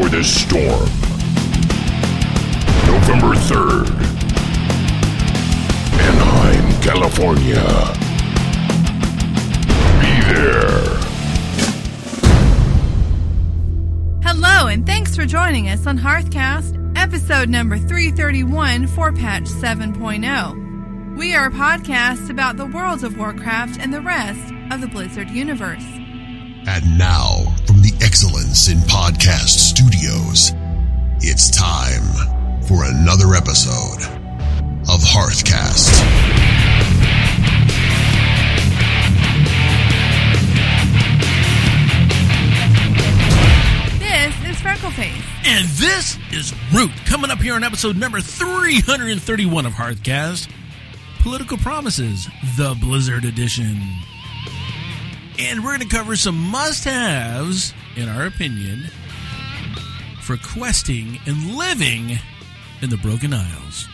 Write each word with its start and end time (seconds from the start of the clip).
before 0.00 0.18
the 0.18 0.24
storm. 0.24 0.88
November 2.86 3.34
3rd. 3.36 3.90
Anaheim, 6.00 6.82
California. 6.82 7.64
Be 10.00 10.12
there. 10.32 10.80
Hello, 14.22 14.68
and 14.68 14.86
thanks 14.86 15.14
for 15.14 15.26
joining 15.26 15.68
us 15.68 15.86
on 15.86 15.98
Hearthcast, 15.98 16.92
episode 16.96 17.48
number 17.48 17.76
331 17.76 18.86
for 18.88 19.12
patch 19.12 19.44
7.0. 19.44 21.18
We 21.18 21.34
are 21.34 21.46
a 21.46 21.50
podcast 21.50 22.30
about 22.30 22.56
the 22.56 22.66
worlds 22.66 23.02
of 23.02 23.18
Warcraft 23.18 23.78
and 23.80 23.92
the 23.92 24.00
rest 24.00 24.54
of 24.70 24.80
the 24.80 24.88
Blizzard 24.88 25.28
universe. 25.28 25.84
And 26.66 26.98
now, 26.98 27.28
from 27.28 27.36
the 27.36 27.49
Excellence 28.10 28.66
in 28.68 28.78
Podcast 28.78 29.50
Studios, 29.50 30.50
it's 31.20 31.48
time 31.48 32.02
for 32.64 32.82
another 32.82 33.36
episode 33.36 34.02
of 34.90 35.00
Hearthcast. 35.00 35.94
This 44.00 44.34
is 44.44 44.56
Freckleface. 44.60 45.22
And 45.44 45.68
this 45.68 46.18
is 46.32 46.52
Root, 46.74 46.90
coming 47.06 47.30
up 47.30 47.38
here 47.38 47.54
on 47.54 47.62
episode 47.62 47.96
number 47.96 48.20
331 48.20 49.66
of 49.66 49.74
Hearthcast 49.74 50.50
Political 51.20 51.58
Promises, 51.58 52.26
the 52.56 52.76
Blizzard 52.80 53.24
Edition. 53.24 53.80
And 55.38 55.62
we're 55.62 55.76
going 55.76 55.88
to 55.88 55.96
cover 55.96 56.16
some 56.16 56.36
must 56.36 56.82
haves, 56.84 57.72
in 57.96 58.08
our 58.08 58.26
opinion, 58.26 58.84
for 60.20 60.36
questing 60.36 61.18
and 61.26 61.56
living 61.56 62.18
in 62.82 62.90
the 62.90 62.96
Broken 62.96 63.32
Isles. 63.34 63.88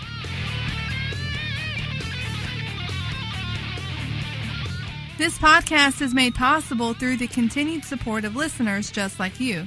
This 5.18 5.38
podcast 5.38 6.02
is 6.02 6.12
made 6.12 6.34
possible 6.34 6.92
through 6.92 7.16
the 7.16 7.26
continued 7.26 7.84
support 7.84 8.24
of 8.26 8.36
listeners 8.36 8.90
just 8.90 9.18
like 9.18 9.40
you. 9.40 9.66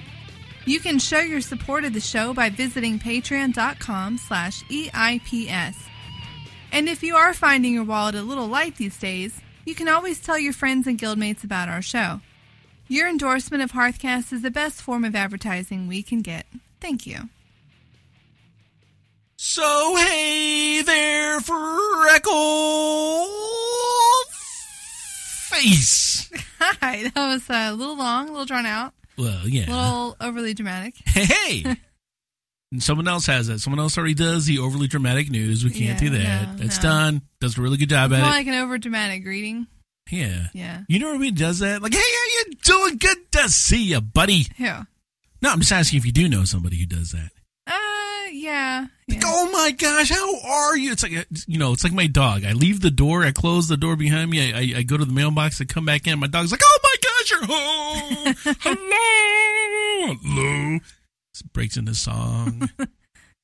You 0.66 0.80
can 0.80 1.00
show 1.00 1.20
your 1.20 1.42
support 1.42 1.86
of 1.86 1.94
the 1.94 2.00
show 2.00 2.36
by 2.36 2.50
visiting 2.50 3.00
patreon.com 3.00 4.20
slash 4.20 4.64
EIPS. 4.66 5.76
And 6.72 6.88
if 6.88 7.02
you 7.02 7.16
are 7.16 7.34
finding 7.34 7.74
your 7.74 7.84
wallet 7.84 8.14
a 8.14 8.22
little 8.22 8.48
light 8.48 8.76
these 8.76 9.00
days, 9.00 9.42
you 9.66 9.74
can 9.74 9.88
always 9.88 10.20
tell 10.20 10.38
your 10.38 10.54
friends 10.54 10.86
and 10.86 11.00
guildmates 11.00 11.44
about 11.44 11.68
our 11.68 11.82
show. 11.82 12.22
Your 12.92 13.08
endorsement 13.08 13.62
of 13.62 13.72
Hearthcast 13.72 14.34
is 14.34 14.42
the 14.42 14.50
best 14.52 14.82
form 14.82 15.06
of 15.06 15.16
advertising 15.16 15.88
we 15.88 16.02
can 16.02 16.22
get. 16.22 16.48
Thank 16.82 17.06
you. 17.06 17.30
So, 19.38 19.96
hey 19.96 20.82
there, 20.82 21.40
Freckle 21.40 23.28
Face. 25.50 26.30
Hi, 26.60 27.04
that 27.14 27.16
was 27.16 27.50
uh, 27.50 27.70
a 27.72 27.74
little 27.74 27.96
long, 27.98 28.28
a 28.28 28.32
little 28.32 28.46
drawn 28.46 28.66
out, 28.66 28.94
Well, 29.18 29.48
yeah. 29.48 29.70
a 29.70 29.72
little 29.72 30.18
overly 30.20 30.54
dramatic. 30.54 30.96
Hey, 31.06 31.26
hey. 31.26 31.78
Someone 32.80 33.08
else 33.08 33.26
has 33.26 33.48
that. 33.48 33.60
Someone 33.60 33.80
else 33.80 33.98
already 33.98 34.14
does 34.14 34.46
the 34.46 34.60
overly 34.60 34.88
dramatic 34.88 35.32
news. 35.32 35.64
We 35.64 35.72
can't 35.72 36.00
Yeah, 36.02 36.10
do 36.10 36.18
that. 36.18 36.50
no, 36.50 36.56
That's 36.64 36.78
no. 36.84 36.90
done. 36.90 37.22
Does 37.42 37.58
a 37.58 37.62
really 37.62 37.78
good 37.78 37.90
job 37.90 38.12
More 38.12 38.20
at 38.20 38.26
it. 38.26 38.30
like 38.30 38.46
an 38.48 38.54
over 38.56 38.78
dramatic 38.78 39.24
greeting. 39.24 39.66
Yeah. 40.10 40.48
Yeah. 40.54 40.82
You 40.88 41.00
know 41.00 41.08
what 41.08 41.16
I 41.16 41.20
mean? 41.20 41.36
Does 41.36 41.60
that? 41.60 41.82
Like, 41.82 41.94
hey, 41.94 42.00
how 42.00 42.04
you 42.04 42.46
doing? 42.64 42.98
Good 42.98 43.32
to 43.34 43.50
see 43.50 43.84
you, 43.84 44.02
buddy. 44.02 44.48
Yeah. 44.58 44.84
No, 45.42 45.52
I'm 45.52 45.60
just 45.60 45.72
asking 45.72 45.98
if 45.98 46.06
you 46.06 46.12
do 46.12 46.28
know 46.28 46.44
somebody 46.44 46.78
who 46.78 46.86
does 46.86 47.12
that. 47.12 47.32
Uh, 47.66 48.30
yeah. 48.32 48.88
yeah. 49.08 49.16
Like, 49.16 49.24
oh 49.26 49.50
my 49.52 49.72
gosh, 49.72 50.10
how 50.10 50.40
are 50.42 50.78
you? 50.78 50.92
It's 50.92 51.04
like, 51.04 51.16
uh, 51.16 51.24
you 51.48 51.58
know, 51.58 51.72
it's 51.72 51.84
like 51.84 51.94
my 51.94 52.08
dog. 52.08 52.44
I 52.44 52.54
leave 52.54 52.82
the 52.82 52.92
door, 52.92 53.24
I 53.24 53.32
close 53.32 53.68
the 53.68 53.78
door 53.78 53.96
behind 53.96 54.30
me, 54.30 54.54
I, 54.54 54.58
I, 54.58 54.80
I 54.80 54.84
go 54.84 54.98
to 54.98 55.06
the 55.06 55.14
mailbox, 55.14 55.62
I 55.62 55.66
come 55.66 55.86
back 55.86 56.08
in, 56.08 56.20
my 56.20 56.28
dog's 56.28 56.52
like, 56.52 56.62
oh 56.64 56.80
my 56.84 56.96
gosh, 57.02 57.32
you're 57.32 57.46
home. 57.46 58.36
Hello. 58.60 60.16
Hello. 60.24 60.80
Breaks 61.54 61.78
into 61.78 61.96
song. 61.96 62.70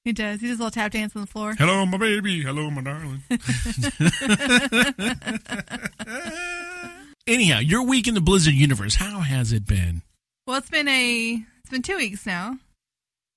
He 0.06 0.14
does. 0.14 0.40
He 0.40 0.48
does 0.48 0.60
a 0.60 0.64
little 0.64 0.72
tap 0.72 0.92
dance 0.92 1.16
on 1.16 1.22
the 1.22 1.28
floor. 1.28 1.56
Hello, 1.58 1.86
my 1.86 1.98
baby. 1.98 2.44
Hello, 2.44 2.70
my 2.70 2.82
darling. 2.84 3.24
Anyhow, 7.28 7.60
your 7.60 7.84
week 7.84 8.08
in 8.08 8.14
the 8.14 8.22
Blizzard 8.22 8.54
universe, 8.54 8.96
how 8.96 9.22
has 9.22 9.52
it 9.52 9.66
been? 9.66 10.04
Well, 10.46 10.58
it's 10.58 10.70
been 10.70 10.88
a 10.88 11.44
it's 11.62 11.72
been 11.72 11.82
two 11.82 11.98
weeks 11.98 12.26
now. 12.26 12.52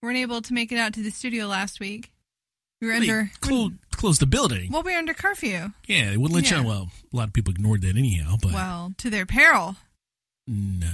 We 0.02 0.06
weren't 0.08 0.18
able 0.18 0.42
to 0.42 0.52
make 0.52 0.70
it 0.70 0.78
out 0.78 0.92
to 0.94 1.02
the 1.02 1.10
studio 1.10 1.46
last 1.46 1.80
week. 1.80 2.12
We 2.82 2.88
were 2.88 2.94
under 2.94 3.30
Close, 3.40 3.72
close 3.92 4.18
the 4.18 4.26
building. 4.26 4.70
well, 4.70 4.82
we 4.82 4.92
were 4.92 4.98
under 4.98 5.14
curfew. 5.14 5.72
Yeah, 5.86 6.10
they 6.10 6.16
wouldn't 6.18 6.34
let 6.36 6.50
Yeah. 6.50 6.60
you. 6.60 6.66
Well, 6.66 6.90
a 7.12 7.16
lot 7.16 7.28
of 7.28 7.32
people 7.32 7.52
ignored 7.52 7.80
that 7.82 7.96
anyhow, 7.96 8.36
but 8.40 8.52
Well, 8.52 8.92
to 8.98 9.10
their 9.10 9.26
peril. 9.26 9.76
No, 10.50 10.88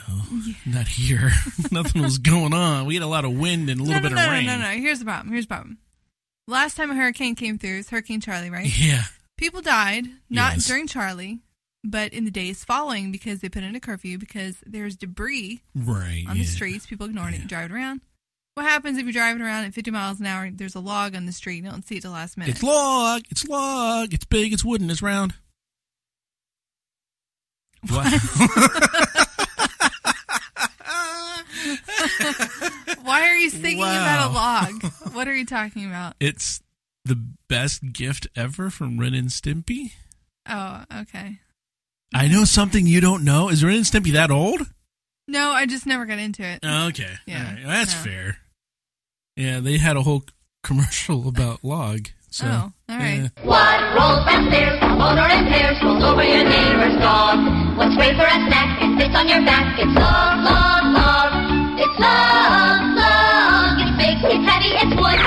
not 0.67 0.89
here. 0.89 1.31
Nothing 1.71 2.03
was 2.03 2.19
going 2.19 2.53
on. 2.53 2.87
We 2.87 2.95
had 2.95 3.05
a 3.05 3.07
lot 3.07 3.25
of 3.25 3.39
wind 3.39 3.71
and 3.71 3.81
a 3.81 3.85
little 3.85 4.03
no, 4.03 4.09
bit 4.09 4.15
no, 4.15 4.21
of 4.21 4.27
no, 4.27 4.33
rain. 4.33 4.47
no, 4.47 4.57
no, 4.57 4.63
no. 4.63 4.71
Here's 4.71 4.99
the 4.99 5.05
problem. 5.05 5.33
Here's 5.33 5.45
the 5.47 5.55
problem. 5.55 5.79
Last 6.49 6.77
time 6.77 6.91
a 6.91 6.95
hurricane 6.95 7.37
came 7.37 7.57
through, 7.57 7.75
it 7.75 7.77
was 7.77 7.91
Hurricane 7.91 8.21
Charley, 8.21 8.51
right? 8.51 8.67
Yeah, 8.67 9.05
People 9.37 9.63
died, 9.63 10.07
not 10.31 10.55
Yes. 10.55 10.67
during 10.67 10.87
Charley, 10.87 11.41
but 11.83 12.13
in 12.13 12.25
the 12.25 12.31
days 12.31 12.65
following 12.65 13.11
because 13.13 13.41
they 13.41 13.49
put 13.49 13.63
in 13.63 13.75
a 13.75 13.81
curfew 13.81 14.19
because 14.19 14.57
there's 14.67 14.97
debris 14.97 15.63
right. 15.75 16.25
on 16.29 16.37
yeah. 16.37 16.43
the 16.43 16.49
streets. 16.49 16.87
People 16.87 17.07
ignoring 17.07 17.35
it 17.35 17.41
and 17.41 17.49
driving 17.49 17.77
around. 17.77 18.01
What 18.55 18.67
happens 18.67 18.99
if 18.99 19.05
you're 19.05 19.13
driving 19.13 19.43
around 19.43 19.65
at 19.65 19.75
50 19.75 19.91
miles 19.91 20.21
an 20.21 20.27
hour? 20.27 20.49
There's 20.53 20.77
a 20.77 20.81
log 20.81 21.17
on 21.17 21.27
the 21.27 21.33
street. 21.33 21.65
You 21.65 21.71
don't 21.71 21.87
see 21.87 21.97
it 21.97 22.03
till 22.03 22.13
last 22.13 22.37
minute. 22.37 22.55
It's 22.55 22.63
log. 22.63 23.23
It's 23.31 23.47
log. 23.49 24.15
It's 24.15 24.25
big. 24.25 24.53
It's 24.53 24.65
wooden. 24.65 24.91
It's 24.91 25.03
round. 25.03 25.35
What? 27.89 28.07
Why 33.35 33.39
are 33.39 33.43
you 33.43 33.51
singing 33.51 33.83
about 33.83 34.31
a 34.31 34.33
log? 34.33 34.93
What 35.15 35.27
are 35.29 35.35
you 35.35 35.45
talking 35.45 35.87
about? 35.87 36.15
it's 36.21 36.61
the 37.05 37.17
best 37.49 37.93
gift 37.93 38.27
ever 38.37 38.71
from 38.71 38.99
Ren 38.99 39.13
and 39.15 39.29
Stimpy. 39.29 39.93
Oh, 40.49 40.85
okay. 41.03 41.39
I 42.15 42.29
know 42.29 42.45
something 42.45 42.87
you 42.87 43.01
don't 43.01 43.25
know. 43.25 43.49
Is 43.49 43.65
Ren 43.65 43.77
and 43.77 43.85
Stimpy 43.85 44.13
that 44.13 44.31
old? 44.31 44.61
No, 45.27 45.51
I 45.51 45.67
just 45.67 45.85
never 45.87 46.07
got 46.07 46.19
into 46.21 46.43
it. 46.45 46.61
Oh, 46.63 46.87
okay. 46.89 47.11
Yeah. 47.27 47.39
All 47.39 47.55
right. 47.55 47.63
That's 47.67 47.95
No. 47.97 48.01
fair. 48.11 48.39
Yeah, 49.37 49.61
they 49.61 49.79
had 49.79 49.97
a 49.97 50.03
whole 50.03 50.25
commercial 50.63 51.27
about 51.29 51.65
log. 51.65 52.09
So, 52.31 52.47
Oh, 52.47 52.73
all 52.89 52.99
right. 52.99 53.31
yeah. 53.37 53.45
What 53.45 53.81
rolls 53.99 54.25
downstairs, 54.27 54.81
motor 54.81 55.27
and 55.27 55.49
pairs, 55.49 55.77
rolls 55.83 56.03
over 56.05 56.23
your 56.25 56.45
neighbor's 56.45 56.97
dog. 57.03 57.39
What's 57.77 57.95
great 57.97 58.15
for 58.17 58.27
a 58.27 58.39
snack 58.47 58.81
and 58.83 58.99
sits 59.01 59.15
on 59.15 59.29
your 59.29 59.45
back? 59.45 59.79
It's 59.79 59.93
log, 59.99 60.45
log, 60.45 60.85
log. 60.95 61.81
It's 61.81 61.99
log, 62.01 62.31
log. 62.31 62.34
It's 64.27 64.33
big, 64.33 64.41
it's 64.41 64.49
heavy, 64.49 64.71
it's 64.81 64.97
wood. 64.97 65.21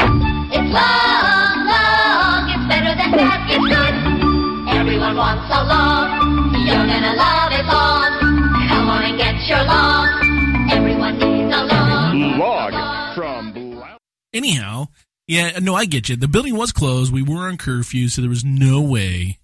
It's 0.50 0.74
log, 0.74 1.58
log. 1.70 2.50
It's 2.50 2.66
better 2.68 2.94
than 2.98 3.12
that, 3.12 3.46
it's 3.48 3.62
good. 3.62 4.76
Everyone 4.76 5.16
wants 5.16 5.46
a 5.54 5.64
log. 5.64 6.10
Young 6.66 6.90
and 6.90 7.06
alive, 7.06 7.52
it's 7.52 7.68
log. 7.68 8.20
Come 8.70 8.90
on 8.90 9.04
and 9.04 9.18
get 9.18 9.36
your 9.48 9.64
log. 9.66 10.72
Everyone 10.72 11.20
needs 11.20 11.54
a 11.54 11.64
log. 11.64 12.16
Log 12.40 13.16
from 13.16 13.54
Anyhow, 14.34 14.88
yeah, 15.28 15.60
no, 15.60 15.76
I 15.76 15.86
get 15.86 16.10
you. 16.10 16.16
The 16.16 16.28
building 16.28 16.56
was 16.56 16.72
closed. 16.72 17.14
We 17.14 17.22
were 17.22 17.48
on 17.48 17.58
curfew, 17.58 18.08
so 18.08 18.22
there 18.22 18.30
was 18.30 18.44
no 18.44 18.82
way. 18.82 19.40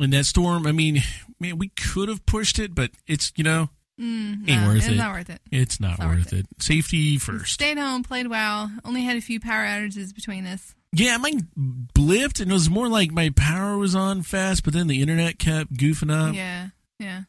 And 0.00 0.12
that 0.12 0.24
storm, 0.26 0.66
I 0.66 0.72
mean, 0.72 1.02
man, 1.38 1.58
we 1.58 1.68
could 1.68 2.08
have 2.08 2.26
pushed 2.26 2.58
it, 2.58 2.74
but 2.74 2.90
it's, 3.06 3.32
you 3.36 3.44
know, 3.44 3.70
Mm, 4.00 4.48
Ain't 4.48 4.62
no, 4.62 4.68
worth 4.68 4.76
it's 4.78 4.86
it. 4.88 4.96
not 4.96 5.12
worth 5.12 5.30
it. 5.30 5.40
it's 5.52 5.78
not, 5.80 5.98
not 5.98 6.08
worth 6.08 6.18
worth 6.18 6.32
it. 6.32 6.46
Safety 6.58 7.18
first. 7.18 7.52
Stayed 7.52 7.76
home, 7.78 8.02
played 8.02 8.28
well. 8.28 8.70
Only 8.84 9.02
had 9.02 9.16
a 9.16 9.20
few 9.20 9.38
power 9.40 9.64
outages 9.64 10.14
between 10.14 10.46
us. 10.46 10.74
Yeah, 10.92 11.16
mine 11.18 11.48
blipped, 11.94 12.40
and 12.40 12.50
it 12.50 12.54
was 12.54 12.70
more 12.70 12.88
like 12.88 13.12
my 13.12 13.30
power 13.36 13.76
was 13.78 13.94
on 13.94 14.22
fast, 14.22 14.64
but 14.64 14.72
then 14.72 14.86
the 14.86 15.02
internet 15.02 15.38
kept 15.38 15.72
goofing 15.74 16.10
up. 16.10 16.34
yeah, 16.34 16.68
yeah. 16.98 17.22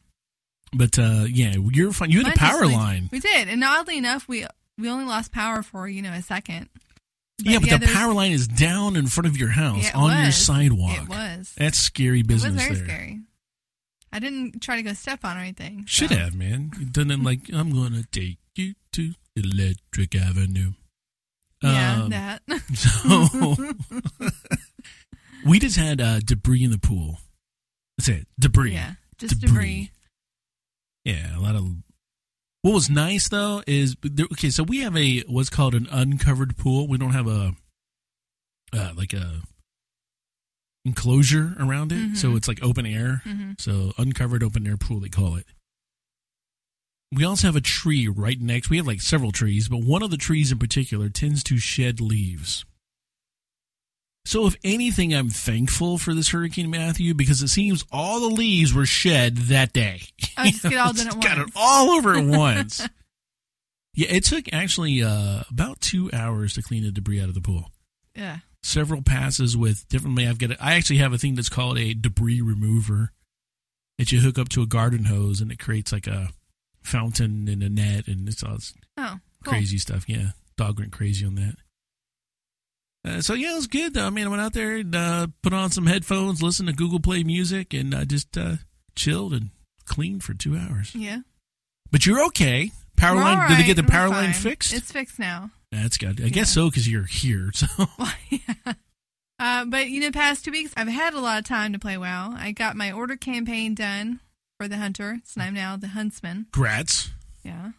But 0.74 0.98
uh, 0.98 1.26
yeah, 1.28 1.54
you're 1.70 1.92
fine. 1.92 2.10
You 2.10 2.18
had 2.24 2.28
Mine 2.28 2.34
a 2.34 2.38
power 2.38 2.60
went- 2.62 2.72
line. 2.72 3.08
We 3.12 3.20
did, 3.20 3.48
and 3.48 3.62
oddly 3.62 3.98
enough, 3.98 4.26
we 4.26 4.46
we 4.78 4.88
only 4.88 5.04
lost 5.04 5.30
power 5.30 5.62
for 5.62 5.86
you 5.86 6.00
know 6.00 6.12
a 6.12 6.22
second. 6.22 6.70
yeah, 7.38 7.58
but 7.58 7.68
the 7.80 7.86
power 7.86 8.14
line 8.14 8.32
is 8.32 8.48
down 8.48 8.96
in 8.96 9.06
front 9.08 9.26
of 9.26 9.36
your 9.36 9.50
house 9.50 9.82
Yeah, 9.82 9.88
it 9.90 9.94
on 9.94 10.22
your 10.22 10.32
sidewalk. 10.32 11.02
It 11.02 11.08
was. 11.10 11.54
That's 11.58 11.76
scary 11.78 12.20
It 12.20 12.26
business 12.26 12.54
was 12.54 12.62
very 12.62 12.74
there. 12.76 12.84
scary. 12.86 13.20
I 14.12 14.18
didn't 14.18 14.60
try 14.60 14.76
to 14.76 14.82
go 14.82 14.92
step 14.92 15.24
on 15.24 15.36
or 15.36 15.40
anything. 15.40 15.84
Should 15.86 16.10
so. 16.10 16.16
have, 16.16 16.34
man. 16.34 16.70
Done 16.90 17.10
it 17.10 17.22
like 17.22 17.40
I'm 17.52 17.70
gonna 17.72 18.02
take 18.12 18.38
you 18.54 18.74
to 18.92 19.12
Electric 19.36 20.14
Avenue. 20.14 20.72
Yeah, 21.62 22.02
Um, 22.02 22.10
that. 22.10 22.42
So 22.74 23.56
we 25.44 25.58
just 25.58 25.76
had 25.76 26.00
uh, 26.00 26.20
debris 26.20 26.62
in 26.64 26.70
the 26.70 26.78
pool. 26.78 27.18
That's 27.98 28.08
it. 28.08 28.26
Debris. 28.38 28.72
yeah, 28.72 28.92
just 29.18 29.40
debris. 29.40 29.90
Yeah, 31.04 31.36
a 31.36 31.40
lot 31.40 31.56
of 31.56 31.64
What 32.62 32.74
was 32.74 32.88
nice 32.90 33.28
though 33.28 33.62
is 33.66 33.96
there, 34.02 34.26
okay. 34.32 34.50
So 34.50 34.62
we 34.62 34.80
have 34.80 34.96
a 34.96 35.20
what's 35.28 35.50
called 35.50 35.74
an 35.74 35.88
uncovered 35.90 36.56
pool. 36.56 36.86
We 36.86 36.98
don't 36.98 37.12
have 37.12 37.26
a 37.26 37.54
uh, 38.72 38.90
like 38.96 39.12
a 39.12 39.42
enclosure 40.84 41.54
around 41.60 41.92
it, 41.92 42.16
so 42.16 42.34
it's 42.36 42.48
like 42.48 42.62
open 42.62 42.86
air. 42.86 43.22
So 43.58 43.92
uncovered 43.98 44.42
open 44.42 44.66
air 44.66 44.76
pool 44.76 45.00
they 45.00 45.08
call 45.08 45.36
it. 45.36 45.46
We 47.14 47.24
also 47.24 47.46
have 47.48 47.56
a 47.56 47.60
tree 47.60 48.08
right 48.08 48.40
next. 48.40 48.70
We 48.70 48.78
have 48.78 48.86
like 48.86 49.02
several 49.02 49.32
trees, 49.32 49.68
but 49.68 49.82
one 49.84 50.02
of 50.02 50.10
the 50.10 50.16
trees 50.16 50.50
in 50.50 50.58
particular 50.58 51.08
tends 51.10 51.42
to 51.44 51.58
shed 51.58 52.00
leaves. 52.00 52.64
So 54.24 54.46
if 54.46 54.54
anything, 54.64 55.12
I'm 55.12 55.28
thankful 55.28 55.98
for 55.98 56.14
this 56.14 56.28
Hurricane 56.30 56.70
Matthew 56.70 57.12
because 57.12 57.42
it 57.42 57.48
seems 57.48 57.84
all 57.90 58.20
the 58.20 58.34
leaves 58.34 58.72
were 58.72 58.86
shed 58.86 59.36
that 59.48 59.72
day. 59.72 60.02
Oh, 60.38 60.44
just 60.44 60.62
get 60.62 60.74
all 60.78 60.92
done 60.92 61.08
at 61.08 61.20
Got 61.20 61.38
it 61.38 61.48
all 61.56 61.90
over 61.90 62.14
at 62.14 62.24
once. 62.38 62.86
yeah, 63.94 64.08
it 64.10 64.24
took 64.24 64.52
actually 64.52 65.02
uh, 65.02 65.42
about 65.50 65.80
two 65.80 66.08
hours 66.12 66.54
to 66.54 66.62
clean 66.62 66.84
the 66.84 66.92
debris 66.92 67.20
out 67.20 67.28
of 67.28 67.34
the 67.34 67.40
pool. 67.40 67.70
Yeah. 68.14 68.38
Several 68.62 69.02
passes 69.02 69.56
with 69.56 69.88
differently. 69.88 70.26
I've 70.26 70.38
got. 70.38 70.52
A, 70.52 70.64
I 70.64 70.74
actually 70.74 70.98
have 70.98 71.12
a 71.12 71.18
thing 71.18 71.34
that's 71.34 71.48
called 71.48 71.78
a 71.78 71.94
debris 71.94 72.40
remover 72.40 73.12
that 73.98 74.12
you 74.12 74.20
hook 74.20 74.38
up 74.38 74.48
to 74.50 74.62
a 74.62 74.66
garden 74.66 75.04
hose 75.04 75.40
and 75.40 75.50
it 75.50 75.58
creates 75.58 75.92
like 75.92 76.06
a 76.06 76.30
fountain 76.82 77.48
and 77.48 77.62
a 77.62 77.68
net 77.68 78.06
and 78.08 78.28
it's 78.28 78.42
all 78.42 78.54
this 78.54 78.72
Oh, 78.96 79.18
cool. 79.44 79.52
crazy 79.52 79.78
stuff. 79.78 80.08
Yeah, 80.08 80.28
dog 80.56 80.78
went 80.78 80.92
crazy 80.92 81.26
on 81.26 81.34
that. 81.36 81.56
Uh, 83.04 83.20
so 83.20 83.34
yeah, 83.34 83.52
it 83.52 83.56
was 83.56 83.66
good. 83.66 83.94
Though. 83.94 84.06
I 84.06 84.10
mean, 84.10 84.26
I 84.26 84.30
went 84.30 84.42
out 84.42 84.52
there 84.52 84.76
and 84.76 84.94
uh, 84.94 85.26
put 85.42 85.52
on 85.52 85.70
some 85.70 85.86
headphones, 85.86 86.40
listened 86.42 86.68
to 86.68 86.74
Google 86.74 87.00
Play 87.00 87.24
Music, 87.24 87.74
and 87.74 87.94
I 87.94 88.04
just 88.04 88.38
uh, 88.38 88.56
chilled 88.94 89.32
and 89.34 89.50
cleaned 89.86 90.22
for 90.22 90.34
two 90.34 90.56
hours. 90.56 90.94
Yeah. 90.94 91.18
But 91.90 92.06
you're 92.06 92.24
okay. 92.26 92.70
Power 92.96 93.16
We're 93.16 93.22
line? 93.22 93.38
all 93.40 93.48
Did 93.48 93.58
they 93.58 93.64
get 93.64 93.74
the 93.74 93.82
right. 93.82 93.90
We're 93.90 93.98
power 93.98 94.08
line 94.08 94.32
fixed? 94.32 94.72
It's 94.72 94.92
fixed 94.92 95.18
now. 95.18 95.50
That's 95.72 95.96
good. 95.96 96.22
I 96.22 96.28
guess 96.28 96.52
so 96.52 96.70
because 96.70 96.86
you're 96.88 97.04
here. 97.04 97.50
So 97.54 97.66
Uh, 99.38 99.64
but 99.64 99.88
you 99.88 100.00
know, 100.00 100.12
past 100.12 100.44
two 100.44 100.52
weeks 100.52 100.72
I've 100.76 100.86
had 100.86 101.14
a 101.14 101.20
lot 101.20 101.40
of 101.40 101.44
time 101.44 101.72
to 101.72 101.78
play 101.80 101.96
WoW. 101.96 102.32
I 102.38 102.52
got 102.52 102.76
my 102.76 102.92
order 102.92 103.16
campaign 103.16 103.74
done 103.74 104.20
for 104.56 104.68
the 104.68 104.76
hunter, 104.76 105.18
so 105.24 105.40
I'm 105.40 105.54
now 105.54 105.76
the 105.76 105.88
huntsman. 105.88 106.46
grats. 106.52 107.08
Yeah. 107.42 107.70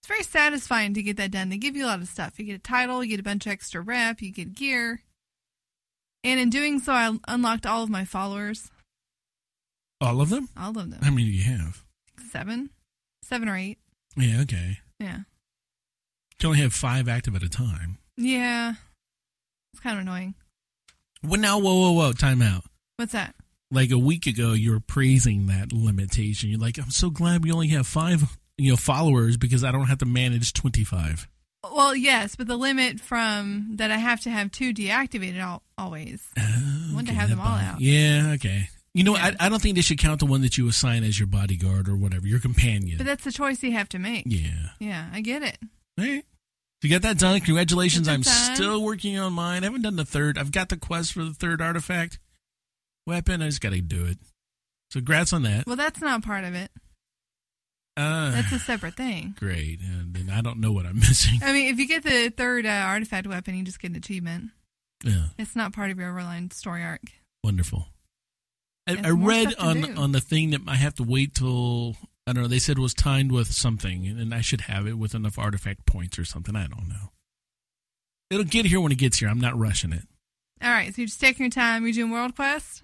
It's 0.00 0.08
very 0.08 0.24
satisfying 0.24 0.94
to 0.94 1.02
get 1.02 1.18
that 1.18 1.30
done. 1.30 1.50
They 1.50 1.56
give 1.58 1.76
you 1.76 1.84
a 1.84 1.86
lot 1.86 2.00
of 2.00 2.08
stuff. 2.08 2.38
You 2.38 2.46
get 2.46 2.56
a 2.56 2.58
title, 2.58 3.04
you 3.04 3.10
get 3.10 3.20
a 3.20 3.22
bunch 3.22 3.46
of 3.46 3.52
extra 3.52 3.80
rep, 3.80 4.20
you 4.22 4.32
get 4.32 4.54
gear. 4.56 5.02
And 6.24 6.40
in 6.40 6.50
doing 6.50 6.80
so, 6.80 6.92
I 6.94 7.16
unlocked 7.28 7.64
all 7.66 7.84
of 7.84 7.90
my 7.90 8.04
followers. 8.04 8.70
All 10.00 10.20
of 10.20 10.30
them? 10.30 10.48
All 10.56 10.70
of 10.70 10.90
them. 10.90 10.98
How 11.00 11.10
many 11.10 11.26
do 11.26 11.30
you 11.30 11.44
have? 11.44 11.84
Seven? 12.32 12.70
Seven 13.22 13.48
or 13.48 13.56
eight. 13.56 13.78
Yeah, 14.16 14.40
okay. 14.40 14.78
Yeah. 14.98 15.18
You 16.42 16.48
only 16.48 16.60
have 16.60 16.72
five 16.72 17.08
active 17.08 17.34
at 17.36 17.42
a 17.42 17.48
time. 17.48 17.98
Yeah. 18.16 18.74
It's 19.72 19.80
kind 19.82 19.96
of 19.96 20.02
annoying. 20.02 20.34
Well, 21.22 21.40
now, 21.40 21.58
whoa, 21.58 21.74
whoa, 21.80 21.92
whoa, 21.92 22.12
time 22.12 22.40
out. 22.42 22.64
What's 22.96 23.12
that? 23.12 23.34
Like 23.70 23.90
a 23.90 23.98
week 23.98 24.26
ago, 24.26 24.52
you 24.52 24.72
were 24.72 24.80
praising 24.80 25.46
that 25.46 25.72
limitation. 25.72 26.50
You're 26.50 26.58
like, 26.58 26.78
I'm 26.78 26.90
so 26.90 27.10
glad 27.10 27.44
we 27.44 27.52
only 27.52 27.68
have 27.68 27.86
five, 27.86 28.36
you 28.58 28.70
know, 28.70 28.76
followers 28.76 29.36
because 29.36 29.62
I 29.64 29.70
don't 29.70 29.86
have 29.86 29.98
to 29.98 30.06
manage 30.06 30.52
25. 30.54 31.28
Well, 31.62 31.94
yes, 31.94 32.36
but 32.36 32.46
the 32.46 32.56
limit 32.56 33.00
from 33.00 33.72
that 33.76 33.90
I 33.90 33.98
have 33.98 34.20
to 34.22 34.30
have 34.30 34.50
two 34.50 34.72
deactivated 34.72 35.38
al- 35.38 35.62
always. 35.76 36.26
Oh, 36.38 36.88
I 36.90 36.94
want 36.94 37.06
to 37.08 37.12
have 37.14 37.28
them 37.28 37.38
all 37.38 37.46
body- 37.46 37.64
out. 37.66 37.80
Yeah, 37.80 38.32
okay. 38.36 38.70
You 38.94 39.04
know, 39.04 39.14
Yeah. 39.14 39.34
I, 39.38 39.46
I 39.46 39.48
don't 39.50 39.60
think 39.62 39.76
they 39.76 39.82
should 39.82 39.98
count 39.98 40.18
the 40.20 40.26
one 40.26 40.40
that 40.40 40.56
you 40.58 40.66
assign 40.68 41.04
as 41.04 41.20
your 41.20 41.26
bodyguard 41.28 41.86
or 41.88 41.96
whatever, 41.96 42.26
your 42.26 42.40
companion. 42.40 42.96
But 42.96 43.06
that's 43.06 43.24
the 43.24 43.30
choice 43.30 43.62
you 43.62 43.72
have 43.72 43.90
to 43.90 43.98
make. 43.98 44.24
yeah. 44.26 44.70
Yeah, 44.80 45.06
I 45.12 45.20
get 45.20 45.42
it. 45.42 45.58
All 45.98 46.04
right. 46.06 46.24
You 46.82 46.88
got 46.90 47.02
that 47.02 47.18
done. 47.18 47.38
Congratulations. 47.40 48.08
I'm 48.08 48.22
still 48.22 48.82
working 48.82 49.18
on 49.18 49.32
mine. 49.34 49.62
I 49.62 49.66
haven't 49.66 49.82
done 49.82 49.96
the 49.96 50.04
third. 50.04 50.38
I've 50.38 50.50
got 50.52 50.70
the 50.70 50.76
quest 50.78 51.12
for 51.12 51.22
the 51.24 51.34
third 51.34 51.60
artifact 51.60 52.18
weapon. 53.06 53.42
I 53.42 53.46
just 53.46 53.60
got 53.60 53.72
to 53.72 53.80
do 53.82 54.06
it. 54.06 54.18
So, 54.90 55.00
grats 55.00 55.32
on 55.32 55.42
that. 55.42 55.66
Well, 55.66 55.76
that's 55.76 56.00
not 56.00 56.22
part 56.24 56.44
of 56.44 56.54
it. 56.54 56.70
Uh, 57.96 58.30
That's 58.30 58.52
a 58.52 58.58
separate 58.58 58.94
thing. 58.94 59.34
great. 59.38 59.80
And, 59.80 60.16
and 60.16 60.30
I 60.30 60.40
don't 60.40 60.58
know 60.58 60.72
what 60.72 60.86
I'm 60.86 60.96
missing. 61.00 61.40
I 61.42 61.52
mean, 61.52 61.72
if 61.72 61.78
you 61.78 61.86
get 61.86 62.02
the 62.02 62.30
third 62.30 62.64
uh, 62.64 62.68
artifact 62.86 63.26
weapon, 63.26 63.54
you 63.56 63.62
just 63.64 63.78
get 63.80 63.90
an 63.90 63.96
achievement. 63.96 64.50
Yeah, 65.04 65.24
It's 65.38 65.54
not 65.56 65.72
part 65.74 65.90
of 65.90 65.98
your 65.98 66.10
overline 66.12 66.50
story 66.52 66.82
arc. 66.82 67.02
wonderful. 67.44 67.88
I, 68.86 68.98
I 69.04 69.10
read 69.10 69.54
on 69.56 69.98
on 69.98 70.12
the 70.12 70.20
thing 70.20 70.50
that 70.50 70.62
I 70.66 70.76
have 70.76 70.94
to 70.94 71.02
wait 71.02 71.34
till 71.34 71.96
I 72.26 72.32
don't 72.32 72.42
know. 72.42 72.48
They 72.48 72.58
said 72.58 72.78
it 72.78 72.80
was 72.82 72.94
timed 72.94 73.32
with 73.32 73.48
something, 73.52 74.06
and 74.06 74.32
I 74.34 74.40
should 74.40 74.62
have 74.62 74.86
it 74.86 74.94
with 74.98 75.14
enough 75.14 75.38
artifact 75.38 75.86
points 75.86 76.18
or 76.18 76.24
something. 76.24 76.54
I 76.54 76.66
don't 76.66 76.88
know. 76.88 77.10
It'll 78.30 78.44
get 78.44 78.66
here 78.66 78.80
when 78.80 78.92
it 78.92 78.98
gets 78.98 79.18
here. 79.18 79.28
I'm 79.28 79.40
not 79.40 79.58
rushing 79.58 79.92
it. 79.92 80.02
All 80.62 80.70
right, 80.70 80.94
so 80.94 81.00
you're 81.00 81.06
just 81.06 81.20
taking 81.20 81.44
your 81.46 81.50
time. 81.50 81.84
You're 81.84 81.92
doing 81.92 82.10
world 82.12 82.36
quest. 82.36 82.82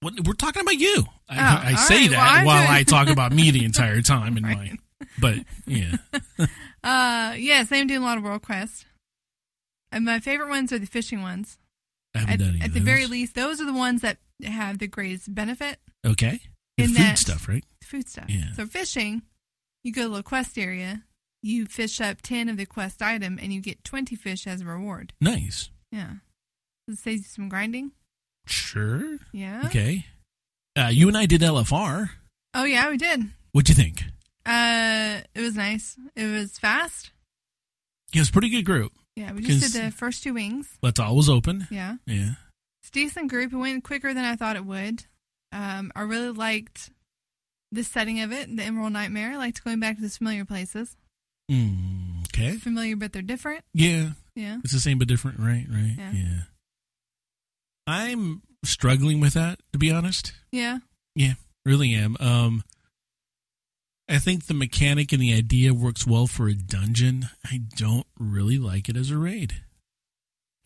What, 0.00 0.14
we're 0.26 0.32
talking 0.32 0.62
about 0.62 0.78
you. 0.78 1.04
I, 1.28 1.36
Oh, 1.36 1.66
I 1.68 1.74
say 1.74 2.00
right. 2.02 2.10
that 2.10 2.36
Well, 2.38 2.46
while 2.46 2.62
doing- 2.62 2.70
I 2.76 2.82
talk 2.84 3.08
about 3.08 3.32
me 3.32 3.50
the 3.50 3.64
entire 3.66 4.00
time 4.02 4.36
in 4.36 4.44
Right. 4.44 4.56
mine. 4.56 4.78
But 5.20 5.38
yeah, 5.66 5.96
Uh, 6.82 7.34
yes, 7.36 7.70
I'm 7.70 7.86
doing 7.86 8.02
a 8.02 8.04
lot 8.04 8.18
of 8.18 8.24
world 8.24 8.42
quest. 8.42 8.86
And 9.92 10.04
my 10.04 10.20
favorite 10.20 10.48
ones 10.48 10.72
are 10.72 10.78
the 10.78 10.86
fishing 10.86 11.22
ones. 11.22 11.58
I 12.14 12.20
haven't 12.20 12.32
At, 12.34 12.38
done 12.40 12.48
any 12.56 12.62
at 12.62 12.74
the 12.74 12.80
very 12.80 13.06
least, 13.06 13.34
those 13.34 13.60
are 13.60 13.64
the 13.66 13.72
ones 13.72 14.00
that 14.02 14.18
have 14.44 14.78
the 14.78 14.86
greatest 14.86 15.32
benefit. 15.34 15.78
Okay, 16.06 16.40
in 16.78 16.88
food 16.88 16.96
that- 16.96 17.18
stuff, 17.18 17.48
right? 17.48 17.64
Food 17.84 18.08
stuff. 18.08 18.26
Yeah. 18.28 18.52
So 18.54 18.66
fishing, 18.66 19.22
you 19.84 19.92
go 19.92 20.08
to 20.10 20.16
the 20.16 20.22
quest 20.22 20.58
area, 20.58 21.04
you 21.42 21.66
fish 21.66 22.00
up 22.00 22.20
ten 22.22 22.48
of 22.48 22.56
the 22.56 22.66
quest 22.66 23.00
item, 23.02 23.38
and 23.40 23.52
you 23.52 23.60
get 23.60 23.82
twenty 23.84 24.14
fish 24.16 24.46
as 24.46 24.60
a 24.60 24.64
reward. 24.66 25.12
Nice. 25.20 25.70
Yeah. 25.90 26.14
It 26.86 26.98
saves 26.98 27.22
you 27.22 27.28
some 27.28 27.48
grinding. 27.48 27.92
Sure. 28.46 29.18
Yeah. 29.32 29.62
Okay. 29.66 30.06
Uh, 30.76 30.88
you 30.92 31.08
and 31.08 31.16
I 31.16 31.26
did 31.26 31.40
LFR. 31.42 32.10
Oh 32.54 32.64
yeah, 32.64 32.88
we 32.90 32.96
did. 32.96 33.24
What'd 33.52 33.68
you 33.68 33.74
think? 33.74 34.04
Uh, 34.46 35.20
it 35.34 35.40
was 35.40 35.54
nice. 35.54 35.96
It 36.16 36.26
was 36.26 36.58
fast. 36.58 37.10
Yeah, 38.12 38.18
it 38.18 38.22
was 38.22 38.28
a 38.30 38.32
pretty 38.32 38.48
good 38.50 38.64
group. 38.64 38.92
Yeah, 39.16 39.32
we 39.32 39.42
just 39.42 39.72
did 39.74 39.82
the 39.82 39.90
first 39.90 40.22
two 40.22 40.34
wings. 40.34 40.68
Let's 40.82 41.00
all 41.00 41.16
was 41.16 41.28
open. 41.28 41.66
Yeah, 41.70 41.96
Yeah. 42.06 42.32
it's 42.80 42.88
a 42.88 42.92
decent 42.92 43.28
group. 43.28 43.52
It 43.52 43.56
went 43.56 43.84
quicker 43.84 44.14
than 44.14 44.24
I 44.24 44.36
thought 44.36 44.56
it 44.56 44.64
would. 44.64 45.04
Um, 45.52 45.90
I 45.96 46.02
really 46.02 46.30
liked 46.30 46.90
the 47.72 47.82
setting 47.84 48.20
of 48.20 48.32
it, 48.32 48.54
the 48.54 48.62
Emerald 48.62 48.92
Nightmare. 48.92 49.32
I 49.32 49.36
liked 49.36 49.64
going 49.64 49.80
back 49.80 49.96
to 49.96 50.02
those 50.02 50.16
familiar 50.18 50.44
places. 50.44 50.96
Mm, 51.50 52.24
okay. 52.26 52.56
Familiar, 52.56 52.96
but 52.96 53.12
they're 53.12 53.22
different. 53.22 53.64
Yeah, 53.72 54.10
Yeah. 54.34 54.58
it's 54.62 54.72
the 54.72 54.80
same 54.80 54.98
but 54.98 55.08
different, 55.08 55.38
right? 55.38 55.66
Right. 55.68 55.94
Yeah. 55.98 56.12
yeah. 56.12 56.40
I'm 57.86 58.42
struggling 58.64 59.20
with 59.20 59.34
that, 59.34 59.60
to 59.72 59.78
be 59.78 59.90
honest. 59.90 60.32
Yeah. 60.52 60.78
Yeah. 61.14 61.34
Really 61.64 61.94
am. 61.94 62.16
Um, 62.20 62.64
I 64.08 64.18
think 64.18 64.46
the 64.46 64.54
mechanic 64.54 65.12
and 65.12 65.20
the 65.20 65.34
idea 65.34 65.72
works 65.74 66.06
well 66.06 66.26
for 66.26 66.48
a 66.48 66.54
dungeon. 66.54 67.28
I 67.44 67.62
don't 67.76 68.06
really 68.18 68.58
like 68.58 68.88
it 68.88 68.96
as 68.96 69.10
a 69.10 69.18
raid. 69.18 69.62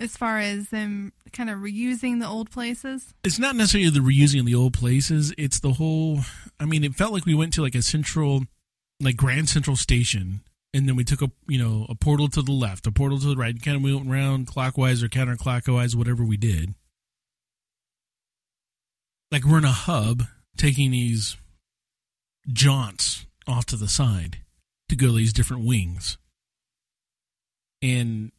As 0.03 0.17
far 0.17 0.41
as 0.41 0.71
them 0.71 1.13
kind 1.33 1.49
of 1.49 1.61
reusing 1.61 2.19
the 2.19 2.27
old 2.27 2.51
places. 2.51 3.15
It's 3.23 3.39
not 3.39 3.55
necessarily 3.55 3.89
the 3.89 4.01
reusing 4.01 4.45
the 4.45 4.57
old 4.57 4.75
places. 4.75 5.33
It's 5.39 5.61
the 5.61 5.75
whole. 5.75 6.21
I 6.59 6.65
mean, 6.65 6.83
it 6.83 6.97
felt 6.97 7.13
like 7.13 7.25
we 7.25 7.37
went 7.37 7.53
to 7.55 7.63
like 7.63 7.77
a 7.77 7.83
central, 7.83 8.43
like 8.99 9.17
Grand 9.17 9.49
Central 9.49 9.77
Station, 9.77 10.41
and 10.75 10.89
then 10.89 10.97
we 10.97 11.05
took 11.05 11.23
a 11.23 11.31
you 11.47 11.57
know 11.57 11.87
a 11.89 11.95
portal 11.95 12.27
to 12.31 12.43
the 12.43 12.51
left, 12.51 12.89
a 12.89 12.91
portal 12.91 13.21
to 13.21 13.29
the 13.29 13.37
right, 13.37 13.55
and 13.55 13.63
kind 13.63 13.77
of 13.77 13.83
went 13.85 14.11
around 14.11 14.49
clockwise 14.49 15.05
or 15.05 15.09
counterclockwise, 15.09 15.95
whatever 15.95 16.25
we 16.25 16.37
did. 16.37 16.75
Like 19.31 19.45
we're 19.45 19.59
in 19.59 19.65
a 19.65 19.71
hub 19.71 20.25
taking 20.57 20.91
these 20.91 21.37
jaunts 22.49 23.27
off 23.47 23.67
to 23.67 23.77
the 23.77 23.89
side 23.89 24.39
to 24.89 24.97
go 24.97 25.07
to 25.07 25.13
these 25.13 25.33
different 25.33 25.65
wings. 25.65 26.19
And 27.81 28.33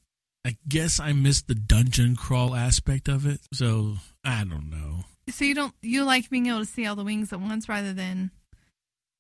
I 0.46 0.56
guess 0.68 1.00
I 1.00 1.14
missed 1.14 1.48
the 1.48 1.56
dungeon 1.56 2.16
crawl 2.16 2.54
aspect 2.56 3.08
of 3.08 3.26
it. 3.26 3.40
So 3.54 3.96
I 4.24 4.44
don't 4.44 4.70
know. 4.70 5.06
So 5.30 5.46
you 5.46 5.56
don't 5.56 5.74
you 5.82 6.04
like 6.04 6.30
being 6.30 6.48
able 6.48 6.60
to 6.60 6.66
see 6.66 6.86
all 6.86 6.96
the 6.98 7.04
wings 7.04 7.32
at 7.32 7.40
once 7.40 7.70
rather 7.70 7.94
than 7.94 8.32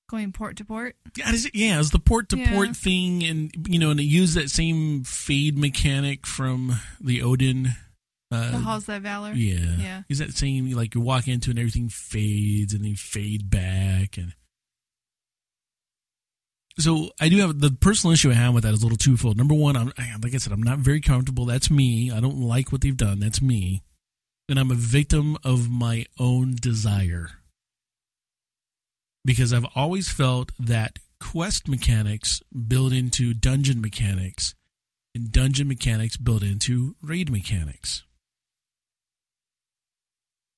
going 0.10 0.34
port 0.34 0.58
to 0.58 0.65
port? 0.65 0.96
Yeah, 1.15 1.30
it's- 1.30 1.50
yeah, 1.53 1.80
it's 1.80 1.92
the 1.92 2.00
port 2.00 2.30
to 2.30 2.38
port 2.48 2.75
thing, 2.75 3.24
and 3.24 3.51
you 3.70 3.80
know, 3.80 3.92
and 3.92 4.00
it 4.00 4.03
used 4.03 4.36
that 4.36 4.50
same 4.50 5.03
fade 5.06 5.58
mechanic 5.58 6.27
from 6.27 6.75
the 7.00 7.22
Odin. 7.22 7.70
Uh, 8.30 8.51
The 8.51 8.58
Halls 8.58 8.89
of 8.89 9.03
Valor. 9.03 9.32
yeah, 9.34 9.75
Yeah. 9.77 10.01
Is 10.10 10.18
that 10.20 10.34
same 10.34 10.72
like 10.72 10.94
you 10.96 11.01
walk 11.01 11.27
into 11.27 11.51
and 11.51 11.60
everything 11.60 11.88
fades 11.89 12.74
and 12.74 12.84
then 12.84 12.96
fade 12.96 13.50
back 13.50 14.18
and. 14.18 14.34
So 16.80 17.12
I 17.20 17.30
do 17.30 17.38
have 17.38 17.60
the 17.60 17.72
personal 17.72 18.13
issue 18.13 18.32
I 18.32 18.34
have 18.34 18.53
with 18.53 18.63
that 18.63 18.74
is 18.74 18.82
a 18.82 18.86
little 18.86 18.98
twofold. 18.98 19.38
Number 19.38 19.53
one, 19.53 19.75
I'm 19.77 19.92
like 20.22 20.34
I 20.34 20.38
said, 20.38 20.53
I'm 20.53 20.63
not 20.63 20.80
very 20.80 21.01
comfortable. 21.01 21.46
That's 21.46 21.70
me. 21.70 22.12
I 22.12 22.20
don't 22.20 22.39
like 22.39 22.72
what 22.72 22.82
they've 22.82 22.98
done. 22.98 23.20
That's 23.20 23.42
me, 23.42 23.84
and 24.50 24.58
I'm 24.58 24.72
a 24.72 24.75
victim 24.75 25.38
of 25.44 25.70
my 25.70 26.06
own 26.20 26.56
desire 26.60 27.30
because 29.24 29.53
I've 29.53 29.68
always 29.75 30.10
felt 30.10 30.51
that 30.60 31.00
quest 31.20 31.68
mechanics 31.68 32.42
build 32.68 32.92
into 32.92 33.34
dungeon 33.34 33.80
mechanics, 33.80 34.56
and 35.15 35.32
dungeon 35.32 35.68
mechanics 35.68 36.18
build 36.18 36.44
into 36.44 36.96
raid 37.01 37.32
mechanics. 37.32 38.03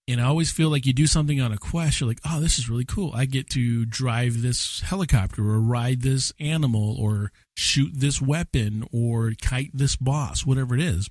And 0.07 0.21
I 0.21 0.25
always 0.25 0.51
feel 0.51 0.69
like 0.69 0.85
you 0.85 0.93
do 0.93 1.07
something 1.07 1.41
on 1.41 1.51
a 1.51 1.57
quest, 1.57 1.99
you're 1.99 2.07
like, 2.07 2.19
oh, 2.29 2.39
this 2.39 2.59
is 2.59 2.69
really 2.69 2.85
cool. 2.85 3.11
I 3.15 3.25
get 3.25 3.49
to 3.51 3.85
drive 3.85 4.41
this 4.41 4.81
helicopter 4.81 5.41
or 5.41 5.59
ride 5.59 6.01
this 6.01 6.31
animal 6.39 6.95
or 6.99 7.31
shoot 7.55 7.91
this 7.95 8.21
weapon 8.21 8.87
or 8.91 9.33
kite 9.41 9.71
this 9.73 9.95
boss, 9.95 10.45
whatever 10.45 10.75
it 10.75 10.81
is. 10.81 11.09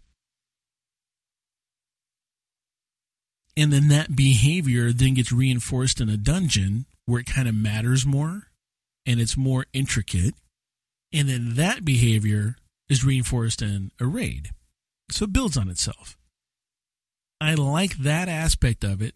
And 3.56 3.72
then 3.72 3.88
that 3.88 4.14
behavior 4.14 4.92
then 4.92 5.14
gets 5.14 5.32
reinforced 5.32 6.00
in 6.00 6.08
a 6.08 6.16
dungeon 6.16 6.86
where 7.06 7.20
it 7.20 7.26
kind 7.26 7.48
of 7.48 7.54
matters 7.54 8.06
more 8.06 8.48
and 9.06 9.20
it's 9.20 9.36
more 9.36 9.66
intricate. 9.72 10.34
And 11.12 11.28
then 11.28 11.54
that 11.54 11.84
behavior 11.84 12.56
is 12.88 13.04
reinforced 13.04 13.62
in 13.62 13.90
a 14.00 14.06
raid. 14.06 14.50
So 15.10 15.24
it 15.24 15.32
builds 15.32 15.56
on 15.56 15.68
itself. 15.68 16.16
I 17.44 17.54
like 17.54 17.96
that 17.98 18.28
aspect 18.28 18.84
of 18.84 19.02
it, 19.02 19.14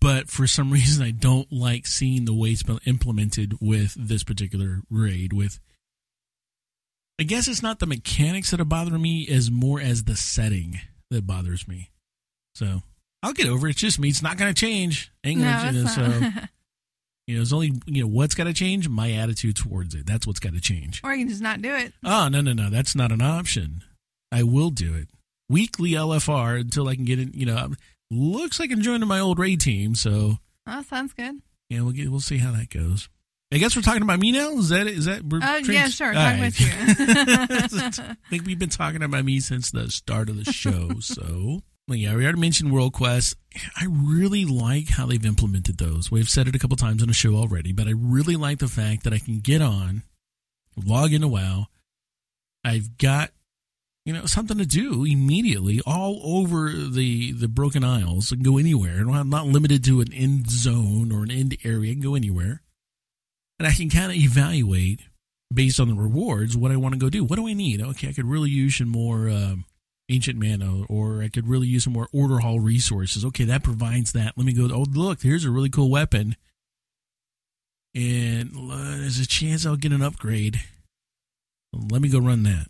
but 0.00 0.28
for 0.28 0.46
some 0.46 0.70
reason 0.72 1.04
I 1.04 1.10
don't 1.10 1.52
like 1.52 1.86
seeing 1.86 2.24
the 2.24 2.34
way 2.34 2.50
it's 2.50 2.62
been 2.62 2.80
implemented 2.86 3.58
with 3.60 3.94
this 3.98 4.24
particular 4.24 4.80
raid. 4.90 5.32
With 5.32 5.60
I 7.20 7.24
guess 7.24 7.46
it's 7.48 7.62
not 7.62 7.78
the 7.78 7.86
mechanics 7.86 8.50
that 8.50 8.60
are 8.60 8.64
bothering 8.64 9.02
me 9.02 9.28
as 9.28 9.50
more 9.50 9.80
as 9.80 10.04
the 10.04 10.16
setting 10.16 10.80
that 11.10 11.26
bothers 11.26 11.68
me. 11.68 11.90
So 12.54 12.82
I'll 13.22 13.32
get 13.32 13.46
over 13.48 13.66
it. 13.68 13.72
It's 13.72 13.80
just 13.80 13.98
me. 13.98 14.08
It's 14.08 14.22
not 14.22 14.38
going 14.38 14.52
to 14.52 14.60
change. 14.60 15.12
Ain't 15.24 15.40
No, 15.40 15.64
you 15.66 15.72
know, 15.72 15.80
it's 15.82 15.94
so 15.94 16.02
you 17.26 17.36
know, 17.36 17.42
it's 17.42 17.52
only 17.52 17.72
you 17.86 18.02
know 18.02 18.08
what's 18.08 18.34
got 18.34 18.44
to 18.44 18.54
change. 18.54 18.88
My 18.88 19.12
attitude 19.12 19.56
towards 19.56 19.94
it. 19.94 20.06
That's 20.06 20.26
what's 20.26 20.40
got 20.40 20.54
to 20.54 20.60
change. 20.60 21.00
or 21.04 21.12
you 21.12 21.20
can 21.20 21.28
just 21.28 21.42
not 21.42 21.60
do 21.62 21.74
it. 21.74 21.92
Oh 22.02 22.28
no 22.28 22.40
no 22.40 22.52
no, 22.52 22.70
that's 22.70 22.96
not 22.96 23.12
an 23.12 23.22
option. 23.22 23.84
I 24.32 24.42
will 24.42 24.70
do 24.70 24.94
it 24.94 25.08
weekly 25.52 25.90
LFR 25.90 26.60
until 26.60 26.88
I 26.88 26.96
can 26.96 27.04
get 27.04 27.18
it. 27.18 27.34
You 27.34 27.46
know, 27.46 27.70
looks 28.10 28.58
like 28.58 28.72
I'm 28.72 28.82
joining 28.82 29.08
my 29.08 29.20
old 29.20 29.38
raid 29.38 29.60
team, 29.60 29.94
so 29.94 30.38
Oh, 30.66 30.82
sounds 30.82 31.12
good. 31.12 31.36
yeah, 31.68 31.80
we'll 31.82 31.92
get 31.92 32.10
we'll 32.10 32.20
see 32.20 32.38
how 32.38 32.52
that 32.52 32.70
goes. 32.70 33.08
I 33.52 33.58
guess 33.58 33.76
we're 33.76 33.82
talking 33.82 34.02
about 34.02 34.18
me 34.18 34.32
now. 34.32 34.52
Is 34.56 34.70
that 34.70 34.86
is 34.86 35.04
that? 35.04 35.22
Oh, 35.24 35.38
trans- 35.38 35.68
yeah, 35.68 35.88
sure. 35.88 36.12
Talk 36.14 36.22
right. 36.24 36.40
with 36.40 36.58
you. 36.60 36.68
I 38.08 38.16
think 38.30 38.46
we've 38.46 38.58
been 38.58 38.70
talking 38.70 39.02
about 39.02 39.24
me 39.26 39.40
since 39.40 39.70
the 39.70 39.90
start 39.90 40.30
of 40.30 40.42
the 40.42 40.50
show. 40.50 41.00
so, 41.00 41.60
well, 41.86 41.96
yeah, 41.98 42.14
we 42.16 42.24
already 42.24 42.40
mentioned 42.40 42.72
World 42.72 42.94
Quest. 42.94 43.36
I 43.76 43.86
really 43.90 44.46
like 44.46 44.88
how 44.88 45.04
they've 45.04 45.26
implemented 45.26 45.76
those. 45.76 46.10
We've 46.10 46.30
said 46.30 46.48
it 46.48 46.56
a 46.56 46.58
couple 46.58 46.76
times 46.78 47.02
on 47.02 47.08
the 47.08 47.14
show 47.14 47.34
already, 47.34 47.72
but 47.74 47.86
I 47.88 47.92
really 47.94 48.36
like 48.36 48.58
the 48.58 48.68
fact 48.68 49.04
that 49.04 49.12
I 49.12 49.18
can 49.18 49.40
get 49.40 49.60
on, 49.60 50.02
log 50.82 51.12
into 51.12 51.28
WoW. 51.28 51.66
I've 52.64 52.96
got, 52.96 53.32
you 54.04 54.12
know, 54.12 54.26
something 54.26 54.58
to 54.58 54.66
do 54.66 55.04
immediately 55.04 55.80
all 55.86 56.20
over 56.24 56.70
the 56.70 57.32
the 57.32 57.48
Broken 57.48 57.84
Isles. 57.84 58.32
I 58.32 58.36
can 58.36 58.42
go 58.42 58.58
anywhere. 58.58 59.00
I'm 59.08 59.30
not 59.30 59.46
limited 59.46 59.84
to 59.84 60.00
an 60.00 60.12
end 60.12 60.50
zone 60.50 61.12
or 61.12 61.22
an 61.22 61.30
end 61.30 61.56
area. 61.64 61.90
I 61.90 61.94
can 61.94 62.02
go 62.02 62.14
anywhere. 62.14 62.62
And 63.58 63.68
I 63.68 63.72
can 63.72 63.90
kind 63.90 64.10
of 64.10 64.16
evaluate 64.16 65.02
based 65.52 65.78
on 65.78 65.88
the 65.88 65.94
rewards 65.94 66.56
what 66.56 66.72
I 66.72 66.76
want 66.76 66.94
to 66.94 66.98
go 66.98 67.08
do. 67.08 67.22
What 67.22 67.36
do 67.36 67.46
I 67.46 67.52
need? 67.52 67.80
Okay, 67.80 68.08
I 68.08 68.12
could 68.12 68.26
really 68.26 68.50
use 68.50 68.78
some 68.78 68.88
more 68.88 69.28
um, 69.28 69.66
ancient 70.08 70.38
mana, 70.38 70.84
or 70.88 71.22
I 71.22 71.28
could 71.28 71.46
really 71.46 71.68
use 71.68 71.84
some 71.84 71.92
more 71.92 72.08
order 72.12 72.38
hall 72.38 72.58
resources. 72.58 73.24
Okay, 73.24 73.44
that 73.44 73.62
provides 73.62 74.12
that. 74.12 74.32
Let 74.36 74.46
me 74.46 74.52
go. 74.52 74.68
Oh, 74.74 74.86
look, 74.90 75.22
here's 75.22 75.44
a 75.44 75.50
really 75.50 75.70
cool 75.70 75.90
weapon, 75.90 76.34
and 77.94 78.50
uh, 78.56 78.96
there's 78.98 79.20
a 79.20 79.26
chance 79.26 79.64
I'll 79.64 79.76
get 79.76 79.92
an 79.92 80.02
upgrade. 80.02 80.60
Let 81.72 82.02
me 82.02 82.08
go 82.08 82.18
run 82.18 82.42
that. 82.42 82.66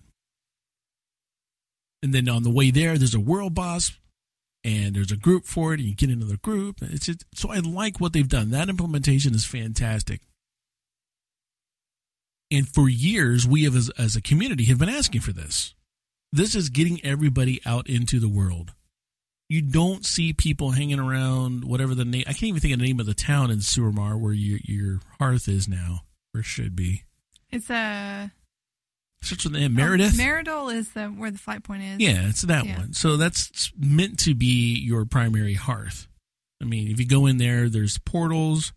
And 2.02 2.12
then 2.12 2.28
on 2.28 2.42
the 2.42 2.50
way 2.50 2.70
there, 2.70 2.98
there's 2.98 3.14
a 3.14 3.20
world 3.20 3.54
boss, 3.54 3.92
and 4.64 4.94
there's 4.94 5.12
a 5.12 5.16
group 5.16 5.44
for 5.44 5.72
it, 5.72 5.80
and 5.80 5.88
you 5.88 5.94
get 5.94 6.10
into 6.10 6.26
the 6.26 6.36
group. 6.36 6.78
It's 6.82 7.06
just, 7.06 7.24
so 7.34 7.50
I 7.50 7.58
like 7.58 8.00
what 8.00 8.12
they've 8.12 8.28
done. 8.28 8.50
That 8.50 8.68
implementation 8.68 9.34
is 9.34 9.44
fantastic. 9.44 10.20
And 12.50 12.68
for 12.68 12.88
years, 12.88 13.46
we 13.46 13.64
have, 13.64 13.76
as, 13.76 13.90
as 13.98 14.16
a 14.16 14.22
community, 14.22 14.64
have 14.64 14.78
been 14.78 14.88
asking 14.88 15.22
for 15.22 15.32
this. 15.32 15.74
This 16.32 16.54
is 16.54 16.70
getting 16.70 17.02
everybody 17.04 17.60
out 17.64 17.88
into 17.88 18.18
the 18.18 18.28
world. 18.28 18.72
You 19.48 19.60
don't 19.60 20.04
see 20.06 20.32
people 20.32 20.70
hanging 20.70 20.98
around 20.98 21.64
whatever 21.64 21.94
the 21.94 22.06
name. 22.06 22.24
I 22.26 22.32
can't 22.32 22.44
even 22.44 22.60
think 22.60 22.72
of 22.72 22.80
the 22.80 22.86
name 22.86 23.00
of 23.00 23.06
the 23.06 23.14
town 23.14 23.50
in 23.50 23.58
Suramar 23.58 24.18
where 24.18 24.32
your 24.32 24.58
your 24.64 25.00
hearth 25.18 25.46
is 25.46 25.68
now, 25.68 26.04
or 26.34 26.42
should 26.42 26.74
be. 26.74 27.04
It's 27.50 27.68
a 27.68 28.32
Starts 29.22 29.44
with 29.44 29.52
the 29.52 29.60
name 29.60 29.74
Meredith. 29.74 30.14
Oh, 30.14 30.22
Meredil 30.22 30.74
is 30.74 30.90
the 30.90 31.06
where 31.06 31.30
the 31.30 31.38
flight 31.38 31.62
point 31.62 31.82
is. 31.82 32.00
Yeah, 32.00 32.28
it's 32.28 32.42
that 32.42 32.66
Yeah. 32.66 32.78
one. 32.78 32.92
So 32.92 33.16
that's 33.16 33.72
meant 33.78 34.18
to 34.20 34.34
be 34.34 34.74
your 34.74 35.04
primary 35.04 35.54
hearth. 35.54 36.08
I 36.60 36.64
mean, 36.64 36.90
if 36.90 36.98
you 36.98 37.06
go 37.06 37.26
in 37.26 37.38
there, 37.38 37.68
there's 37.68 37.98
portals. 37.98 38.72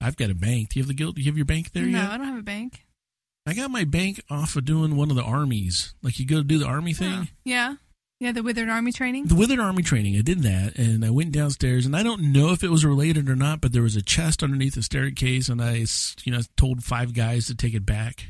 I've 0.00 0.16
got 0.16 0.30
a 0.30 0.34
bank. 0.34 0.70
Do 0.70 0.78
you 0.78 0.82
have 0.82 0.88
the 0.88 0.94
guild? 0.94 1.16
Do 1.16 1.20
you 1.20 1.30
have 1.30 1.36
your 1.36 1.44
bank 1.46 1.72
there 1.72 1.84
no, 1.84 1.98
yet? 1.98 2.08
No, 2.08 2.10
I 2.12 2.16
don't 2.16 2.26
have 2.28 2.38
a 2.38 2.42
bank. 2.42 2.86
I 3.46 3.54
got 3.54 3.70
my 3.70 3.84
bank 3.84 4.22
off 4.30 4.56
of 4.56 4.64
doing 4.64 4.96
one 4.96 5.10
of 5.10 5.16
the 5.16 5.22
armies. 5.22 5.94
Like 6.02 6.18
you 6.18 6.26
go 6.26 6.36
to 6.36 6.44
do 6.44 6.58
the 6.58 6.66
army 6.66 6.92
thing. 6.94 7.28
Yeah, 7.44 7.76
yeah, 8.20 8.32
the 8.32 8.42
Withered 8.42 8.68
Army 8.68 8.92
training. 8.92 9.26
The 9.26 9.34
Withered 9.34 9.60
Army 9.60 9.82
training, 9.82 10.16
I 10.16 10.20
did 10.20 10.42
that, 10.42 10.76
and 10.78 11.04
I 11.04 11.10
went 11.10 11.32
downstairs, 11.32 11.86
and 11.86 11.96
I 11.96 12.02
don't 12.02 12.32
know 12.32 12.52
if 12.52 12.62
it 12.62 12.70
was 12.70 12.84
related 12.84 13.30
or 13.30 13.36
not, 13.36 13.62
but 13.62 13.72
there 13.72 13.82
was 13.82 13.96
a 13.96 14.02
chest 14.02 14.42
underneath 14.42 14.74
the 14.74 14.82
staircase, 14.82 15.48
and 15.48 15.60
I, 15.62 15.86
you 16.24 16.32
know, 16.32 16.40
told 16.56 16.84
five 16.84 17.14
guys 17.14 17.46
to 17.46 17.54
take 17.54 17.72
it 17.74 17.86
back. 17.86 18.26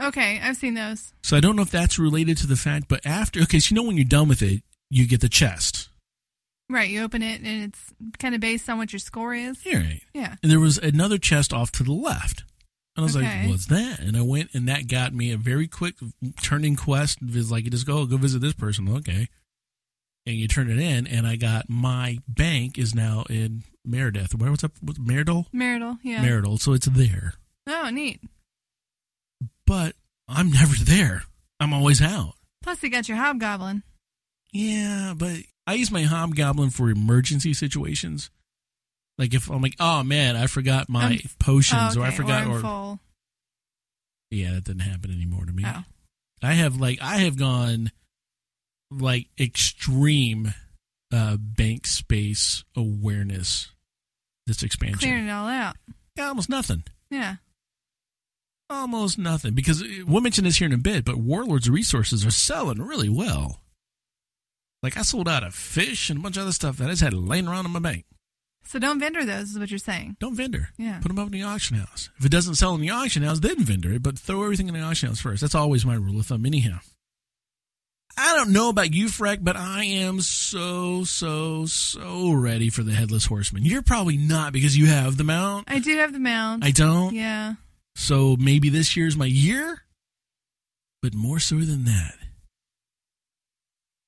Okay, 0.00 0.40
I've 0.42 0.56
seen 0.56 0.74
those. 0.74 1.12
So 1.22 1.36
I 1.36 1.40
don't 1.40 1.56
know 1.56 1.62
if 1.62 1.70
that's 1.70 1.98
related 1.98 2.36
to 2.38 2.46
the 2.46 2.56
fact, 2.56 2.86
but 2.88 3.04
after, 3.06 3.40
okay, 3.42 3.58
so 3.58 3.74
you 3.74 3.80
know 3.80 3.86
when 3.86 3.96
you're 3.96 4.04
done 4.04 4.28
with 4.28 4.42
it, 4.42 4.62
you 4.90 5.06
get 5.06 5.20
the 5.20 5.28
chest. 5.28 5.88
Right, 6.68 6.90
you 6.90 7.02
open 7.02 7.22
it 7.22 7.40
and 7.42 7.64
it's 7.64 7.94
kind 8.18 8.34
of 8.34 8.40
based 8.40 8.68
on 8.68 8.76
what 8.78 8.92
your 8.92 8.98
score 9.00 9.34
is. 9.34 9.58
All 9.66 9.72
right. 9.72 10.02
Yeah. 10.12 10.34
And 10.42 10.50
there 10.50 10.60
was 10.60 10.78
another 10.78 11.16
chest 11.16 11.52
off 11.52 11.70
to 11.72 11.82
the 11.84 11.92
left. 11.92 12.42
And 12.96 13.02
I 13.02 13.04
was 13.04 13.16
Okay. 13.16 13.42
like, 13.42 13.50
what's 13.50 13.66
that? 13.66 14.00
And 14.00 14.16
I 14.16 14.22
went, 14.22 14.50
and 14.52 14.66
that 14.68 14.88
got 14.88 15.14
me 15.14 15.30
a 15.30 15.36
very 15.36 15.68
quick 15.68 15.94
turning 16.42 16.74
quest. 16.76 17.18
It's 17.22 17.50
like, 17.50 17.64
you 17.64 17.70
just 17.70 17.86
go, 17.86 18.04
go 18.06 18.16
visit 18.16 18.40
this 18.40 18.54
person. 18.54 18.88
Okay. 18.88 19.28
And 20.26 20.34
you 20.36 20.48
turn 20.48 20.68
it 20.70 20.78
in, 20.78 21.06
and 21.06 21.24
I 21.26 21.36
got 21.36 21.68
my 21.70 22.18
bank 22.26 22.78
is 22.78 22.94
now 22.96 23.24
in 23.30 23.62
Meredith. 23.84 24.34
Where 24.34 24.50
what's 24.50 24.64
up? 24.64 24.72
Meredil? 24.82 25.46
Meredil, 25.54 25.98
yeah. 26.02 26.24
Meredil. 26.24 26.58
So 26.60 26.72
it's 26.72 26.86
there. 26.86 27.34
oh, 27.68 27.90
neat. 27.90 28.20
But 29.66 29.94
I'm 30.28 30.50
never 30.50 30.74
there. 30.84 31.24
I'm 31.60 31.72
always 31.72 32.00
out. 32.02 32.34
Plus, 32.62 32.82
you 32.82 32.90
got 32.90 33.08
your 33.08 33.18
hobgoblin. 33.18 33.82
Yeah, 34.52 35.14
but 35.16 35.36
I 35.66 35.74
use 35.74 35.90
my 35.90 36.02
hobgoblin 36.02 36.70
for 36.70 36.88
emergency 36.90 37.52
situations. 37.54 38.30
Like 39.18 39.34
if 39.34 39.50
I'm 39.50 39.62
like, 39.62 39.76
oh 39.80 40.02
man, 40.02 40.36
I 40.36 40.46
forgot 40.46 40.88
my 40.88 41.06
Um, 41.06 41.18
potions, 41.38 41.96
oh, 41.96 42.00
or 42.00 42.04
I 42.04 42.10
forgot, 42.10 42.46
or, 42.46 42.64
or 42.64 43.00
yeah, 44.30 44.52
that 44.54 44.64
didn't 44.64 44.82
happen 44.82 45.10
anymore 45.10 45.46
to 45.46 45.52
me. 45.52 45.64
Oh. 45.66 45.84
I 46.42 46.52
have 46.52 46.76
like 46.76 46.98
I 47.00 47.18
have 47.18 47.38
gone 47.38 47.90
like 48.90 49.28
extreme 49.38 50.54
uh 51.12 51.36
bank 51.38 51.86
space 51.86 52.64
awareness 52.76 53.70
this 54.46 54.62
expansion. 54.62 54.98
Clearing 54.98 55.28
it 55.28 55.30
all 55.30 55.48
out. 55.48 55.76
Yeah, 56.16 56.28
almost 56.28 56.48
nothing. 56.48 56.84
Yeah. 57.10 57.36
Almost 58.68 59.18
nothing. 59.18 59.54
Because 59.54 59.82
uh, 59.82 59.86
we'll 60.06 60.22
mention 60.22 60.44
this 60.44 60.56
here 60.56 60.66
in 60.66 60.72
a 60.72 60.78
bit, 60.78 61.04
but 61.04 61.16
Warlord's 61.16 61.70
resources 61.70 62.26
are 62.26 62.30
selling 62.30 62.78
really 62.82 63.08
well. 63.08 63.60
Like 64.82 64.96
I 64.96 65.02
sold 65.02 65.28
out 65.28 65.44
of 65.44 65.54
fish 65.54 66.10
and 66.10 66.18
a 66.18 66.22
bunch 66.22 66.36
of 66.36 66.42
other 66.42 66.52
stuff 66.52 66.76
that 66.78 66.86
I 66.86 66.90
just 66.90 67.02
had 67.02 67.14
laying 67.14 67.48
around 67.48 67.66
in 67.66 67.72
my 67.72 67.80
bank. 67.80 68.04
So 68.64 68.80
don't 68.80 68.98
vendor 68.98 69.24
those, 69.24 69.50
is 69.50 69.58
what 69.58 69.70
you're 69.70 69.78
saying. 69.78 70.16
Don't 70.18 70.34
vendor. 70.34 70.70
Yeah. 70.76 70.98
Put 71.00 71.08
them 71.08 71.18
up 71.20 71.26
in 71.26 71.32
the 71.32 71.44
auction 71.44 71.76
house. 71.76 72.10
If 72.18 72.24
it 72.26 72.32
doesn't 72.32 72.56
sell 72.56 72.74
in 72.74 72.80
the 72.80 72.90
auction 72.90 73.22
house, 73.22 73.38
then 73.38 73.60
vendor 73.60 73.92
it, 73.92 74.02
but 74.02 74.18
throw 74.18 74.42
everything 74.42 74.66
in 74.68 74.74
the 74.74 74.80
auction 74.80 75.08
house 75.08 75.20
first. 75.20 75.40
That's 75.40 75.54
always 75.54 75.86
my 75.86 75.94
rule 75.94 76.18
of 76.18 76.26
thumb, 76.26 76.44
anyhow. 76.44 76.78
I 78.18 78.34
don't 78.34 78.52
know 78.52 78.70
about 78.70 78.92
you, 78.94 79.06
Freck, 79.06 79.38
but 79.42 79.56
I 79.56 79.84
am 79.84 80.20
so, 80.20 81.04
so, 81.04 81.66
so 81.66 82.32
ready 82.32 82.70
for 82.70 82.82
the 82.82 82.92
Headless 82.92 83.26
Horseman. 83.26 83.64
You're 83.64 83.82
probably 83.82 84.16
not 84.16 84.52
because 84.52 84.76
you 84.76 84.86
have 84.86 85.16
the 85.16 85.24
mount. 85.24 85.70
I 85.70 85.78
do 85.78 85.96
have 85.98 86.12
the 86.12 86.18
mount. 86.18 86.64
I 86.64 86.70
don't. 86.70 87.14
yeah. 87.14 87.54
So 87.96 88.36
maybe 88.38 88.68
this 88.68 88.94
year's 88.96 89.16
my 89.16 89.26
year, 89.26 89.82
but 91.02 91.14
more 91.14 91.38
so 91.40 91.56
than 91.56 91.84
that. 91.84 92.14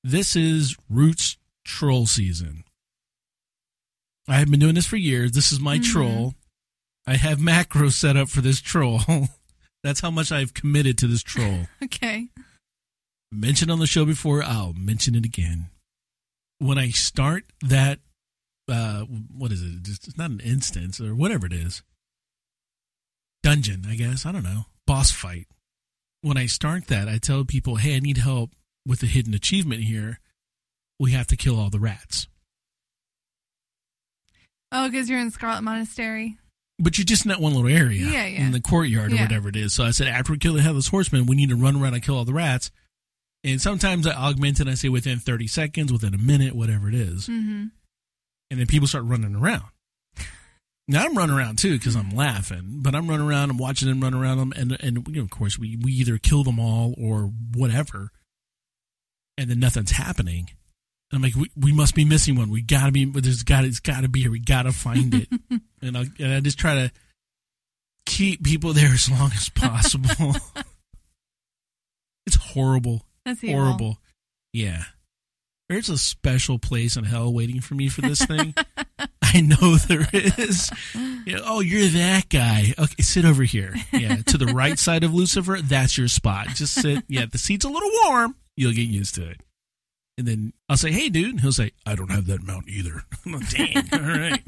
This 0.03 0.35
is 0.35 0.77
Roots 0.89 1.37
troll 1.65 2.05
season. 2.05 2.63
I 4.27 4.35
have 4.35 4.49
been 4.51 4.59
doing 4.59 4.75
this 4.75 4.85
for 4.85 4.95
years. 4.95 5.31
This 5.31 5.51
is 5.51 5.59
my 5.59 5.79
Mhm. 5.79 5.83
troll. 5.91 6.35
I 7.07 7.15
have 7.17 7.39
macros 7.39 7.93
set 7.93 8.15
up 8.15 8.29
for 8.29 8.41
this 8.41 8.61
troll. 8.61 9.01
That's 9.83 10.01
how 10.01 10.11
much 10.11 10.31
I've 10.31 10.53
committed 10.53 10.97
to 10.99 11.07
this 11.07 11.23
troll. 11.23 11.67
Okay. 11.83 12.27
Mentioned 13.31 13.69
on 13.71 13.79
the 13.79 13.87
show 13.87 14.05
before, 14.05 14.41
I'll 14.43 14.73
mention 14.73 15.13
it 15.15 15.25
again. 15.25 15.69
When 16.59 16.77
I 16.77 16.89
start 16.89 17.45
that, 17.61 17.99
uh, 18.67 19.01
what 19.05 19.51
is 19.51 19.61
it? 19.61 19.83
Just, 19.83 20.07
it's 20.07 20.17
not 20.17 20.31
an 20.31 20.39
instance 20.39 20.99
or 21.01 21.13
whatever 21.15 21.45
it 21.47 21.53
is. 21.53 21.81
Dungeon, 23.43 23.85
I 23.87 23.95
guess. 23.95 24.25
I 24.25 24.31
don't 24.31 24.43
know. 24.43 24.65
Boss 24.85 25.11
fight. 25.11 25.47
When 26.21 26.37
I 26.37 26.47
start 26.47 26.87
that, 26.87 27.07
I 27.07 27.17
tell 27.17 27.45
people, 27.45 27.75
hey, 27.77 27.95
I 27.95 27.99
need 27.99 28.17
help 28.17 28.51
with 28.85 28.99
the 28.99 29.07
hidden 29.07 29.33
achievement 29.33 29.83
here. 29.83 30.19
We 30.99 31.11
have 31.11 31.27
to 31.27 31.37
kill 31.37 31.59
all 31.59 31.69
the 31.69 31.79
rats. 31.79 32.27
Oh, 34.71 34.89
because 34.89 35.09
you're 35.09 35.19
in 35.19 35.31
Scarlet 35.31 35.61
Monastery. 35.63 36.37
But 36.77 36.97
you're 36.97 37.05
just 37.05 37.25
in 37.25 37.29
that 37.29 37.41
one 37.41 37.53
little 37.53 37.69
area 37.69 38.05
Yeah, 38.05 38.25
yeah. 38.25 38.45
in 38.45 38.51
the 38.51 38.61
courtyard 38.61 39.11
or 39.11 39.15
Yeah. 39.15 39.23
whatever 39.23 39.49
it 39.49 39.55
is. 39.55 39.73
So 39.73 39.83
I 39.83 39.91
said, 39.91 40.07
after 40.07 40.31
we 40.31 40.37
kill 40.37 40.53
the 40.53 40.61
headless 40.61 40.87
horseman, 40.87 41.25
we 41.25 41.35
need 41.35 41.49
to 41.49 41.55
run 41.55 41.75
around 41.75 41.93
and 41.93 42.03
kill 42.03 42.15
all 42.17 42.25
the 42.25 42.33
rats. 42.33 42.71
And 43.43 43.61
sometimes 43.61 44.05
I 44.05 44.13
augment 44.13 44.59
it. 44.59 44.61
And 44.63 44.69
I 44.69 44.75
say 44.75 44.89
within 44.89 45.19
30 45.19 45.47
seconds, 45.47 45.91
within 45.91 46.13
a 46.13 46.17
minute, 46.17 46.55
whatever 46.55 46.87
it 46.87 46.95
is. 46.95 47.27
Mm-hmm. 47.27 47.65
And 48.51 48.59
then 48.59 48.67
people 48.67 48.87
start 48.87 49.05
running 49.05 49.35
around. 49.35 49.65
Now 50.89 51.03
I'm 51.05 51.15
running 51.15 51.35
around 51.35 51.59
too 51.59 51.77
because 51.77 51.95
I'm 51.95 52.09
laughing, 52.09 52.79
but 52.81 52.95
I'm 52.95 53.07
running 53.07 53.27
around. 53.27 53.51
I'm 53.51 53.57
watching 53.57 53.87
them 53.87 54.01
run 54.01 54.15
around 54.15 54.39
them, 54.39 54.53
and 54.55 54.75
and 54.81 55.07
you 55.07 55.17
know, 55.17 55.21
of 55.21 55.29
course 55.29 55.57
we 55.59 55.77
we 55.79 55.91
either 55.91 56.17
kill 56.17 56.43
them 56.43 56.59
all 56.59 56.95
or 56.97 57.31
whatever, 57.53 58.09
and 59.37 59.51
then 59.51 59.59
nothing's 59.59 59.91
happening. 59.91 60.49
And 61.11 61.17
I'm 61.17 61.21
like, 61.21 61.35
we, 61.35 61.51
we 61.55 61.71
must 61.73 61.93
be 61.93 62.05
missing 62.05 62.35
one. 62.35 62.49
We 62.49 62.63
gotta 62.63 62.91
be. 62.91 63.05
There's 63.05 63.43
got 63.43 63.65
it's 63.65 63.79
got 63.79 64.01
to 64.01 64.09
be 64.09 64.21
here. 64.21 64.31
We 64.31 64.39
gotta 64.39 64.71
find 64.71 65.13
it. 65.13 65.29
and 65.83 65.95
I 65.95 66.05
and 66.17 66.33
I 66.33 66.39
just 66.39 66.57
try 66.57 66.73
to 66.73 66.91
keep 68.07 68.43
people 68.43 68.73
there 68.73 68.91
as 68.91 69.11
long 69.11 69.31
as 69.35 69.47
possible. 69.49 70.35
it's 72.25 72.35
horrible 72.35 73.05
That's 73.25 73.43
evil. 73.43 73.61
horrible. 73.61 73.97
Yeah. 74.53 74.81
There's 75.67 75.89
a 75.89 75.99
special 75.99 76.57
place 76.57 76.97
in 76.97 77.03
hell 77.03 77.31
waiting 77.31 77.61
for 77.61 77.75
me 77.75 77.89
for 77.89 78.01
this 78.01 78.25
thing. 78.25 78.55
I 79.21 79.41
know 79.41 79.75
there 79.75 80.07
is. 80.13 80.71
Yeah, 81.25 81.39
oh, 81.43 81.59
you're 81.59 81.87
that 81.89 82.29
guy. 82.29 82.73
Okay, 82.77 83.03
sit 83.03 83.25
over 83.25 83.43
here. 83.43 83.75
Yeah, 83.91 84.17
to 84.27 84.37
the 84.37 84.47
right 84.47 84.77
side 84.79 85.03
of 85.03 85.13
Lucifer, 85.13 85.59
that's 85.61 85.97
your 85.97 86.07
spot. 86.07 86.47
Just 86.55 86.73
sit. 86.73 87.03
Yeah, 87.07 87.25
the 87.31 87.37
seat's 87.37 87.65
a 87.65 87.69
little 87.69 87.89
warm. 88.05 88.35
You'll 88.57 88.73
get 88.73 88.87
used 88.87 89.15
to 89.15 89.29
it. 89.29 89.41
And 90.17 90.27
then 90.27 90.53
I'll 90.67 90.77
say, 90.77 90.91
hey, 90.91 91.09
dude. 91.09 91.31
And 91.31 91.41
he'll 91.41 91.53
say, 91.53 91.71
I 91.85 91.95
don't 91.95 92.11
have 92.11 92.25
that 92.27 92.43
mount 92.43 92.67
either. 92.67 93.03
I'm 93.25 93.31
like, 93.33 93.49
Dang. 93.49 93.77
All 93.93 93.99
right. 93.99 94.43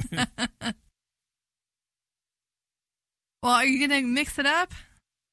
Well, 3.44 3.54
are 3.54 3.66
you 3.66 3.88
going 3.88 4.02
to 4.02 4.08
mix 4.08 4.38
it 4.38 4.46
up 4.46 4.72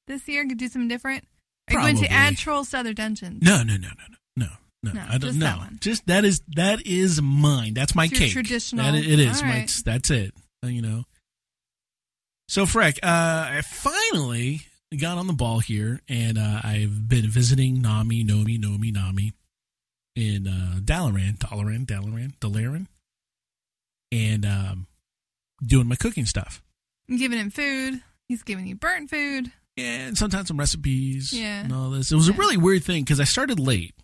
this 0.07 0.27
year? 0.29 0.45
Do 0.45 0.69
something 0.69 0.89
different? 0.89 1.25
Are 1.69 1.75
you 1.75 1.81
going 1.81 1.97
to 1.99 2.11
add 2.11 2.37
trolls 2.39 2.71
to 2.71 2.79
other 2.79 2.95
dungeons? 2.95 3.43
No, 3.43 3.63
no, 3.63 3.75
no, 3.75 3.89
no, 3.89 4.05
no. 4.09 4.17
No, 4.37 4.49
no, 4.83 4.93
No, 4.93 5.01
I 5.03 5.13
don't 5.19 5.21
just 5.21 5.39
know. 5.39 5.47
that. 5.61 5.81
Just 5.81 6.07
that 6.07 6.25
is 6.25 6.41
that 6.57 6.87
is 6.87 7.21
mine. 7.23 7.75
That's 7.75 7.95
my 7.95 8.05
It's 8.05 8.19
cake. 8.19 8.33
traditional- 8.33 8.85
That, 8.85 8.95
it 8.95 9.19
is. 9.19 9.43
All 9.43 9.49
My, 9.49 9.67
that's 9.85 10.11
it. 10.11 10.35
Uh, 10.65 10.69
You 10.69 10.83
know. 10.83 11.05
So, 12.49 12.65
Freck, 12.65 12.99
uh, 13.03 13.59
I 13.59 13.61
finally 13.63 14.63
got 14.99 15.19
on 15.19 15.27
the 15.27 15.35
ball 15.35 15.59
here, 15.59 16.01
and 16.09 16.39
uh, 16.39 16.61
I've 16.65 17.07
been 17.07 17.29
visiting 17.29 17.83
Nami, 17.83 18.25
Nomi, 18.25 18.59
Nomi, 18.59 18.91
Nami 18.93 19.35
in 20.17 20.47
uh, 20.49 20.79
Dalaran, 20.81 21.37
Dalaran, 21.39 21.85
Dalaran, 21.85 22.33
Dalaran, 22.41 22.87
and 24.11 24.47
um, 24.47 24.87
doing 25.63 25.89
my 25.89 25.97
cooking 25.97 26.25
stuff. 26.25 26.63
I'm 27.11 27.19
giving 27.19 27.39
him 27.39 27.51
food. 27.51 28.01
He's 28.29 28.43
giving 28.43 28.67
you 28.67 28.77
burnt 28.77 29.11
food. 29.11 29.53
and 29.77 30.17
sometimes 30.19 30.49
some 30.49 30.59
recipes 30.59 31.33
Yeah. 31.33 31.63
and 31.65 31.73
all 31.73 31.91
this. 31.91 32.11
It 32.11 32.17
was 32.17 32.29
a 32.29 32.33
really 32.33 32.57
weird 32.57 32.83
thing 32.83 33.05
because 33.05 33.21
I 33.21 33.25
started 33.25 33.61
late. 33.61 33.95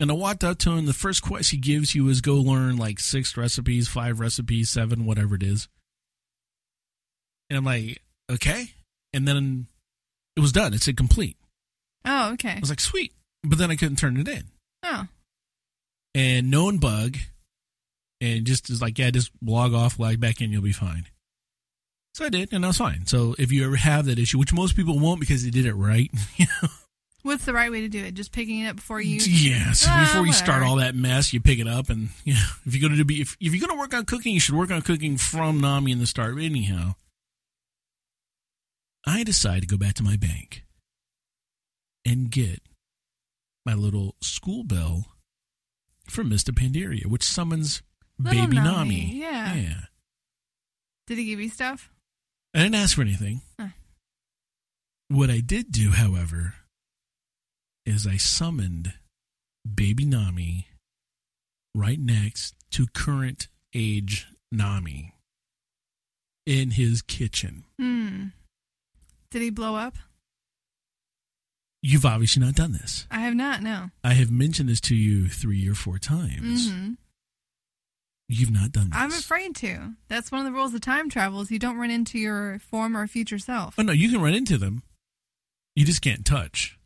And 0.00 0.10
I 0.10 0.14
walked 0.14 0.44
up 0.44 0.58
to 0.58 0.70
him. 0.72 0.86
The 0.86 0.92
first 0.92 1.22
quest 1.22 1.50
he 1.50 1.56
gives 1.56 1.94
you 1.94 2.08
is 2.08 2.20
go 2.20 2.36
learn 2.36 2.76
like 2.76 3.00
six 3.00 3.36
recipes, 3.36 3.88
five 3.88 4.20
recipes, 4.20 4.70
seven, 4.70 5.04
whatever 5.04 5.34
it 5.34 5.42
is. 5.42 5.68
And 7.50 7.56
I'm 7.56 7.64
like, 7.64 8.00
okay. 8.30 8.72
And 9.12 9.26
then 9.26 9.66
it 10.36 10.40
was 10.40 10.52
done. 10.52 10.72
It 10.74 10.82
said 10.82 10.96
complete. 10.96 11.36
Oh, 12.04 12.32
okay. 12.34 12.54
I 12.56 12.60
was 12.60 12.70
like, 12.70 12.80
sweet. 12.80 13.12
But 13.42 13.58
then 13.58 13.70
I 13.70 13.76
couldn't 13.76 13.96
turn 13.96 14.16
it 14.18 14.28
in. 14.28 14.44
Oh, 14.84 15.06
And 16.14 16.50
known 16.50 16.78
bug. 16.78 17.16
And 18.20 18.44
just 18.44 18.70
is 18.70 18.82
like, 18.82 18.98
yeah, 18.98 19.10
just 19.10 19.30
log 19.42 19.74
off, 19.74 19.98
log 19.98 20.20
back 20.20 20.40
in, 20.40 20.50
you'll 20.50 20.62
be 20.62 20.72
fine. 20.72 21.06
So 22.14 22.24
I 22.24 22.30
did, 22.30 22.52
and 22.52 22.64
I 22.64 22.68
was 22.68 22.78
fine. 22.78 23.06
So 23.06 23.36
if 23.38 23.52
you 23.52 23.64
ever 23.64 23.76
have 23.76 24.06
that 24.06 24.18
issue, 24.18 24.38
which 24.38 24.52
most 24.52 24.74
people 24.74 24.98
won't 24.98 25.20
because 25.20 25.44
they 25.44 25.50
did 25.50 25.66
it 25.66 25.74
right, 25.74 26.10
what's 27.22 27.44
the 27.44 27.52
right 27.52 27.70
way 27.70 27.80
to 27.82 27.88
do 27.88 28.04
it? 28.04 28.14
Just 28.14 28.32
picking 28.32 28.60
it 28.60 28.68
up 28.68 28.76
before 28.76 29.00
you. 29.00 29.20
Yes, 29.26 29.84
Ah, 29.86 30.06
before 30.06 30.26
you 30.26 30.32
start 30.32 30.62
all 30.62 30.76
that 30.76 30.94
mess, 30.94 31.32
you 31.32 31.40
pick 31.40 31.58
it 31.58 31.68
up, 31.68 31.88
and 31.90 32.08
you 32.24 32.34
know, 32.34 32.46
if 32.66 32.74
you're 32.74 32.80
going 32.80 32.92
to 32.92 32.96
do 32.98 33.04
be 33.04 33.20
if, 33.20 33.36
if 33.40 33.54
you're 33.54 33.66
going 33.66 33.76
to 33.76 33.80
work 33.80 33.94
on 33.94 34.04
cooking, 34.04 34.34
you 34.34 34.40
should 34.40 34.54
work 34.54 34.70
on 34.70 34.82
cooking 34.82 35.16
from 35.16 35.60
Nami 35.60 35.92
in 35.92 35.98
the 35.98 36.06
start. 36.06 36.34
Anyhow, 36.38 36.94
I 39.06 39.24
decide 39.24 39.60
to 39.62 39.66
go 39.68 39.76
back 39.76 39.94
to 39.94 40.02
my 40.02 40.16
bank 40.16 40.64
and 42.04 42.30
get 42.30 42.60
my 43.64 43.74
little 43.74 44.14
school 44.20 44.64
bell 44.64 45.06
from 46.08 46.30
Mr. 46.30 46.50
Pandaria, 46.50 47.06
which 47.06 47.22
summons 47.22 47.82
Little 48.18 48.42
baby 48.46 48.56
Nami, 48.56 48.68
Nami. 48.70 49.10
yeah. 49.20 49.54
yeah. 49.54 49.80
Did 51.06 51.18
he 51.18 51.24
give 51.26 51.40
you 51.40 51.48
stuff? 51.48 51.90
I 52.54 52.60
didn't 52.60 52.74
ask 52.76 52.96
for 52.96 53.02
anything. 53.02 53.42
Huh. 53.58 53.68
What 55.08 55.30
I 55.30 55.40
did 55.40 55.70
do, 55.70 55.90
however, 55.90 56.54
is 57.88 58.06
I 58.06 58.16
summoned 58.16 58.92
baby 59.74 60.04
Nami 60.04 60.68
right 61.74 61.98
next 61.98 62.54
to 62.72 62.86
current 62.94 63.48
age 63.74 64.26
Nami 64.52 65.14
in 66.46 66.72
his 66.72 67.02
kitchen. 67.02 67.64
Hmm. 67.78 68.26
Did 69.30 69.42
he 69.42 69.50
blow 69.50 69.74
up? 69.76 69.96
You've 71.82 72.06
obviously 72.06 72.42
not 72.44 72.54
done 72.54 72.72
this. 72.72 73.06
I 73.10 73.20
have 73.20 73.34
not. 73.34 73.62
No. 73.62 73.90
I 74.02 74.14
have 74.14 74.30
mentioned 74.30 74.68
this 74.68 74.80
to 74.82 74.96
you 74.96 75.28
three 75.28 75.68
or 75.68 75.74
four 75.74 75.98
times. 75.98 76.70
hmm 76.70 76.92
You've 78.30 78.50
not 78.50 78.72
done 78.72 78.90
this. 78.90 78.98
I'm 78.98 79.12
afraid 79.12 79.56
to. 79.56 79.94
That's 80.08 80.30
one 80.30 80.40
of 80.40 80.44
the 80.44 80.52
rules 80.52 80.74
of 80.74 80.82
time 80.82 81.08
travel: 81.08 81.40
is 81.40 81.50
you 81.50 81.58
don't 81.58 81.78
run 81.78 81.90
into 81.90 82.18
your 82.18 82.58
former 82.58 83.02
or 83.02 83.06
future 83.06 83.38
self. 83.38 83.76
Oh 83.78 83.82
no, 83.82 83.92
you 83.92 84.10
can 84.10 84.20
run 84.20 84.34
into 84.34 84.58
them. 84.58 84.82
You 85.74 85.86
just 85.86 86.02
can't 86.02 86.26
touch. 86.26 86.77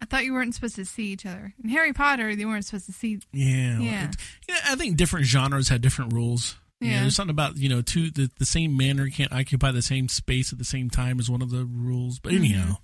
I 0.00 0.04
thought 0.04 0.24
you 0.24 0.32
weren't 0.34 0.54
supposed 0.54 0.76
to 0.76 0.84
see 0.84 1.06
each 1.12 1.24
other. 1.26 1.54
In 1.62 1.70
Harry 1.70 1.92
Potter, 1.92 2.36
they 2.36 2.44
weren't 2.44 2.64
supposed 2.64 2.86
to 2.86 2.92
see. 2.92 3.18
Yeah. 3.32 3.78
Yeah. 3.80 4.10
It- 4.48 4.62
I 4.68 4.74
think 4.76 4.96
different 4.96 5.26
genres 5.26 5.68
have 5.70 5.80
different 5.80 6.12
rules. 6.12 6.56
Yeah. 6.80 7.00
There's 7.00 7.16
something 7.16 7.30
about, 7.30 7.56
you 7.56 7.68
know, 7.70 7.80
two 7.80 8.10
the, 8.10 8.30
the 8.38 8.44
same 8.44 8.76
manner 8.76 9.08
can't 9.08 9.32
occupy 9.32 9.70
the 9.72 9.80
same 9.82 10.08
space 10.08 10.52
at 10.52 10.58
the 10.58 10.64
same 10.64 10.90
time 10.90 11.18
is 11.18 11.30
one 11.30 11.40
of 11.40 11.50
the 11.50 11.64
rules. 11.64 12.18
But 12.18 12.34
anyhow. 12.34 12.64
Mhm. 12.66 12.78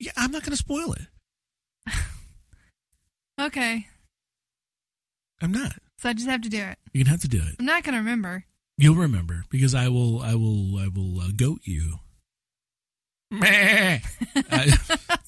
Yeah, 0.00 0.12
I'm 0.16 0.30
not 0.30 0.42
gonna 0.42 0.56
spoil 0.56 0.92
it. 0.94 1.06
Okay, 3.40 3.86
I'm 5.40 5.50
not. 5.50 5.72
so 5.96 6.10
I 6.10 6.12
just 6.12 6.28
have 6.28 6.42
to 6.42 6.50
do 6.50 6.58
it. 6.58 6.76
You're 6.92 7.04
gonna 7.04 7.12
have 7.12 7.22
to 7.22 7.28
do 7.28 7.38
it. 7.38 7.56
I'm 7.58 7.64
not 7.64 7.84
going 7.84 7.94
to 7.94 7.98
remember. 8.00 8.44
You'll 8.76 8.96
remember 8.96 9.44
because 9.48 9.74
I 9.74 9.88
will 9.88 10.20
I 10.20 10.34
will 10.34 10.76
I 10.78 10.88
will 10.88 11.20
uh, 11.20 11.28
goat 11.34 11.60
you. 11.64 12.00
Meh. 13.30 14.00
I- 14.50 14.76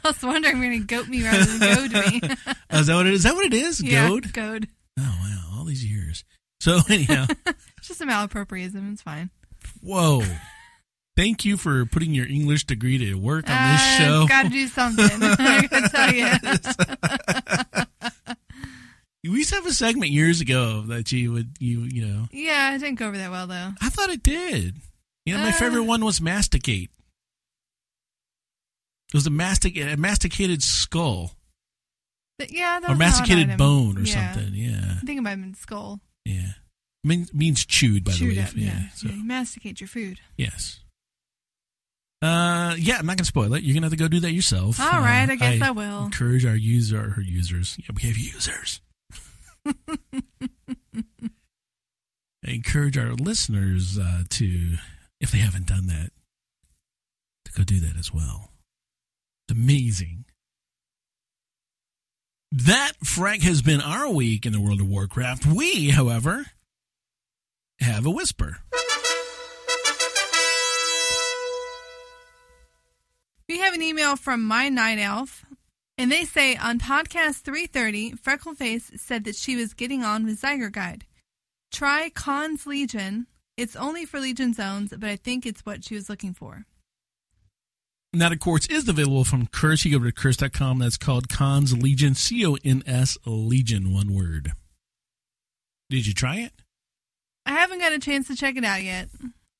I 0.04 0.08
was 0.08 0.22
wondering 0.22 0.56
if 0.56 0.62
you're 0.62 0.70
going 0.70 0.80
to 0.80 0.86
goat 0.86 1.08
me 1.08 1.22
rather 1.22 1.44
than 1.44 1.58
goad 1.90 1.92
me. 1.92 2.20
is 2.78 2.86
that 2.86 2.94
what 2.94 3.06
it 3.06 3.12
is? 3.12 3.18
Is 3.20 3.22
that 3.24 3.34
what 3.34 3.44
it 3.46 3.54
is? 3.54 3.80
yeah, 3.84 4.08
Goad? 4.08 4.32
goad. 4.32 4.68
Oh 4.98 5.18
wow, 5.20 5.58
all 5.58 5.64
these 5.64 5.84
years. 5.84 6.24
So 6.60 6.78
anyhow, 6.88 7.26
It's 7.78 7.88
just 7.88 8.00
a 8.00 8.06
malapropism. 8.06 8.92
It's 8.92 9.02
fine. 9.02 9.30
whoa. 9.82 10.22
Thank 11.16 11.44
you 11.44 11.56
for 11.58 11.84
putting 11.86 12.14
your 12.14 12.26
English 12.26 12.64
degree 12.64 12.96
to 12.98 13.14
work 13.14 13.50
on 13.50 13.72
this 13.72 13.96
show. 13.98 14.26
Got 14.26 14.44
to 14.44 14.48
do 14.48 14.68
something. 14.68 15.04
I 15.22 15.66
got 15.66 15.82
to 15.82 15.88
tell 15.90 16.12
you. 16.14 16.26
We 19.24 19.38
used 19.38 19.50
to 19.50 19.56
have 19.56 19.66
a 19.66 19.72
segment 19.72 20.12
years 20.12 20.40
ago 20.40 20.82
that 20.88 21.12
you 21.12 21.32
would 21.32 21.56
you 21.58 21.80
you 21.82 22.06
know. 22.06 22.26
Yeah, 22.32 22.74
it 22.74 22.78
didn't 22.78 22.94
go 22.98 23.08
over 23.08 23.18
that 23.18 23.30
well 23.30 23.46
though. 23.46 23.72
I 23.82 23.90
thought 23.90 24.08
it 24.08 24.22
did. 24.22 24.76
You 25.26 25.34
know, 25.34 25.42
my 25.42 25.50
Uh. 25.50 25.52
favorite 25.52 25.84
one 25.84 26.02
was 26.04 26.22
masticate. 26.22 26.90
It 29.12 29.14
was 29.14 29.26
a 29.26 29.30
mastic 29.30 29.76
a 29.76 29.96
masticated 29.96 30.62
skull 30.62 31.32
But 32.38 32.50
yeah, 32.52 32.78
that 32.80 32.90
or 32.90 32.94
masticated 32.96 33.56
bone 33.58 33.98
or 33.98 34.02
Yeah. 34.02 34.32
something. 34.32 34.54
Yeah, 34.54 34.94
I 34.96 35.00
think 35.04 35.18
it 35.18 35.22
might 35.22 35.30
have 35.30 35.40
been 35.40 35.54
skull. 35.54 36.00
yeah. 36.24 36.52
Mean, 37.02 37.26
means 37.32 37.64
chewed 37.64 38.04
by 38.04 38.12
Chewed 38.12 38.36
the 38.36 38.40
way. 38.40 38.44
up, 38.46 38.52
yeah. 38.54 38.88
So 38.94 39.08
Yeah, 39.08 39.14
you 39.16 39.24
masticate 39.24 39.80
your 39.80 39.88
food. 39.88 40.20
yes. 40.36 40.80
Uh, 42.22 42.76
yeah, 42.78 42.98
I'm 42.98 43.06
not 43.06 43.16
gonna 43.16 43.24
spoil 43.24 43.54
it. 43.54 43.62
You're 43.62 43.72
gonna 43.72 43.86
have 43.86 43.92
to 43.92 43.96
go 43.96 44.06
do 44.06 44.20
that 44.20 44.32
yourself. 44.32 44.78
All 44.78 44.86
Uh, 44.86 45.00
right, 45.00 45.28
I 45.30 45.36
guess 45.36 45.62
I 45.62 45.70
will. 45.70 46.04
Encourage 46.04 46.44
our 46.44 46.54
user, 46.56 47.10
her 47.10 47.22
users. 47.22 47.76
Yeah, 47.78 47.86
we 47.94 48.02
have 48.02 48.18
users. 48.18 48.80
I 52.46 52.52
encourage 52.52 52.96
our 52.98 53.12
listeners 53.14 53.98
uh, 53.98 54.22
to, 54.28 54.76
if 55.20 55.30
they 55.30 55.38
haven't 55.38 55.66
done 55.66 55.86
that, 55.88 56.10
to 57.46 57.52
go 57.52 57.64
do 57.64 57.80
that 57.80 57.96
as 57.98 58.12
well 58.12 58.49
amazing. 59.50 60.24
That, 62.52 62.92
Frank, 63.04 63.42
has 63.42 63.62
been 63.62 63.80
our 63.80 64.08
week 64.10 64.44
in 64.44 64.52
the 64.52 64.60
world 64.60 64.80
of 64.80 64.88
Warcraft. 64.88 65.46
We, 65.46 65.90
however, 65.90 66.46
have 67.80 68.06
a 68.06 68.10
whisper. 68.10 68.58
We 73.48 73.58
have 73.58 73.74
an 73.74 73.82
email 73.82 74.16
from 74.16 74.44
my 74.44 74.68
night 74.68 74.98
elf, 74.98 75.44
and 75.98 76.10
they 76.10 76.24
say 76.24 76.56
on 76.56 76.78
podcast 76.78 77.42
330, 77.42 78.12
Freckleface 78.12 78.98
said 78.98 79.24
that 79.24 79.36
she 79.36 79.56
was 79.56 79.74
getting 79.74 80.04
on 80.04 80.24
with 80.24 80.40
Zygor 80.40 80.72
Guide. 80.72 81.04
Try 81.72 82.10
Khan's 82.10 82.66
Legion. 82.66 83.26
It's 83.56 83.76
only 83.76 84.06
for 84.06 84.20
Legion 84.20 84.54
zones, 84.54 84.92
but 84.96 85.08
I 85.08 85.16
think 85.16 85.46
it's 85.46 85.66
what 85.66 85.84
she 85.84 85.94
was 85.94 86.08
looking 86.08 86.32
for. 86.34 86.64
And 88.12 88.20
that, 88.20 88.32
of 88.32 88.40
course, 88.40 88.66
is 88.66 88.88
available 88.88 89.24
from 89.24 89.46
Curse. 89.46 89.84
You 89.84 89.98
go 89.98 90.04
to 90.04 90.12
curse.com. 90.12 90.80
That's 90.80 90.96
called 90.96 91.28
Cons 91.28 91.76
Legion, 91.76 92.14
C 92.14 92.44
O 92.44 92.56
N 92.64 92.82
S 92.86 93.16
Legion, 93.24 93.94
one 93.94 94.12
word. 94.12 94.52
Did 95.90 96.06
you 96.06 96.14
try 96.14 96.36
it? 96.38 96.52
I 97.46 97.52
haven't 97.52 97.78
got 97.78 97.92
a 97.92 97.98
chance 97.98 98.26
to 98.28 98.36
check 98.36 98.56
it 98.56 98.64
out 98.64 98.82
yet. 98.82 99.08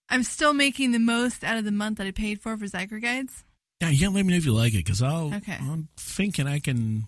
I'm 0.08 0.24
still 0.24 0.52
making 0.52 0.92
the 0.92 0.98
most 0.98 1.44
out 1.44 1.56
of 1.56 1.64
the 1.64 1.70
month 1.70 1.98
that 1.98 2.06
I 2.06 2.10
paid 2.10 2.40
for 2.40 2.56
for 2.56 2.66
Zygor 2.66 3.00
Guides. 3.00 3.44
Yeah, 3.80 3.90
you 3.90 4.00
gotta 4.00 4.16
let 4.16 4.26
me 4.26 4.32
know 4.32 4.38
if 4.38 4.44
you 4.44 4.52
like 4.52 4.74
it 4.74 4.84
because 4.84 5.00
I'll. 5.00 5.32
Okay. 5.34 5.56
I'm 5.60 5.88
thinking 5.96 6.46
I 6.46 6.58
can 6.58 7.04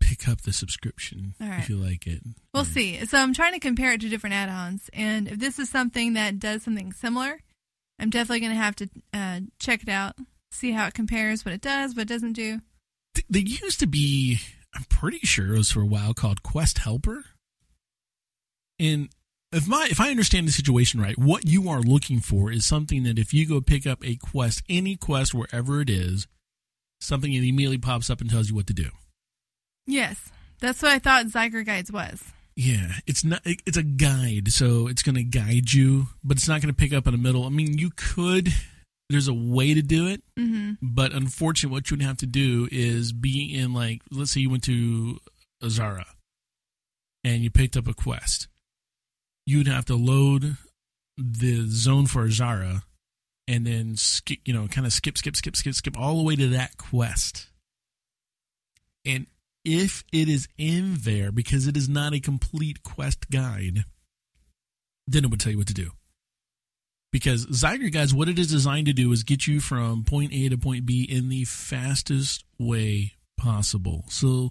pick 0.00 0.28
up 0.28 0.42
the 0.42 0.52
subscription 0.52 1.34
right. 1.40 1.58
if 1.58 1.68
you 1.68 1.76
like 1.76 2.06
it. 2.06 2.22
We'll 2.54 2.64
see. 2.64 3.04
So 3.06 3.18
I'm 3.18 3.34
trying 3.34 3.52
to 3.52 3.58
compare 3.58 3.92
it 3.92 4.00
to 4.02 4.08
different 4.08 4.34
add-ons, 4.34 4.88
and 4.92 5.28
if 5.28 5.38
this 5.38 5.58
is 5.58 5.68
something 5.68 6.14
that 6.14 6.38
does 6.38 6.62
something 6.62 6.92
similar, 6.92 7.40
I'm 7.98 8.10
definitely 8.10 8.40
going 8.40 8.52
to 8.52 8.58
have 8.58 8.76
to 8.76 8.88
uh, 9.12 9.40
check 9.58 9.82
it 9.82 9.88
out, 9.88 10.14
see 10.52 10.72
how 10.72 10.86
it 10.86 10.94
compares, 10.94 11.44
what 11.44 11.54
it 11.54 11.60
does, 11.60 11.94
what 11.94 12.02
it 12.02 12.08
doesn't 12.08 12.34
do. 12.34 12.60
They 13.28 13.40
used 13.40 13.80
to 13.80 13.86
be. 13.86 14.38
I'm 14.74 14.84
pretty 14.84 15.18
sure 15.18 15.54
it 15.54 15.58
was 15.58 15.70
for 15.70 15.82
a 15.82 15.86
while 15.86 16.14
called 16.14 16.42
Quest 16.42 16.78
Helper. 16.78 17.24
And 18.78 19.10
if 19.52 19.68
my 19.68 19.86
if 19.90 20.00
I 20.00 20.10
understand 20.10 20.48
the 20.48 20.52
situation 20.52 21.00
right, 21.00 21.18
what 21.18 21.46
you 21.46 21.68
are 21.68 21.80
looking 21.80 22.20
for 22.20 22.50
is 22.50 22.64
something 22.64 23.02
that 23.02 23.18
if 23.18 23.34
you 23.34 23.46
go 23.46 23.60
pick 23.60 23.86
up 23.86 24.04
a 24.04 24.16
quest, 24.16 24.62
any 24.68 24.96
quest 24.96 25.34
wherever 25.34 25.80
it 25.80 25.90
is, 25.90 26.26
something 27.00 27.32
that 27.32 27.46
immediately 27.46 27.78
pops 27.78 28.08
up 28.08 28.20
and 28.20 28.30
tells 28.30 28.48
you 28.48 28.56
what 28.56 28.66
to 28.68 28.74
do. 28.74 28.88
Yes, 29.86 30.30
that's 30.60 30.80
what 30.80 30.92
I 30.92 30.98
thought 30.98 31.26
Zygor 31.26 31.66
Guides 31.66 31.92
was. 31.92 32.22
Yeah, 32.54 32.92
it's 33.06 33.24
not. 33.24 33.40
It's 33.44 33.78
a 33.78 33.82
guide, 33.82 34.52
so 34.52 34.86
it's 34.86 35.02
going 35.02 35.14
to 35.14 35.22
guide 35.22 35.72
you, 35.72 36.08
but 36.22 36.36
it's 36.36 36.48
not 36.48 36.60
going 36.60 36.72
to 36.72 36.78
pick 36.78 36.92
up 36.92 37.06
in 37.06 37.12
the 37.12 37.18
middle. 37.18 37.44
I 37.44 37.48
mean, 37.48 37.78
you 37.78 37.90
could. 37.94 38.52
There's 39.12 39.28
a 39.28 39.34
way 39.34 39.74
to 39.74 39.82
do 39.82 40.06
it, 40.06 40.22
hmm 40.36 40.72
but 40.80 41.12
unfortunately, 41.12 41.76
what 41.76 41.90
you 41.90 41.96
would 41.96 42.06
have 42.06 42.16
to 42.18 42.26
do 42.26 42.66
is 42.72 43.12
be 43.12 43.54
in 43.54 43.72
like, 43.74 44.00
let's 44.10 44.32
say 44.32 44.40
you 44.40 44.50
went 44.50 44.64
to 44.64 45.18
Azara, 45.62 46.06
and 47.22 47.42
you 47.42 47.50
picked 47.50 47.76
up 47.76 47.86
a 47.86 47.94
quest. 47.94 48.48
You'd 49.46 49.68
have 49.68 49.84
to 49.86 49.94
load 49.94 50.56
the 51.18 51.66
zone 51.68 52.06
for 52.06 52.24
Azara, 52.24 52.84
and 53.46 53.66
then 53.66 53.96
skip, 53.96 54.38
you 54.44 54.54
know, 54.54 54.66
kind 54.68 54.86
of 54.86 54.92
skip, 54.92 55.18
skip, 55.18 55.36
skip, 55.36 55.56
skip, 55.56 55.74
skip 55.74 55.98
all 55.98 56.16
the 56.16 56.22
way 56.24 56.36
to 56.36 56.48
that 56.48 56.78
quest. 56.78 57.48
And 59.04 59.26
if 59.64 60.04
it 60.12 60.28
is 60.28 60.48
in 60.58 60.96
there 61.00 61.30
because 61.30 61.66
it 61.66 61.76
is 61.76 61.88
not 61.88 62.14
a 62.14 62.20
complete 62.20 62.82
quest 62.82 63.30
guide, 63.30 63.84
then 65.06 65.24
it 65.24 65.30
would 65.30 65.40
tell 65.40 65.52
you 65.52 65.58
what 65.58 65.68
to 65.68 65.74
do. 65.74 65.90
Because 67.12 67.46
Zygor 67.46 67.92
Guides, 67.92 68.14
what 68.14 68.28
it 68.28 68.38
is 68.38 68.46
designed 68.46 68.86
to 68.86 68.94
do 68.94 69.12
is 69.12 69.22
get 69.22 69.46
you 69.46 69.60
from 69.60 70.02
point 70.02 70.32
A 70.32 70.48
to 70.48 70.56
point 70.56 70.86
B 70.86 71.02
in 71.02 71.28
the 71.28 71.44
fastest 71.44 72.44
way 72.58 73.12
possible. 73.36 74.04
So, 74.08 74.50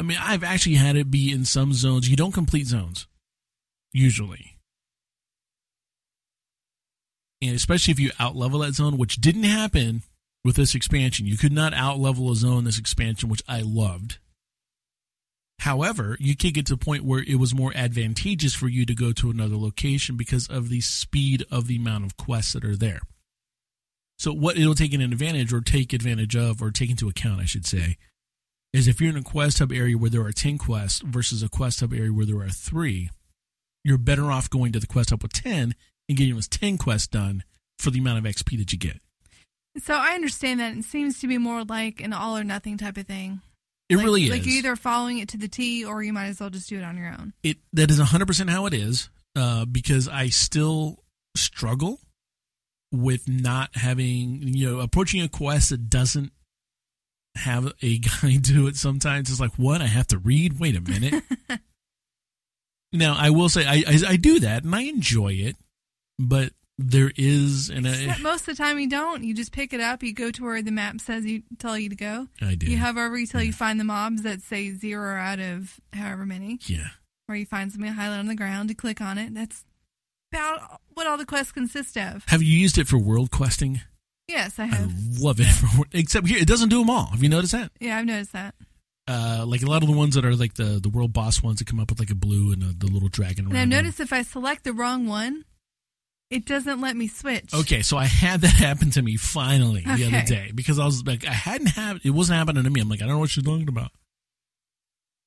I 0.00 0.02
mean, 0.02 0.18
I've 0.20 0.42
actually 0.42 0.74
had 0.74 0.96
it 0.96 1.10
be 1.10 1.30
in 1.30 1.44
some 1.44 1.72
zones. 1.72 2.08
You 2.08 2.16
don't 2.16 2.32
complete 2.32 2.66
zones, 2.66 3.06
usually. 3.92 4.56
And 7.40 7.54
especially 7.54 7.92
if 7.92 8.00
you 8.00 8.10
outlevel 8.12 8.66
that 8.66 8.74
zone, 8.74 8.98
which 8.98 9.20
didn't 9.20 9.44
happen 9.44 10.02
with 10.44 10.56
this 10.56 10.74
expansion. 10.74 11.26
You 11.26 11.36
could 11.36 11.52
not 11.52 11.72
outlevel 11.72 12.32
a 12.32 12.34
zone 12.34 12.64
this 12.64 12.78
expansion, 12.78 13.28
which 13.28 13.42
I 13.46 13.60
loved. 13.60 14.18
However, 15.60 16.16
you 16.20 16.36
could 16.36 16.54
get 16.54 16.66
to 16.66 16.74
a 16.74 16.78
point 16.78 17.04
where 17.04 17.22
it 17.26 17.36
was 17.36 17.54
more 17.54 17.72
advantageous 17.74 18.54
for 18.54 18.68
you 18.68 18.86
to 18.86 18.94
go 18.94 19.12
to 19.12 19.30
another 19.30 19.56
location 19.56 20.16
because 20.16 20.46
of 20.48 20.68
the 20.68 20.80
speed 20.80 21.44
of 21.50 21.66
the 21.66 21.76
amount 21.76 22.04
of 22.04 22.16
quests 22.16 22.52
that 22.52 22.64
are 22.64 22.76
there. 22.76 23.00
So, 24.18 24.32
what 24.32 24.56
it'll 24.56 24.74
take 24.74 24.94
an 24.94 25.00
advantage 25.00 25.52
or 25.52 25.60
take 25.60 25.92
advantage 25.92 26.36
of, 26.36 26.62
or 26.62 26.70
take 26.70 26.90
into 26.90 27.08
account, 27.08 27.40
I 27.40 27.44
should 27.44 27.66
say, 27.66 27.96
is 28.72 28.86
if 28.86 29.00
you're 29.00 29.10
in 29.10 29.16
a 29.16 29.22
quest 29.22 29.58
hub 29.58 29.72
area 29.72 29.96
where 29.96 30.10
there 30.10 30.24
are 30.24 30.32
10 30.32 30.58
quests 30.58 31.00
versus 31.04 31.42
a 31.42 31.48
quest 31.48 31.80
hub 31.80 31.92
area 31.92 32.12
where 32.12 32.26
there 32.26 32.40
are 32.40 32.48
three, 32.48 33.10
you're 33.84 33.98
better 33.98 34.30
off 34.30 34.50
going 34.50 34.72
to 34.72 34.80
the 34.80 34.86
quest 34.86 35.10
hub 35.10 35.22
with 35.22 35.32
10 35.32 35.74
and 36.08 36.18
getting 36.18 36.34
those 36.34 36.48
10 36.48 36.78
quests 36.78 37.06
done 37.06 37.44
for 37.78 37.90
the 37.90 37.98
amount 37.98 38.18
of 38.18 38.24
XP 38.24 38.58
that 38.58 38.72
you 38.72 38.78
get. 38.78 39.00
So 39.78 39.94
I 39.94 40.14
understand 40.14 40.60
that 40.60 40.76
it 40.76 40.84
seems 40.84 41.20
to 41.20 41.28
be 41.28 41.38
more 41.38 41.64
like 41.64 42.00
an 42.00 42.12
all 42.12 42.36
or 42.36 42.44
nothing 42.44 42.76
type 42.78 42.96
of 42.96 43.06
thing. 43.06 43.40
It 43.88 43.96
Like- 43.96 44.04
really 44.04 44.24
is. 44.24 44.30
Like 44.30 44.44
you're 44.46 44.56
either 44.56 44.76
following 44.76 45.18
it 45.18 45.28
to 45.30 45.38
the 45.38 45.48
T 45.48 45.84
or 45.84 46.02
you 46.02 46.12
might 46.12 46.26
as 46.26 46.40
well 46.40 46.50
just 46.50 46.68
do 46.68 46.76
it 46.78 46.84
on 46.84 46.96
your 46.96 47.08
own. 47.08 47.32
it 47.42 47.58
that 47.72 47.90
is 47.90 47.98
100% 48.00 48.50
how 48.50 48.66
it 48.66 48.74
is 48.74 49.08
uh, 49.36 49.64
because 49.64 50.08
I 50.08 50.28
still 50.28 51.02
struggle 51.36 52.00
with 52.92 53.28
not 53.28 53.76
having 53.76 54.40
you 54.42 54.68
know 54.70 54.80
approaching 54.80 55.20
a 55.22 55.28
quest 55.28 55.70
that 55.70 55.88
doesn't 55.90 56.32
have 57.36 57.72
a 57.82 57.98
guide 58.22 58.44
to 58.44 58.66
it 58.66 58.76
sometimes 58.76 59.30
it's 59.30 59.38
like 59.40 59.52
what 59.56 59.80
I 59.82 59.86
have 59.86 60.06
to 60.08 60.18
read 60.18 60.58
wait 60.58 60.74
a 60.74 60.80
minute 60.80 61.22
now 62.92 63.14
I 63.16 63.30
will 63.30 63.48
say 63.48 63.66
I, 63.66 63.84
I 63.86 63.98
I 64.08 64.16
do 64.16 64.40
that 64.40 64.64
and 64.64 64.74
I 64.74 64.82
enjoy 64.82 65.32
it 65.34 65.56
but 66.18 66.52
there 66.78 67.10
is 67.16 67.68
and 67.70 67.86
I, 67.88 68.16
Most 68.20 68.42
of 68.48 68.56
the 68.56 68.62
time 68.62 68.78
you 68.78 68.88
don't. 68.88 69.24
You 69.24 69.34
just 69.34 69.50
pick 69.52 69.72
it 69.72 69.80
up. 69.80 70.02
You 70.02 70.12
go 70.14 70.30
to 70.30 70.44
where 70.44 70.62
the 70.62 70.70
map 70.70 71.00
says 71.00 71.24
you 71.26 71.42
tell 71.58 71.76
you 71.78 71.88
to 71.88 71.96
go. 71.96 72.28
I 72.40 72.54
do 72.54 72.66
You 72.70 72.78
hover 72.78 73.04
over 73.06 73.16
until 73.16 73.42
you 73.42 73.52
find 73.52 73.80
the 73.80 73.84
mobs 73.84 74.22
that 74.22 74.42
say 74.42 74.72
zero 74.72 75.16
out 75.18 75.40
of 75.40 75.78
however 75.92 76.24
many. 76.24 76.58
yeah 76.66 76.88
Or 77.28 77.34
you 77.36 77.46
find 77.46 77.72
something 77.72 77.92
highlighted 77.92 78.20
on 78.20 78.26
the 78.26 78.34
ground. 78.36 78.68
You 78.70 78.76
click 78.76 79.00
on 79.00 79.18
it. 79.18 79.34
That's 79.34 79.64
about 80.32 80.80
what 80.94 81.06
all 81.06 81.16
the 81.18 81.24
quests 81.26 81.52
consist 81.52 81.96
of. 81.96 82.24
have 82.28 82.42
you 82.42 82.56
used 82.58 82.78
it 82.78 82.86
for 82.86 82.98
world 82.98 83.30
questing 83.30 83.80
Yes, 84.28 84.58
I 84.58 84.66
have. 84.66 84.90
I 84.90 84.92
love 85.20 85.40
it 85.40 85.46
for 85.46 85.84
except 85.92 86.26
here 86.28 86.36
it 86.38 86.46
doesn't 86.46 86.68
do 86.68 86.80
them 86.80 86.90
all 86.90 87.06
have 87.06 87.22
you 87.22 87.28
noticed 87.30 87.52
that 87.52 87.72
Yeah, 87.80 87.96
I've 87.98 88.04
noticed 88.04 88.34
that. 88.34 88.54
uh, 89.08 89.44
like 89.48 89.62
a 89.62 89.66
lot 89.66 89.82
of 89.82 89.88
the 89.88 89.96
ones 89.96 90.14
that 90.16 90.24
are 90.26 90.34
like 90.36 90.54
the 90.54 90.78
the 90.82 90.90
world 90.90 91.12
boss 91.14 91.42
ones 91.42 91.58
that 91.60 91.66
come 91.66 91.80
up 91.80 91.90
with 91.90 91.98
like 91.98 92.10
a 92.10 92.14
blue 92.14 92.52
and 92.52 92.62
a, 92.62 92.66
the 92.76 92.86
little 92.86 93.08
dragon 93.08 93.46
around. 93.46 93.52
And 93.56 93.58
I've 93.58 93.70
them. 93.70 93.84
noticed 93.84 94.00
if 94.00 94.12
I 94.12 94.20
select 94.22 94.64
the 94.64 94.74
wrong 94.74 95.06
one, 95.06 95.44
it 96.30 96.44
doesn't 96.44 96.80
let 96.80 96.96
me 96.96 97.08
switch. 97.08 97.54
Okay, 97.54 97.82
so 97.82 97.96
I 97.96 98.04
had 98.04 98.40
that 98.42 98.54
happen 98.54 98.90
to 98.92 99.02
me 99.02 99.16
finally 99.16 99.82
the 99.82 99.92
Okay. 99.92 100.04
other 100.06 100.22
day 100.26 100.50
because 100.54 100.78
I 100.78 100.84
was 100.84 101.06
like, 101.06 101.26
I 101.26 101.32
hadn't 101.32 101.68
had 101.68 102.00
it 102.04 102.10
wasn't 102.10 102.38
happening 102.38 102.64
to 102.64 102.70
me. 102.70 102.80
I'm 102.80 102.88
like, 102.88 103.00
I 103.00 103.06
don't 103.06 103.14
know 103.14 103.18
what 103.20 103.34
you're 103.36 103.42
talking 103.44 103.68
about. 103.68 103.90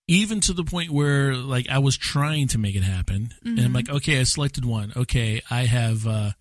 Even 0.07 0.41
to 0.41 0.53
the 0.53 0.63
point 0.63 0.89
where 0.91 1.35
like 1.35 1.69
I 1.69 1.79
was 1.79 1.95
trying 1.97 2.47
to 2.49 2.57
make 2.57 2.75
it 2.75 2.83
happen, 2.83 3.33
and 3.45 3.59
I'm 3.59 3.71
Mhm. 3.71 3.75
like, 3.75 3.89
okay, 3.89 4.19
I 4.19 4.23
selected 4.23 4.65
one. 4.65 4.91
Okay, 4.95 5.41
I 5.49 5.65
have 5.65 6.05
uh, 6.05 6.31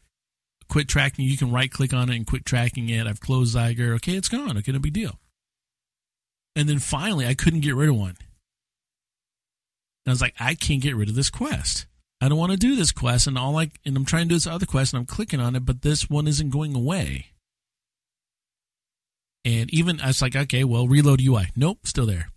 quit 0.68 0.88
tracking. 0.88 1.24
You 1.26 1.36
can 1.36 1.50
right 1.52 1.70
click 1.70 1.92
on 1.92 2.10
it 2.10 2.16
and 2.16 2.26
quit 2.26 2.44
tracking 2.44 2.88
it. 2.88 3.06
I've 3.06 3.20
closed 3.20 3.54
Zygor. 3.54 3.94
Okay, 3.96 4.14
it's 4.16 4.28
gone. 4.28 4.56
Okay, 4.58 4.72
no 4.72 4.78
big 4.80 4.92
deal. 4.92 5.20
And 6.56 6.68
then 6.68 6.80
finally, 6.80 7.26
I 7.26 7.34
couldn't 7.34 7.60
get 7.60 7.76
rid 7.76 7.88
of 7.90 7.94
one. 7.96 8.16
And 10.04 10.08
I 10.08 10.10
was 10.10 10.20
like, 10.20 10.34
I 10.40 10.54
can't 10.54 10.82
get 10.82 10.96
rid 10.96 11.08
of 11.08 11.14
this 11.14 11.30
quest. 11.30 11.86
I 12.20 12.28
don't 12.28 12.38
want 12.38 12.52
to 12.52 12.58
do 12.58 12.76
this 12.76 12.92
quest, 12.92 13.26
and 13.26 13.38
all 13.38 13.58
I 13.58 13.70
and 13.84 13.96
I'm 13.96 14.04
trying 14.04 14.24
to 14.24 14.28
do 14.30 14.34
this 14.36 14.46
other 14.46 14.66
quest, 14.66 14.92
and 14.92 15.00
I'm 15.00 15.06
clicking 15.06 15.40
on 15.40 15.56
it, 15.56 15.64
but 15.64 15.82
this 15.82 16.10
one 16.10 16.28
isn't 16.28 16.50
going 16.50 16.74
away. 16.76 17.26
And 19.44 19.72
even 19.72 20.00
I 20.02 20.08
was 20.08 20.20
like, 20.20 20.36
okay, 20.36 20.64
well, 20.64 20.86
reload 20.86 21.20
UI. 21.22 21.48
Nope, 21.56 21.86
still 21.86 22.04
there. 22.06 22.28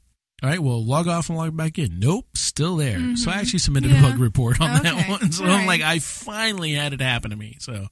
All 0.41 0.49
right, 0.49 0.59
well, 0.59 0.83
log 0.83 1.07
off 1.07 1.29
and 1.29 1.37
log 1.37 1.55
back 1.55 1.77
in. 1.77 1.99
Nope, 1.99 2.27
still 2.35 2.77
there. 2.77 3.15
So 3.17 3.29
I 3.29 3.35
Mhm. 3.35 3.37
actually 3.37 3.59
submitted 3.59 3.91
Yeah. 3.91 3.99
a 3.99 4.01
bug 4.11 4.19
report 4.19 4.61
on 4.61 4.83
that 4.83 5.09
one. 5.09 5.31
So 5.33 5.43
All 5.45 5.51
I'm 5.51 5.59
right. 5.59 5.67
like, 5.67 5.81
I 5.81 5.99
finally 5.99 6.73
had 6.73 6.93
it 6.93 7.01
happen 7.01 7.31
to 7.31 7.37
me. 7.37 7.57
So 7.59 7.87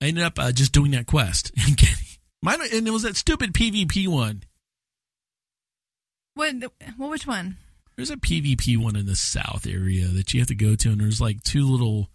I 0.00 0.06
ended 0.06 0.22
up 0.24 0.38
uh, 0.38 0.52
just 0.52 0.72
doing 0.72 0.92
that 0.92 1.06
quest 1.06 1.50
and 1.56 1.76
getting 1.76 1.96
mine, 2.42 2.60
and 2.72 2.86
it 2.86 2.90
was 2.92 3.02
that 3.02 3.16
stupid 3.16 3.52
PvP 3.52 4.06
one. 4.06 4.44
What? 6.34 6.54
Well, 6.96 7.10
which 7.10 7.26
one? 7.26 7.56
There's 7.98 8.10
a 8.10 8.16
PvP 8.16 8.78
one 8.78 8.94
in 8.94 9.06
the 9.06 9.16
south 9.16 9.66
area 9.66 10.06
that 10.06 10.32
you 10.32 10.38
have 10.40 10.46
to 10.46 10.54
go 10.54 10.76
to, 10.76 10.88
and 10.90 11.00
there's 11.00 11.20
like 11.20 11.42
two 11.42 11.68
little, 11.68 12.08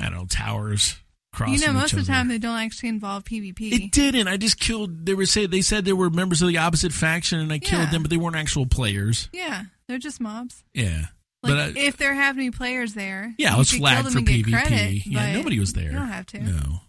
I 0.00 0.04
don't 0.08 0.14
know, 0.14 0.24
towers 0.24 0.96
crossing. 1.34 1.56
you 1.60 1.66
know, 1.66 1.74
most 1.74 1.92
of 1.92 1.98
the 1.98 2.10
time 2.10 2.28
they 2.28 2.38
don't 2.38 2.58
actually 2.58 2.88
involve 2.88 3.24
PvP. 3.24 3.70
It 3.70 3.92
didn't. 3.92 4.28
I 4.28 4.38
just 4.38 4.58
killed. 4.58 5.04
They 5.04 5.12
were 5.12 5.26
say 5.26 5.44
they 5.44 5.60
said 5.60 5.84
they 5.84 5.92
were 5.92 6.08
members 6.08 6.40
of 6.40 6.48
the 6.48 6.56
opposite 6.56 6.90
faction, 6.90 7.38
and 7.38 7.52
I 7.52 7.58
killed 7.58 7.90
them, 7.90 8.00
but 8.02 8.10
they 8.10 8.16
weren't 8.16 8.34
actual 8.36 8.64
players. 8.64 9.28
yeah, 9.34 9.64
they're 9.88 9.98
just 9.98 10.22
mobs. 10.22 10.64
Yeah, 10.72 11.02
Like 11.42 11.52
but 11.52 11.58
I, 11.58 11.72
if 11.76 11.98
there 11.98 12.14
have 12.14 12.38
any 12.38 12.50
players 12.50 12.94
there, 12.94 13.34
yeah, 13.36 13.54
I 13.54 13.58
was 13.58 13.70
flagged 13.70 14.10
for 14.10 14.20
PvP. 14.20 14.50
Credit, 14.50 15.06
yeah, 15.06 15.34
nobody 15.34 15.60
was 15.60 15.74
there. 15.74 15.90
You 15.90 15.98
don't 15.98 16.08
have 16.08 16.24
to. 16.28 16.40
No. 16.40 16.80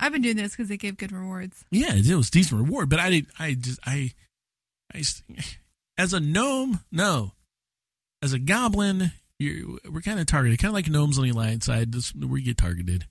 I've 0.00 0.12
been 0.12 0.22
doing 0.22 0.36
this 0.36 0.52
because 0.52 0.68
they 0.68 0.78
give 0.78 0.96
good 0.96 1.12
rewards. 1.12 1.62
Yeah, 1.70 1.92
it 1.92 2.14
was 2.14 2.30
decent 2.30 2.58
reward, 2.58 2.88
but 2.88 3.00
I 3.00 3.10
did. 3.10 3.26
I 3.38 3.52
just 3.52 3.80
I, 3.84 4.12
I 4.94 5.02
as 5.98 6.12
a 6.12 6.20
gnome, 6.20 6.80
no. 6.90 7.32
As 8.22 8.32
a 8.32 8.38
goblin, 8.38 9.12
you 9.38 9.78
we're 9.90 10.00
kind 10.00 10.18
of 10.18 10.26
targeted, 10.26 10.58
kind 10.58 10.70
of 10.70 10.74
like 10.74 10.88
gnomes 10.88 11.18
on 11.18 11.24
the 11.24 11.30
alliance 11.30 11.66
side. 11.66 11.92
This, 11.92 12.14
we 12.14 12.42
get 12.42 12.56
targeted. 12.56 13.06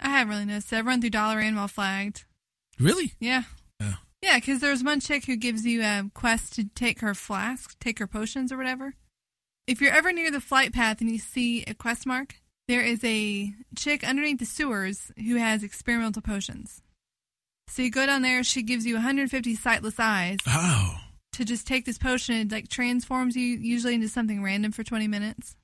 I 0.00 0.10
haven't 0.10 0.32
really 0.32 0.44
noticed. 0.44 0.72
I've 0.72 0.86
run 0.86 1.00
through 1.00 1.10
Dalaran 1.10 1.56
while 1.56 1.66
flagged. 1.68 2.24
Really? 2.78 3.14
Yeah. 3.18 3.42
Oh. 3.80 3.96
Yeah, 4.22 4.36
because 4.36 4.60
there's 4.60 4.84
one 4.84 5.00
chick 5.00 5.24
who 5.24 5.36
gives 5.36 5.66
you 5.66 5.82
a 5.82 6.10
quest 6.14 6.54
to 6.54 6.64
take 6.74 7.00
her 7.00 7.14
flask, 7.14 7.78
take 7.80 7.98
her 7.98 8.06
potions 8.06 8.52
or 8.52 8.56
whatever. 8.56 8.94
If 9.66 9.80
you're 9.80 9.92
ever 9.92 10.12
near 10.12 10.30
the 10.30 10.40
flight 10.40 10.72
path 10.72 11.00
and 11.00 11.10
you 11.10 11.18
see 11.18 11.64
a 11.64 11.74
quest 11.74 12.06
mark, 12.06 12.36
there 12.68 12.80
is 12.80 13.02
a 13.04 13.52
chick 13.76 14.06
underneath 14.06 14.38
the 14.38 14.44
sewers 14.46 15.10
who 15.16 15.36
has 15.36 15.62
experimental 15.62 16.22
potions. 16.22 16.80
So 17.68 17.82
you 17.82 17.90
go 17.90 18.06
down 18.06 18.22
there, 18.22 18.42
she 18.44 18.62
gives 18.62 18.86
you 18.86 18.94
150 18.94 19.54
sightless 19.56 19.98
eyes 19.98 20.38
Oh. 20.46 20.96
To 21.38 21.44
just 21.44 21.68
take 21.68 21.84
this 21.84 21.98
potion. 21.98 22.34
It 22.34 22.52
like 22.52 22.68
transforms 22.68 23.36
you 23.36 23.44
usually 23.44 23.94
into 23.94 24.08
something 24.08 24.42
random 24.42 24.72
for 24.72 24.82
20 24.82 25.06
minutes. 25.06 25.54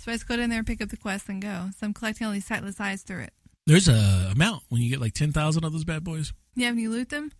So 0.00 0.10
I 0.10 0.14
just 0.16 0.26
go 0.26 0.36
down 0.36 0.50
there 0.50 0.58
and 0.58 0.66
pick 0.66 0.82
up 0.82 0.88
the 0.88 0.96
quest 0.96 1.28
and 1.28 1.40
go. 1.40 1.70
So 1.78 1.86
I'm 1.86 1.94
collecting 1.94 2.26
all 2.26 2.32
these 2.32 2.44
sightless 2.44 2.80
eyes 2.80 3.02
through 3.02 3.22
it. 3.22 3.32
There's 3.64 3.88
a 3.88 4.30
amount 4.32 4.64
when 4.70 4.82
you 4.82 4.90
get 4.90 5.00
like 5.00 5.14
10,000 5.14 5.64
of 5.64 5.72
those 5.72 5.84
bad 5.84 6.02
boys. 6.02 6.32
Yeah, 6.56 6.70
when 6.70 6.78
you 6.78 6.90
loot 6.90 7.10
them. 7.10 7.30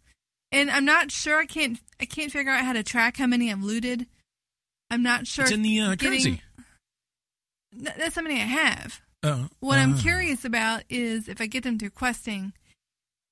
And 0.53 0.71
I'm 0.71 0.85
not 0.85 1.11
sure. 1.11 1.41
I 1.41 1.47
can't. 1.47 1.79
I 2.01 2.05
can't 2.05 2.31
figure 2.31 2.53
out 2.53 2.65
how 2.65 2.73
to 2.73 2.83
track 2.83 3.17
how 3.17 3.27
many 3.27 3.51
I've 3.51 3.63
looted. 3.63 4.07
I'm 4.91 5.03
not 5.03 5.27
sure. 5.27 5.45
It's 5.45 5.53
in 5.53 5.63
the 5.63 5.81
uh, 5.81 5.95
getting- 5.97 6.11
currency. 6.11 6.43
That's 7.73 8.15
how 8.15 8.23
many 8.23 8.37
I 8.37 8.45
have. 8.47 9.01
Oh. 9.23 9.49
What 9.61 9.79
I'm 9.79 9.95
uh, 9.95 9.99
curious 9.99 10.45
about 10.45 10.85
is 10.89 11.29
if 11.29 11.41
I 11.41 11.47
get 11.47 11.65
them 11.65 11.79
through 11.79 11.91
questing, 11.91 12.53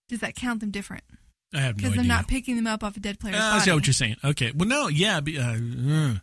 does 0.09 0.21
that 0.21 0.35
count 0.35 0.61
them 0.61 0.71
different? 0.71 1.05
I 1.54 1.61
have 1.61 1.76
no 1.76 1.76
Because 1.76 1.90
idea. 1.92 2.00
I'm 2.02 2.09
not 2.09 2.28
picking 2.28 2.56
them 2.56 2.66
up 2.66 2.82
off 2.85 2.96
a 2.96 3.00
dead 3.00 3.18
player's 3.20 3.37
Uh, 3.37 3.40
I 3.40 3.50
body. 3.52 3.61
see 3.64 3.72
what 3.72 3.87
you're 3.87 3.94
saying. 3.94 4.16
Okay. 4.24 4.52
Well, 4.54 4.68
no, 4.68 4.88
yeah. 4.88 5.20
Be, 5.20 5.38
uh, 5.38 5.56
uh. 5.90 6.14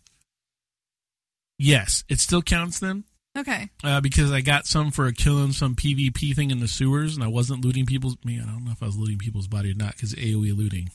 yes, 1.57 2.03
it 2.09 2.19
still 2.19 2.41
counts 2.41 2.79
them 2.79 3.05
okay. 3.37 3.69
uh, 3.83 4.01
because 4.01 4.31
I 4.31 4.41
got 4.41 4.65
some 4.67 4.91
for 4.91 5.07
a 5.07 5.13
killing 5.13 5.51
some 5.53 5.75
PvP 5.75 6.35
thing 6.35 6.51
in 6.51 6.59
the 6.59 6.67
sewers, 6.67 7.15
and 7.15 7.23
I 7.23 7.27
wasn't 7.27 7.63
looting 7.63 7.85
people's. 7.85 8.17
Man, 8.25 8.41
I 8.47 8.51
don't 8.51 8.65
know 8.65 8.71
if 8.71 8.83
I 8.83 8.87
was 8.87 8.97
looting 8.97 9.17
people's 9.17 9.47
body 9.47 9.71
or 9.71 9.75
not 9.75 9.93
because 9.95 10.13
AOE 10.13 10.55
looting. 10.55 10.89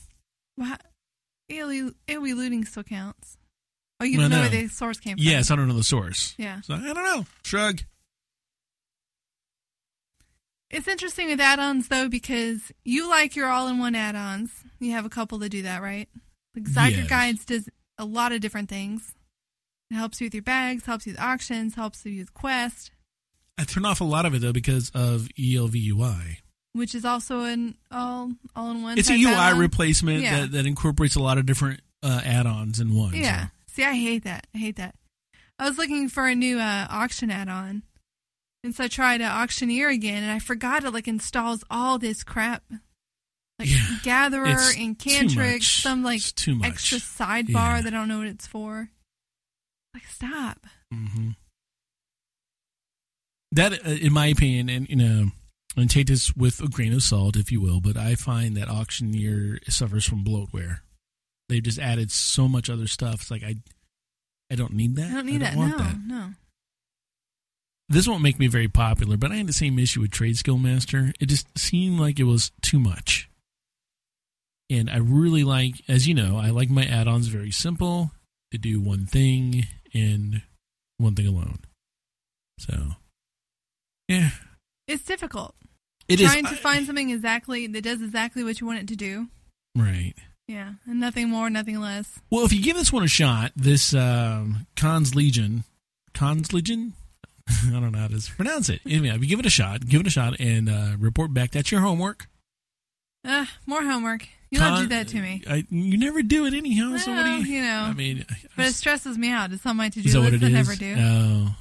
How- 0.61 0.77
AOE, 1.51 1.93
AOE 2.07 2.35
looting 2.35 2.63
still 2.65 2.83
counts. 2.83 3.37
Oh, 3.99 4.05
you 4.05 4.19
Well, 4.19 4.29
don't 4.29 4.37
know 4.39 4.45
no. 4.45 4.49
where 4.51 4.61
the 4.61 4.67
source 4.69 4.99
came 4.99 5.17
from. 5.17 5.25
Yes, 5.25 5.49
I 5.51 5.55
don't 5.55 5.67
know 5.67 5.73
the 5.75 5.83
source. 5.83 6.35
Yeah. 6.37 6.61
So 6.61 6.75
I 6.75 6.93
don't 6.93 6.95
know. 6.95 7.25
Shrug. 7.43 7.81
It's 10.71 10.87
interesting 10.87 11.27
with 11.29 11.39
add-ons 11.39 11.87
though 11.87 12.09
because 12.09 12.71
you 12.85 13.09
like 13.09 13.35
your 13.35 13.47
all-in-one 13.49 13.95
add-ons. 13.95 14.51
You 14.79 14.91
have 14.91 15.05
a 15.05 15.09
couple 15.09 15.37
that 15.39 15.49
do 15.49 15.63
that, 15.63 15.81
right? 15.81 16.07
Like 16.55 16.65
Zygor 16.65 16.97
Yes. 16.97 17.09
Guides 17.09 17.45
does 17.45 17.69
a 17.97 18.05
lot 18.05 18.31
of 18.31 18.41
different 18.41 18.69
things. 18.69 19.13
It 19.91 19.95
helps 19.95 20.21
you 20.21 20.25
with 20.27 20.33
your 20.35 20.43
bags, 20.43 20.85
helps 20.85 21.07
you 21.07 21.13
with 21.13 21.19
auctions, 21.21 21.75
helps 21.75 22.05
you 22.05 22.19
with 22.19 22.33
quest, 22.33 22.91
I 23.57 23.65
turn 23.65 23.83
off 23.83 23.99
a 23.99 24.05
lot 24.05 24.25
of 24.25 24.33
it 24.33 24.39
though 24.39 24.53
because 24.53 24.89
of 24.95 25.27
ELVUI. 25.37 26.37
which 26.73 26.95
is 26.95 27.03
also 27.03 27.41
an 27.41 27.75
all 27.91 28.31
all-in-one. 28.55 28.97
It's 28.97 29.09
a 29.09 29.13
UI 29.15 29.33
add-on. 29.33 29.59
replacement 29.59 30.21
Yeah. 30.21 30.41
that, 30.41 30.51
that 30.53 30.65
incorporates 30.65 31.15
a 31.15 31.19
lot 31.19 31.37
of 31.37 31.45
different 31.45 31.81
uh, 32.01 32.21
add-ons 32.23 32.79
in 32.79 32.93
one. 32.95 33.15
Yeah. 33.15 33.47
so. 33.47 33.51
See, 33.73 33.83
I 33.83 33.93
hate 33.95 34.23
that. 34.23 34.47
I 34.55 34.57
hate 34.59 34.77
that. 34.77 34.95
I 35.57 35.67
was 35.67 35.77
looking 35.77 36.07
for 36.07 36.25
a 36.25 36.35
new 36.35 36.57
uh, 36.57 36.87
auction 36.89 37.29
add-on, 37.29 37.83
and 38.63 38.73
so 38.75 38.83
I 38.85 38.87
tried 38.87 39.21
Auctioneer 39.21 39.89
again, 39.89 40.23
and 40.23 40.31
I 40.31 40.39
forgot 40.39 40.83
it 40.83 40.91
like 40.91 41.07
installs 41.07 41.63
all 41.69 41.97
this 41.99 42.23
crap, 42.23 42.63
like 43.59 43.69
Yeah. 43.69 43.97
Gatherer 44.03 44.47
and 44.77 44.97
Cantrix, 44.97 45.63
some 45.81 46.03
like 46.03 46.21
extra 46.63 46.97
sidebar 46.99 47.49
Yeah. 47.49 47.81
that 47.81 47.93
I 47.93 47.97
don't 47.97 48.07
know 48.07 48.19
what 48.19 48.27
it's 48.27 48.47
for. 48.47 48.89
Like, 49.93 50.05
stop. 50.07 50.65
hmm 50.91 51.31
That, 53.51 53.73
uh, 53.85 53.89
in 53.91 54.13
my 54.13 54.27
opinion, 54.27 54.69
and 54.69 54.87
you 54.89 54.95
know, 54.95 55.25
and 55.75 55.89
take 55.89 56.07
this 56.07 56.35
with 56.35 56.61
a 56.61 56.67
grain 56.67 56.93
of 56.93 57.01
salt, 57.03 57.35
if 57.35 57.51
you 57.51 57.59
will, 57.61 57.79
but 57.81 57.97
I 57.97 58.15
find 58.15 58.55
that 58.57 58.69
Auctioneer 58.69 59.59
suffers 59.67 60.05
from 60.05 60.23
bloatware. 60.23 60.79
They've 61.47 61.63
just 61.63 61.79
added 61.79 62.11
so 62.11 62.47
much 62.47 62.69
other 62.69 62.87
stuff. 62.87 63.21
It's 63.21 63.31
like 63.31 63.43
I, 63.43 63.55
I 64.51 64.55
don't 64.55 64.73
need 64.73 64.95
that. 64.97 65.09
I 65.09 65.13
don't 65.15 65.25
need 65.25 65.41
that. 65.41 65.55
want 65.55 65.71
No, 65.71 65.83
that. 65.83 65.97
no. 66.05 66.29
This 67.89 68.07
won't 68.07 68.21
make 68.21 68.37
me 68.39 68.47
very 68.47 68.67
popular, 68.67 69.17
but 69.17 69.31
I 69.31 69.37
had 69.37 69.47
the 69.47 69.53
same 69.53 69.79
issue 69.79 70.01
with 70.01 70.11
Trade 70.11 70.37
Skill 70.37 70.57
Master. 70.59 71.11
It 71.19 71.25
just 71.27 71.47
seemed 71.57 71.99
like 71.99 72.19
it 72.19 72.25
was 72.25 72.51
too 72.61 72.79
much. 72.79 73.29
And 74.69 74.89
I 74.89 74.97
really 74.97 75.43
like, 75.43 75.81
as 75.87 76.07
you 76.07 76.13
know, 76.13 76.37
I 76.37 76.51
like 76.51 76.69
my 76.69 76.85
add-ons 76.85 77.27
very 77.27 77.49
simple 77.49 78.11
to 78.51 78.59
do 78.59 78.79
one 78.79 79.07
thing 79.07 79.65
and 79.93 80.43
one 80.97 81.15
thing 81.15 81.25
alone. 81.25 81.59
So, 82.59 82.89
yeah, 84.07 84.31
It's 84.87 85.03
difficult. 85.03 85.55
it 86.07 86.19
is 86.21 86.29
Trying 86.31 86.45
to 86.45 86.51
I- 86.51 86.55
find 86.55 86.85
something 86.85 87.09
exactly 87.09 87.65
that 87.65 87.81
does 87.81 88.01
exactly 88.03 88.43
what 88.43 88.59
you 88.61 88.67
want 88.67 88.79
it 88.79 88.87
to 88.89 88.95
do. 88.95 89.27
right. 89.75 90.13
Yeah, 90.47 90.73
and 90.87 90.99
nothing 90.99 91.29
more, 91.29 91.47
nothing 91.51 91.79
less. 91.79 92.19
Well, 92.31 92.43
if 92.43 92.51
you 92.51 92.59
give 92.61 92.75
this 92.75 92.91
one 92.91 93.03
a 93.03 93.07
shot, 93.07 93.51
this 93.55 93.93
um, 93.93 94.65
Cons 94.75 95.13
Legion, 95.13 95.63
Cons 96.15 96.51
Legion, 96.53 96.93
I 97.67 97.71
don't 97.71 97.91
know 97.91 97.99
how 97.99 98.07
to 98.07 98.31
pronounce 98.35 98.69
it. 98.69 98.81
Anyway, 98.85 99.17
give 99.25 99.39
it 99.39 99.45
a 99.45 99.49
shot, 99.49 99.85
give 99.85 100.01
it 100.01 100.07
a 100.07 100.11
shot, 100.11 100.39
and 100.39 100.69
uh, 100.69 100.95
report 100.99 101.33
back. 101.33 101.51
That's 101.51 101.71
your 101.71 101.81
homework. 101.81 102.27
Uh, 103.25 103.45
more 103.65 103.83
homework. 103.83 104.27
You 104.51 104.59
don't 104.59 104.69
Con- 104.69 104.81
do 104.83 104.87
that 104.89 105.07
to 105.09 105.21
me. 105.21 105.43
I, 105.47 105.65
you 105.69 105.97
never 105.97 106.21
do 106.23 106.45
it 106.45 106.53
anyhow. 106.53 106.97
so 106.97 107.11
what 107.13 107.23
do 107.25 107.31
you? 107.31 107.57
you 107.57 107.61
know. 107.61 107.81
I 107.89 107.93
mean, 107.93 108.25
But 108.55 108.67
it 108.67 108.73
stresses 108.73 109.17
me 109.17 109.29
out. 109.29 109.51
It's 109.51 109.65
on 109.65 109.75
my 109.77 109.91
is 109.95 110.15
what 110.17 110.31
list. 110.31 110.43
it 110.43 110.43
I 110.43 110.47
is? 110.47 110.53
never 110.53 110.75
do. 110.75 110.95
Oh, 110.97 111.55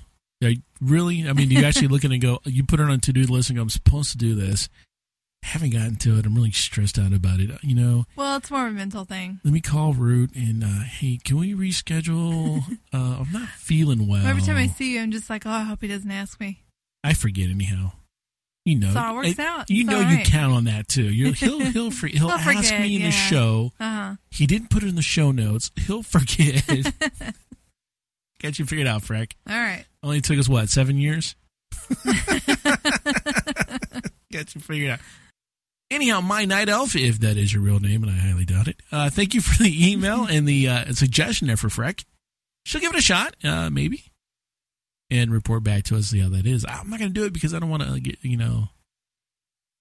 really? 0.81 1.29
I 1.29 1.33
mean, 1.33 1.49
do 1.49 1.57
you 1.57 1.65
actually 1.65 1.89
look 1.89 2.05
at 2.05 2.11
it 2.11 2.15
and 2.15 2.23
go? 2.23 2.39
You 2.45 2.65
put 2.65 2.81
it 2.81 2.85
on 2.85 2.91
a 2.91 2.99
to-do 2.99 3.23
list 3.25 3.51
and 3.51 3.57
go, 3.57 3.63
"I'm 3.63 3.71
supposed 3.71 4.13
to 4.13 4.17
do 4.19 4.35
this." 4.35 4.69
Haven't 5.45 5.71
gotten 5.71 5.97
to 5.97 6.19
it. 6.19 6.27
I'm 6.27 6.35
really 6.35 6.51
stressed 6.51 6.99
out 6.99 7.13
about 7.15 7.41
it. 7.41 7.51
You 7.63 7.75
know, 7.75 8.05
well, 8.17 8.37
it's 8.37 8.51
more 8.51 8.67
of 8.67 8.73
a 8.73 8.77
mental 8.77 9.05
thing. 9.05 9.41
let 9.45 9.55
me 9.55 9.61
call 9.61 9.95
Root 9.95 10.35
and 10.35 10.63
uh, 10.63 10.83
hey, 10.85 11.19
can 11.25 11.39
we 11.39 11.55
reschedule? 11.55 12.63
uh, 12.93 12.97
I'm 13.21 13.33
not 13.33 13.49
feeling 13.49 14.07
well. 14.09 14.27
Every 14.27 14.43
time 14.43 14.57
I 14.57 14.67
see 14.67 14.95
you, 14.95 15.01
I'm 15.01 15.11
just 15.11 15.31
like, 15.31 15.47
oh, 15.47 15.51
I 15.51 15.63
hope 15.63 15.81
he 15.81 15.89
doesn't 15.89 16.11
ask 16.11 16.39
me. 16.41 16.65
I 17.03 17.15
forget 17.15 17.49
anyhow. 17.49 17.93
You 18.67 18.79
know, 18.79 18.93
So 18.93 19.01
it 19.01 19.15
works 19.15 19.39
I- 19.39 19.45
out. 19.47 19.71
You 19.71 19.81
It's 19.83 19.91
know, 19.91 20.03
all 20.05 20.11
you 20.13 20.19
count 20.25 20.53
on 20.53 20.65
that 20.65 20.89
too. 20.89 21.05
You're, 21.11 21.33
he'll 21.33 21.61
he'll 21.73 21.91
he'll, 21.91 22.09
He'll 22.11 22.31
ask 22.31 22.45
forget, 22.45 22.81
me 22.83 22.97
in 22.97 23.01
yeah. 23.03 23.07
the 23.07 23.13
show. 23.13 23.73
Uh 23.81 23.85
huh. 23.91 24.15
He 24.31 24.47
didn't 24.47 24.69
put 24.69 24.83
it 24.83 24.89
in 24.91 24.97
the 24.97 25.03
show 25.03 25.31
notes. 25.33 25.71
He'll 25.87 26.03
forget. 26.03 26.63
Got 28.43 28.59
you 28.59 28.67
figured 28.67 28.87
out, 28.87 29.03
Freck. 29.03 29.33
All 29.49 29.57
right. 29.57 29.85
Only 30.03 30.21
took 30.21 30.39
us 30.39 30.49
what 30.49 30.69
seven 30.69 30.99
years. 30.99 31.35
Got 34.31 34.55
you 34.55 34.61
figured 34.61 34.91
out. 34.91 35.01
Anyhow, 35.91 36.21
my 36.21 36.45
night 36.45 36.69
elf, 36.69 36.95
if 36.95 37.19
that 37.21 37.37
is 37.39 37.53
your 37.53 37.63
real 37.63 37.81
name, 37.81 38.03
and 38.03 38.13
I 38.13 38.17
highly 38.17 38.45
doubt 38.45 38.69
it. 38.69 38.83
Uh, 38.93 39.09
thank 39.09 39.33
you 39.35 39.41
for 39.41 39.63
the 39.63 39.91
email 39.93 40.25
and 40.27 40.47
the 40.47 40.69
uh, 40.69 40.93
suggestion 40.93 41.47
there 41.47 41.57
for 41.57 41.69
Freck. 41.69 42.05
She'll 42.65 42.81
give 42.83 42.93
it 42.93 42.99
a 42.99 43.03
shot, 43.03 43.35
uh, 43.43 43.71
maybe, 43.71 44.05
and 45.11 45.33
report 45.33 45.65
back 45.65 45.85
to 45.85 45.97
us 45.97 46.09
see 46.09 46.19
how 46.21 46.29
that 46.29 46.47
is. 46.47 46.67
I'm 46.69 46.91
not 46.91 46.99
going 46.99 47.13
to 47.13 47.21
do 47.21 47.25
it 47.25 47.33
because 47.33 47.55
I 47.55 47.59
don't 47.59 47.71
want 47.71 47.85
to 47.85 47.99
get 48.01 48.19
you 48.23 48.37
know. 48.37 48.69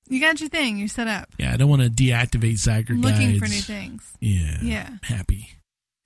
You 0.10 0.22
got 0.22 0.40
your 0.40 0.48
thing. 0.48 0.78
You're 0.78 0.88
set 0.88 1.08
up. 1.10 1.28
Yeah, 1.38 1.54
I 1.54 1.58
don't 1.58 1.70
want 1.70 1.82
to 1.82 1.90
deactivate 1.90 2.54
Zygor 2.54 2.92
I'm 2.92 3.02
looking 3.02 3.32
guides. 3.32 3.40
for 3.40 3.46
new 3.50 3.60
things. 3.62 4.10
Yeah, 4.22 4.58
Yeah. 4.62 4.90
happy, 5.04 5.50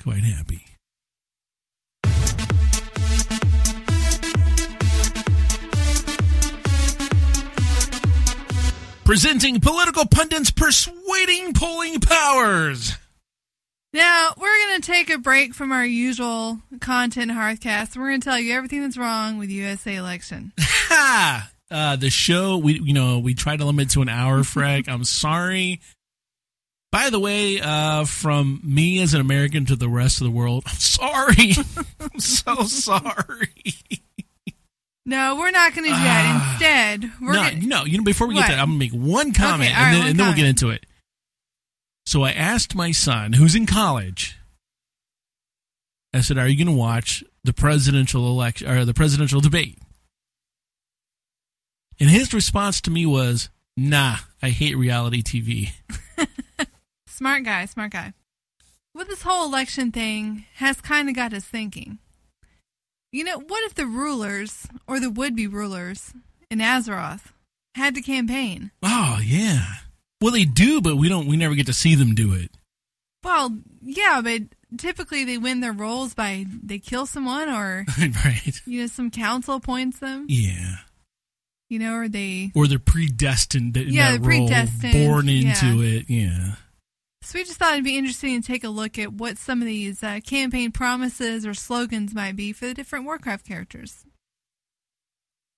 quite 0.02 0.24
happy. 0.24 0.66
Presenting 9.12 9.60
political 9.60 10.06
pundits 10.06 10.52
persuading 10.52 11.52
polling 11.52 12.00
powers. 12.00 12.94
Now, 13.92 14.34
we're 14.38 14.68
going 14.68 14.80
to 14.80 14.88
take 14.90 15.10
a 15.10 15.18
break 15.18 15.54
from 15.54 15.74
our 15.74 15.86
usual 15.86 16.62
content 16.80 17.30
Hearthcast. 17.30 17.98
We're 17.98 18.08
going 18.08 18.22
to 18.22 18.24
tell 18.24 18.40
you 18.40 18.54
everything 18.54 18.84
that's 18.84 18.96
wrong 18.96 19.38
with 19.38 19.50
USA 19.50 19.98
election. 19.98 20.54
Ha! 20.62 21.52
Uh, 21.70 21.98
the 21.98 22.10
show 22.10 22.58
we 22.58 22.80
you 22.80 22.94
know 22.94 23.20
we 23.20 23.34
try 23.34 23.58
to 23.58 23.66
limit 23.66 23.90
to 23.90 24.02
an 24.02 24.08
hour, 24.08 24.44
Frank. 24.46 24.88
I'm 24.88 25.04
sorry. 25.04 25.82
By 26.94 27.10
the 27.10 27.20
way, 27.20 27.60
uh, 27.60 28.06
from 28.06 28.62
me 28.64 29.02
as 29.02 29.14
an 29.14 29.20
American 29.20 29.66
to 29.66 29.76
the 29.76 29.90
rest 29.90 30.22
of 30.22 30.26
the 30.26 30.32
world, 30.32 30.64
I'm 30.68 30.76
sorry. 30.76 31.52
I'm 32.00 32.20
so 32.22 32.64
sorry. 32.64 33.50
No, 35.06 35.36
we're 35.36 35.52
not 35.52 35.74
going 35.74 35.86
to 35.86 35.90
do 35.90 35.96
that. 35.96 36.26
Ah. 36.28 36.52
Instead, 36.54 37.12
we're 37.22 37.34
no, 37.34 37.42
gonna, 37.42 37.66
no. 37.66 37.86
You 37.86 37.98
know, 37.98 38.04
before 38.04 38.28
we 38.28 38.36
get 38.36 38.42
What? 38.42 38.46
to 38.48 38.52
that, 38.54 38.60
I'm 38.62 38.68
gonna 38.68 38.80
make 38.80 38.92
one 38.92 39.34
comment, 39.34 39.72
Okay, 39.72 39.80
right, 39.80 39.86
and 39.88 39.94
then, 39.94 40.00
one 40.00 40.10
and 40.10 40.20
then 40.20 40.28
we'll 40.28 40.36
get 40.36 40.46
into 40.46 40.70
it. 40.70 40.86
So 42.06 42.24
I 42.24 42.32
asked 42.32 42.76
my 42.76 42.92
son, 42.92 43.34
who's 43.34 43.56
in 43.56 43.66
college, 43.66 44.38
I 46.14 46.22
said, 46.22 46.38
"Are 46.38 46.48
you 46.48 46.58
going 46.58 46.74
to 46.76 46.80
watch 46.80 47.24
the 47.44 47.54
presidential 47.54 48.28
election 48.28 48.70
or 48.70 48.86
the 48.86 48.94
presidential 48.94 49.40
debate?" 49.42 49.80
And 52.00 52.10
his 52.10 52.34
response 52.34 52.82
to 52.82 52.92
me 52.92 53.06
was, 53.06 53.50
"Nah, 53.78 54.18
I 54.42 54.50
hate 54.50 54.76
reality 54.78 55.22
TV." 55.24 55.72
Smart 57.08 57.44
guy, 57.44 57.66
smart 57.66 57.92
guy. 57.92 58.14
Well, 58.94 59.06
this 59.06 59.22
whole 59.22 59.46
election 59.46 59.92
thing 59.92 60.46
has 60.56 60.82
kind 60.82 61.08
of 61.08 61.16
got 61.16 61.34
us 61.34 61.46
thinking. 61.46 62.00
You 63.12 63.24
know, 63.26 63.40
what 63.40 63.64
if 63.66 63.76
the 63.76 63.86
rulers, 63.86 64.68
or 64.88 65.00
the 65.00 65.10
would 65.10 65.36
be 65.36 65.48
rulers, 65.48 66.14
in 66.50 66.60
Azeroth 66.60 67.32
had 67.76 67.96
to 67.96 68.02
campaign. 68.02 68.72
Oh 68.84 69.20
yeah. 69.24 69.66
Well, 70.22 70.32
they 70.32 70.46
do, 70.46 70.82
but 70.82 70.98
we 70.98 71.10
don't. 71.10 71.28
We 71.28 71.36
never 71.38 71.56
get 71.56 71.66
to 71.66 71.74
see 71.74 71.96
them 71.96 72.14
do 72.16 72.34
it. 72.34 72.52
Well, 73.24 73.58
yeah, 73.82 74.22
but 74.24 74.44
typically 74.78 75.26
they 75.26 75.38
win 75.38 75.60
their 75.62 75.72
roles 75.74 76.14
by 76.14 76.46
they 76.64 76.80
kill 76.80 77.06
someone 77.06 77.50
or 77.50 77.86
right. 78.00 78.62
you 78.66 78.82
know 78.82 78.88
some 78.88 79.12
council 79.12 79.56
appoints 79.56 80.00
them, 80.00 80.26
Yeah. 80.30 80.76
you 81.70 81.80
know, 81.80 81.96
or 81.96 82.08
they. 82.08 82.52
Or 82.56 82.68
they're 82.68 82.80
predestined 82.80 83.76
in 83.78 83.90
Yeah, 83.94 84.12
that 84.14 84.22
they're 84.22 84.30
role, 84.32 84.48
predestined, 84.48 84.94
born 85.08 85.30
into 85.30 85.66
yeah. 85.84 85.98
it. 86.00 86.06
Yeah. 86.10 86.56
So 87.24 87.38
we 87.38 87.46
just 87.46 87.60
thought 87.60 87.74
it'd 87.74 87.86
be 87.86 87.98
interesting 87.98 88.42
to 88.42 88.48
take 88.48 88.64
a 88.64 88.70
look 88.70 88.98
at 88.98 89.14
what 89.14 89.38
some 89.38 89.62
of 89.62 89.68
these 89.68 90.04
uh, 90.04 90.20
campaign 90.26 90.72
promises 90.72 91.46
or 91.46 91.54
slogans 91.54 92.16
might 92.16 92.36
be 92.36 92.52
for 92.52 92.66
the 92.66 92.74
different 92.74 93.06
Warcraft 93.06 93.48
characters. 93.48 94.06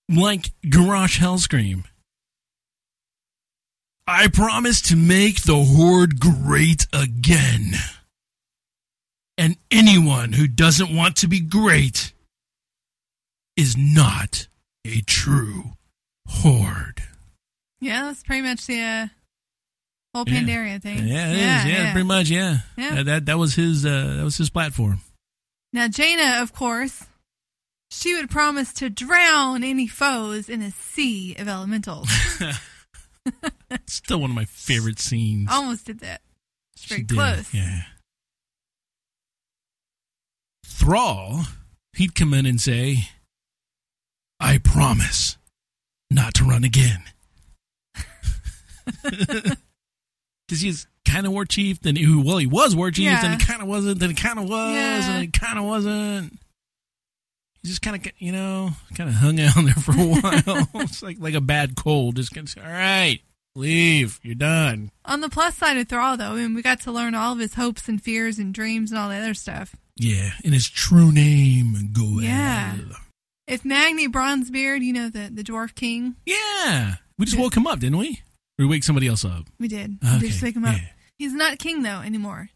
Like 0.10 0.52
Garrosh 0.66 1.20
Hellscream. 1.20 1.86
I 4.06 4.28
promise 4.28 4.82
to 4.84 4.98
make 4.98 5.44
the 5.44 5.64
Horde 5.64 6.20
great 6.20 6.88
again. 6.92 7.72
And 9.38 9.56
anyone 9.72 10.34
who 10.34 10.48
doesn't 10.48 10.94
want 10.94 11.16
to 11.18 11.28
be 11.28 11.40
great 11.40 12.14
is 13.56 13.78
not 13.78 14.48
a 14.86 15.02
true 15.02 15.74
Horde. 16.28 17.04
Yeah, 17.80 18.04
that's 18.04 18.24
pretty 18.24 18.42
much 18.42 18.68
the 18.68 18.82
uh, 18.82 19.08
whole 20.14 20.24
Yeah. 20.28 20.42
Pandaria 20.42 20.82
thing. 20.82 21.08
Yeah, 21.08 21.30
it 21.32 21.36
is. 21.36 21.74
Yeah, 21.74 21.92
pretty 21.92 22.08
much. 22.08 22.30
Yeah, 22.30 22.60
Yeah. 22.78 22.96
That, 22.96 23.06
that 23.06 23.26
that 23.28 23.38
was 23.38 23.56
his 23.56 23.86
uh, 23.86 24.16
that 24.18 24.24
was 24.24 24.38
his 24.38 24.50
platform. 24.50 25.02
Now, 25.72 25.88
Jaina, 25.88 26.42
of 26.42 26.54
course, 26.54 27.06
she 27.90 28.14
would 28.16 28.30
promise 28.30 28.74
to 28.74 28.90
drown 28.90 29.64
any 29.64 29.88
foes 29.88 30.50
in 30.50 30.62
a 30.62 30.72
sea 30.72 31.36
of 31.38 31.48
elementals. 31.48 32.10
Still 33.88 34.20
one 34.20 34.30
of 34.32 34.36
my 34.36 34.46
favorite 34.46 35.00
scenes. 35.00 35.50
Almost 35.52 35.86
did 35.86 36.00
that. 36.02 36.22
She 36.78 36.96
very 36.96 37.06
close. 37.06 37.54
Yeah. 37.54 37.84
Thrall, 40.66 41.44
he'd 41.94 42.14
come 42.16 42.34
in 42.34 42.46
and 42.46 42.60
say, 42.60 43.10
"I 44.40 44.58
promise 44.58 45.38
not 46.12 46.34
to 46.36 46.44
run 46.44 46.64
again," 46.64 47.04
because 50.54 50.62
he's 50.62 50.88
kind 51.08 51.26
of 51.26 51.32
war 51.34 51.46
chief. 51.46 51.80
Then 51.82 51.96
he, 51.96 52.06
well, 52.16 52.38
he 52.38 52.46
was 52.48 52.76
war 52.76 52.92
chief. 52.92 53.06
Then 53.10 53.24
Yeah. 53.32 53.38
he 53.38 53.44
kind 53.46 53.62
of 53.62 53.68
wasn't. 53.68 54.00
Then 54.00 54.10
he 54.10 54.16
kind 54.16 54.38
of 54.40 54.48
was. 54.48 54.74
Yeah. 54.76 55.12
And 55.12 55.22
he 55.22 55.28
kind 55.28 55.58
of 55.58 55.66
wasn't. 55.66 56.34
He 57.62 57.70
just 57.70 57.82
kind 57.82 57.96
of, 57.96 58.12
you 58.20 58.32
know, 58.32 58.72
kind 58.96 59.10
of 59.10 59.16
hung 59.16 59.40
out 59.40 59.56
there 59.56 59.74
for 59.74 59.92
a 59.92 59.96
while. 60.06 60.70
it's 60.84 61.02
like 61.02 61.18
like 61.20 61.34
a 61.34 61.42
bad 61.42 61.76
cold. 61.76 62.18
Just 62.18 62.34
say, 62.36 62.62
all 62.62 62.70
right, 62.72 63.20
leave. 63.56 64.20
You're 64.22 64.36
done. 64.36 64.92
On 65.06 65.22
the 65.22 65.30
plus 65.30 65.56
side 65.58 65.78
of 65.78 65.88
Thrall, 65.88 66.18
though, 66.18 66.34
I 66.34 66.36
mean, 66.36 66.54
we 66.54 66.62
got 66.62 66.82
to 66.82 66.92
learn 66.92 67.16
all 67.16 67.34
of 67.34 67.40
his 67.40 67.56
hopes 67.56 67.88
and 67.88 68.02
fears 68.02 68.38
and 68.38 68.54
dreams 68.54 68.92
and 68.92 69.00
all 69.00 69.10
the 69.10 69.16
other 69.16 69.34
stuff. 69.34 69.76
Yeah, 69.96 70.32
and 70.44 70.54
his 70.54 70.70
true 70.70 71.12
name, 71.12 71.92
Go'el. 71.94 72.22
Yeah. 72.22 72.76
If 73.48 73.64
Magni 73.66 74.08
Bronzebeard, 74.08 74.82
you 74.82 74.92
know, 74.94 75.10
the, 75.10 75.30
the 75.32 75.44
Dwarf 75.44 75.76
King, 75.76 76.16
Yeah. 76.26 76.96
We 77.20 77.26
just 77.28 77.38
woke 77.38 77.56
him 77.56 77.68
up, 77.68 77.80
didn't 77.80 78.00
we? 78.00 78.22
We 78.64 78.70
wake 78.70 78.84
somebody 78.86 79.08
else 79.08 79.26
up. 79.26 79.44
we 79.60 79.68
did. 79.68 79.98
We 80.02 80.08
Okay, 80.08 80.20
did 80.20 80.28
just 80.32 80.42
wake 80.42 80.56
him 80.56 80.64
up. 80.64 80.76
yeah. 80.78 80.88
He's 81.18 81.34
not 81.34 81.60
king, 81.60 81.82
though, 81.84 82.00
anymore. 82.00 82.48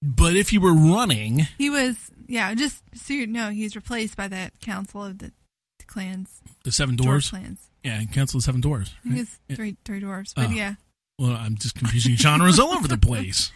But 0.00 0.36
if 0.36 0.52
you 0.52 0.60
were 0.60 0.72
running, 0.72 1.48
He 1.58 1.68
was, 1.68 1.96
yeah, 2.28 2.54
just 2.54 2.82
so 2.94 3.14
you 3.14 3.26
know, 3.26 3.50
he's 3.50 3.74
replaced 3.74 4.16
by 4.16 4.28
that 4.28 4.60
council 4.60 5.04
of 5.04 5.18
the, 5.18 5.32
the 5.80 5.84
clans, 5.86 6.40
the 6.62 6.70
seven 6.70 6.96
dwarves. 6.96 7.30
clans. 7.30 7.58
Yeah, 7.82 8.04
Council 8.04 8.38
of 8.38 8.44
Seven 8.44 8.62
Dwarves. 8.62 8.92
Right? 9.04 9.18
it's 9.22 9.38
Yeah. 9.48 9.56
three, 9.56 9.76
three 9.84 10.00
dwarves. 10.00 10.34
But 10.36 10.50
Oh. 10.50 10.52
yeah. 10.52 10.74
Well, 11.18 11.32
I'm 11.32 11.56
just 11.56 11.74
confusing 11.74 12.14
genres 12.16 12.60
all 12.60 12.72
over 12.74 12.86
the 12.86 12.96
place. 13.08 13.50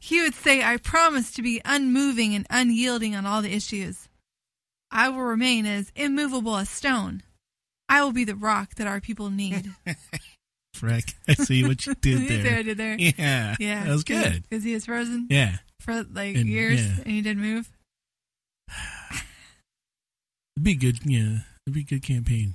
He 0.00 0.22
would 0.22 0.34
say, 0.34 0.62
I 0.62 0.78
promise 0.78 1.30
to 1.32 1.42
be 1.42 1.60
unmoving 1.66 2.34
and 2.34 2.46
unyielding 2.48 3.14
on 3.14 3.26
all 3.26 3.42
the 3.42 3.52
issues. 3.52 4.08
I 4.90 5.10
will 5.10 5.22
remain 5.22 5.66
as 5.66 5.92
immovable 5.96 6.56
as 6.56 6.70
stone. 6.70 7.22
I 7.90 8.02
will 8.02 8.12
be 8.12 8.24
the 8.24 8.34
rock 8.36 8.76
that 8.76 8.86
our 8.86 9.00
people 9.00 9.30
need. 9.30 9.70
Frick. 10.76 11.14
I 11.28 11.34
see 11.34 11.64
what 11.64 11.84
you 11.86 11.94
did 11.94 12.22
what 12.22 12.32
I 12.32 12.36
there. 12.42 12.62
did 12.62 12.76
there? 12.78 12.96
Yeah. 12.98 13.56
Yeah. 13.58 13.84
That 13.84 13.92
was 13.92 14.04
good. 14.04 14.42
Because 14.48 14.64
he 14.64 14.74
was 14.74 14.84
frozen 14.86 15.26
Yeah. 15.30 15.56
for 15.80 16.02
like 16.04 16.36
And- 16.36 16.48
years 16.48 16.84
yeah. 16.84 16.94
and 16.98 17.06
he 17.06 17.22
didn't 17.22 17.42
move. 17.42 17.70
It'd 20.56 20.64
be 20.64 20.74
good. 20.74 20.98
Yeah. 21.04 21.38
It'd 21.66 21.74
be 21.74 21.80
a 21.80 21.84
good 21.84 22.02
campaign. 22.02 22.54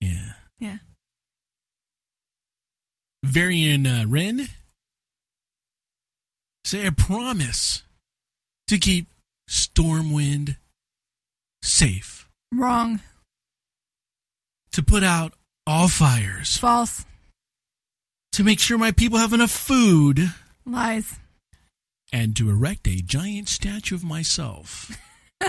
Yeah. 0.00 0.32
Yeah. 0.58 0.78
Varian 3.24 3.86
uh, 3.86 4.04
Wrynn. 4.06 4.48
Say, 6.64 6.86
I 6.86 6.90
promise 6.90 7.82
to 8.68 8.78
keep 8.78 9.06
Stormwind 9.48 10.56
safe. 11.62 12.28
Wrong. 12.52 13.00
To 14.72 14.82
put 14.82 15.02
out 15.04 15.32
all 15.66 15.88
fires. 15.88 16.56
False. 16.56 17.04
To 18.32 18.44
make 18.44 18.60
sure 18.60 18.76
my 18.78 18.92
people 18.92 19.18
have 19.18 19.32
enough 19.32 19.50
food. 19.50 20.32
Lies. 20.64 21.18
And 22.12 22.36
to 22.36 22.50
erect 22.50 22.86
a 22.86 22.96
giant 23.02 23.48
statue 23.48 23.94
of 23.94 24.04
myself. 24.04 24.96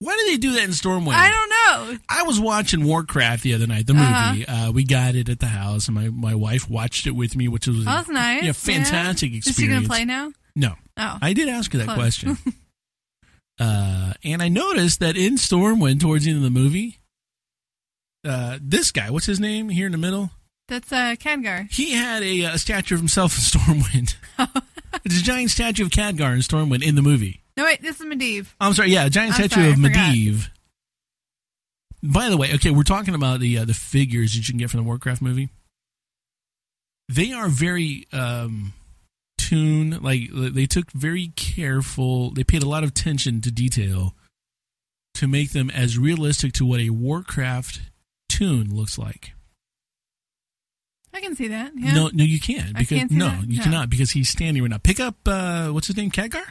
Why 0.00 0.16
do 0.16 0.30
they 0.30 0.36
do 0.36 0.52
that 0.52 0.62
in 0.64 0.70
Stormwind? 0.70 1.12
I 1.12 1.28
don't 1.30 1.50
know. 1.50 1.98
I 2.08 2.22
was 2.22 2.38
watching 2.38 2.84
Warcraft 2.84 3.42
the 3.42 3.54
other 3.54 3.66
night, 3.66 3.86
the 3.88 3.94
Uh-huh. 3.94 4.32
movie. 4.32 4.46
uh 4.46 4.70
we 4.70 4.84
got 4.84 5.14
it 5.16 5.28
at 5.28 5.40
the 5.40 5.46
house, 5.46 5.88
and 5.88 5.94
my, 5.96 6.08
my 6.08 6.34
wife 6.36 6.70
watched 6.70 7.06
it 7.08 7.10
with 7.16 7.34
me, 7.34 7.48
which 7.48 7.66
was 7.66 7.84
That 7.84 8.06
was 8.06 8.14
nice. 8.14 8.44
yeah, 8.44 8.52
fantastic 8.52 9.32
yeah. 9.32 9.38
experience. 9.38 9.46
Is 9.48 9.56
she 9.56 9.66
going 9.68 9.82
to 9.82 9.88
play 9.88 10.04
now? 10.04 10.32
No, 10.54 10.74
Oh. 10.96 11.18
I 11.20 11.32
did 11.32 11.48
ask 11.48 11.72
her 11.72 11.78
that 11.78 11.84
Close. 11.86 11.96
question. 11.96 12.38
uh, 13.60 14.12
and 14.24 14.40
I 14.42 14.48
noticed 14.48 15.00
that 15.00 15.16
in 15.16 15.34
Stormwind, 15.34 16.00
towards 16.00 16.24
the 16.24 16.30
end 16.30 16.38
of 16.38 16.44
the 16.44 16.50
movie, 16.60 17.00
uh, 18.24 18.58
this 18.60 18.92
guy, 18.92 19.10
what's 19.10 19.26
his 19.26 19.40
name 19.40 19.68
here 19.68 19.86
in 19.86 19.92
the 19.92 19.98
middle? 19.98 20.30
That's 20.68 20.92
uh, 20.92 21.14
Khadgar. 21.18 21.70
He 21.72 21.92
had 21.92 22.22
a, 22.22 22.44
uh 22.44 22.56
statue 22.56 22.94
of 22.94 23.00
himself 23.00 23.34
in 23.34 23.40
Stormwind. 23.60 24.16
it's 25.04 25.20
a 25.20 25.22
giant 25.22 25.50
statue 25.50 25.84
of 25.84 25.90
Khadgar 25.90 26.34
in 26.34 26.40
Stormwind 26.40 26.82
in 26.82 26.94
the 26.94 27.02
movie. 27.02 27.42
No, 27.56 27.64
wait, 27.64 27.82
this 27.82 28.00
is 28.00 28.06
Medivh. 28.06 28.48
I'm 28.60 28.74
sorry, 28.74 28.90
yeah, 28.90 29.06
a 29.06 29.10
giant 29.10 29.34
I'm 29.34 29.48
statue 29.48 29.62
sorry, 29.62 29.72
of. 29.72 29.78
Medivh. 29.78 30.48
By 32.02 32.28
the 32.28 32.36
way, 32.36 32.54
okay, 32.54 32.70
we're 32.70 32.84
talking 32.84 33.14
about 33.14 33.40
the 33.40 33.58
uh, 33.58 33.64
the 33.64 33.74
figures 33.74 34.34
that 34.34 34.46
you 34.46 34.52
can 34.52 34.58
get 34.58 34.70
from 34.70 34.78
the 34.78 34.84
Warcraft 34.84 35.22
movie. 35.22 35.48
They 37.08 37.32
are 37.32 37.48
very 37.48 38.06
um 38.12 38.74
tuned, 39.38 40.02
like 40.02 40.28
they 40.32 40.66
took 40.66 40.90
very 40.92 41.32
careful. 41.34 42.30
They 42.30 42.44
paid 42.44 42.62
a 42.62 42.68
lot 42.68 42.84
of 42.84 42.90
attention 42.90 43.40
to 43.40 43.50
detail 43.50 44.14
to 45.14 45.26
make 45.26 45.50
them 45.52 45.70
as 45.70 45.98
realistic 45.98 46.52
to 46.54 46.66
what 46.66 46.80
a 46.80 46.90
Warcraft 46.90 47.80
toon 48.28 48.74
looks 48.74 48.98
like. 48.98 49.32
I 51.12 51.20
can 51.20 51.34
see 51.34 51.48
that. 51.48 51.72
Yeah. 51.74 51.94
No, 51.94 52.10
no, 52.12 52.22
you 52.24 52.38
can't 52.38 52.76
I 52.76 52.80
because 52.80 52.98
can't 52.98 53.10
see 53.10 53.16
no, 53.16 53.28
that? 53.28 53.48
you 53.48 53.58
No. 53.58 53.64
cannot 53.64 53.90
because 53.90 54.10
he's 54.12 54.28
standing 54.28 54.62
right 54.62 54.70
now. 54.70 54.78
Pick 54.78 55.00
up 55.00 55.16
uh 55.26 55.68
what's 55.68 55.86
his 55.88 55.96
name, 55.96 56.10
Khadgar? 56.10 56.44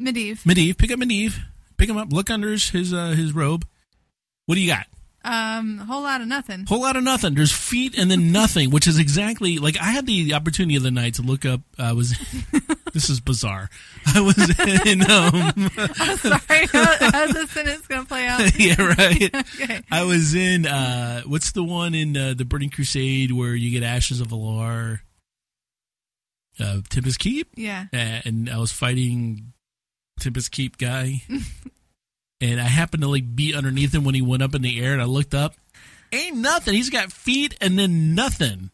Medivh. 0.00 0.42
Medivh. 0.42 0.76
Pick 0.76 0.90
up 0.90 0.98
Medivh. 0.98 1.38
Pick 1.78 1.88
him 1.88 1.96
up. 1.96 2.12
Look 2.12 2.28
under 2.30 2.50
his 2.50 2.68
his, 2.70 2.92
uh, 2.92 3.08
his 3.10 3.32
robe. 3.34 3.66
What 4.46 4.56
do 4.56 4.60
you 4.60 4.68
got? 4.68 4.86
Um, 5.24 5.80
a 5.80 5.84
whole 5.84 6.02
lot 6.02 6.20
of 6.20 6.28
nothing. 6.28 6.66
Whole 6.66 6.82
lot 6.82 6.96
of 6.96 7.02
nothing. 7.02 7.34
There's 7.34 7.52
feet 7.52 7.98
and 7.98 8.08
then 8.10 8.30
nothing, 8.30 8.70
which 8.70 8.86
is 8.86 8.98
exactly 8.98 9.58
like 9.58 9.76
I 9.80 9.86
had 9.90 10.06
the 10.06 10.34
opportunity 10.34 10.76
of 10.76 10.82
the 10.84 10.90
night 10.90 11.14
to 11.14 11.22
look 11.22 11.44
up. 11.44 11.62
I 11.78 11.92
was. 11.94 12.14
this 12.96 13.10
is 13.10 13.20
bizarre. 13.20 13.68
I 14.14 14.20
was 14.22 14.38
in. 14.58 15.02
Um, 15.02 15.70
I'm 16.00 16.16
Sorry, 16.16 16.66
how, 16.72 17.10
how's 17.10 17.32
this 17.34 17.50
sentence 17.50 17.86
going 17.86 18.00
to 18.00 18.08
play 18.08 18.26
out? 18.26 18.40
yeah, 18.58 18.80
right. 18.80 19.34
Okay. 19.34 19.82
I 19.90 20.04
was 20.04 20.34
in. 20.34 20.64
uh 20.64 21.20
What's 21.26 21.52
the 21.52 21.62
one 21.62 21.94
in 21.94 22.16
uh, 22.16 22.32
the 22.34 22.46
Burning 22.46 22.70
Crusade 22.70 23.32
where 23.32 23.54
you 23.54 23.70
get 23.70 23.82
Ashes 23.82 24.22
of 24.22 24.28
Al'ar? 24.28 25.00
Uh, 26.58 26.80
Tempest 26.88 27.18
Keep. 27.18 27.48
Yeah. 27.56 27.84
uh, 27.92 28.22
and 28.24 28.48
I 28.48 28.56
was 28.56 28.72
fighting 28.72 29.52
Tempest 30.18 30.50
Keep 30.52 30.78
guy, 30.78 31.20
and 32.40 32.58
I 32.58 32.64
happened 32.64 33.02
to 33.02 33.10
like 33.10 33.36
be 33.36 33.54
underneath 33.54 33.94
him 33.94 34.04
when 34.04 34.14
he 34.14 34.22
went 34.22 34.42
up 34.42 34.54
in 34.54 34.62
the 34.62 34.82
air, 34.82 34.94
and 34.94 35.02
I 35.02 35.04
looked 35.04 35.34
up, 35.34 35.54
ain't 36.12 36.38
nothing. 36.38 36.72
He's 36.72 36.88
got 36.88 37.12
feet 37.12 37.58
and 37.60 37.78
then 37.78 38.14
nothing. 38.14 38.70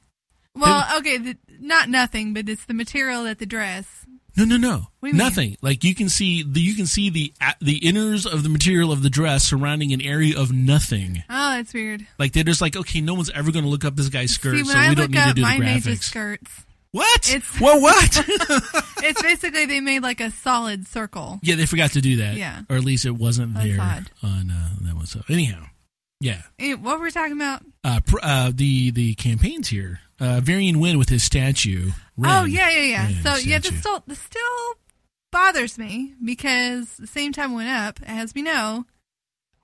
Well, 0.54 0.98
okay, 0.98 1.18
the, 1.18 1.36
not 1.62 1.88
nothing, 1.88 2.34
but 2.34 2.48
it's 2.48 2.64
the 2.66 2.74
material 2.74 3.24
that 3.24 3.38
the 3.38 3.46
dress. 3.46 3.86
No, 4.36 4.44
no, 4.46 4.56
no, 4.56 4.86
What 5.00 5.08
you 5.08 5.12
mean? 5.12 5.18
nothing. 5.18 5.56
Like 5.60 5.84
you 5.84 5.94
can 5.94 6.08
see 6.08 6.42
the 6.42 6.58
you 6.60 6.74
can 6.74 6.86
see 6.86 7.10
the 7.10 7.34
the 7.60 7.78
inners 7.80 8.24
of 8.30 8.42
the 8.42 8.48
material 8.48 8.90
of 8.90 9.02
the 9.02 9.10
dress 9.10 9.44
surrounding 9.44 9.92
an 9.92 10.00
area 10.00 10.38
of 10.38 10.50
nothing. 10.52 11.22
Oh, 11.28 11.50
that's 11.56 11.74
weird. 11.74 12.06
Like 12.18 12.32
they're 12.32 12.42
just 12.44 12.62
like, 12.62 12.74
okay, 12.74 13.02
no 13.02 13.12
one's 13.12 13.28
ever 13.30 13.52
going 13.52 13.64
to 13.64 13.70
look 13.70 13.84
up 13.84 13.94
this 13.94 14.08
guy's 14.08 14.30
skirt, 14.32 14.56
See, 14.56 14.64
so 14.64 14.78
I 14.78 14.88
we 14.88 14.94
don't 14.94 15.10
need 15.10 15.22
to 15.22 15.34
do 15.34 15.42
the 15.42 15.46
graphics. 15.48 16.02
skirts, 16.04 16.64
What? 16.92 17.28
It's- 17.30 17.60
well, 17.60 17.78
what? 17.82 18.24
it's 19.04 19.20
basically 19.20 19.66
they 19.66 19.80
made 19.80 20.00
like 20.02 20.20
a 20.20 20.30
solid 20.30 20.88
circle. 20.88 21.38
yeah, 21.42 21.56
they 21.56 21.66
forgot 21.66 21.90
to 21.92 22.00
do 22.00 22.16
that. 22.16 22.36
Yeah. 22.36 22.62
or 22.70 22.76
at 22.76 22.84
least 22.84 23.04
it 23.04 23.10
wasn't 23.16 23.52
That's 23.52 23.66
there 23.66 23.80
odd. 23.82 24.10
on 24.22 24.50
uh, 24.50 24.68
that 24.80 24.94
one. 24.94 25.04
So 25.04 25.20
anyhow, 25.28 25.64
yeah. 26.20 26.40
Eh, 26.58 26.72
What 26.72 26.98
were 26.98 27.04
we 27.04 27.10
talking 27.10 27.36
about? 27.36 27.62
uh, 27.84 28.00
pr- 28.06 28.18
uh, 28.22 28.50
the 28.54 28.92
the 28.92 29.14
campaigns 29.16 29.68
here. 29.68 30.00
Uh, 30.22 30.40
Varian 30.40 30.76
Wrynn 30.76 30.98
with 30.98 31.08
his 31.08 31.22
statue. 31.22 31.90
Oh 32.24 32.44
yeah, 32.44 32.70
yeah, 32.70 32.80
yeah. 32.82 33.08
Wrynn 33.08 33.22
so 33.22 33.34
yeah, 33.36 33.58
this 33.58 33.66
statue. 33.66 33.80
still 33.80 34.04
this 34.06 34.18
still 34.20 34.74
bothers 35.32 35.78
me 35.78 36.14
because 36.24 36.96
the 36.96 37.06
same 37.06 37.32
time 37.32 37.54
went 37.54 37.68
up, 37.70 37.98
as 38.06 38.32
we 38.34 38.42
know, 38.42 38.84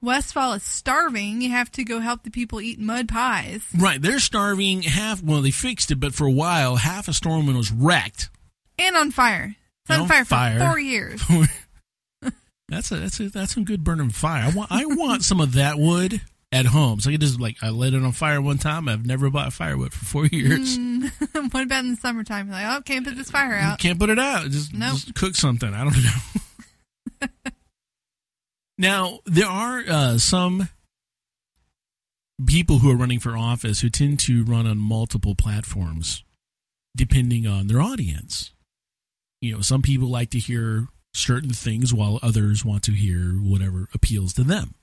Westfall 0.02 0.54
is 0.54 0.62
starving. 0.62 1.40
You 1.42 1.50
have 1.50 1.70
to 1.72 1.84
go 1.84 2.00
help 2.00 2.22
the 2.24 2.30
people 2.30 2.60
eat 2.60 2.78
mud 2.80 3.08
pies. 3.08 3.62
Right, 3.78 4.00
they're 4.02 4.18
starving. 4.18 4.82
Half. 4.82 5.22
Well, 5.22 5.42
they 5.42 5.50
fixed 5.50 5.90
it, 5.90 6.00
but 6.00 6.14
for 6.14 6.26
a 6.26 6.32
while, 6.32 6.76
half 6.76 7.08
of 7.08 7.14
Stormwind 7.14 7.56
was 7.56 7.70
wrecked. 7.70 8.30
And 8.78 8.96
on 8.96 9.10
fire. 9.10 9.54
It's 9.82 9.90
on 9.90 10.02
On 10.02 10.08
fire, 10.08 10.24
fire. 10.24 10.58
for 10.58 10.66
four 10.66 10.78
years. 10.78 11.22
That's 12.68 12.92
a 12.92 12.96
that's 12.96 13.18
a 13.18 13.30
that's 13.30 13.54
some 13.54 13.64
good 13.64 13.82
burning 13.82 14.10
fire. 14.10 14.44
I 14.44 14.50
want 14.50 14.70
I 14.70 14.84
want 14.84 15.24
some 15.24 15.40
of 15.40 15.54
that 15.54 15.78
wood 15.78 16.20
at 16.50 16.66
home. 16.66 17.00
So 17.00 17.10
I 17.10 17.14
could 17.14 17.20
just 17.20 17.40
like 17.40 17.56
I 17.62 17.70
lit 17.70 17.94
it 17.94 18.02
on 18.02 18.12
fire 18.12 18.40
one 18.40 18.58
time. 18.58 18.88
I've 18.88 19.04
never 19.06 19.28
bought 19.30 19.52
firewood 19.52 19.92
for 19.92 20.04
four 20.04 20.26
years. 20.26 20.78
Mm, 20.78 21.52
what 21.52 21.62
about 21.64 21.84
in 21.84 21.90
the 21.92 21.96
summertime? 21.96 22.50
Like, 22.50 22.64
oh, 22.66 22.80
can't 22.82 23.04
put 23.06 23.16
this 23.16 23.30
fire 23.30 23.50
You 23.50 23.56
out. 23.56 23.78
can't 23.78 23.98
put 23.98 24.10
it 24.10 24.18
out. 24.18 24.50
Just, 24.50 24.72
Nope. 24.74 24.92
just 24.92 25.14
cook 25.14 25.34
something. 25.34 25.72
I 25.74 25.84
don't 25.84 26.02
know. 26.02 27.28
now 28.78 29.18
there 29.26 29.46
are 29.48 29.82
uh, 29.88 30.18
some 30.18 30.68
people 32.46 32.78
who 32.78 32.90
are 32.90 32.96
running 32.96 33.18
for 33.18 33.36
office 33.36 33.80
who 33.80 33.88
tend 33.90 34.20
to 34.20 34.44
run 34.44 34.66
on 34.66 34.78
multiple 34.78 35.34
platforms, 35.34 36.24
depending 36.96 37.46
on 37.46 37.66
their 37.66 37.80
audience. 37.80 38.52
You 39.40 39.54
know, 39.56 39.60
some 39.60 39.82
people 39.82 40.08
like 40.08 40.30
to 40.30 40.38
hear 40.38 40.86
certain 41.14 41.50
things 41.50 41.92
while 41.92 42.18
others 42.22 42.64
want 42.64 42.82
to 42.84 42.92
hear 42.92 43.32
whatever 43.32 43.88
appeals 43.94 44.32
to 44.34 44.44
them. 44.44 44.74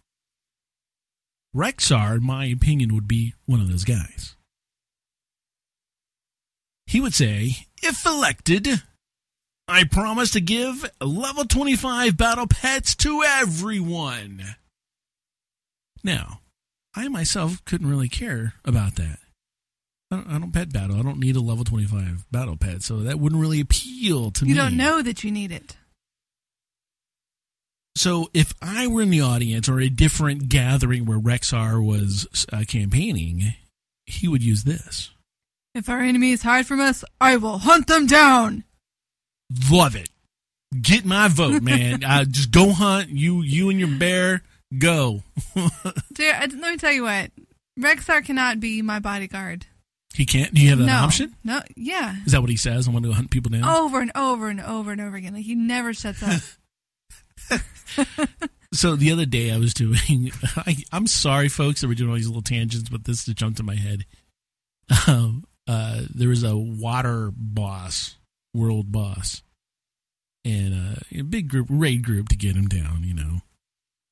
Rexxar, 1.55 2.17
in 2.17 2.23
my 2.25 2.45
opinion, 2.45 2.93
would 2.93 3.07
be 3.07 3.33
one 3.45 3.61
of 3.61 3.69
those 3.69 3.85
guys. 3.85 4.35
He 6.85 6.99
would 6.99 7.13
say, 7.13 7.67
if 7.81 8.05
elected, 8.05 8.67
I 9.67 9.85
promise 9.85 10.31
to 10.31 10.41
give 10.41 10.89
level 10.99 11.45
25 11.45 12.17
battle 12.17 12.47
pets 12.47 12.95
to 12.97 13.23
everyone. 13.23 14.43
Now, 16.03 16.41
I 16.93 17.07
myself 17.07 17.63
couldn't 17.65 17.89
really 17.89 18.09
care 18.09 18.53
about 18.63 18.95
that. 18.95 19.19
I 20.11 20.17
don't, 20.17 20.27
I 20.27 20.39
don't 20.39 20.51
pet 20.51 20.71
battle. 20.71 20.99
I 20.99 21.01
don't 21.01 21.19
need 21.19 21.35
a 21.35 21.41
level 21.41 21.63
25 21.63 22.25
battle 22.31 22.57
pet, 22.57 22.83
so 22.83 22.97
that 22.97 23.19
wouldn't 23.19 23.41
really 23.41 23.59
appeal 23.59 24.29
to 24.31 24.43
me. 24.43 24.51
You 24.51 24.55
don't 24.55 24.77
know 24.77 25.01
that 25.01 25.23
you 25.23 25.31
need 25.31 25.51
it. 25.51 25.75
So 27.95 28.29
if 28.33 28.53
I 28.61 28.87
were 28.87 29.01
in 29.01 29.09
the 29.09 29.21
audience 29.21 29.69
or 29.69 29.79
a 29.79 29.89
different 29.89 30.49
gathering 30.49 31.05
where 31.05 31.17
Rexxar 31.19 31.83
was 31.83 32.27
uh, 32.51 32.63
campaigning, 32.67 33.53
he 34.05 34.27
would 34.27 34.43
use 34.43 34.63
this. 34.65 35.11
If 35.73 35.89
our 35.89 36.01
enemies 36.01 36.41
hide 36.41 36.67
from 36.67 36.79
us, 36.81 37.03
I 37.19 37.37
will 37.37 37.57
hunt 37.59 37.87
them 37.87 38.05
down. 38.05 38.63
Love 39.71 39.95
it. 39.95 40.09
Get 40.81 41.05
my 41.05 41.27
vote, 41.29 41.61
man. 41.61 42.03
uh, 42.07 42.25
just 42.25 42.51
go 42.51 42.71
hunt. 42.71 43.09
You, 43.09 43.41
you 43.41 43.69
and 43.69 43.79
your 43.79 43.97
bear, 43.97 44.41
go. 44.77 45.23
I- 45.55 45.71
let 46.17 46.53
me 46.53 46.77
tell 46.77 46.91
you 46.91 47.03
what. 47.03 47.31
Rexxar 47.79 48.23
cannot 48.25 48.59
be 48.59 48.81
my 48.81 48.99
bodyguard. 48.99 49.65
he 50.13 50.25
can't. 50.25 50.53
Do 50.53 50.61
you 50.61 50.69
have 50.69 50.79
an 50.79 50.85
no. 50.87 50.93
option? 50.93 51.35
No, 51.43 51.61
yeah. 51.75 52.15
Is 52.25 52.31
that 52.31 52.41
what 52.41 52.49
he 52.49 52.55
says? 52.57 52.87
I 52.87 52.91
want 52.91 53.03
to 53.03 53.09
go 53.09 53.15
hunt 53.15 53.31
people 53.31 53.51
down. 53.51 53.63
Over 53.65 53.99
and 54.01 54.11
over 54.15 54.47
and 54.47 54.61
over 54.61 54.91
and 54.91 55.01
over 55.01 55.15
again. 55.17 55.33
Like 55.33 55.43
he 55.43 55.55
never 55.55 55.93
shuts 55.93 56.23
up. 56.23 56.41
So 58.75 58.95
the 58.95 59.11
other 59.11 59.25
day 59.25 59.51
I 59.51 59.57
was 59.57 59.73
doing. 59.73 60.31
I, 60.57 60.75
I'm 60.91 61.07
sorry, 61.07 61.47
folks, 61.47 61.81
that 61.81 61.87
we're 61.87 61.95
doing 61.95 62.09
all 62.09 62.15
these 62.17 62.27
little 62.27 62.41
tangents, 62.41 62.89
but 62.89 63.05
this 63.05 63.25
just 63.25 63.37
jumped 63.37 63.59
in 63.59 63.65
my 63.65 63.75
head. 63.75 64.05
Um, 65.07 65.45
uh, 65.67 66.01
there 66.13 66.29
was 66.29 66.43
a 66.43 66.55
water 66.55 67.31
boss, 67.35 68.17
world 68.53 68.91
boss, 68.91 69.41
and 70.43 70.73
uh, 70.73 71.19
a 71.19 71.21
big 71.23 71.49
group, 71.49 71.67
raid 71.69 72.03
group 72.03 72.29
to 72.29 72.35
get 72.35 72.55
him 72.55 72.67
down. 72.67 73.03
You 73.03 73.13
know, 73.13 73.39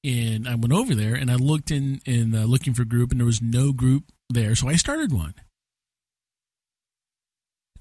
and 0.03 0.47
I 0.47 0.55
went 0.55 0.73
over 0.73 0.95
there 0.95 1.13
and 1.13 1.29
I 1.29 1.35
looked 1.35 1.69
in 1.69 2.01
in 2.05 2.33
uh, 2.33 2.45
looking 2.45 2.73
for 2.73 2.85
group, 2.85 3.11
and 3.11 3.19
there 3.19 3.25
was 3.25 3.41
no 3.41 3.73
group 3.73 4.05
there, 4.29 4.55
so 4.55 4.69
I 4.69 4.75
started 4.75 5.11
one. 5.11 5.35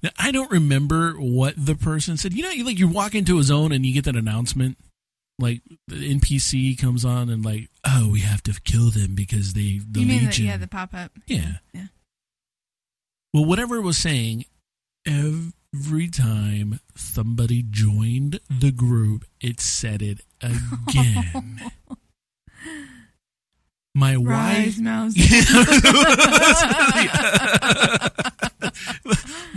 Now 0.03 0.11
I 0.19 0.31
don't 0.31 0.51
remember 0.51 1.13
what 1.13 1.53
the 1.57 1.75
person 1.75 2.17
said. 2.17 2.33
You 2.33 2.43
know, 2.43 2.51
you 2.51 2.65
like 2.65 2.77
you 2.77 2.89
walk 2.89 3.15
into 3.15 3.39
a 3.39 3.43
zone 3.43 3.71
and 3.71 3.85
you 3.85 3.93
get 3.93 4.03
that 4.03 4.17
announcement 4.17 4.77
like 5.39 5.61
the 5.87 6.13
NPC 6.15 6.77
comes 6.79 7.03
on 7.03 7.29
and 7.29 7.43
like, 7.43 7.69
oh, 7.85 8.09
we 8.11 8.19
have 8.21 8.43
to 8.43 8.53
kill 8.63 8.91
them 8.91 9.15
because 9.15 9.53
they 9.53 9.79
the 9.89 10.01
you 10.01 10.05
mean 10.05 10.19
that? 10.19 10.25
Legion. 10.27 10.45
Yeah, 10.45 10.57
the 10.57 10.67
pop 10.67 10.93
up. 10.93 11.11
yeah. 11.27 11.53
Yeah. 11.73 11.87
Well, 13.33 13.45
whatever 13.45 13.77
it 13.77 13.81
was 13.81 13.97
saying, 13.97 14.45
every 15.07 16.07
time 16.07 16.79
somebody 16.95 17.63
joined 17.67 18.39
the 18.49 18.71
group, 18.71 19.25
it 19.41 19.59
said 19.59 20.01
it 20.03 20.21
again. 20.41 21.61
My 23.95 24.15
Rise, 24.15 24.77
wife, 24.77 24.79
mouse. 24.79 25.13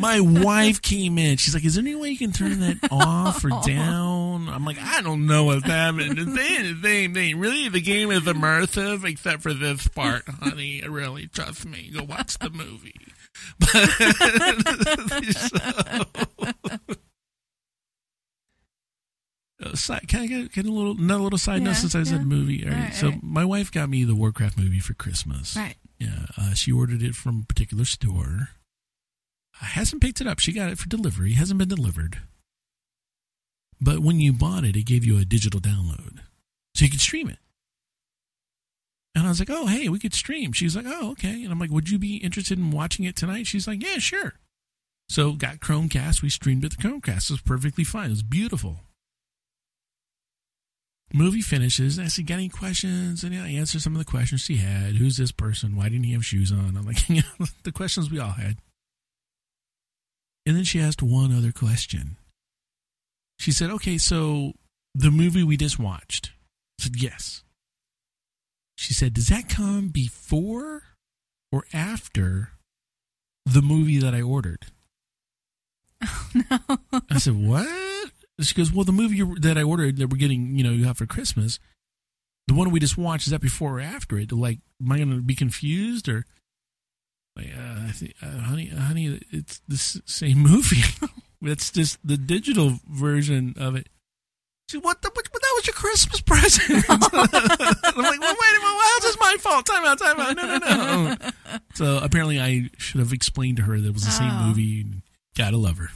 my 0.06 0.20
wife 0.20 0.82
came 0.82 1.18
in. 1.18 1.36
She's 1.36 1.54
like, 1.54 1.64
"Is 1.64 1.74
there 1.74 1.82
any 1.82 1.94
way 1.94 2.10
you 2.10 2.18
can 2.18 2.32
turn 2.32 2.60
that 2.60 2.78
off 2.90 3.44
or 3.44 3.50
down?" 3.66 4.48
I'm 4.48 4.64
like, 4.64 4.78
"I 4.80 5.02
don't 5.02 5.26
know 5.26 5.44
what's 5.44 5.66
happening. 5.66 6.12
It's 6.16 6.32
the 6.32 6.78
same 6.82 7.14
thing. 7.14 7.38
Really, 7.38 7.68
the 7.68 7.80
game 7.80 8.10
is 8.10 8.22
immersive, 8.22 9.04
except 9.04 9.42
for 9.42 9.52
this 9.52 9.86
part, 9.88 10.22
honey. 10.28 10.82
Really, 10.88 11.26
trust 11.26 11.66
me. 11.66 11.90
Go 11.92 12.04
watch 12.04 12.38
the 12.38 12.50
movie." 12.50 12.94
Uh, 19.62 19.74
side, 19.74 20.02
can 20.08 20.20
I 20.20 20.26
get, 20.26 20.52
get 20.52 20.66
a 20.66 20.70
little 20.70 20.96
another 20.98 21.22
little 21.24 21.38
side 21.38 21.62
note 21.62 21.76
since 21.76 21.94
I 21.94 21.98
yeah. 21.98 22.04
said 22.04 22.26
movie? 22.26 22.64
All 22.64 22.70
right, 22.70 22.76
All 22.76 22.82
right, 22.84 22.94
so 22.94 23.06
all 23.06 23.12
right. 23.12 23.22
my 23.22 23.44
wife 23.44 23.72
got 23.72 23.88
me 23.88 24.04
the 24.04 24.14
Warcraft 24.14 24.58
movie 24.58 24.80
for 24.80 24.94
Christmas. 24.94 25.56
right. 25.56 25.76
Yeah, 25.98 26.26
uh, 26.36 26.52
she 26.52 26.72
ordered 26.72 27.02
it 27.02 27.14
from 27.14 27.40
a 27.40 27.46
particular 27.46 27.86
store. 27.86 28.50
Hasn't 29.60 30.02
picked 30.02 30.20
it 30.20 30.26
up. 30.26 30.38
She 30.38 30.52
got 30.52 30.70
it 30.70 30.78
for 30.78 30.88
delivery. 30.88 31.32
Hasn't 31.32 31.58
been 31.58 31.68
delivered. 31.68 32.20
But 33.80 34.00
when 34.00 34.20
you 34.20 34.32
bought 34.32 34.64
it, 34.64 34.76
it 34.76 34.86
gave 34.86 35.04
you 35.04 35.18
a 35.18 35.24
digital 35.24 35.60
download, 35.60 36.20
so 36.74 36.84
you 36.84 36.90
could 36.90 37.00
stream 37.00 37.28
it. 37.28 37.38
And 39.14 39.26
I 39.26 39.30
was 39.30 39.38
like, 39.38 39.50
"Oh, 39.50 39.66
hey, 39.66 39.88
we 39.88 39.98
could 39.98 40.14
stream." 40.14 40.52
She's 40.52 40.76
like, 40.76 40.86
"Oh, 40.86 41.12
okay." 41.12 41.42
And 41.42 41.52
I'm 41.52 41.58
like, 41.58 41.70
"Would 41.70 41.90
you 41.90 41.98
be 41.98 42.16
interested 42.16 42.58
in 42.58 42.70
watching 42.70 43.04
it 43.04 43.16
tonight?" 43.16 43.46
She's 43.46 43.66
like, 43.66 43.82
"Yeah, 43.82 43.98
sure." 43.98 44.34
So 45.08 45.32
got 45.32 45.60
Chromecast. 45.60 46.22
We 46.22 46.30
streamed 46.30 46.64
it 46.64 46.72
to 46.72 46.76
Chromecast. 46.78 47.30
It 47.30 47.34
was 47.34 47.40
perfectly 47.40 47.84
fine. 47.84 48.06
It 48.06 48.10
was 48.10 48.22
beautiful. 48.22 48.80
Movie 51.14 51.40
finishes. 51.40 51.98
I 51.98 52.08
said, 52.08 52.26
"Got 52.26 52.34
any 52.34 52.48
questions?" 52.48 53.24
And 53.24 53.34
I 53.34 53.48
answered 53.48 53.82
some 53.82 53.94
of 53.94 53.98
the 53.98 54.10
questions 54.10 54.42
she 54.42 54.56
had. 54.56 54.96
Who's 54.96 55.16
this 55.16 55.32
person? 55.32 55.76
Why 55.76 55.88
didn't 55.88 56.04
he 56.04 56.12
have 56.12 56.24
shoes 56.24 56.50
on? 56.50 56.76
I'm 56.76 56.86
like, 56.86 57.06
the 57.62 57.72
questions 57.72 58.10
we 58.10 58.18
all 58.18 58.32
had. 58.32 58.58
And 60.46 60.56
then 60.56 60.64
she 60.64 60.80
asked 60.80 61.02
one 61.02 61.36
other 61.36 61.50
question. 61.50 62.16
She 63.38 63.50
said, 63.50 63.68
"Okay, 63.70 63.98
so 63.98 64.54
the 64.94 65.10
movie 65.10 65.42
we 65.42 65.56
just 65.56 65.78
watched." 65.78 66.30
I 66.80 66.84
said, 66.84 67.02
"Yes." 67.02 67.42
She 68.78 68.94
said, 68.94 69.12
"Does 69.12 69.26
that 69.28 69.48
come 69.48 69.88
before 69.88 70.84
or 71.50 71.64
after 71.72 72.52
the 73.44 73.62
movie 73.62 73.98
that 73.98 74.14
I 74.14 74.22
ordered?" 74.22 74.66
Oh, 76.00 76.78
I 77.10 77.18
said, 77.18 77.34
"What?" 77.34 78.12
She 78.40 78.54
goes, 78.54 78.70
"Well, 78.70 78.84
the 78.84 78.92
movie 78.92 79.22
that 79.40 79.58
I 79.58 79.62
ordered 79.62 79.96
that 79.96 80.08
we're 80.08 80.18
getting, 80.18 80.56
you 80.56 80.62
know, 80.62 80.70
you 80.70 80.84
have 80.84 80.98
for 80.98 81.06
Christmas, 81.06 81.58
the 82.46 82.54
one 82.54 82.70
we 82.70 82.78
just 82.78 82.98
watched 82.98 83.26
is 83.26 83.30
that 83.32 83.40
before 83.40 83.78
or 83.78 83.80
after 83.80 84.18
it? 84.18 84.30
Like, 84.30 84.60
am 84.80 84.92
I 84.92 84.98
going 84.98 85.10
to 85.10 85.22
be 85.22 85.34
confused 85.34 86.08
or?" 86.08 86.24
Like, 87.36 87.52
uh, 87.56 87.86
I 87.88 87.92
think, 87.92 88.14
uh, 88.22 88.38
honey, 88.38 88.66
honey, 88.68 89.20
it's 89.30 89.60
the 89.68 89.76
same 90.06 90.38
movie. 90.38 90.82
it's 91.42 91.70
just 91.70 91.98
the 92.06 92.16
digital 92.16 92.78
version 92.88 93.54
of 93.58 93.76
it. 93.76 93.88
She, 94.70 94.78
what 94.78 95.00
the? 95.02 95.10
What, 95.12 95.30
that 95.32 95.52
was 95.54 95.66
your 95.66 95.74
Christmas 95.74 96.20
present. 96.22 96.84
I'm 96.90 96.98
like, 97.00 97.22
well, 97.22 97.36
wait 97.94 98.02
a 98.02 98.08
minute. 98.16 98.62
Well, 98.62 98.80
how's 98.80 99.02
this 99.02 99.16
my 99.20 99.36
fault? 99.38 99.66
Time 99.66 99.84
out, 99.84 99.98
time 99.98 100.18
out. 100.18 100.34
No, 100.36 100.58
no, 100.58 101.14
no. 101.14 101.16
So 101.74 101.98
apparently, 102.02 102.40
I 102.40 102.70
should 102.78 102.98
have 103.00 103.12
explained 103.12 103.58
to 103.58 103.62
her 103.64 103.78
that 103.78 103.86
it 103.88 103.92
was 103.94 104.04
the 104.04 104.10
same 104.10 104.30
Oh. 104.32 104.48
movie. 104.48 104.86
Gotta 105.36 105.56
love 105.58 105.76
her. 105.78 105.90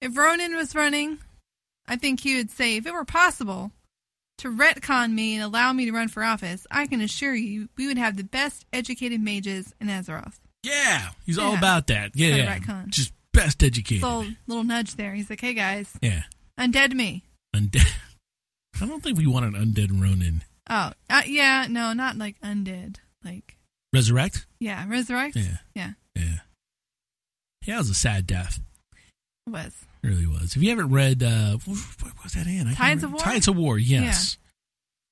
If 0.00 0.14
Rhonin 0.14 0.56
was 0.56 0.74
running, 0.74 1.18
I 1.86 1.96
think 1.96 2.20
he 2.20 2.36
would 2.36 2.50
say, 2.50 2.76
if 2.76 2.86
it 2.86 2.92
were 2.92 3.04
possible 3.04 3.70
to 4.38 4.48
retcon 4.50 5.12
me 5.12 5.34
and 5.34 5.44
allow 5.44 5.72
me 5.72 5.84
to 5.84 5.92
run 5.92 6.08
for 6.08 6.24
office, 6.24 6.66
I 6.70 6.86
can 6.88 7.00
assure 7.00 7.34
you 7.34 7.68
we 7.76 7.86
would 7.86 7.98
have 7.98 8.16
the 8.16 8.24
best 8.24 8.64
educated 8.72 9.20
mages 9.20 9.72
in 9.80 9.86
Azeroth. 9.88 10.38
Yeah, 10.64 11.10
he's 11.26 11.38
all 11.38 11.52
Yeah. 11.52 11.58
about 11.58 11.86
that. 11.88 12.12
Yeah, 12.14 12.34
yeah. 12.36 12.58
retcon. 12.58 12.88
just 12.88 13.12
best 13.32 13.62
educated. 13.62 14.02
So 14.02 14.24
little 14.46 14.64
nudge 14.64 14.96
there. 14.96 15.12
He's 15.14 15.28
like, 15.30 15.40
hey 15.40 15.54
guys, 15.54 15.90
yeah, 16.02 16.22
undead 16.58 16.92
me. 16.94 17.24
undead. 17.54 17.86
I 18.80 18.86
don't 18.86 19.02
think 19.02 19.18
we 19.18 19.26
want 19.26 19.44
an 19.44 19.52
undead 19.54 19.88
Rhonin. 19.90 20.40
Oh, 20.68 20.92
uh, 21.10 21.22
yeah, 21.26 21.66
no, 21.68 21.92
not 21.92 22.16
like 22.16 22.40
undead. 22.40 22.96
Like 23.24 23.56
Resurrect? 23.92 24.46
Yeah, 24.58 24.84
resurrect. 24.88 25.36
Yeah. 25.36 25.58
Yeah, 25.74 25.90
Yeah. 26.16 26.38
Yeah, 27.64 27.74
it 27.76 27.78
was 27.78 27.90
a 27.90 27.94
sad 27.94 28.26
death. 28.26 28.58
it 29.46 29.50
was. 29.50 29.72
It 30.02 30.08
really 30.08 30.26
was. 30.26 30.54
If 30.56 30.62
you 30.62 30.68
haven't 30.70 30.90
read, 30.90 31.22
uh, 31.22 31.56
what 31.64 32.22
was 32.22 32.32
that 32.34 32.46
in? 32.46 32.62
I 32.68 32.74
can't 32.74 32.76
Tides 32.76 33.04
of 33.04 33.10
remember. 33.10 33.16
War? 33.16 33.32
Tides 33.32 33.48
of 33.48 33.56
War, 33.56 33.78
yes. 33.78 34.36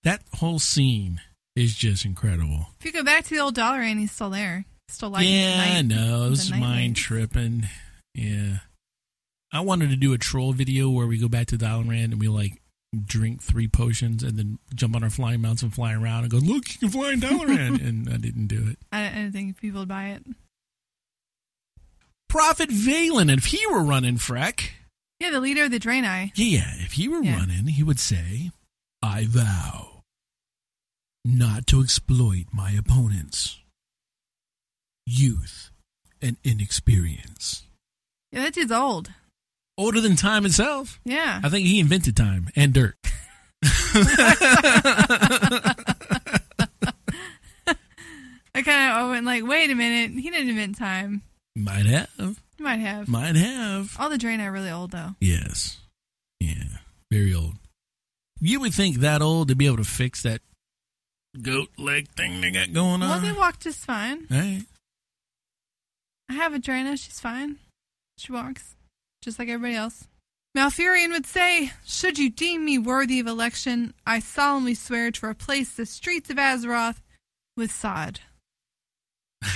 That 0.05 0.23
whole 0.35 0.59
scene 0.59 1.21
is 1.57 1.75
just 1.77 2.05
incredible. 2.05 2.67
If 2.81 2.85
you 2.87 2.93
go 2.93 3.05
back 3.05 3.25
to 3.25 3.31
the 3.31 3.41
old 3.41 3.55
dollar, 3.55 3.81
and 3.81 3.99
he's 4.01 4.13
still 4.13 4.31
there. 4.31 4.65
Still 4.93 5.11
like 5.11 5.27
yeah, 5.27 5.75
I 5.77 5.83
know. 5.83 6.27
It 6.27 6.31
was 6.31 6.51
mind 6.53 6.97
tripping. 6.97 7.69
Yeah. 8.15 8.59
I 9.53 9.61
wanted 9.61 9.91
to 9.91 9.97
do 9.97 10.13
a 10.13 10.19
troll 10.19 10.53
video 10.53 10.89
where 10.91 11.07
we 11.07 11.19
go 11.19 11.29
back 11.29 11.47
to 11.49 11.59
Dalaran 11.59 12.05
and 12.05 12.21
we 12.21 12.29
like 12.29 12.61
drink 13.07 13.43
three 13.43 13.69
potions 13.69 14.23
and 14.23 14.39
then 14.39 14.59
jump 14.75 14.95
on 14.97 15.03
our 15.03 15.11
flying 15.11 15.41
mounts 15.41 15.63
and 15.63 15.73
fly 15.75 15.95
around 15.95 16.25
and 16.25 16.31
go, 16.31 16.39
look, 16.39 16.71
you 16.73 16.79
can 16.79 16.89
fly 16.91 17.13
in 17.13 17.21
Dalaran. 17.21 17.83
and 17.87 18.09
I 18.09 18.17
didn't 18.19 18.47
do 18.49 18.67
it. 18.71 18.79
I, 18.93 19.07
I 19.07 19.11
didn't 19.11 19.33
think 19.33 19.59
people 19.61 19.81
would 19.81 19.89
buy 19.89 20.09
it. 20.09 20.25
Prophet 22.29 22.71
Velen, 22.71 23.31
if 23.37 23.47
he 23.47 23.67
were 23.67 23.83
running 23.83 24.17
Freck, 24.17 24.71
Yeah, 25.21 25.31
the 25.31 25.41
leader 25.41 25.65
of 25.65 25.71
the 25.71 25.79
Draenei. 25.81 26.33
yeah, 26.35 26.73
if 26.79 26.93
he 26.93 27.09
were 27.09 27.23
Yeah. 27.23 27.37
running, 27.37 27.67
he 27.67 27.83
would 27.83 28.01
say, 28.01 28.51
I 29.03 29.27
vow 29.27 30.03
not 31.25 31.67
to 31.69 31.83
exploit 31.83 32.47
my 32.53 32.71
opponents' 32.73 33.59
youth 35.07 35.71
and 36.21 36.37
inexperience. 36.45 37.65
Yeah, 38.31 38.43
that 38.43 38.55
dude's 38.55 38.73
old. 38.73 39.11
Older 39.77 40.01
than 40.01 40.17
time 40.17 40.47
itself. 40.47 41.01
Yeah. 41.05 41.41
I 41.43 41.49
think 41.49 41.67
he 41.67 41.81
invented 41.81 42.17
time 42.17 42.49
and 42.55 42.73
dirt. 42.73 42.97
I 48.55 48.61
kind 48.63 49.03
of 49.03 49.11
went 49.11 49.25
like, 49.27 49.47
wait 49.47 49.71
a 49.71 49.75
minute, 49.75 50.21
he 50.21 50.31
didn't 50.31 50.51
invent 50.51 50.77
time. 50.77 51.23
Might 51.57 51.87
have. 51.87 52.39
Might 52.59 52.81
have. 52.81 53.09
Might 53.09 53.37
have. 53.37 53.97
All 53.99 54.11
the 54.11 54.19
Draenei 54.19 54.53
really 54.53 54.71
old 54.71 54.91
though. 54.93 55.15
Yes. 55.21 55.79
Yeah. 56.41 56.79
Very 57.11 57.35
old. 57.35 57.55
You 58.41 58.61
would 58.61 58.75
think 58.75 58.97
that 58.99 59.23
old 59.23 59.49
to 59.49 59.55
be 59.55 59.67
able 59.67 59.79
to 59.79 59.85
fix 59.85 60.23
that 60.23 60.41
goat 61.41 61.69
leg 61.79 62.09
thing 62.11 62.41
they 62.41 62.51
got 62.51 62.73
going 62.73 63.03
on. 63.03 63.09
Well, 63.09 63.21
they 63.21 63.33
walk 63.33 63.61
just 63.61 63.79
fine. 63.81 64.27
Right. 64.31 64.63
I 66.33 66.37
have 66.37 66.55
a 66.55 66.59
Draenei. 66.59 66.99
She's 66.99 67.21
fine. 67.21 67.59
She 68.17 68.33
walks 68.33 68.75
just 69.23 69.39
like 69.39 69.49
everybody 69.51 69.75
else. 69.77 70.09
Malfurion 70.57 71.11
would 71.11 71.27
say, 71.27 71.73
Should 71.85 72.19
you 72.19 72.31
deem 72.31 72.65
me 72.65 72.79
worthy 72.79 73.21
of 73.21 73.27
election, 73.27 73.93
I 74.07 74.21
solemnly 74.21 74.73
swear 74.75 75.11
to 75.11 75.27
replace 75.27 75.75
the 75.75 75.85
streets 75.85 76.31
of 76.31 76.37
Azeroth 76.39 76.97
with 77.57 77.71
sod. 77.71 78.21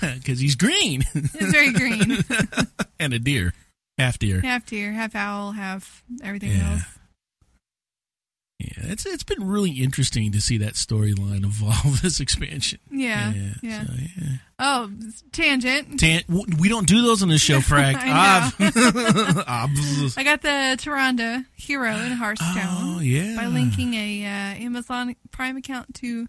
Because 0.00 0.38
he's 0.40 0.54
green. 0.56 1.04
It's 1.14 1.52
very 1.52 1.72
green. 1.72 2.18
and 3.00 3.12
a 3.12 3.18
deer. 3.18 3.52
Half 3.98 4.18
deer. 4.18 4.40
half 4.40 4.64
deer, 4.66 4.92
half 4.92 5.14
owl, 5.14 5.52
half 5.52 6.02
everything 6.22 6.50
Yeah. 6.52 6.72
else. 6.72 6.98
Yeah. 8.58 8.68
It's 8.92 9.04
it's 9.04 9.24
been 9.24 9.46
really 9.46 9.70
interesting 9.70 10.32
to 10.32 10.40
see 10.40 10.58
that 10.58 10.74
storyline 10.74 11.44
evolve 11.44 12.00
this 12.02 12.20
expansion. 12.20 12.78
Yeah. 12.90 13.32
Yeah. 13.62 13.84
So, 13.84 13.92
yeah. 13.92 14.28
Oh, 14.58 14.90
tangent. 15.32 16.00
Tan- 16.00 16.22
we 16.58 16.68
don't 16.70 16.88
do 16.88 17.02
those 17.02 17.22
on 17.22 17.28
this 17.28 17.42
show, 17.42 17.60
Frank. 17.60 17.98
I. 18.00 18.08
Ah. 18.08 19.68
I 20.16 20.24
got 20.24 20.40
the 20.40 20.76
Tyrande 20.78 21.44
hero 21.54 21.94
in 21.96 22.12
Hearthstone 22.12 22.96
oh, 22.96 23.00
yeah. 23.00 23.36
by 23.36 23.46
linking 23.46 23.92
a 23.94 24.24
uh, 24.24 24.64
Amazon 24.64 25.14
Prime 25.30 25.58
account 25.58 25.94
to 25.96 26.28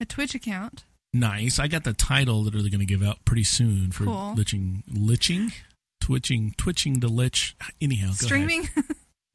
a 0.00 0.06
Twitch 0.06 0.34
account. 0.34 0.84
Nice. 1.12 1.58
I 1.58 1.68
got 1.68 1.84
the 1.84 1.92
title 1.92 2.44
that 2.44 2.52
they're 2.52 2.62
going 2.62 2.80
to 2.80 2.86
give 2.86 3.02
out 3.02 3.24
pretty 3.24 3.44
soon 3.44 3.90
for 3.90 4.04
Cool. 4.04 4.34
liching, 4.36 4.82
liching, 4.90 5.52
twitching, 6.00 6.54
twitching 6.56 7.00
the 7.00 7.08
lich. 7.08 7.56
Anyhow, 7.80 8.06
go 8.06 8.10
ahead. 8.10 8.18
Streaming. 8.24 8.68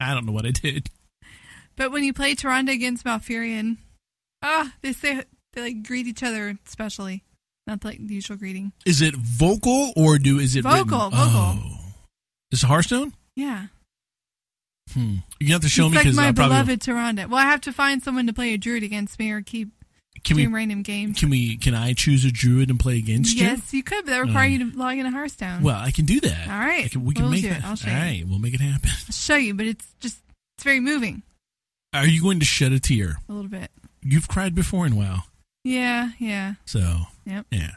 I 0.00 0.14
don't 0.14 0.26
know 0.26 0.32
what 0.32 0.46
I 0.46 0.50
did. 0.50 0.90
But 1.76 1.90
when 1.92 2.04
you 2.04 2.12
play 2.12 2.34
Tyrande 2.34 2.70
against 2.70 3.04
Malfurion, 3.04 3.76
ah, 4.42 4.72
they 4.82 4.92
say 4.92 5.22
they 5.52 5.60
like 5.62 5.82
greet 5.82 6.06
each 6.06 6.22
other 6.22 6.58
specially, 6.64 7.22
not 7.66 7.84
like 7.84 7.98
the 8.06 8.14
usual 8.14 8.36
greeting. 8.36 8.72
Is 8.86 9.02
it 9.02 9.14
vocal 9.16 9.92
or 9.96 10.18
do 10.18 10.38
is 10.38 10.56
it 10.56 10.64
written? 10.64 10.88
Vocal, 10.88 11.10
vocal. 11.10 11.18
Oh. 11.22 11.78
Is 12.50 12.62
it 12.62 12.66
Hearthstone? 12.66 13.12
Yeah, 13.36 13.66
Hmm. 14.92 15.16
You 15.40 15.52
have 15.54 15.62
to 15.62 15.68
show 15.68 15.84
it's 15.86 15.92
me 15.92 15.96
like 15.98 16.04
because 16.04 16.16
my 16.16 16.28
I 16.28 16.32
probably 16.32 16.56
beloved 16.56 16.80
Tyrande. 16.80 17.28
Well, 17.28 17.38
I 17.38 17.44
have 17.44 17.60
to 17.62 17.72
find 17.72 18.02
someone 18.02 18.26
to 18.26 18.32
play 18.32 18.52
a 18.52 18.58
druid 18.58 18.82
against 18.82 19.18
me 19.18 19.30
or 19.30 19.40
keep 19.40 19.68
can 20.24 20.36
we 20.36 20.46
random 20.46 20.82
games. 20.82 21.18
can 21.18 21.30
we 21.30 21.56
can 21.56 21.74
I 21.74 21.94
choose 21.94 22.24
a 22.24 22.30
druid 22.30 22.68
and 22.68 22.78
play 22.78 22.98
against 22.98 23.34
you? 23.36 23.44
Yes, 23.46 23.72
you 23.72 23.82
could, 23.82 24.04
but 24.04 24.10
that 24.10 24.18
require 24.18 24.44
Oh. 24.44 24.48
you 24.48 24.70
to 24.70 24.76
log 24.78 24.98
into 24.98 25.10
Hearthstone. 25.10 25.62
Well, 25.62 25.76
I 25.76 25.92
can 25.92 26.04
do 26.04 26.20
that. 26.20 26.48
All 26.48 26.58
right. 26.58 26.90
Can, 26.90 27.04
we 27.04 27.14
can 27.14 27.24
We'll 27.24 27.32
make 27.32 27.42
that. 27.44 27.58
it. 27.60 27.64
I'll 27.64 27.76
show 27.76 27.88
All 27.90 27.96
you. 27.96 28.02
right, 28.02 28.24
we'll 28.28 28.38
make 28.38 28.54
it 28.54 28.60
happen. 28.60 28.90
I'll 28.90 29.12
show 29.12 29.36
you, 29.36 29.54
but 29.54 29.66
it's 29.66 29.86
just 30.00 30.18
it's 30.56 30.64
very 30.64 30.80
moving 30.80 31.22
Are 31.94 32.06
you 32.06 32.22
going 32.22 32.40
to 32.40 32.46
shed 32.46 32.72
a 32.72 32.80
tear? 32.80 33.18
a 33.28 33.32
little 33.32 33.50
bit. 33.50 33.70
You've 34.02 34.28
cried 34.28 34.54
before 34.54 34.86
in 34.86 34.96
WoW, 34.96 35.20
Yeah, 35.64 36.10
yeah, 36.18 36.54
so 36.64 37.02
yep. 37.24 37.46
yeah. 37.50 37.72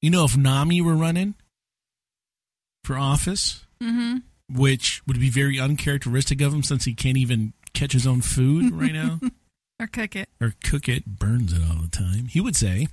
You 0.00 0.10
know, 0.10 0.24
if 0.24 0.32
Nomi 0.36 0.80
were 0.82 0.94
running 0.96 1.34
for 2.84 2.96
office, 2.96 3.64
Mm-hmm. 3.82 4.18
which 4.60 5.02
would 5.06 5.20
be 5.20 5.30
very 5.30 5.58
uncharacteristic 5.60 6.40
of 6.40 6.52
him 6.52 6.62
since 6.64 6.84
he 6.84 6.94
can't 6.94 7.16
even 7.16 7.52
catch 7.74 7.92
his 7.92 8.06
own 8.08 8.20
food 8.22 8.72
right 8.74 8.92
now 8.92 9.20
Or 9.80 9.86
cook 9.86 10.16
it. 10.16 10.28
or 10.40 10.54
cook 10.64 10.88
it, 10.88 11.06
burns 11.06 11.52
it 11.52 11.60
all 11.62 11.80
the 11.80 11.88
time, 11.88 12.26
he 12.26 12.40
would 12.40 12.56
say, 12.56 12.88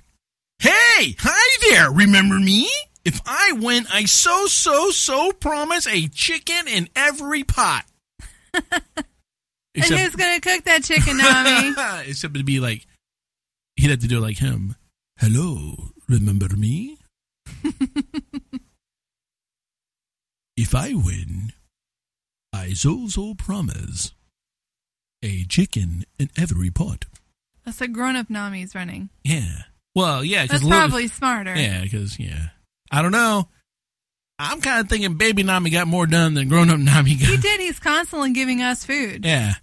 Hey, 0.60 1.16
hi 1.18 1.56
there, 1.70 1.90
remember 1.90 2.38
me? 2.38 2.68
If 3.04 3.20
I 3.26 3.52
win, 3.52 3.86
I 3.92 4.04
so, 4.04 4.46
so, 4.46 4.90
so 4.90 5.32
promise 5.32 5.86
a 5.88 6.06
chicken 6.08 6.68
in 6.68 6.88
every 6.94 7.42
pot. 7.44 7.84
and 9.76 9.94
who's 10.00 10.16
gonna 10.16 10.40
cook 10.40 10.64
that 10.64 10.84
chicken, 10.84 11.18
Nomi? 11.18 12.06
Except 12.08 12.34
it'd 12.34 12.46
be 12.46 12.60
like, 12.60 12.86
he'd 13.76 13.90
have 13.90 14.00
to 14.00 14.08
do 14.08 14.18
it 14.18 14.22
like 14.22 14.38
him. 14.38 14.76
Hello, 15.18 15.92
remember 16.08 16.48
me? 16.56 16.98
if 20.56 20.74
I 20.74 20.94
win, 20.94 21.52
I 22.52 22.72
so 22.72 23.08
so 23.08 23.34
promise 23.34 24.12
a 25.22 25.44
chicken 25.44 26.04
in 26.18 26.30
every 26.36 26.70
pot. 26.70 27.04
That's 27.64 27.80
a 27.80 27.88
grown-up 27.88 28.28
Nomi's 28.28 28.74
running. 28.74 29.08
Yeah. 29.24 29.62
Well, 29.94 30.22
yeah, 30.22 30.46
That's 30.46 30.60
because 30.60 30.68
probably 30.68 31.08
smarter. 31.08 31.54
yeah, 31.56 31.82
because 31.82 32.18
yeah, 32.20 32.48
I 32.90 33.02
don't 33.02 33.12
know. 33.12 33.48
I'm 34.38 34.60
kind 34.60 34.80
of 34.80 34.88
thinking 34.90 35.14
baby 35.14 35.42
Nomi 35.42 35.72
got 35.72 35.88
more 35.88 36.06
done 36.06 36.34
than 36.34 36.48
grown 36.48 36.68
up 36.68 36.78
Nomi 36.78 37.18
got. 37.18 37.30
He 37.30 37.38
did. 37.38 37.60
He's 37.60 37.78
constantly 37.78 38.32
giving 38.32 38.60
us 38.60 38.84
food. 38.84 39.24
Yeah, 39.24 39.54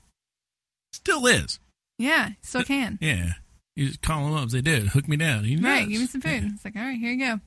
still 0.93 1.25
is. 1.27 1.59
Yeah, 1.99 2.29
still 2.41 2.63
can. 2.63 2.97
Yeah, 3.01 3.33
you 3.75 3.87
just 3.87 4.01
call 4.01 4.25
them 4.25 4.33
up. 4.35 4.49
They 4.49 4.61
did. 4.61 4.87
hook 4.89 5.07
me 5.07 5.17
down. 5.17 5.43
He 5.43 5.55
Right, 5.57 5.81
does. 5.81 5.89
give 5.89 6.01
me 6.01 6.07
some 6.07 6.21
food. 6.21 6.31
Yeah. 6.43 6.49
It's 6.53 6.65
like, 6.65 6.75
all 6.75 6.81
right, 6.83 6.97
here 6.99 7.11
you 7.11 7.19
go. 7.25 7.39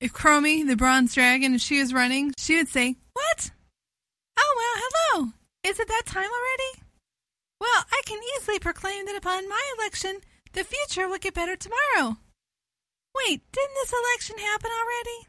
If 0.00 0.12
Chromie, 0.12 0.66
the 0.66 0.76
bronze 0.76 1.14
dragon, 1.14 1.54
if 1.54 1.60
she 1.62 1.80
was 1.80 1.94
running, 1.94 2.34
she 2.36 2.56
would 2.56 2.68
say, 2.68 2.96
What? 3.14 3.50
Oh, 4.38 4.54
well, 4.56 4.82
hello. 5.22 5.32
Is 5.64 5.80
it 5.80 5.88
that 5.88 6.02
time 6.06 6.28
already? 6.28 6.82
Well, 7.60 7.84
I 7.90 8.02
can 8.04 8.20
easily 8.36 8.58
proclaim 8.58 9.06
that 9.06 9.16
upon 9.16 9.48
my 9.48 9.62
election, 9.78 10.18
the 10.52 10.64
future 10.64 11.08
will 11.08 11.18
get 11.18 11.32
better 11.34 11.56
tomorrow. 11.56 12.18
Wait, 13.26 13.40
didn't 13.50 13.74
this 13.74 13.94
election 13.94 14.36
happen 14.38 14.70
already? 14.70 15.26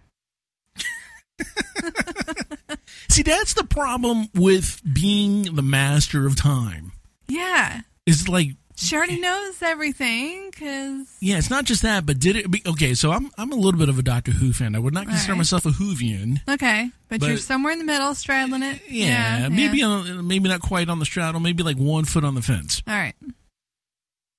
See, 3.09 3.23
that's 3.23 3.53
the 3.53 3.63
problem 3.63 4.27
with 4.35 4.81
being 4.91 5.55
the 5.55 5.61
master 5.61 6.25
of 6.25 6.35
time. 6.35 6.91
Yeah. 7.27 7.81
It's 8.05 8.27
like, 8.27 8.49
She 8.75 8.95
already 8.95 9.19
knows 9.19 9.61
everything 9.61 10.49
because. 10.51 11.07
yeah, 11.19 11.37
it's 11.37 11.49
not 11.49 11.65
just 11.65 11.81
that, 11.81 12.05
but 12.05 12.19
did 12.19 12.35
it? 12.35 12.49
Be, 12.51 12.61
okay, 12.65 12.93
so 12.93 13.11
I'm 13.11 13.29
I'm 13.37 13.51
a 13.51 13.55
little 13.55 13.79
bit 13.79 13.89
of 13.89 13.97
a 13.99 14.03
Doctor 14.03 14.31
Who 14.31 14.53
fan. 14.53 14.75
I 14.75 14.79
would 14.79 14.93
not 14.93 15.07
consider 15.07 15.33
right. 15.33 15.37
myself 15.39 15.65
a 15.65 15.69
Whovian. 15.69 16.39
Okay, 16.47 16.89
but, 17.09 17.19
But- 17.19 17.29
you're 17.29 17.37
somewhere 17.37 17.73
in 17.73 17.79
the 17.79 17.85
middle, 17.85 18.13
straddling 18.15 18.63
it. 18.63 18.81
Yeah, 18.89 19.49
maybe 19.49 19.81
On, 19.83 20.27
maybe 20.27 20.47
not 20.47 20.61
quite 20.61 20.89
on 20.89 20.99
the 20.99 21.05
straddle. 21.05 21.39
Maybe 21.41 21.63
like 21.63 21.77
one 21.77 22.05
foot 22.05 22.23
on 22.23 22.35
the 22.35 22.41
fence. 22.41 22.81
All 22.87 22.93
right. 22.93 23.15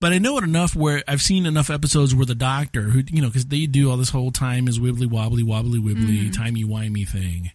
But 0.00 0.12
I 0.12 0.18
know 0.18 0.38
it 0.38 0.44
enough 0.44 0.76
where 0.76 1.02
I've 1.08 1.22
seen 1.22 1.44
enough 1.44 1.70
episodes 1.70 2.14
where 2.14 2.26
the 2.26 2.34
doctor, 2.34 2.82
who 2.82 3.02
you 3.08 3.20
know, 3.20 3.28
because 3.28 3.46
they 3.46 3.66
do 3.66 3.90
all 3.90 3.96
this 3.96 4.10
whole 4.10 4.30
time 4.30 4.68
is 4.68 4.78
wibbly 4.78 5.10
wobbly 5.10 5.42
wobbly 5.42 5.80
wibbly 5.80 6.28
mm-hmm. 6.28 6.30
timey 6.30 6.64
wimey 6.64 7.06
thing, 7.06 7.50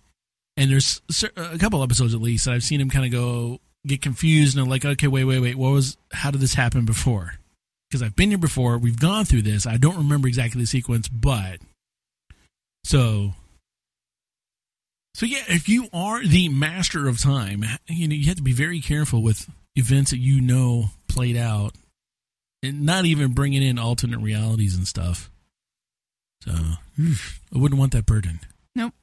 and 0.58 0.70
there's 0.70 1.02
a 1.38 1.58
couple 1.58 1.82
episodes 1.84 2.14
at 2.14 2.22
least 2.22 2.46
that 2.46 2.54
I've 2.54 2.64
seen 2.64 2.82
him 2.82 2.90
kind 2.90 3.06
of 3.06 3.12
go 3.12 3.60
get 3.86 4.02
confused 4.02 4.58
and 4.58 4.70
like, 4.70 4.86
okay, 4.86 5.08
wait, 5.08 5.24
wait, 5.24 5.40
wait, 5.40 5.56
what 5.56 5.72
was? 5.72 5.98
How 6.12 6.32
did 6.32 6.42
this 6.42 6.54
happen 6.54 6.86
before? 6.86 7.36
Because 7.90 8.02
I've 8.02 8.16
been 8.16 8.30
here 8.30 8.38
before, 8.38 8.78
we've 8.78 9.00
gone 9.00 9.24
through 9.24 9.44
this. 9.44 9.68
I 9.68 9.78
don't 9.78 9.98
remember 9.98 10.28
exactly 10.28 10.62
the 10.62 10.68
sequence, 10.68 11.08
but 11.08 11.60
so. 12.84 13.36
So 15.16 15.28
yeah, 15.28 15.44
if 15.48 15.70
you 15.70 15.90
are 15.94 16.26
the 16.26 16.50
master 16.50 17.08
of 17.08 17.20
time, 17.20 17.64
you 17.88 18.08
know 18.08 18.16
you 18.16 18.26
have 18.28 18.38
to 18.38 18.44
be 18.44 18.52
very 18.52 18.82
careful 18.82 19.22
with 19.22 19.48
events 19.76 20.12
that 20.12 20.18
you 20.18 20.42
know 20.42 20.90
played 21.08 21.38
out 21.38 21.76
and 22.64 22.84
not 22.84 23.06
even 23.06 23.34
bringing 23.34 23.62
in 23.62 23.78
alternate 23.78 24.20
realities 24.20 24.76
and 24.76 24.88
stuff. 24.88 25.30
So 26.44 26.52
oof, 27.00 27.42
I 27.54 27.60
wouldn't 27.60 27.80
want 27.80 27.92
that 27.92 28.06
burden. 28.06 28.40
Nope. 28.74 28.94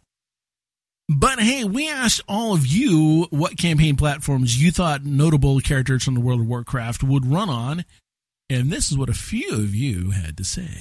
But 1.08 1.40
hey, 1.40 1.64
we 1.64 1.88
asked 1.88 2.22
all 2.26 2.54
of 2.54 2.66
you 2.66 3.26
what 3.30 3.58
campaign 3.58 3.96
platforms 3.96 4.60
you 4.60 4.70
thought 4.72 5.04
notable 5.04 5.60
characters 5.60 6.04
from 6.04 6.14
the 6.14 6.20
World 6.20 6.40
of 6.40 6.48
Warcraft 6.48 7.02
would 7.02 7.26
run 7.26 7.50
on, 7.50 7.84
and 8.48 8.70
this 8.70 8.90
is 8.90 8.98
what 8.98 9.08
a 9.08 9.14
few 9.14 9.52
of 9.52 9.74
you 9.74 10.10
had 10.10 10.36
to 10.38 10.44
say. 10.44 10.78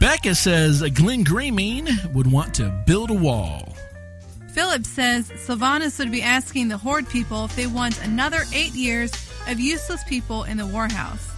Becca 0.00 0.34
says 0.34 0.80
Genn 0.80 1.24
Greymane 1.24 2.12
would 2.12 2.30
want 2.30 2.54
to 2.54 2.68
build 2.86 3.10
a 3.10 3.14
wall. 3.14 3.73
Philip 4.54 4.86
says 4.86 5.30
Sylvanas 5.30 5.98
would 5.98 6.12
be 6.12 6.22
asking 6.22 6.68
the 6.68 6.78
Horde 6.78 7.08
people 7.08 7.46
if 7.46 7.56
they 7.56 7.66
want 7.66 8.00
another 8.04 8.44
eight 8.54 8.72
years 8.72 9.10
of 9.48 9.58
useless 9.58 10.04
people 10.04 10.44
in 10.44 10.58
the 10.58 10.62
Warhouse. 10.62 11.28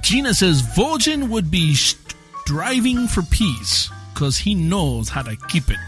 Gina 0.00 0.32
says 0.32 0.62
Vol'jin 0.62 1.28
would 1.28 1.50
be 1.50 1.74
striving 1.74 3.08
for 3.08 3.22
peace 3.22 3.90
because 4.14 4.38
he 4.38 4.54
knows 4.54 5.08
how 5.08 5.22
to 5.22 5.36
keep 5.48 5.70
it. 5.70 5.78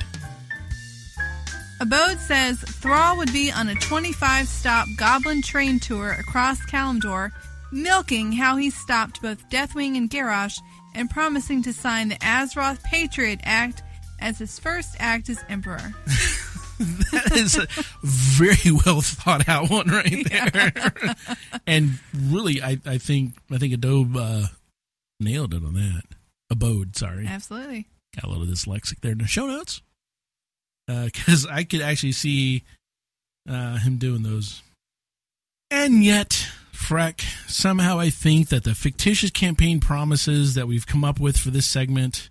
Abode 1.80 2.18
says 2.18 2.58
Thrall 2.58 3.16
would 3.16 3.32
be 3.32 3.52
on 3.52 3.68
a 3.68 3.76
25 3.76 4.48
stop 4.48 4.88
goblin 4.96 5.42
train 5.42 5.78
tour 5.78 6.10
across 6.10 6.60
Kalimdor, 6.66 7.30
milking 7.70 8.32
how 8.32 8.56
he 8.56 8.70
stopped 8.70 9.22
both 9.22 9.48
Deathwing 9.48 9.96
and 9.96 10.10
Garrosh 10.10 10.60
and 10.92 11.08
promising 11.08 11.62
to 11.62 11.72
sign 11.72 12.08
the 12.08 12.16
Azeroth 12.16 12.82
Patriot 12.82 13.38
Act 13.44 13.84
as 14.20 14.38
his 14.38 14.58
first 14.58 14.96
act 14.98 15.28
as 15.28 15.42
Emperor. 15.48 15.94
that 17.12 17.32
is 17.34 17.56
a 17.58 17.66
very 18.02 18.72
well 18.84 19.00
thought 19.00 19.48
out 19.48 19.70
one 19.70 19.88
right 19.88 20.26
there. 20.30 20.72
and 21.66 21.98
really, 22.14 22.62
I, 22.62 22.78
I 22.86 22.98
think 22.98 23.34
I 23.50 23.58
think 23.58 23.74
Adobe 23.74 24.18
uh, 24.18 24.46
nailed 25.18 25.54
it 25.54 25.64
on 25.64 25.74
that. 25.74 26.02
Abode, 26.50 26.96
sorry. 26.96 27.26
Absolutely. 27.26 27.86
Got 28.16 28.24
a 28.24 28.28
little 28.28 28.46
dyslexic 28.46 29.00
there 29.00 29.12
in 29.12 29.18
the 29.18 29.26
show 29.26 29.46
notes. 29.46 29.82
Because 30.86 31.46
I 31.46 31.62
could 31.62 31.82
actually 31.82 32.12
see 32.12 32.64
uh, 33.48 33.78
him 33.78 33.98
doing 33.98 34.24
those. 34.24 34.62
And 35.70 36.02
yet, 36.02 36.48
Freck, 36.74 37.20
somehow 37.48 38.00
I 38.00 38.10
think 38.10 38.48
that 38.48 38.64
the 38.64 38.74
fictitious 38.74 39.30
campaign 39.30 39.78
promises 39.78 40.54
that 40.54 40.66
we've 40.66 40.86
come 40.86 41.04
up 41.04 41.20
with 41.20 41.36
for 41.36 41.50
this 41.50 41.66
segment 41.66 42.28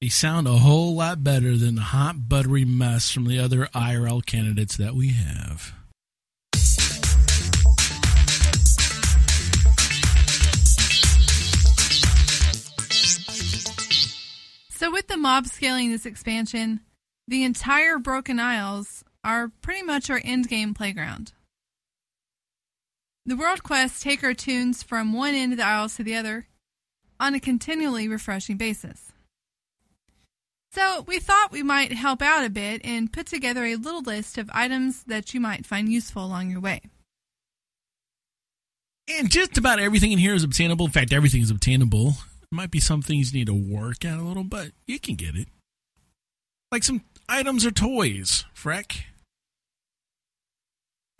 they 0.00 0.08
sound 0.08 0.46
a 0.46 0.52
whole 0.52 0.94
lot 0.94 1.24
better 1.24 1.56
than 1.56 1.74
the 1.74 1.80
hot 1.80 2.28
buttery 2.28 2.64
mess 2.64 3.10
from 3.10 3.26
the 3.26 3.38
other 3.38 3.66
IRL 3.74 4.24
candidates 4.24 4.76
that 4.76 4.94
we 4.94 5.08
have. 5.08 5.74
So, 14.70 14.92
with 14.92 15.08
the 15.08 15.16
mob 15.16 15.48
scaling 15.48 15.90
this 15.90 16.06
expansion, 16.06 16.80
the 17.26 17.42
entire 17.42 17.98
Broken 17.98 18.38
Isles 18.38 19.02
are 19.24 19.50
pretty 19.60 19.82
much 19.82 20.08
our 20.08 20.20
endgame 20.20 20.76
playground. 20.76 21.32
The 23.26 23.36
world 23.36 23.64
quests 23.64 24.00
take 24.00 24.22
our 24.22 24.32
toons 24.32 24.84
from 24.84 25.12
one 25.12 25.34
end 25.34 25.52
of 25.52 25.58
the 25.58 25.66
Isles 25.66 25.96
to 25.96 26.04
the 26.04 26.14
other 26.14 26.46
on 27.18 27.34
a 27.34 27.40
continually 27.40 28.06
refreshing 28.06 28.56
basis. 28.56 29.07
So, 30.78 31.00
we 31.08 31.18
thought 31.18 31.50
we 31.50 31.64
might 31.64 31.92
help 31.92 32.22
out 32.22 32.44
a 32.44 32.50
bit 32.50 32.82
and 32.84 33.12
put 33.12 33.26
together 33.26 33.64
a 33.64 33.74
little 33.74 34.00
list 34.00 34.38
of 34.38 34.48
items 34.52 35.02
that 35.08 35.34
you 35.34 35.40
might 35.40 35.66
find 35.66 35.88
useful 35.88 36.24
along 36.24 36.50
your 36.50 36.60
way. 36.60 36.82
And 39.08 39.28
just 39.28 39.58
about 39.58 39.80
everything 39.80 40.12
in 40.12 40.20
here 40.20 40.34
is 40.34 40.44
obtainable. 40.44 40.86
In 40.86 40.92
fact, 40.92 41.12
everything 41.12 41.42
is 41.42 41.50
obtainable. 41.50 42.12
Might 42.52 42.70
be 42.70 42.78
some 42.78 43.02
things 43.02 43.32
you 43.32 43.40
need 43.40 43.48
to 43.48 43.54
work 43.54 44.04
at 44.04 44.20
a 44.20 44.22
little, 44.22 44.44
but 44.44 44.68
you 44.86 45.00
can 45.00 45.16
get 45.16 45.34
it. 45.34 45.48
Like 46.70 46.84
some 46.84 47.02
items 47.28 47.66
or 47.66 47.72
toys, 47.72 48.44
Freck. 48.54 49.00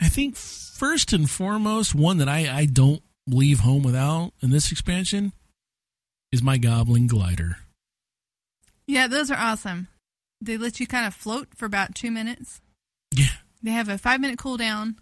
I 0.01 0.07
think 0.07 0.37
first 0.37 1.11
and 1.11 1.29
foremost, 1.29 1.93
one 1.93 2.19
that 2.19 2.29
I, 2.29 2.49
I 2.49 2.65
don't 2.65 3.03
leave 3.27 3.59
home 3.59 3.83
without 3.83 4.31
in 4.41 4.51
this 4.51 4.71
expansion 4.71 5.33
is 6.31 6.41
my 6.41 6.57
Goblin 6.57 7.07
Glider. 7.07 7.57
Yeah, 8.89 9.05
those 9.07 9.29
are 9.29 9.37
awesome. 9.37 9.87
They 10.41 10.57
let 10.57 10.79
you 10.79 10.87
kind 10.87 11.05
of 11.05 11.13
float 11.13 11.49
for 11.55 11.65
about 11.67 11.93
two 11.93 12.09
minutes. 12.09 12.59
Yeah. 13.13 13.27
They 13.61 13.69
have 13.71 13.87
a 13.87 13.99
five 13.99 14.19
minute 14.19 14.39
cooldown. 14.39 14.95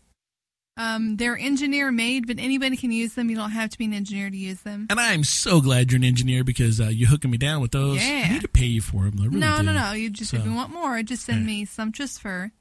Um, 0.76 1.16
they're 1.16 1.38
engineer 1.38 1.90
made, 1.92 2.28
but 2.28 2.38
anybody 2.38 2.76
can 2.76 2.92
use 2.92 3.14
them. 3.14 3.30
You 3.30 3.38
don't 3.38 3.52
have 3.52 3.70
to 3.70 3.78
be 3.78 3.86
an 3.86 3.94
engineer 3.94 4.30
to 4.30 4.36
use 4.38 4.62
them. 4.62 4.88
And 4.90 5.00
I'm 5.00 5.24
so 5.24 5.62
glad 5.62 5.92
you're 5.92 5.98
an 5.98 6.04
engineer 6.04 6.44
because 6.44 6.82
uh, 6.82 6.86
you're 6.86 7.08
hooking 7.10 7.32
me 7.32 7.38
down 7.38 7.62
with 7.62 7.72
those. 7.72 8.06
Yeah. 8.06 8.26
I 8.26 8.34
need 8.34 8.42
to 8.42 8.48
pay 8.50 8.66
you 8.66 8.82
for 8.82 9.06
them. 9.06 9.20
I 9.22 9.26
really 9.26 9.38
no, 9.40 9.58
do. 9.58 9.64
no, 9.64 9.74
no. 9.74 9.94
You 9.94 10.10
just 10.10 10.34
if 10.34 10.44
you 10.46 10.54
want 10.54 10.74
more, 10.74 11.02
just 11.02 11.24
send 11.26 11.40
Yeah. 11.40 11.46
me 11.48 11.66
sumptuous 11.66 12.18
fur 12.20 12.52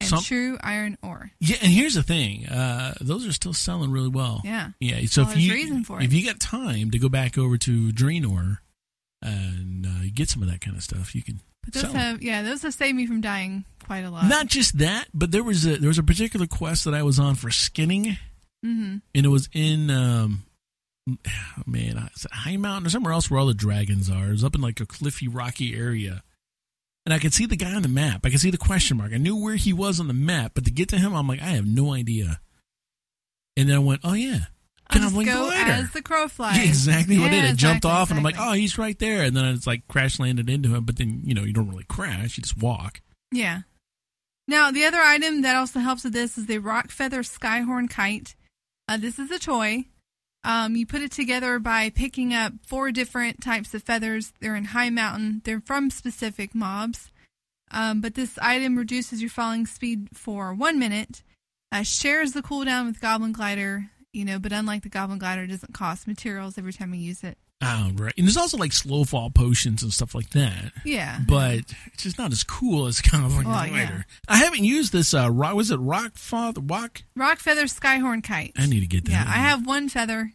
and 0.00 0.10
Some- 0.10 0.22
true 0.22 0.58
iron 0.62 0.98
ore. 1.02 1.30
Yeah, 1.40 1.56
and 1.62 1.72
here's 1.72 1.94
the 1.94 2.02
thing: 2.02 2.46
uh, 2.48 2.94
those 3.00 3.26
are 3.26 3.32
still 3.32 3.54
selling 3.54 3.90
really 3.90 4.10
well. 4.10 4.42
Yeah. 4.44 4.72
yeah. 4.78 5.00
So 5.06 5.22
Well, 5.22 5.32
if 5.32 5.38
you 5.38 5.52
reason 5.54 5.84
for 5.84 6.02
if 6.02 6.12
you 6.12 6.22
got 6.24 6.38
time 6.38 6.90
to 6.90 6.98
go 6.98 7.08
back 7.08 7.38
over 7.38 7.56
to 7.56 7.88
Draenor 7.92 8.58
and 9.22 9.86
uh, 9.86 10.08
get 10.14 10.28
some 10.28 10.42
of 10.42 10.48
that 10.50 10.60
kind 10.60 10.76
of 10.76 10.82
stuff, 10.82 11.14
you 11.14 11.22
can. 11.22 11.40
But 11.64 11.74
those 11.74 11.82
sell 11.82 11.90
'em. 11.92 11.96
have 11.96 12.22
yeah, 12.22 12.42
those 12.42 12.62
have 12.62 12.74
saved 12.74 12.96
me 12.96 13.06
from 13.06 13.20
dying 13.20 13.64
quite 13.84 14.04
a 14.04 14.10
lot. 14.10 14.26
Not 14.26 14.46
just 14.46 14.78
that, 14.78 15.06
but 15.14 15.30
there 15.32 15.42
was 15.44 15.66
a 15.66 15.76
there 15.76 15.88
was 15.88 15.98
a 15.98 16.02
particular 16.02 16.46
quest 16.46 16.84
that 16.84 16.94
I 16.94 17.02
was 17.02 17.18
on 17.18 17.34
for 17.34 17.50
skinning, 17.50 18.18
hmm 18.62 18.96
and 19.14 19.26
it 19.26 19.28
was 19.28 19.48
in 19.52 19.90
um, 19.90 20.44
man, 21.66 22.08
is 22.14 22.24
it 22.24 22.30
Highmountain 22.32 22.86
or 22.86 22.90
somewhere 22.90 23.12
else 23.12 23.30
where 23.30 23.40
all 23.40 23.46
the 23.46 23.54
dragons 23.54 24.10
are. 24.10 24.28
It 24.28 24.32
was 24.32 24.44
up 24.44 24.54
in 24.54 24.60
like 24.60 24.80
a 24.80 24.86
cliffy, 24.86 25.28
rocky 25.28 25.74
area. 25.74 26.22
And 27.04 27.12
I 27.14 27.20
could 27.20 27.32
see 27.32 27.46
the 27.46 27.56
guy 27.56 27.72
on 27.72 27.82
the 27.82 27.88
map. 27.88 28.22
I 28.24 28.30
could 28.30 28.40
see 28.40 28.50
the 28.50 28.58
question 28.58 28.96
mark. 28.96 29.12
I 29.12 29.18
knew 29.18 29.36
where 29.36 29.54
he 29.54 29.72
was 29.72 30.00
on 30.00 30.08
the 30.08 30.14
map, 30.14 30.52
but 30.56 30.64
to 30.64 30.72
get 30.72 30.88
to 30.88 30.98
him, 30.98 31.14
I'm 31.14 31.28
like, 31.28 31.40
I 31.40 31.50
have 31.50 31.64
no 31.66 31.92
idea. 31.92 32.40
And 33.56 33.68
then 33.68 33.76
I 33.76 33.78
went, 33.78 34.00
oh 34.02 34.14
yeah, 34.14 34.46
I'll 34.90 35.00
just 35.00 35.10
Goblin 35.14 35.26
go 35.26 35.46
glider. 35.46 35.70
as 35.70 35.90
the 35.92 36.02
crow 36.02 36.28
flies. 36.28 36.56
Yeah, 36.58 36.64
exactly 36.64 37.18
what 37.18 37.32
Yeah, 37.32 37.38
it 37.38 37.42
did. 37.42 37.50
It 37.52 37.56
jumped 37.56 37.84
exactly, 37.84 37.90
off, 37.90 38.10
and 38.10 38.18
I'm 38.18 38.24
like, 38.24 38.36
oh, 38.38 38.52
he's 38.52 38.78
right 38.78 38.98
there. 38.98 39.22
And 39.24 39.36
then 39.36 39.46
it's 39.46 39.66
like 39.66 39.86
crash 39.88 40.18
landed 40.18 40.48
into 40.48 40.74
him. 40.74 40.84
But 40.84 40.96
then 40.96 41.22
you 41.24 41.34
know 41.34 41.42
you 41.42 41.52
don't 41.52 41.68
really 41.68 41.84
crash; 41.88 42.36
you 42.36 42.42
just 42.42 42.58
walk. 42.58 43.00
Yeah. 43.32 43.62
Now, 44.48 44.70
the 44.70 44.84
other 44.84 45.00
item 45.00 45.42
that 45.42 45.56
also 45.56 45.80
helps 45.80 46.04
with 46.04 46.12
this 46.12 46.38
is 46.38 46.46
the 46.46 46.58
Rocfeather 46.58 47.24
Skyhorn 47.26 47.90
Kite. 47.90 48.36
Uh, 48.88 48.96
this 48.96 49.18
is 49.18 49.30
a 49.32 49.40
toy. 49.40 49.86
Um, 50.44 50.76
you 50.76 50.86
put 50.86 51.00
it 51.02 51.10
together 51.10 51.58
by 51.58 51.90
picking 51.90 52.32
up 52.32 52.52
four 52.64 52.92
different 52.92 53.40
types 53.40 53.74
of 53.74 53.82
feathers. 53.82 54.32
They're 54.40 54.54
in 54.54 54.66
Highmountain. 54.66 55.42
They're 55.42 55.58
from 55.60 55.90
specific 55.90 56.54
mobs. 56.54 57.10
Um, 57.72 58.00
but 58.00 58.14
this 58.14 58.38
item 58.40 58.76
reduces 58.78 59.20
your 59.20 59.30
falling 59.30 59.66
speed 59.66 60.10
for 60.14 60.54
one 60.54 60.78
minute, 60.78 61.24
uh, 61.72 61.82
shares 61.82 62.30
the 62.30 62.42
cooldown 62.42 62.86
with 62.86 63.00
Goblin 63.00 63.32
Glider, 63.32 63.90
you 64.16 64.24
know, 64.24 64.38
but 64.38 64.52
unlike 64.52 64.82
the 64.82 64.88
Goblin 64.88 65.18
Glider, 65.18 65.42
it 65.42 65.48
doesn't 65.48 65.74
cost 65.74 66.06
materials 66.08 66.58
every 66.58 66.72
time 66.72 66.92
you 66.94 67.00
use 67.00 67.22
it. 67.22 67.38
Oh, 67.62 67.90
right. 67.94 68.12
And 68.18 68.26
there's 68.26 68.36
also 68.36 68.56
like 68.58 68.72
slow 68.72 69.04
fall 69.04 69.30
potions 69.30 69.82
and 69.82 69.90
stuff 69.92 70.14
like 70.14 70.30
that. 70.30 70.72
Yeah. 70.84 71.20
But 71.26 71.60
it's 71.92 72.02
just 72.02 72.18
not 72.18 72.30
as 72.32 72.42
cool 72.44 72.86
as 72.86 73.00
Goblin 73.10 73.32
Well, 73.36 73.44
Glider. 73.44 73.72
yeah. 73.74 74.02
I 74.28 74.36
haven't 74.38 74.64
used 74.64 74.92
this. 74.92 75.14
Uh, 75.14 75.30
rock 75.30 75.54
was 75.54 75.70
it 75.70 75.78
Rock 75.78 76.16
Father 76.16 76.60
Rock? 76.60 77.02
Rocfeather 77.18 77.64
Skyhorn 77.64 78.22
Kite. 78.22 78.52
I 78.58 78.66
need 78.66 78.80
to 78.80 78.86
get 78.86 79.04
that. 79.06 79.10
Yeah, 79.12 79.24
I 79.26 79.38
have 79.38 79.66
one 79.66 79.88
feather. 79.88 80.32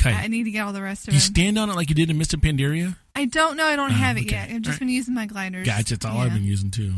Okay. 0.00 0.12
I 0.14 0.28
need 0.28 0.44
to 0.44 0.50
get 0.50 0.62
all 0.62 0.72
the 0.72 0.80
rest 0.82 1.06
of 1.06 1.12
it. 1.12 1.16
you 1.16 1.20
them. 1.20 1.34
stand 1.34 1.58
on 1.58 1.68
it 1.68 1.76
like 1.76 1.88
you 1.90 1.94
did 1.94 2.08
in 2.08 2.16
Mr. 2.18 2.40
Pandaria? 2.40 2.96
I 3.14 3.26
don't 3.26 3.56
know. 3.58 3.66
I 3.66 3.76
don't 3.76 3.90
Oh, 3.90 3.94
have 3.94 4.16
it 4.16 4.22
okay. 4.22 4.30
yet. 4.36 4.50
I've 4.50 4.62
just 4.62 4.78
been 4.78 4.88
using 4.88 5.14
my 5.14 5.26
gliders. 5.26 5.66
Gotcha. 5.66 5.96
That's 5.96 6.06
all 6.06 6.16
Yeah. 6.16 6.22
I've 6.22 6.32
been 6.32 6.44
using 6.44 6.70
too. 6.70 6.94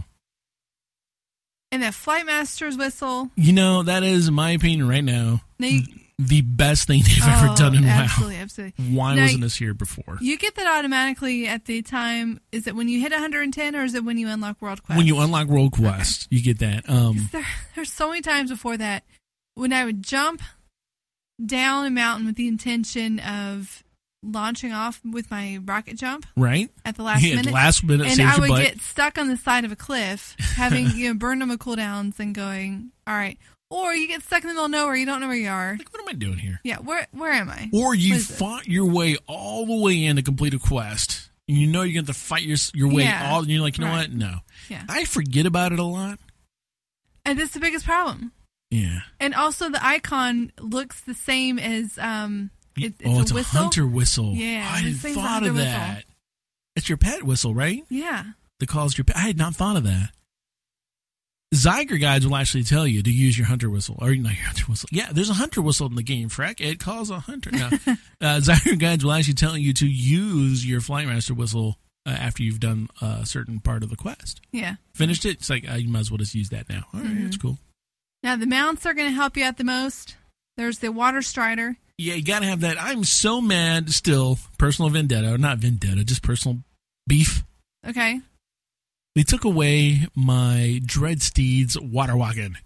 And 1.72 1.82
that 1.82 1.94
Flight 1.94 2.26
Master's 2.26 2.76
whistle. 2.76 3.30
You 3.34 3.52
know, 3.52 3.82
that 3.82 4.04
is, 4.04 4.30
my 4.30 4.52
opinion, 4.52 4.86
right 4.88 5.02
now, 5.02 5.40
Now 5.58 5.66
you, 5.66 5.82
the 6.18 6.42
best 6.42 6.86
thing 6.86 7.02
they've 7.02 7.18
oh, 7.24 7.44
ever 7.44 7.54
done 7.56 7.74
in 7.74 7.84
absolutely, 7.84 8.36
WoW. 8.36 8.42
absolutely. 8.42 8.74
Absolutely. 8.76 8.96
Why 8.96 9.14
Now, 9.16 9.22
wasn't 9.22 9.40
this 9.42 9.56
here 9.56 9.74
before? 9.74 10.18
You 10.20 10.38
get 10.38 10.54
that 10.54 10.66
automatically 10.78 11.46
at 11.48 11.64
the 11.64 11.82
time. 11.82 12.40
Is 12.52 12.66
it 12.66 12.76
when 12.76 12.88
you 12.88 13.00
hit 13.00 13.10
110 13.12 13.74
or 13.76 13.82
is 13.82 13.94
it 13.94 14.04
when 14.04 14.16
you 14.18 14.28
unlock 14.28 14.62
World 14.62 14.82
Quest? 14.84 14.96
When 14.96 15.06
you 15.08 15.18
unlock 15.18 15.48
World 15.48 15.72
Quest, 15.72 16.28
you 16.30 16.40
get 16.42 16.60
that. 16.60 16.88
Um, 16.88 17.28
There, 17.32 17.44
there's 17.74 17.92
so 17.92 18.08
many 18.10 18.20
times 18.20 18.50
before 18.50 18.76
that 18.76 19.02
when 19.54 19.72
I 19.72 19.84
would 19.84 20.02
jump 20.04 20.40
down 21.44 21.86
a 21.86 21.90
mountain 21.90 22.26
with 22.26 22.36
the 22.36 22.46
intention 22.48 23.18
of 23.18 23.82
launching 24.22 24.72
off 24.72 25.00
with 25.04 25.30
my 25.30 25.58
rocket 25.64 25.96
jump 25.98 26.24
right? 26.36 26.70
at 26.84 26.96
the 26.96 27.02
last 27.02 27.22
Yeah, 27.24 27.34
minute. 27.36 27.52
last 27.52 27.84
minute 27.84 28.06
and 28.06 28.22
I 28.22 28.38
would 28.38 28.48
butt. 28.48 28.62
get 28.62 28.80
stuck 28.80 29.18
on 29.18 29.28
the 29.28 29.36
side 29.36 29.64
of 29.64 29.72
a 29.72 29.76
cliff, 29.76 30.36
having 30.38 30.90
you 30.92 31.08
know 31.08 31.14
burned 31.14 31.42
on 31.42 31.48
my 31.48 31.56
cooldowns 31.56 32.18
and 32.20 32.34
going, 32.34 32.90
all 33.06 33.14
right. 33.14 33.36
Or 33.74 33.92
you 33.94 34.06
get 34.06 34.22
stuck 34.22 34.42
in 34.42 34.48
the 34.48 34.54
middle 34.54 34.66
of 34.66 34.70
nowhere, 34.70 34.94
you 34.94 35.04
don't 35.06 35.20
know 35.20 35.26
where 35.28 35.36
you 35.36 35.48
are. 35.48 35.74
Like, 35.78 35.92
what 35.92 36.00
am 36.00 36.08
I 36.08 36.12
doing 36.12 36.38
here? 36.38 36.60
Yeah, 36.64 36.78
where 36.78 37.06
where 37.12 37.32
am 37.32 37.50
I? 37.50 37.70
Or 37.72 37.94
you 37.94 38.12
What 38.12 38.20
is 38.20 38.30
it? 38.30 38.34
fought 38.34 38.66
your 38.68 38.86
way 38.86 39.16
all 39.26 39.66
the 39.66 39.76
way 39.76 40.04
in 40.04 40.16
to 40.16 40.22
complete 40.22 40.54
a 40.54 40.58
quest, 40.58 41.28
and 41.48 41.56
you 41.56 41.66
know 41.66 41.82
you're 41.82 41.94
going 41.94 42.04
to 42.06 42.10
have 42.12 42.16
to 42.16 42.22
fight 42.22 42.42
your 42.42 42.56
your 42.72 42.88
way 42.92 43.02
Yeah. 43.02 43.30
all. 43.32 43.40
And 43.40 43.48
you're 43.50 43.62
like, 43.62 43.76
you 43.78 43.84
know 43.84 43.90
Right. 43.90 44.08
what? 44.08 44.12
No, 44.12 44.38
Yeah. 44.68 44.84
I 44.88 45.04
forget 45.04 45.46
about 45.46 45.72
it 45.72 45.78
a 45.78 45.84
lot. 45.84 46.18
And 47.24 47.38
that's 47.38 47.52
the 47.52 47.60
biggest 47.60 47.84
problem. 47.86 48.32
Yeah. 48.70 49.00
And 49.20 49.34
also, 49.34 49.70
the 49.70 49.84
icon 49.84 50.52
looks 50.60 51.00
the 51.00 51.14
same 51.14 51.58
as 51.58 51.98
um. 51.98 52.50
It, 52.76 52.94
it's 52.98 53.08
oh, 53.32 53.36
a 53.36 53.40
it's 53.40 53.54
a, 53.54 53.58
hunter 53.58 53.86
whistle. 53.86 54.34
Yeah, 54.34 54.68
I 54.70 54.78
hadn't 54.78 54.94
thought 55.14 55.42
of 55.46 55.54
whistle. 55.54 55.64
that. 55.70 56.04
It's 56.76 56.88
your 56.88 56.98
pet 56.98 57.22
whistle, 57.22 57.54
right? 57.54 57.84
Yeah. 57.88 58.24
That 58.58 58.68
calls 58.68 58.98
your 58.98 59.04
pet. 59.04 59.16
I 59.16 59.20
had 59.20 59.38
not 59.38 59.54
thought 59.54 59.76
of 59.76 59.84
that. 59.84 60.10
Zygor 61.54 62.00
Guides 62.00 62.26
will 62.26 62.36
actually 62.36 62.64
tell 62.64 62.86
you 62.86 63.02
to 63.02 63.10
use 63.10 63.36
your 63.38 63.46
hunter 63.46 63.70
whistle, 63.70 63.96
or 64.00 64.14
not 64.14 64.34
your 64.34 64.44
hunter 64.44 64.64
whistle. 64.64 64.88
Yeah, 64.92 65.08
there's 65.12 65.30
a 65.30 65.34
hunter 65.34 65.62
whistle 65.62 65.86
in 65.86 65.94
the 65.94 66.02
game, 66.02 66.28
Freck. 66.28 66.60
It 66.60 66.78
calls 66.78 67.10
a 67.10 67.20
hunter. 67.20 67.50
Now, 67.52 67.68
uh, 68.20 68.40
Zygor 68.40 68.78
Guides 68.78 69.04
will 69.04 69.12
actually 69.12 69.34
tell 69.34 69.56
you 69.56 69.72
to 69.74 69.86
use 69.86 70.66
your 70.66 70.80
Flightmaster 70.80 71.32
whistle 71.36 71.78
uh, 72.06 72.10
after 72.10 72.42
you've 72.42 72.60
done 72.60 72.88
a 73.00 73.24
certain 73.24 73.60
part 73.60 73.82
of 73.82 73.90
the 73.90 73.96
quest. 73.96 74.40
Yeah. 74.52 74.74
Finished 74.94 75.24
it. 75.24 75.38
It's 75.38 75.50
like 75.50 75.68
uh, 75.70 75.74
you 75.76 75.88
might 75.88 76.00
as 76.00 76.10
well 76.10 76.18
just 76.18 76.34
use 76.34 76.50
that 76.50 76.68
now. 76.68 76.84
All 76.92 77.00
right, 77.00 77.08
Mm-hmm. 77.08 77.24
that's 77.24 77.36
cool. 77.36 77.58
Now 78.22 78.36
the 78.36 78.46
mounts 78.46 78.84
are 78.86 78.94
going 78.94 79.08
to 79.08 79.14
help 79.14 79.36
you 79.36 79.44
out 79.44 79.56
the 79.56 79.64
most. 79.64 80.16
There's 80.56 80.78
the 80.78 80.90
water 80.92 81.20
strider. 81.22 81.76
Yeah, 81.98 82.14
you 82.14 82.24
gotta 82.24 82.46
have 82.46 82.60
that. 82.62 82.76
I'm 82.80 83.04
so 83.04 83.40
mad 83.40 83.90
still. 83.90 84.38
Personal 84.58 84.90
vendetta, 84.90 85.38
not 85.38 85.58
vendetta, 85.58 86.02
just 86.04 86.22
personal 86.22 86.58
beef. 87.06 87.44
Okay. 87.86 88.20
They 89.14 89.22
took 89.22 89.44
away 89.44 90.06
my 90.14 90.80
Dread 90.84 91.22
Steeds 91.22 91.78
water 91.78 92.16
walking. 92.16 92.56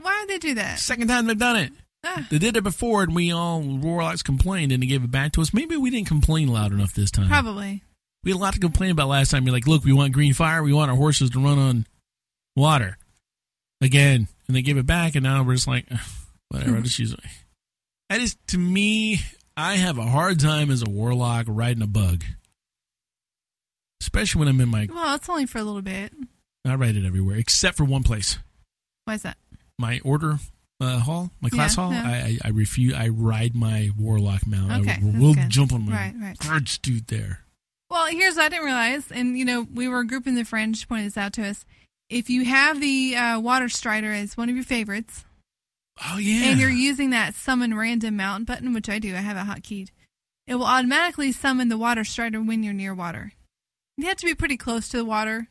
Why 0.00 0.24
did 0.26 0.34
they 0.42 0.48
do 0.48 0.54
that? 0.56 0.78
Second 0.78 1.08
time 1.08 1.26
they've 1.26 1.38
done 1.38 1.56
it. 1.56 1.72
Ah, 2.04 2.26
They 2.30 2.38
did 2.38 2.56
it 2.56 2.62
before, 2.64 3.02
and 3.02 3.14
we 3.14 3.32
all 3.32 3.62
Warlocks 3.62 4.22
complained, 4.22 4.72
and 4.72 4.82
they 4.82 4.86
gave 4.86 5.02
it 5.02 5.10
back 5.10 5.32
to 5.32 5.40
us. 5.40 5.54
Maybe 5.54 5.76
we 5.76 5.88
didn't 5.90 6.08
complain 6.08 6.48
loud 6.48 6.72
enough 6.72 6.92
this 6.92 7.10
time. 7.10 7.28
probably. 7.28 7.82
We 8.22 8.30
had 8.32 8.36
a 8.36 8.40
lot 8.40 8.52
to 8.54 8.60
complain 8.60 8.90
about 8.90 9.08
last 9.08 9.30
time. 9.30 9.44
You're 9.46 9.54
like, 9.54 9.66
look, 9.66 9.84
we 9.84 9.92
want 9.94 10.12
green 10.12 10.34
fire. 10.34 10.62
We 10.62 10.72
want 10.74 10.90
our 10.90 10.96
horses 10.96 11.30
to 11.30 11.40
run 11.42 11.58
on 11.58 11.86
water 12.56 12.98
again, 13.80 14.28
and 14.46 14.56
they 14.56 14.62
gave 14.62 14.76
it 14.76 14.86
back, 14.86 15.14
and 15.14 15.22
now 15.24 15.42
we're 15.42 15.54
just 15.54 15.66
like, 15.66 15.86
"Ugh, 15.90 15.98
whatever. 16.50 16.76
I'll 16.76 16.82
just 16.82 16.98
use 16.98 17.12
it. 17.12 17.20
That 18.10 18.20
is 18.20 18.36
to 18.48 18.58
me. 18.58 19.20
I 19.56 19.76
have 19.76 19.98
a 19.98 20.02
hard 20.06 20.40
time 20.40 20.70
as 20.70 20.82
a 20.82 20.88
warlock 20.90 21.46
riding 21.48 21.82
a 21.82 21.86
bug, 21.86 22.24
especially 24.04 24.38
when 24.40 24.48
I'm 24.48 24.60
in 24.60 24.68
my. 24.68 24.86
Well, 24.92 25.14
it's 25.14 25.28
only 25.28 25.46
for 25.46 25.58
a 25.58 25.64
little 25.64 25.82
bit. 25.82 26.12
I 26.66 26.74
ride 26.74 26.96
it 26.96 27.04
everywhere 27.06 27.36
except 27.36 27.76
for 27.76 27.84
one 27.84 28.02
place. 28.02 28.38
Why 29.06 29.14
is 29.14 29.22
that? 29.22 29.36
My 29.78 30.00
order 30.04 30.38
uh, 30.80 30.98
hall, 31.00 31.30
my 31.40 31.48
class 31.48 31.76
Yeah, 31.76 31.82
hall. 31.82 31.92
yeah. 31.92 32.04
I, 32.06 32.14
I 32.14 32.38
I 32.44 32.48
refuse. 32.50 32.94
I 32.94 33.08
ride 33.08 33.54
my 33.54 33.90
warlock 33.98 34.46
mount. 34.46 34.72
Okay, 34.82 34.98
I 35.02 35.18
will 35.18 35.34
good. 35.34 35.48
jump 35.50 35.72
on 35.72 35.86
my 35.86 35.92
Right, 35.92 36.14
right. 36.20 36.38
birds 36.38 36.78
dude 36.78 37.06
there. 37.08 37.40
Well, 37.90 38.06
here's 38.06 38.36
what 38.36 38.44
I 38.46 38.48
didn't 38.48 38.64
realize, 38.64 39.10
and 39.10 39.38
you 39.38 39.44
know, 39.44 39.66
we 39.72 39.88
were 39.88 40.00
a 40.00 40.06
group 40.06 40.26
in 40.26 40.34
the 40.36 40.44
fringe 40.44 40.86
pointed 40.88 41.06
this 41.06 41.16
out 41.18 41.32
to 41.34 41.46
us. 41.46 41.64
If 42.10 42.28
you 42.30 42.44
have 42.44 42.80
the 42.80 43.16
uh, 43.16 43.40
water 43.40 43.68
strider 43.68 44.12
as 44.12 44.36
one 44.36 44.48
of 44.48 44.54
your 44.54 44.64
favorites, 44.64 45.24
Oh 46.12 46.18
yeah. 46.18 46.50
and 46.50 46.60
you're 46.60 46.70
using 46.70 47.10
that 47.10 47.34
summon 47.34 47.74
random 47.76 48.16
mount 48.16 48.46
button, 48.46 48.72
which 48.74 48.88
I 48.88 48.98
do, 48.98 49.14
I 49.14 49.18
have 49.20 49.36
it 49.36 49.40
hotkeyed, 49.50 49.90
it 50.46 50.54
will 50.56 50.64
automatically 50.66 51.30
summon 51.32 51.68
the 51.68 51.78
water 51.78 52.04
strider 52.04 52.40
when 52.42 52.62
you're 52.62 52.74
near 52.74 52.94
water. 52.94 53.32
You 53.96 54.06
have 54.06 54.16
to 54.18 54.26
be 54.26 54.34
pretty 54.34 54.56
close 54.56 54.88
to 54.88 54.96
the 54.96 55.04
water, 55.04 55.46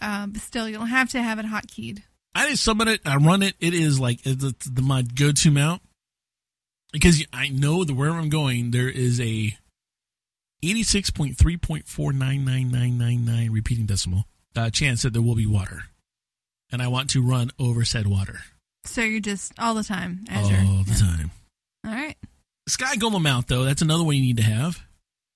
uh, 0.00 0.26
but 0.26 0.40
still, 0.42 0.68
you 0.68 0.76
don't 0.76 0.88
have 0.88 1.08
to 1.10 1.22
have 1.22 1.38
it 1.38 1.46
hotkeyed. 1.46 2.02
I 2.34 2.48
just 2.50 2.64
summon 2.64 2.88
it. 2.88 3.00
I 3.06 3.16
run 3.16 3.42
it. 3.42 3.54
It 3.60 3.74
is 3.74 4.00
like 4.00 4.20
it's 4.26 4.68
the, 4.68 4.82
my 4.82 5.02
go-to 5.02 5.50
mount 5.50 5.82
because 6.92 7.24
I 7.32 7.48
know 7.48 7.84
that 7.84 7.94
wherever 7.94 8.18
I'm 8.18 8.28
going, 8.28 8.72
there 8.72 8.88
is 8.88 9.20
a 9.20 9.56
86.3.49999 10.64 13.48
repeating 13.50 13.86
decimal 13.86 14.24
uh, 14.56 14.70
chance 14.70 15.02
that 15.02 15.12
there 15.12 15.22
will 15.22 15.34
be 15.34 15.46
water, 15.46 15.84
and 16.72 16.82
I 16.82 16.88
want 16.88 17.10
to 17.10 17.22
run 17.22 17.50
over 17.58 17.84
said 17.84 18.06
water 18.06 18.40
So 18.84 19.02
you're 19.02 19.20
just 19.20 19.52
all 19.58 19.74
the 19.74 19.84
time 19.84 20.24
as 20.28 20.44
all 20.46 20.84
the 20.84 20.94
time. 20.98 21.30
All 21.86 21.92
right. 21.92 22.16
Sky 22.68 22.96
Golem 22.96 23.22
mount, 23.22 23.48
though, 23.48 23.64
that's 23.64 23.82
another 23.82 24.04
one 24.04 24.14
you 24.16 24.22
need 24.22 24.38
to 24.38 24.42
have. 24.42 24.82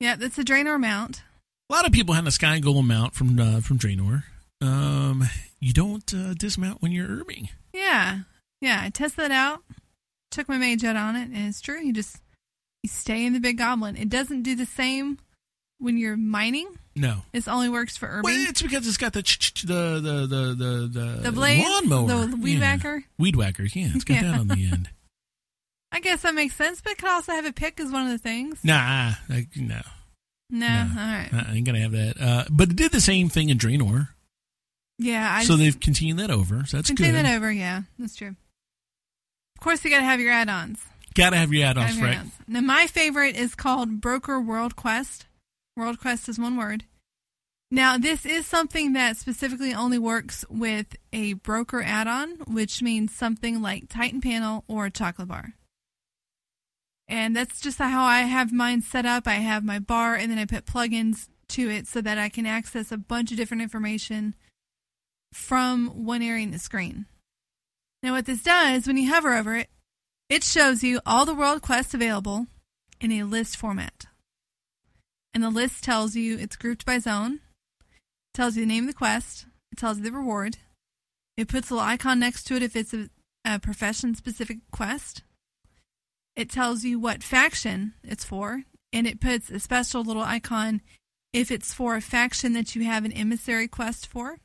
Yeah, 0.00 0.16
that's 0.16 0.38
a 0.38 0.44
Draenor 0.44 0.80
mount. 0.80 1.22
A 1.70 1.74
lot 1.74 1.86
of 1.86 1.92
people 1.92 2.14
have 2.14 2.26
a 2.26 2.30
Sky 2.30 2.60
Golem 2.60 2.86
mount 2.86 3.14
from 3.14 3.38
uh, 3.38 3.60
from 3.60 3.78
Draenor. 3.78 4.22
Um, 4.60 5.24
you 5.60 5.72
don't 5.72 6.12
uh, 6.14 6.34
dismount 6.34 6.80
when 6.82 6.92
you're 6.92 7.06
herbing. 7.06 7.50
Yeah, 7.74 8.20
yeah. 8.60 8.80
I 8.82 8.90
tested 8.90 9.24
that 9.24 9.30
out. 9.30 9.62
Took 10.30 10.48
my 10.48 10.56
mage 10.58 10.84
out 10.84 10.96
on 10.96 11.14
it, 11.16 11.28
and 11.28 11.46
it's 11.48 11.60
true. 11.60 11.78
You 11.80 11.92
just 11.92 12.16
you 12.82 12.88
stay 12.88 13.24
in 13.26 13.34
the 13.34 13.40
big 13.40 13.58
goblin. 13.58 13.96
It 13.96 14.08
doesn't 14.08 14.42
do 14.42 14.54
the 14.56 14.64
same 14.66 15.18
when 15.78 15.98
you're 15.98 16.16
mining. 16.16 16.68
No. 16.96 17.22
This 17.32 17.46
only 17.46 17.68
works 17.68 17.96
for 17.96 18.08
herbing. 18.08 18.24
Well, 18.24 18.48
it's 18.48 18.62
because 18.62 18.86
it's 18.88 18.96
got 18.96 19.12
the 19.12 19.22
ch- 19.22 19.38
ch- 19.54 19.62
the 19.62 20.00
the 20.02 20.26
the 20.26 20.54
the 20.54 21.00
the, 21.00 21.20
The 21.24 21.32
blades? 21.32 21.68
lawnmower, 21.68 22.26
The 22.26 22.36
weed 22.36 22.58
yeah. 22.58 22.76
whacker? 22.76 23.04
weed 23.18 23.36
whacker. 23.36 23.64
Yeah, 23.64 23.90
it's 23.94 24.04
got 24.04 24.14
Yeah. 24.22 24.32
that 24.32 24.40
on 24.40 24.48
the 24.48 24.68
end. 24.72 24.88
I 25.92 26.00
guess 26.00 26.22
that 26.22 26.34
makes 26.34 26.56
sense, 26.56 26.80
but 26.80 26.92
it 26.92 26.98
could 26.98 27.08
also 27.10 27.32
have 27.32 27.46
a 27.46 27.52
pick 27.52 27.78
as 27.78 27.90
one 27.92 28.06
of 28.06 28.10
the 28.12 28.18
things. 28.18 28.58
Nah, 28.64 29.12
like, 29.28 29.48
no, 29.56 29.80
No, 30.50 30.66
no. 30.66 31.00
all 31.00 31.06
right. 31.06 31.28
I 31.32 31.54
ain't 31.54 31.66
gonna 31.66 31.80
have 31.80 31.92
that. 31.92 32.14
Uh, 32.20 32.44
but 32.50 32.70
it 32.70 32.76
did 32.76 32.92
the 32.92 33.00
same 33.00 33.28
thing 33.28 33.50
in 33.50 33.58
Draenor, 33.58 34.08
Yeah, 34.98 35.28
I 35.30 35.44
so 35.44 35.56
they've 35.56 35.78
continued 35.78 36.18
that 36.18 36.30
over. 36.30 36.64
So 36.66 36.78
that's 36.78 36.88
continue 36.88 37.12
good. 37.12 37.24
that 37.24 37.36
over. 37.36 37.50
Yeah, 37.52 37.82
that's 37.98 38.16
true. 38.16 38.34
Of 39.56 39.60
course, 39.62 39.84
you 39.84 39.90
got 39.90 39.98
to 39.98 40.04
have 40.04 40.20
your 40.20 40.32
add-ons. 40.32 40.80
Gotta 41.14 41.36
have 41.36 41.52
your 41.52 41.66
add-ons, 41.66 41.86
have 41.90 41.96
your 41.98 42.06
right? 42.06 42.16
add-ons. 42.18 42.32
Now, 42.46 42.60
my 42.60 42.86
favorite 42.86 43.36
is 43.36 43.54
called 43.56 44.00
Broker 44.00 44.40
World 44.40 44.76
Quest. 44.76 45.26
World 45.76 45.98
Quest 45.98 46.28
is 46.28 46.38
one 46.38 46.56
word. 46.56 46.84
Now, 47.70 47.98
this 47.98 48.24
is 48.24 48.46
something 48.46 48.94
that 48.94 49.16
specifically 49.16 49.74
only 49.74 49.98
works 49.98 50.44
with 50.48 50.96
a 51.12 51.34
broker 51.34 51.82
add-on, 51.82 52.36
which 52.46 52.80
means 52.82 53.12
something 53.14 53.60
like 53.60 53.88
Titan 53.90 54.20
Panel 54.20 54.64
or 54.68 54.88
chocolate 54.90 55.28
bar. 55.28 55.54
And 57.08 57.34
that's 57.34 57.60
just 57.60 57.78
how 57.78 58.04
I 58.04 58.20
have 58.20 58.52
mine 58.52 58.82
set 58.82 59.06
up. 59.06 59.26
I 59.26 59.34
have 59.34 59.64
my 59.64 59.78
bar 59.78 60.14
and 60.14 60.30
then 60.30 60.38
I 60.38 60.44
put 60.44 60.66
plugins 60.66 61.28
to 61.48 61.70
it 61.70 61.86
so 61.86 62.00
that 62.02 62.18
I 62.18 62.28
can 62.28 62.46
access 62.46 62.92
a 62.92 62.98
bunch 62.98 63.30
of 63.30 63.38
different 63.38 63.62
information 63.62 64.34
from 65.32 66.04
one 66.04 66.22
area 66.22 66.44
in 66.44 66.50
the 66.50 66.58
screen. 66.58 67.06
Now, 68.02 68.12
what 68.12 68.26
this 68.26 68.42
does 68.42 68.86
when 68.86 68.96
you 68.96 69.10
hover 69.10 69.34
over 69.34 69.56
it, 69.56 69.68
it 70.28 70.44
shows 70.44 70.84
you 70.84 71.00
all 71.06 71.24
the 71.24 71.34
world 71.34 71.62
quests 71.62 71.94
available 71.94 72.46
in 73.00 73.10
a 73.12 73.24
list 73.24 73.56
format. 73.56 74.06
And 75.32 75.42
the 75.42 75.50
list 75.50 75.84
tells 75.84 76.14
you 76.14 76.38
it's 76.38 76.56
grouped 76.56 76.84
by 76.84 76.98
zone, 76.98 77.40
tells 78.34 78.56
you 78.56 78.62
the 78.62 78.68
name 78.68 78.84
of 78.84 78.88
the 78.88 78.98
quest, 78.98 79.46
it 79.72 79.78
tells 79.78 79.98
you 79.98 80.04
the 80.04 80.12
reward, 80.12 80.58
it 81.36 81.48
puts 81.48 81.70
a 81.70 81.74
little 81.74 81.88
icon 81.88 82.18
next 82.18 82.44
to 82.44 82.56
it 82.56 82.62
if 82.62 82.76
it's 82.76 82.92
a, 82.92 83.08
a 83.44 83.58
profession 83.58 84.14
specific 84.14 84.58
quest. 84.70 85.22
It 86.38 86.48
tells 86.48 86.84
you 86.84 87.00
what 87.00 87.24
faction 87.24 87.94
it's 88.04 88.24
for, 88.24 88.62
and 88.92 89.08
it 89.08 89.20
puts 89.20 89.50
a 89.50 89.58
special 89.58 90.04
little 90.04 90.22
icon 90.22 90.82
if 91.32 91.50
it's 91.50 91.74
for 91.74 91.96
a 91.96 92.00
faction 92.00 92.52
that 92.52 92.76
you 92.76 92.84
have 92.84 93.04
an 93.04 93.10
emissary 93.10 93.66
quest 93.66 94.06
for. 94.06 94.38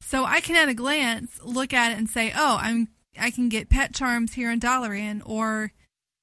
So 0.00 0.24
I 0.24 0.38
can 0.38 0.54
at 0.54 0.68
a 0.68 0.74
glance 0.74 1.40
look 1.42 1.72
at 1.74 1.90
it 1.90 1.98
and 1.98 2.08
say, 2.08 2.32
"Oh, 2.36 2.58
I'm 2.60 2.86
I 3.18 3.32
can 3.32 3.48
get 3.48 3.68
pet 3.68 3.92
charms 3.96 4.34
here 4.34 4.52
in 4.52 4.60
Dalaran, 4.60 5.20
or 5.26 5.72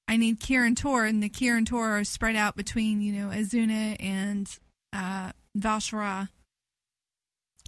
I 0.07 0.15
need 0.15 0.39
Kirin 0.39 0.77
Tor, 0.77 1.03
and 1.03 1.21
the 1.21 1.29
Kirin 1.29 1.65
Tor 1.65 1.99
are 1.99 2.05
spread 2.05 2.37
out 2.37 2.55
between 2.55 3.01
you 3.01 3.11
know 3.11 3.35
Azsuna 3.35 3.97
and 3.99 4.49
uh, 4.93 5.33
Val'sharah. 5.57 6.29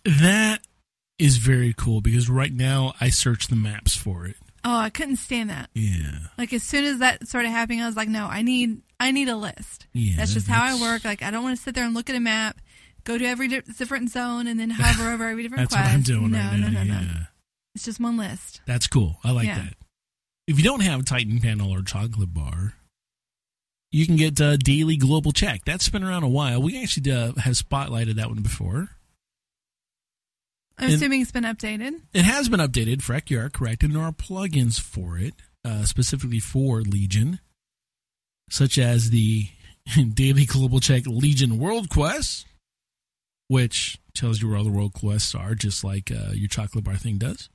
That 0.05 0.61
is 1.19 1.36
very 1.36 1.73
cool 1.73 1.99
because 1.99 2.30
right 2.30 2.53
now 2.53 2.93
I 3.01 3.09
search 3.09 3.47
the 3.47 3.57
maps 3.57 3.97
for 3.97 4.25
it. 4.25 4.38
Oh, 4.64 4.78
I 4.78 4.89
couldn't 4.89 5.18
stand 5.18 5.49
that. 5.49 5.70
Yeah, 5.74 6.28
Like 6.38 6.51
as 6.53 6.64
soon 6.64 6.84
as 6.86 6.99
that 6.99 7.28
started 7.28 7.49
happening, 7.49 7.82
I 7.82 7.88
was 7.88 7.95
like, 7.95 8.10
"No, 8.10 8.26
I 8.26 8.41
need 8.41 8.82
I 8.99 9.12
need 9.12 9.30
a 9.30 9.36
list. 9.36 9.88
Yeah, 9.93 10.16
that's 10.18 10.34
just 10.34 10.47
how 10.47 10.64
I 10.64 10.80
work. 10.82 11.05
Like 11.05 11.22
I 11.24 11.32
don't 11.32 11.43
want 11.43 11.55
to 11.58 11.64
sit 11.64 11.76
there 11.76 11.86
and 11.86 11.93
look 11.93 12.10
at 12.10 12.16
a 12.16 12.20
map." 12.20 12.60
Go 13.03 13.18
to 13.18 13.26
every 13.26 13.47
di- 13.47 13.62
different 13.78 14.10
zone 14.10 14.47
and 14.47 14.60
then 14.60 14.70
hover 14.72 15.12
over 15.12 15.30
every 15.30 15.43
different 15.43 15.70
that's 15.70 15.74
quest. 15.74 15.88
what 15.89 15.93
I'm 15.95 16.01
doing 16.01 16.32
no, 16.32 16.39
right 16.39 16.58
now. 16.60 16.68
No, 16.68 16.84
no, 16.84 16.84
no. 16.84 16.93
yeah. 16.99 17.24
It's 17.74 17.86
just 17.86 18.01
one 18.01 18.18
list. 18.18 18.60
That's 18.66 18.88
cool. 18.88 19.18
I 19.24 19.32
like 19.32 19.45
Yeah. 19.47 19.60
that. 19.60 19.74
If 20.47 20.58
you 20.58 20.64
don't 20.66 20.82
have 20.82 21.05
Titan 21.05 21.39
Panel 21.39 21.72
or 21.72 21.82
Chocolate 21.84 22.34
Bar, 22.34 22.74
you 23.91 24.05
can 24.05 24.18
get 24.18 24.41
uh, 24.41 24.58
Daily 24.58 24.97
Global 24.97 25.32
Check. 25.32 25.62
That's 25.66 25.88
been 25.88 26.03
around 26.03 26.24
a 26.24 26.28
while. 26.28 26.62
We 26.62 26.82
actually 26.82 27.10
uh, 27.12 27.34
have 27.38 27.53
spotlighted 27.53 28.16
that 28.16 28.28
one 28.28 28.41
before. 28.41 28.89
I'm 30.78 30.86
And- 30.86 30.93
assuming 30.95 31.21
it's 31.21 31.32
been 31.32 31.43
updated. 31.43 32.01
It 32.13 32.23
has 32.25 32.49
been 32.49 32.59
updated, 32.59 32.97
Freck, 32.97 33.30
you 33.30 33.39
are 33.39 33.49
correct, 33.49 33.84
and 33.84 33.95
there 33.95 34.03
are 34.03 34.11
plugins 34.11 34.80
for 34.80 35.17
it, 35.17 35.34
uh, 35.65 35.86
specifically 35.86 36.39
for 36.39 36.82
Legion, 36.82 37.39
such 38.49 38.78
as 38.78 39.09
the 39.09 39.49
Daily 40.13 40.45
Global 40.45 40.80
Check 40.80 41.07
Legion 41.07 41.57
World 41.57 41.89
Quest, 41.89 42.45
which 43.47 43.97
tells 44.13 44.41
you 44.41 44.49
where 44.49 44.57
all 44.57 44.63
the 44.63 44.71
world 44.71 44.93
quests 44.93 45.34
are, 45.34 45.55
just 45.55 45.84
like 45.84 46.11
uh, 46.11 46.32
your 46.34 46.47
chocolate 46.47 46.84
bar 46.84 46.95
thing 46.95 47.17
does. 47.17 47.49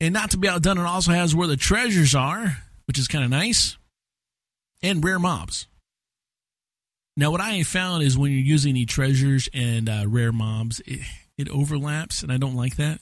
And 0.00 0.12
not 0.12 0.30
to 0.32 0.36
be 0.36 0.48
outdone, 0.48 0.78
it 0.78 0.82
also 0.82 1.12
has 1.12 1.34
where 1.34 1.46
the 1.46 1.56
treasures 1.56 2.14
are, 2.14 2.58
which 2.86 2.98
is 2.98 3.06
kind 3.06 3.22
of 3.24 3.30
nice, 3.30 3.76
and 4.82 5.04
rare 5.04 5.20
mobs. 5.20 5.68
Now, 7.16 7.30
what 7.30 7.40
I 7.40 7.62
found 7.62 8.02
is 8.02 8.16
when 8.16 8.32
you're 8.32 8.40
using 8.40 8.74
the 8.74 8.86
treasures 8.86 9.48
and 9.52 9.88
uh, 9.88 10.04
rare 10.06 10.32
mobs, 10.32 10.80
it, 10.86 11.00
it 11.36 11.48
overlaps, 11.50 12.22
and 12.22 12.32
I 12.32 12.38
don't 12.38 12.54
like 12.54 12.76
that. 12.76 13.00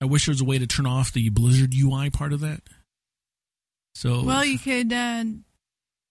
I 0.00 0.04
wish 0.06 0.26
there 0.26 0.32
was 0.32 0.40
a 0.40 0.44
way 0.44 0.58
to 0.58 0.66
turn 0.66 0.86
off 0.86 1.12
the 1.12 1.28
Blizzard 1.30 1.72
UI 1.74 2.10
part 2.10 2.32
of 2.32 2.40
that. 2.40 2.62
So 3.94 4.24
Well, 4.24 4.44
you 4.44 4.58
could 4.58 4.92
uh, 4.92 5.24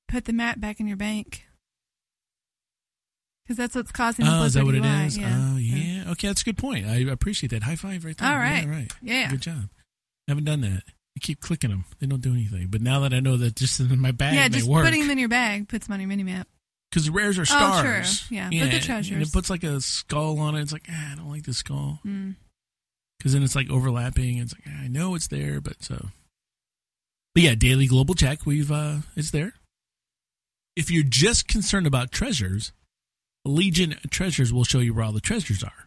put 0.08 0.26
the 0.26 0.34
map 0.34 0.60
back 0.60 0.80
in 0.80 0.88
your 0.88 0.98
bank. 0.98 1.44
Because 3.44 3.58
that's 3.58 3.76
what's 3.76 3.92
causing 3.92 4.26
the 4.26 4.32
Oh, 4.40 4.44
is 4.46 4.56
that 4.56 4.66
what 4.66 4.74
it 4.74 4.84
UI. 4.84 5.06
is? 5.06 5.18
Yeah. 5.20 5.52
Oh, 5.54 5.58
yeah. 5.58 6.10
Okay, 6.12 6.28
that's 6.28 6.42
a 6.42 6.46
good 6.46 6.58
point. 6.58 6.88
I 6.88 6.96
appreciate 7.12 7.52
that. 7.52 7.62
High 7.62 7.76
five 7.76 8.04
right 8.04 8.18
there. 8.18 8.32
All 8.32 8.38
right. 8.40 8.64
Yeah, 8.66 8.72
right. 8.72 8.92
Yeah. 9.04 9.30
Good 9.30 9.42
job. 9.42 9.70
Haven't 10.28 10.46
done 10.46 10.62
that. 10.62 10.82
I 11.18 11.20
keep 11.22 11.40
clicking 11.40 11.70
them. 11.70 11.86
They 12.00 12.08
don't 12.08 12.22
do 12.22 12.34
anything. 12.34 12.68
But 12.70 12.82
now 12.82 13.02
that 13.02 13.14
I 13.14 13.20
know 13.20 13.38
that 13.38 13.56
just 13.56 13.80
in 13.80 14.00
my 14.00 14.12
bag 14.12 14.36
yeah, 14.36 14.48
just 14.50 14.68
work. 14.68 14.84
putting 14.86 15.02
them 15.02 15.12
in 15.12 15.18
your 15.18 15.30
bag 15.30 15.68
puts 15.70 15.88
them 15.88 15.94
on 15.94 16.00
your 16.00 16.10
mini 16.10 16.24
map. 16.24 16.48
Because 16.92 17.06
the 17.06 17.12
rares 17.12 17.38
are 17.38 17.44
Oh, 17.44 17.46
stars. 17.46 18.22
true. 18.28 18.38
Yeah, 18.38 18.50
but 18.50 18.72
the 18.72 18.80
treasures. 18.80 19.14
And 19.14 19.22
it 19.22 19.32
puts 19.32 19.50
like 19.50 19.64
a 19.64 19.82
skull 19.82 20.40
on 20.40 20.56
it. 20.56 20.62
It's 20.62 20.72
like, 20.74 20.88
ah, 20.90 21.14
I 21.14 21.16
don't 21.16 21.30
like 21.30 21.44
the 21.44 21.54
skull. 21.54 22.00
Mm. 22.06 22.36
Because 23.18 23.34
then 23.34 23.44
it's 23.44 23.56
like 23.56 23.70
overlapping. 23.70 24.38
It's 24.38 24.54
like, 24.54 24.64
ah, 24.68 24.84
I 24.84 24.88
know 24.88 25.16
it's 25.16 25.28
there, 25.28 25.62
but 25.62 25.82
so. 25.84 26.10
But 27.34 27.44
yeah, 27.44 27.56
daily 27.56 27.88
global 27.88 28.14
check. 28.14 28.46
We've, 28.46 28.72
uh, 28.72 28.98
it's 29.16 29.32
there. 29.32 29.54
If 30.76 30.92
you're 30.92 31.04
just 31.04 31.48
concerned 31.48 31.88
about 31.88 32.12
treasures, 32.12 32.72
Legion 33.46 33.96
Treasures 34.10 34.52
will 34.52 34.64
show 34.64 34.80
you 34.80 34.94
where 34.94 35.06
all 35.06 35.12
the 35.12 35.22
treasures 35.22 35.64
are. 35.64 35.85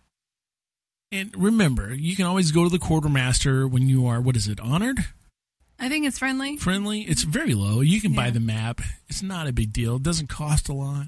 And 1.11 1.35
remember, 1.37 1.95
you 1.95 2.15
can 2.17 2.27
always 2.27 2.53
go 2.53 2.65
to 2.65 2.71
the 2.71 2.79
quartermaster 2.79 3.67
when 3.67 3.89
you 3.89 4.07
are, 4.07 4.21
what 4.21 4.37
is 4.37 4.47
it, 4.47 4.61
honored? 4.61 4.99
I 5.79 5.89
think 5.89 6.07
it's 6.07 6.19
friendly. 6.19 6.57
friendly. 6.57 7.03
It's 7.03 7.23
very 7.23 7.55
low. 7.55 7.81
You 7.81 8.01
can 8.01 8.13
buy 8.13 8.31
the 8.31 8.41
map. 8.41 8.81
It's 9.09 9.23
not 9.23 9.47
a 9.47 9.53
big 9.53 9.73
deal. 9.73 9.97
It 9.97 10.03
doesn't 10.03 10.29
cost 10.29 10.69
a 10.69 10.73
lot. 10.73 11.07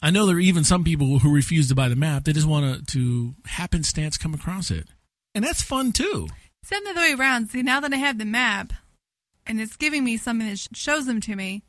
I 0.00 0.10
know 0.10 0.26
there 0.26 0.36
are 0.36 0.40
even 0.40 0.62
some 0.62 0.84
people 0.84 1.18
who 1.18 1.34
refuse 1.34 1.68
to 1.68 1.74
buy 1.74 1.88
the 1.88 1.96
map. 1.96 2.24
They 2.24 2.32
just 2.32 2.46
want 2.46 2.86
to, 2.86 2.92
to 2.92 3.34
happenstance 3.46 4.16
come 4.16 4.34
across 4.34 4.70
it. 4.70 4.86
And 5.34 5.42
that's 5.42 5.62
fun 5.62 5.92
too. 5.92 6.28
Send 6.62 6.86
the 6.86 6.90
other 6.90 7.00
way 7.00 7.14
around. 7.14 7.50
See, 7.50 7.62
now 7.62 7.80
that 7.80 7.92
I 7.92 7.96
have 7.96 8.18
the 8.18 8.24
map 8.24 8.72
and 9.46 9.60
it's 9.60 9.76
giving 9.76 10.04
me 10.04 10.16
something 10.16 10.48
that 10.48 10.68
shows 10.74 11.06
them 11.06 11.20
to 11.22 11.34
me, 11.34 11.64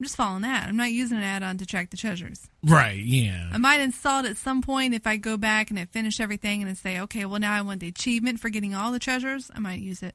I'm 0.00 0.04
just 0.04 0.16
following 0.16 0.42
that. 0.42 0.68
I'm 0.68 0.76
not 0.76 0.90
using 0.90 1.18
an 1.18 1.22
add 1.22 1.42
on 1.44 1.56
to 1.58 1.66
track 1.66 1.90
the 1.90 1.96
treasures. 1.96 2.48
Right, 2.64 2.98
yeah. 2.98 3.48
I 3.52 3.58
might 3.58 3.80
install 3.80 4.24
it 4.24 4.28
at 4.28 4.36
some 4.36 4.60
point 4.60 4.92
if 4.92 5.06
I 5.06 5.16
go 5.16 5.36
back 5.36 5.70
and 5.70 5.78
I 5.78 5.84
finish 5.84 6.18
everything 6.20 6.62
and 6.62 6.70
I 6.70 6.74
say, 6.74 6.98
okay, 7.00 7.24
well, 7.24 7.38
now 7.38 7.54
I 7.54 7.62
want 7.62 7.80
the 7.80 7.88
achievement 7.88 8.40
for 8.40 8.48
getting 8.48 8.74
all 8.74 8.90
the 8.90 8.98
treasures. 8.98 9.50
I 9.54 9.60
might 9.60 9.80
use 9.80 10.02
it. 10.02 10.14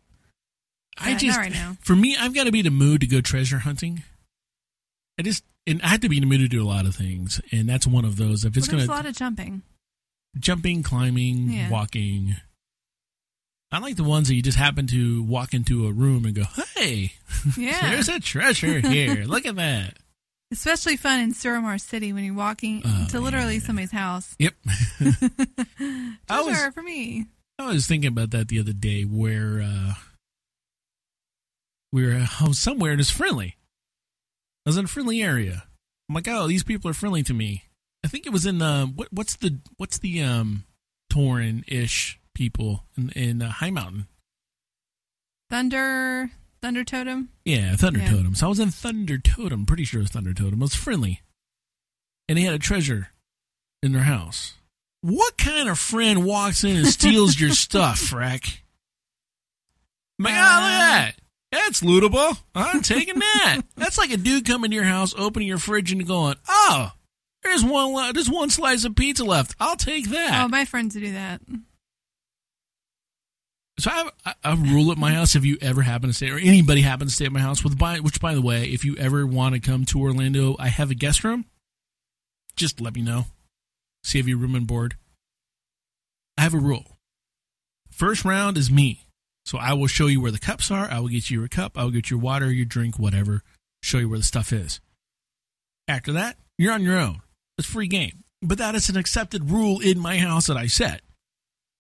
I 0.97 1.11
Yeah, 1.11 1.17
just 1.17 1.37
right 1.37 1.51
now. 1.51 1.77
for 1.79 1.95
me, 1.95 2.17
I've 2.19 2.35
got 2.35 2.43
to 2.43 2.51
be 2.51 2.59
in 2.59 2.65
the 2.65 2.71
mood 2.71 3.01
to 3.01 3.07
go 3.07 3.21
treasure 3.21 3.59
hunting. 3.59 4.03
I 5.17 5.21
just 5.21 5.43
and 5.65 5.81
I 5.81 5.87
have 5.87 6.01
to 6.01 6.09
be 6.09 6.17
in 6.17 6.21
the 6.23 6.27
mood 6.29 6.39
to 6.41 6.47
do 6.47 6.61
a 6.61 6.67
lot 6.67 6.85
of 6.85 6.95
things, 6.95 7.39
and 7.51 7.67
that's 7.69 7.85
one 7.87 8.03
of 8.05 8.17
those. 8.17 8.43
If 8.45 8.57
it's 8.57 8.67
well, 8.69 8.79
gonna 8.79 8.91
a 8.91 8.95
lot 8.95 9.05
of 9.05 9.15
jumping. 9.15 9.61
jumping, 10.37 10.83
climbing, 10.83 11.51
Yeah. 11.51 11.69
walking. 11.69 12.35
I 13.71 13.79
like 13.79 13.95
the 13.97 14.03
ones 14.03 14.27
that 14.27 14.35
you 14.35 14.41
just 14.41 14.57
happen 14.57 14.87
to 14.87 15.21
walk 15.23 15.53
into 15.53 15.85
a 15.87 15.91
room 15.91 16.25
and 16.25 16.33
go, 16.33 16.43
"Hey, 16.75 17.13
Yeah. 17.57 17.79
there's 17.91 18.09
a 18.09 18.19
treasure 18.19 18.79
here. 18.79 19.25
Look 19.25 19.45
at 19.45 19.55
that." 19.57 19.97
Especially 20.51 20.97
fun 20.97 21.19
in 21.19 21.33
Suramar 21.33 21.79
City 21.79 22.11
when 22.11 22.23
you're 22.23 22.33
walking 22.33 22.81
Oh, 22.83 23.07
to 23.11 23.19
literally 23.19 23.59
somebody's 23.59 23.91
house. 23.91 24.35
Yep. 24.39 24.55
I 26.29 26.41
was 26.41 26.47
Treasure 26.57 26.71
for 26.71 26.81
me. 26.81 27.27
I 27.59 27.67
was 27.67 27.85
thinking 27.85 28.07
about 28.07 28.31
that 28.31 28.47
the 28.47 28.59
other 28.59 28.73
day 28.73 29.03
where 29.03 29.61
uh 29.63 29.93
we 31.91 32.05
were 32.05 32.25
uh, 32.41 32.51
somewhere 32.53 32.91
and 32.91 32.99
it's 33.01 33.09
friendly. 33.11 33.55
I 34.65 34.69
was 34.69 34.77
in 34.77 34.85
a 34.85 34.89
friendly 34.89 35.21
area. 35.21 35.63
I'm 36.07 36.15
like, 36.15 36.27
oh, 36.27 36.47
these 36.47 36.63
people 36.63 36.89
are 36.89 36.93
friendly 36.95 37.23
to 37.23 37.33
me. 37.33 37.63
I 38.03 38.07
think 38.07 38.25
it 38.25 38.33
was 38.33 38.45
in 38.45 38.57
the 38.59 38.91
what 38.95 39.09
what's 39.11 39.35
the 39.35 39.59
what's 39.77 39.99
the 39.99 40.21
um 40.23 40.63
Tauren 41.11 41.63
ish 41.67 42.18
people 42.35 42.85
in 42.97 43.09
in 43.11 43.41
uh, 43.41 43.51
Highmountain. 43.51 44.07
Thunder, 45.49 46.29
Thunder 46.61 46.83
Totem. 46.83 47.29
Yeah, 47.45 47.75
Thunder 47.75 47.99
Yeah. 47.99 48.09
Totem. 48.11 48.35
So 48.35 48.45
I 48.45 48.49
was 48.49 48.59
in 48.59 48.69
Thunder 48.71 49.17
Totem. 49.17 49.65
Pretty 49.65 49.83
sure 49.83 49.99
it 49.99 50.03
was 50.03 50.11
Thunder 50.11 50.33
Totem. 50.33 50.59
It 50.59 50.65
was 50.65 50.75
friendly, 50.75 51.21
and 52.27 52.37
they 52.37 52.43
had 52.43 52.53
a 52.53 52.59
treasure 52.59 53.09
in 53.81 53.91
their 53.93 54.03
house. 54.03 54.53
What 55.01 55.37
kind 55.37 55.69
of 55.69 55.79
friend 55.79 56.25
walks 56.25 56.63
in 56.63 56.75
and 56.75 56.87
steals 56.87 57.39
your 57.39 57.49
stuff, 57.53 57.99
Frack? 57.99 58.59
My 60.17 60.31
God, 60.31 60.63
look 60.63 60.71
at 60.71 60.79
that. 60.89 61.15
That's 61.51 61.81
lootable. 61.81 62.37
I'm 62.53 62.81
taking 62.81 63.17
that. 63.19 63.61
That's 63.75 63.97
like 63.97 64.11
a 64.11 64.17
dude 64.17 64.45
coming 64.45 64.69
to 64.69 64.75
your 64.75 64.83
house, 64.83 65.15
opening 65.17 65.47
your 65.47 65.57
fridge, 65.57 65.91
and 65.91 66.05
going, 66.05 66.35
"Oh, 66.47 66.91
there's 67.41 67.63
one. 67.63 68.13
There's 68.13 68.29
one 68.29 68.49
slice 68.51 68.83
of 68.85 68.95
pizza 68.95 69.23
left. 69.23 69.55
I'll 69.59 69.77
take 69.77 70.09
that." 70.09 70.43
Oh, 70.43 70.47
my 70.47 70.65
friends 70.65 70.93
do 70.93 71.11
that. 71.13 71.41
So 73.79 73.91
I 73.91 73.95
have 73.95 74.11
a- 74.43 74.55
rule 74.61 74.91
at 74.91 74.97
my 74.97 75.13
house. 75.13 75.35
If 75.35 75.45
you 75.45 75.57
ever 75.61 75.81
happen 75.81 76.09
to 76.09 76.13
stay, 76.13 76.29
or 76.29 76.37
anybody 76.37 76.81
happens 76.81 77.11
to 77.11 77.15
stay 77.15 77.25
at 77.25 77.31
my 77.31 77.39
house, 77.39 77.63
with 77.63 77.77
by 77.77 77.99
which, 77.99 78.19
by 78.19 78.33
the 78.33 78.41
way, 78.41 78.65
if 78.65 78.83
you 78.83 78.95
ever 78.97 79.25
want 79.25 79.55
to 79.55 79.61
come 79.61 79.85
to 79.85 80.01
Orlando, 80.01 80.55
I 80.59 80.67
have 80.67 80.91
a 80.91 80.95
guest 80.95 81.23
room. 81.23 81.45
Just 82.55 82.81
let 82.81 82.93
me 82.93 83.01
know. 83.01 83.25
See 84.03 84.19
if 84.19 84.27
your 84.27 84.37
room 84.37 84.55
and 84.55 84.67
board. 84.67 84.95
I 86.37 86.41
have 86.41 86.53
a 86.53 86.59
rule. 86.59 86.97
First 87.89 88.23
round 88.25 88.57
is 88.57 88.71
me, 88.71 89.05
so 89.45 89.57
I 89.57 89.73
will 89.73 89.87
show 89.87 90.07
you 90.07 90.21
where 90.21 90.31
the 90.31 90.39
cups 90.39 90.71
are. 90.71 90.89
I 90.89 90.99
will 90.99 91.09
get 91.09 91.29
you 91.29 91.39
your 91.39 91.49
cup. 91.49 91.77
I 91.77 91.83
will 91.83 91.91
get 91.91 92.09
your 92.09 92.19
water, 92.19 92.51
your 92.51 92.65
drink, 92.65 92.97
whatever. 92.97 93.43
Show 93.81 93.97
you 93.99 94.09
where 94.09 94.19
the 94.19 94.23
stuff 94.23 94.51
is. 94.53 94.79
After 95.87 96.13
that, 96.13 96.37
you're 96.57 96.73
on 96.73 96.83
your 96.83 96.97
own. 96.97 97.21
It's 97.57 97.67
free 97.67 97.87
game. 97.87 98.23
But 98.41 98.57
that 98.59 98.75
is 98.75 98.89
an 98.89 98.97
accepted 98.97 99.51
rule 99.51 99.79
in 99.79 99.99
my 99.99 100.17
house 100.17 100.47
that 100.47 100.57
I 100.57 100.67
set. 100.67 101.01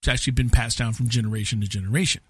It's 0.01 0.07
actually 0.07 0.33
been 0.33 0.49
passed 0.49 0.77
down 0.77 0.93
from 0.93 1.09
generation 1.09 1.61
to 1.61 1.67
generation. 1.67 2.21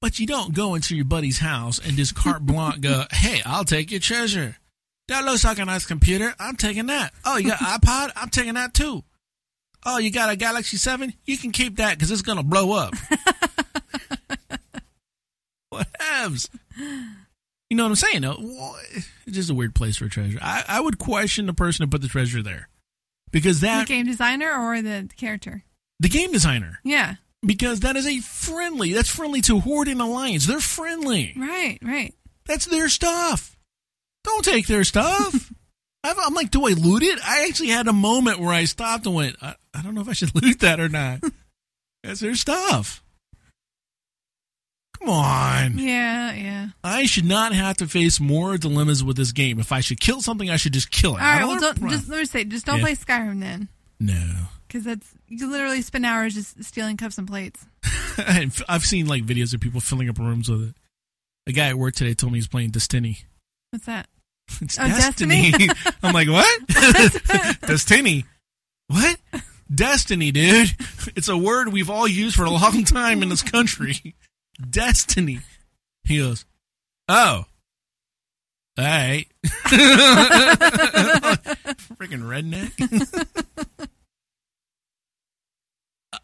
But 0.00 0.18
you 0.18 0.26
don't 0.26 0.54
go 0.54 0.74
into 0.74 0.96
your 0.96 1.04
buddy's 1.04 1.38
house 1.38 1.78
and 1.78 1.96
just 1.96 2.14
carte 2.14 2.44
blanche 2.44 2.80
go, 2.80 3.04
hey, 3.12 3.40
I'll 3.44 3.64
take 3.64 3.90
your 3.90 4.00
treasure. 4.00 4.56
That 5.08 5.24
looks 5.24 5.44
like 5.44 5.58
a 5.58 5.64
nice 5.64 5.86
computer. 5.86 6.34
I'm 6.38 6.56
taking 6.56 6.86
that. 6.86 7.12
Oh, 7.24 7.36
you 7.36 7.48
got 7.48 7.58
iPod? 7.82 8.10
I'm 8.16 8.28
taking 8.30 8.54
that 8.54 8.74
too. 8.74 9.02
Oh, 9.84 9.98
you 9.98 10.10
got 10.10 10.30
a 10.30 10.36
Galaxy 10.36 10.76
7? 10.76 11.14
You 11.24 11.38
can 11.38 11.52
keep 11.52 11.76
that 11.76 11.96
because 11.96 12.10
it's 12.10 12.22
going 12.22 12.38
to 12.38 12.44
blow 12.44 12.72
up. 12.72 12.94
what 15.70 15.88
haves? 15.98 16.50
You 16.76 17.76
know 17.76 17.84
what 17.84 17.90
I'm 17.90 17.94
saying? 17.96 18.22
though? 18.22 18.74
It's 19.26 19.36
just 19.36 19.50
a 19.50 19.54
weird 19.54 19.74
place 19.74 19.96
for 19.96 20.04
a 20.04 20.10
treasure. 20.10 20.38
I, 20.42 20.64
I 20.68 20.80
would 20.80 20.98
question 20.98 21.46
the 21.46 21.54
person 21.54 21.84
who 21.84 21.90
put 21.90 22.02
the 22.02 22.08
treasure 22.08 22.42
there 22.42 22.68
because 23.30 23.60
The 23.60 23.66
that, 23.68 23.88
game 23.88 24.06
designer 24.06 24.52
or 24.52 24.82
the 24.82 25.08
character? 25.16 25.64
The 26.00 26.08
game 26.08 26.32
designer, 26.32 26.80
Yeah. 26.82 27.14
because 27.46 27.80
that 27.80 27.94
is 27.96 28.06
a 28.06 28.18
friendly. 28.20 28.92
That's 28.94 29.08
friendly 29.08 29.40
to 29.42 29.60
Horde 29.60 29.86
and 29.88 30.00
Alliance. 30.02 30.46
They're 30.46 30.58
friendly. 30.60 31.34
Right, 31.36 31.78
right. 31.82 32.12
That's 32.46 32.66
their 32.66 32.88
stuff. 32.88 33.56
Don't 34.24 34.44
take 34.44 34.66
their 34.66 34.82
stuff. 34.84 35.52
I've, 36.02 36.16
I'm 36.18 36.32
like, 36.34 36.50
do 36.50 36.66
I 36.66 36.70
loot 36.70 37.02
it? 37.02 37.18
I 37.24 37.46
actually 37.48 37.68
had 37.68 37.86
a 37.86 37.92
moment 37.92 38.40
where 38.40 38.52
I 38.52 38.64
stopped 38.64 39.04
and 39.06 39.14
went, 39.14 39.36
I, 39.42 39.54
I 39.74 39.82
don't 39.82 39.94
know 39.94 40.00
if 40.00 40.08
I 40.08 40.14
should 40.14 40.34
loot 40.42 40.60
that 40.60 40.80
or 40.80 40.88
not. 40.88 41.20
That's 42.02 42.20
their 42.20 42.34
stuff. 42.34 43.02
Come 44.98 45.10
on. 45.10 45.78
Yeah, 45.78 46.32
yeah. 46.34 46.68
I 46.84 47.06
should 47.06 47.24
not 47.26 47.52
have 47.54 47.76
to 47.78 47.86
face 47.86 48.20
more 48.20 48.56
dilemmas 48.58 49.02
with 49.04 49.16
this 49.16 49.32
game. 49.32 49.58
If 49.58 49.72
I 49.72 49.80
should 49.80 50.00
kill 50.00 50.20
something, 50.20 50.50
I 50.50 50.56
should 50.56 50.72
just 50.74 50.90
kill 50.90 51.16
it. 51.16 51.20
All 51.22 51.26
right, 51.26 51.44
well, 51.46 51.58
don't, 51.58 51.88
just 51.90 52.08
let 52.08 52.18
me 52.18 52.24
say, 52.26 52.44
just 52.44 52.66
don't 52.66 52.78
Yeah. 52.78 52.84
play 52.84 52.94
Skyrim 52.96 53.40
then, 53.40 53.68
no. 53.98 54.34
Because 54.70 54.84
that's 54.84 55.12
you 55.26 55.50
literally 55.50 55.82
spend 55.82 56.06
hours 56.06 56.34
just 56.34 56.62
stealing 56.62 56.96
cups 56.96 57.18
and 57.18 57.26
plates. 57.26 57.66
I've 58.68 58.84
seen 58.84 59.06
like 59.08 59.24
videos 59.24 59.52
of 59.52 59.60
people 59.60 59.80
filling 59.80 60.08
up 60.08 60.18
rooms 60.18 60.48
with 60.48 60.68
it. 60.68 60.74
A 61.48 61.52
guy 61.52 61.68
at 61.70 61.76
work 61.76 61.94
today 61.94 62.14
told 62.14 62.32
me 62.32 62.38
he's 62.38 62.46
playing 62.46 62.70
Destiny. 62.70 63.18
What's 63.70 63.86
that? 63.86 64.06
It's 64.60 64.78
Oh, 64.78 64.86
Destiny. 64.86 65.50
Destiny? 65.50 65.68
I'm 66.02 66.12
like, 66.14 66.28
what? 66.28 66.66
Destiny. 67.62 68.24
What? 68.88 69.18
Destiny, 69.72 70.30
dude. 70.32 70.74
It's 71.16 71.28
a 71.28 71.36
word 71.36 71.72
we've 71.72 71.90
all 71.90 72.06
used 72.08 72.34
for 72.36 72.44
a 72.44 72.50
long 72.50 72.84
time 72.84 73.22
in 73.22 73.28
this 73.28 73.42
country. 73.42 74.14
Destiny. 74.68 75.40
He 76.04 76.18
goes, 76.18 76.44
oh. 77.08 77.44
All 78.78 78.84
right. 78.84 79.26
Freaking 81.96 82.22
redneck. 82.22 82.72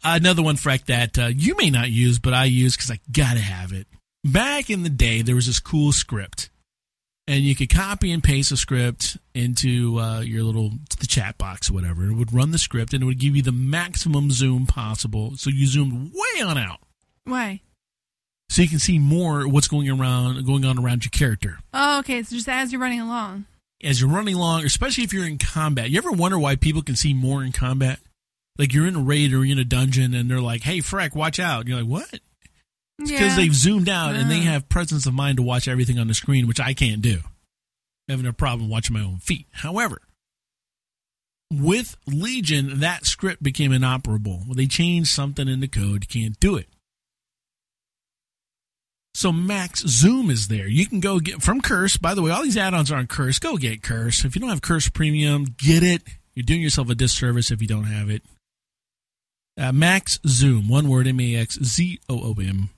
Another 0.03 0.41
one, 0.43 0.55
Freck, 0.55 0.85
that 0.85 1.17
uh, 1.19 1.25
you 1.27 1.55
may 1.57 1.69
not 1.69 1.89
use, 1.89 2.19
but 2.19 2.33
I 2.33 2.45
use 2.45 2.75
because 2.75 2.91
I 2.91 2.99
gotta 3.11 3.39
have 3.39 3.73
it. 3.73 3.87
Back 4.23 4.69
in 4.69 4.83
the 4.83 4.89
day, 4.89 5.21
there 5.21 5.35
was 5.35 5.47
this 5.47 5.59
cool 5.59 5.91
script 5.91 6.49
and 7.29 7.41
you 7.43 7.55
could 7.55 7.69
copy 7.69 8.11
and 8.11 8.23
paste 8.23 8.51
a 8.53 8.57
script 8.57 9.17
into 9.33 9.99
uh, 9.99 10.21
your 10.21 10.43
little 10.43 10.71
the 10.99 11.07
chat 11.07 11.37
box 11.37 11.69
or 11.69 11.73
whatever. 11.73 12.05
It 12.05 12.13
would 12.13 12.33
run 12.33 12.51
the 12.51 12.57
script 12.57 12.93
and 12.93 13.03
it 13.03 13.05
would 13.05 13.19
give 13.19 13.35
you 13.35 13.41
the 13.41 13.51
maximum 13.51 14.31
zoom 14.31 14.65
possible. 14.65 15.35
So 15.35 15.49
you 15.49 15.65
zoomed 15.67 16.13
way 16.13 16.41
on 16.41 16.57
out, 16.57 16.79
Why? 17.25 17.61
so 18.49 18.61
you 18.61 18.69
can 18.69 18.79
see 18.79 18.97
more 18.97 19.45
what's 19.47 19.67
going 19.67 19.89
around 19.89 20.45
going 20.45 20.63
on 20.63 20.79
around 20.79 21.03
your 21.03 21.09
character 21.11 21.59
Oh, 21.73 21.99
okay. 21.99 22.23
So 22.23 22.35
just 22.35 22.47
as 22.47 22.71
you're 22.71 22.79
running 22.81 23.01
along. 23.01 23.45
as 23.83 23.99
you're 23.99 24.09
running 24.09 24.35
along, 24.35 24.63
especially 24.65 25.03
if 25.03 25.11
you're 25.13 25.27
in 25.27 25.37
combat. 25.37 25.89
You 25.89 25.97
ever 25.97 26.11
wonder 26.11 26.39
why 26.39 26.55
people 26.55 26.81
can 26.81 26.95
see 26.95 27.13
more 27.13 27.43
in 27.43 27.51
combat? 27.51 27.99
Like 28.57 28.73
you're 28.73 28.87
in 28.87 28.95
a 28.95 29.01
raid 29.01 29.33
or 29.33 29.43
you're 29.45 29.53
in 29.53 29.59
a 29.59 29.63
dungeon 29.65 30.13
and 30.13 30.29
they're 30.29 30.41
like, 30.41 30.63
"Hey, 30.63 30.79
Freck, 30.79 31.15
watch 31.15 31.39
out!" 31.39 31.61
And 31.61 31.69
you're 31.69 31.79
like, 31.79 31.87
"What?" 31.89 32.13
It's 32.99 33.11
because 33.11 33.19
Yeah. 33.21 33.35
they've 33.35 33.53
zoomed 33.55 33.89
out 33.89 34.15
and 34.15 34.29
they 34.31 34.39
have 34.41 34.69
presence 34.69 35.05
of 35.05 35.13
mind 35.13 35.37
to 35.37 35.43
watch 35.43 35.67
everything 35.67 35.99
on 35.99 36.07
the 36.07 36.13
screen, 36.15 36.47
which 36.47 36.59
I 36.59 36.73
can't 36.73 37.01
do. 37.01 37.21
Having 38.09 38.25
a 38.25 38.33
problem 38.33 38.69
watching 38.69 38.95
my 38.95 39.01
own 39.03 39.19
feet. 39.19 39.45
However, 39.51 40.01
with 41.51 41.95
Legion, 42.07 42.79
that 42.79 43.05
script 43.05 43.43
became 43.43 43.71
inoperable. 43.71 44.45
They 44.51 44.65
changed 44.65 45.09
something 45.09 45.47
in 45.47 45.59
the 45.59 45.67
code. 45.67 46.07
Can't 46.09 46.39
do 46.39 46.55
it. 46.55 46.67
So 49.13 49.31
Max 49.31 49.81
Zoom 49.81 50.29
is 50.29 50.47
there. 50.47 50.67
You 50.67 50.85
can 50.85 50.99
go 50.99 51.19
get 51.19 51.41
from 51.41 51.59
Curse. 51.61 51.97
By 51.97 52.13
the 52.13 52.21
way, 52.21 52.29
all 52.31 52.43
these 52.43 52.57
add-ons 52.57 52.91
are 52.91 52.97
on 52.97 53.07
Curse. 53.07 53.39
Go 53.39 53.57
get 53.57 53.81
Curse. 53.81 54.23
If 54.25 54.35
you 54.35 54.41
don't 54.41 54.49
have 54.51 54.61
Curse 54.61 54.89
Premium, 54.89 55.45
get 55.57 55.81
it. 55.83 56.03
You're 56.35 56.43
doing 56.43 56.61
yourself 56.61 56.89
a 56.89 56.95
disservice 56.95 57.49
if 57.49 57.61
you 57.61 57.67
don't 57.67 57.85
have 57.85 58.09
it. 58.11 58.23
Uh, 59.57 59.71
Max 59.71 60.19
Zoom, 60.27 60.67
one 60.67 60.87
word, 60.87 61.07
M 61.07 61.19
A 61.19 61.35
X 61.35 61.57
Z 61.63 61.99
O 62.09 62.19
O 62.19 62.35
M. 62.41 62.69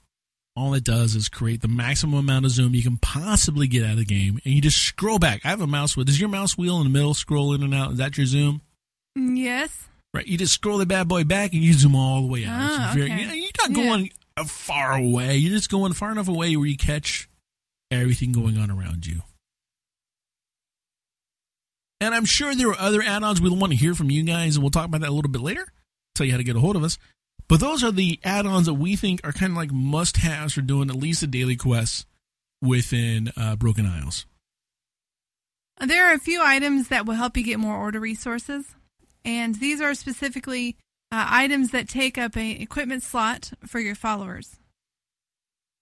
All 0.56 0.74
it 0.74 0.84
does 0.84 1.16
is 1.16 1.30
create 1.30 1.62
the 1.62 1.68
maximum 1.68 2.16
amount 2.20 2.46
of 2.46 2.52
zoom 2.52 2.74
you 2.76 2.84
can 2.84 2.98
possibly 2.98 3.68
get 3.68 3.84
out 3.86 3.92
of 3.92 3.98
the 3.98 4.06
game, 4.06 4.40
and 4.44 4.54
you 4.54 4.62
just 4.62 4.78
scroll 4.82 5.20
back. 5.20 5.42
I 5.46 5.50
have 5.50 5.62
a 5.62 5.68
mouse 5.68 5.96
wheel. 5.96 6.04
Does 6.06 6.20
your 6.20 6.30
mouse 6.30 6.58
wheel 6.58 6.78
in 6.80 6.84
the 6.86 6.90
middle 6.90 7.14
scroll 7.14 7.54
in 7.54 7.64
and 7.64 7.74
out? 7.74 7.92
Is 7.94 7.98
that 7.98 8.18
your 8.18 8.26
zoom? 8.26 8.62
Yes. 9.16 9.88
Right. 10.14 10.26
You 10.26 10.38
just 10.38 10.54
scroll 10.54 10.78
the 10.78 10.86
bad 10.86 11.08
boy 11.08 11.24
back, 11.24 11.54
and 11.54 11.62
you 11.62 11.74
zoom 11.74 11.96
all 11.96 12.22
the 12.22 12.28
way 12.28 12.46
out. 12.46 12.72
It's 12.88 12.96
very- 12.96 13.12
okay. 13.12 13.36
you 13.36 13.42
you're 13.44 13.52
not 13.70 13.74
going 13.74 14.12
uh, 14.38 14.44
far 14.46 14.94
away. 14.98 15.38
You're 15.38 15.56
just 15.56 15.70
going 15.70 15.94
far 15.94 16.12
enough 16.12 16.28
away 16.28 16.56
where 16.56 16.66
you 16.68 16.78
catch 16.78 17.30
everything 17.92 18.32
going 18.32 18.58
on 18.58 18.72
around 18.72 19.06
you. 19.06 19.22
And 22.02 22.16
I'm 22.16 22.26
sure 22.26 22.56
there 22.56 22.70
are 22.70 22.80
other 22.80 23.02
add-ons 23.02 23.42
we'll 23.42 23.56
want 23.58 23.72
to 23.74 23.78
hear 23.78 23.94
from 23.94 24.10
you 24.10 24.24
guys, 24.24 24.56
and 24.56 24.64
we'll 24.64 24.72
talk 24.72 24.86
about 24.86 25.02
that 25.02 25.10
a 25.10 25.14
little 25.14 25.32
bit 25.32 25.42
later. 25.42 25.72
Tell 26.16 26.26
you 26.26 26.32
how 26.32 26.38
to 26.38 26.44
get 26.44 26.56
a 26.56 26.60
hold 26.60 26.76
of 26.76 26.84
us. 26.84 26.98
But 27.48 27.60
those 27.60 27.84
are 27.84 27.92
the 27.92 28.20
add-ons 28.24 28.68
that 28.68 28.76
we 28.76 28.96
think 28.96 29.22
are 29.24 29.32
kind 29.32 29.52
of 29.52 29.58
like 29.58 29.72
must-haves 29.72 30.54
for 30.54 30.62
doing 30.62 30.90
at 30.90 30.96
least 30.96 31.22
the 31.22 31.28
daily 31.28 31.56
quests 31.56 32.06
within 32.62 33.32
uh, 33.36 33.56
Broken 33.56 33.86
Isles. 33.86 34.26
There 35.80 36.06
are 36.06 36.14
a 36.14 36.20
few 36.20 36.42
items 36.42 36.90
that 36.90 37.06
will 37.06 37.16
help 37.16 37.38
you 37.38 37.44
get 37.44 37.60
more 37.60 37.78
order 37.78 38.00
resources, 38.00 38.66
and 39.24 39.56
these 39.56 39.80
are 39.80 39.94
specifically 39.94 40.76
uh, 41.12 41.26
items 41.30 41.72
that 41.72 41.88
take 41.88 42.18
up 42.18 42.36
an 42.36 42.62
equipment 42.62 43.02
slot 43.02 43.54
for 43.66 43.80
your 43.80 43.96
followers. 43.96 44.60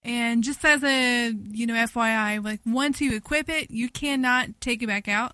And 0.04 0.44
just 0.44 0.64
as 0.64 0.84
a 0.84 1.30
you 1.30 1.66
know 1.66 1.74
FYI, 1.74 2.42
like 2.42 2.60
once 2.64 3.00
you 3.00 3.16
equip 3.16 3.48
it, 3.48 3.70
you 3.70 3.88
cannot 3.88 4.48
take 4.60 4.82
it 4.82 4.86
back 4.86 5.08
out. 5.08 5.32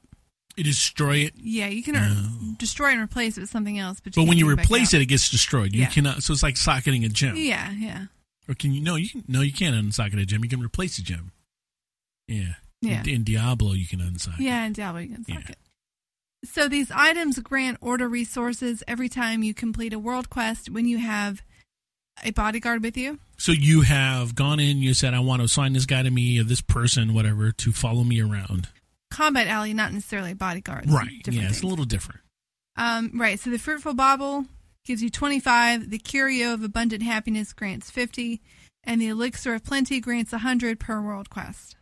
You 0.56 0.64
destroy 0.64 1.16
it, 1.18 1.34
Yeah, 1.36 1.66
you 1.66 1.82
can 1.82 2.54
destroy 2.58 2.90
and 2.92 3.00
replace 3.00 3.36
it 3.36 3.40
with 3.40 3.50
something 3.50 3.78
else, 3.78 3.98
but, 4.00 4.14
but 4.14 4.26
when 4.28 4.38
you 4.38 4.48
replace 4.48 4.94
it, 4.94 4.98
it, 4.98 5.02
it 5.02 5.06
gets 5.06 5.28
destroyed. 5.28 5.72
You 5.74 5.82
Yeah. 5.82 5.88
cannot. 5.90 6.22
So 6.22 6.32
it's 6.32 6.42
like 6.42 6.56
socketing 6.56 7.04
a 7.04 7.08
gem. 7.08 7.34
yeah, 7.36 7.72
yeah, 7.72 8.06
Or 8.48 8.54
can 8.54 8.72
you? 8.72 8.80
No, 8.80 8.94
you 8.96 9.08
can. 9.08 9.24
No, 9.26 9.40
you 9.40 9.52
can't 9.52 9.74
unsocket 9.74 10.18
a 10.18 10.26
gem. 10.26 10.44
You 10.44 10.50
can 10.50 10.60
replace 10.62 10.96
a 10.98 11.02
gem. 11.02 11.32
Yeah. 12.28 12.54
yeah, 12.80 13.00
In, 13.02 13.08
in 13.08 13.24
Diablo, 13.24 13.72
you 13.72 13.86
can 13.86 14.00
unsocket. 14.00 14.40
yeah, 14.40 14.64
in 14.64 14.72
Diablo 14.72 15.00
you 15.00 15.14
can 15.14 15.24
suck 15.24 15.34
Yeah. 15.44 15.50
it. 15.50 15.58
So 16.44 16.68
these 16.68 16.90
items 16.90 17.38
grant 17.40 17.78
order 17.80 18.06
resources 18.08 18.82
every 18.86 19.08
time 19.08 19.42
you 19.42 19.54
complete 19.54 19.92
a 19.94 19.98
world 19.98 20.28
quest 20.30 20.68
when 20.70 20.86
you 20.86 20.98
have 20.98 21.42
a 22.22 22.30
bodyguard 22.32 22.82
with 22.82 22.96
you. 22.96 23.18
So 23.38 23.50
you 23.50 23.80
have 23.80 24.34
gone 24.34 24.60
in. 24.60 24.78
You 24.78 24.94
said, 24.94 25.14
"I 25.14 25.20
want 25.20 25.40
to 25.40 25.44
assign 25.44 25.72
this 25.72 25.86
guy 25.86 26.02
to 26.02 26.10
me, 26.10 26.38
or 26.38 26.44
this 26.44 26.60
person, 26.60 27.12
whatever, 27.14 27.50
to 27.50 27.72
follow 27.72 28.04
me 28.04 28.20
around." 28.20 28.68
Combat 29.14 29.46
ally, 29.46 29.72
not 29.72 29.92
necessarily 29.92 30.32
a 30.32 30.34
bodyguard. 30.36 30.90
Right. 30.90 31.22
Different 31.22 31.42
yeah, 31.42 31.48
it's 31.48 31.62
a 31.62 31.66
little 31.66 31.84
different. 31.84 32.20
Um, 32.76 33.12
right. 33.14 33.38
So 33.38 33.50
the 33.50 33.58
fruitful 33.58 33.94
bauble 33.94 34.46
gives 34.84 35.02
you 35.02 35.10
25. 35.10 35.88
The 35.90 35.98
curio 35.98 36.52
of 36.54 36.62
abundant 36.62 37.02
happiness 37.02 37.52
grants 37.52 37.90
50. 37.90 38.40
And 38.82 39.00
the 39.00 39.08
elixir 39.08 39.54
of 39.54 39.64
plenty 39.64 40.00
grants 40.00 40.32
100 40.32 40.78
per 40.80 41.00
world 41.00 41.30
quest. 41.30 41.76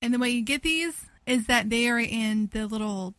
And 0.00 0.14
the 0.14 0.18
way 0.18 0.30
you 0.30 0.42
get 0.42 0.62
these 0.62 1.06
is 1.26 1.46
that 1.46 1.70
they 1.70 1.88
are 1.88 1.98
in 2.00 2.48
the 2.52 2.66
little 2.66 3.14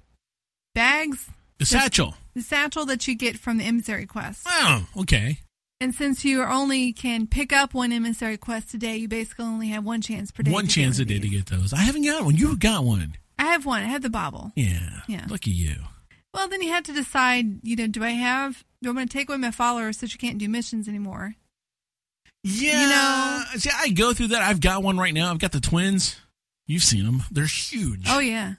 bags, 0.73 1.29
The 1.59 1.65
satchel. 1.65 2.15
the 2.33 2.41
satchel 2.41 2.85
that 2.87 3.07
you 3.07 3.15
get 3.15 3.37
from 3.37 3.57
the 3.57 3.63
emissary 3.65 4.05
quest. 4.05 4.43
Oh, 4.47 4.87
okay. 5.01 5.39
And 5.83 5.93
since 5.93 6.23
you 6.23 6.41
only 6.43 6.93
can 6.93 7.27
pick 7.27 7.51
up 7.51 7.73
one 7.73 7.91
emissary 7.91 8.37
quest 8.37 8.73
a 8.73 8.77
day, 8.77 8.95
you 8.95 9.09
basically 9.09 9.43
only 9.43 9.67
have 9.67 9.83
one 9.83 9.99
chance 9.99 10.31
per 10.31 10.41
day. 10.41 10.49
One 10.49 10.67
chance 10.67 10.97
a 10.97 11.03
day 11.03 11.19
to 11.19 11.27
get 11.27 11.47
those. 11.47 11.73
I 11.73 11.79
haven't 11.79 12.03
got 12.05 12.23
one. 12.23 12.37
You've 12.37 12.59
got 12.59 12.85
one. 12.85 13.17
I 13.37 13.43
have 13.47 13.65
one. 13.65 13.81
I 13.83 13.87
have 13.87 14.01
the 14.01 14.09
bauble. 14.09 14.53
Yeah. 14.55 15.01
Yeah. 15.09 15.25
Lucky 15.29 15.51
you. 15.51 15.75
Well, 16.33 16.47
then 16.47 16.61
you 16.61 16.69
have 16.69 16.85
to 16.85 16.93
decide, 16.93 17.59
you 17.63 17.75
know, 17.75 17.87
do 17.87 18.01
I 18.01 18.11
have, 18.11 18.63
do 18.81 18.91
I 18.91 18.93
want 18.93 19.11
to 19.11 19.17
take 19.17 19.27
away 19.27 19.37
my 19.39 19.51
followers 19.51 19.97
so 19.99 20.05
you 20.05 20.17
can't 20.17 20.37
do 20.37 20.47
missions 20.47 20.87
anymore? 20.87 21.35
Yeah. 22.45 22.81
You 22.81 22.87
know- 22.87 23.43
See, 23.59 23.69
I 23.75 23.89
go 23.89 24.13
through 24.13 24.27
that. 24.27 24.41
I've 24.41 24.61
got 24.61 24.83
one 24.83 24.97
right 24.97 25.13
now. 25.13 25.31
I've 25.31 25.39
got 25.39 25.51
the 25.51 25.59
twins. 25.59 26.15
You've 26.65 26.81
seen 26.83 27.03
them. 27.03 27.23
They're 27.29 27.45
huge. 27.45 28.05
Oh, 28.07 28.19
yeah. 28.19 28.53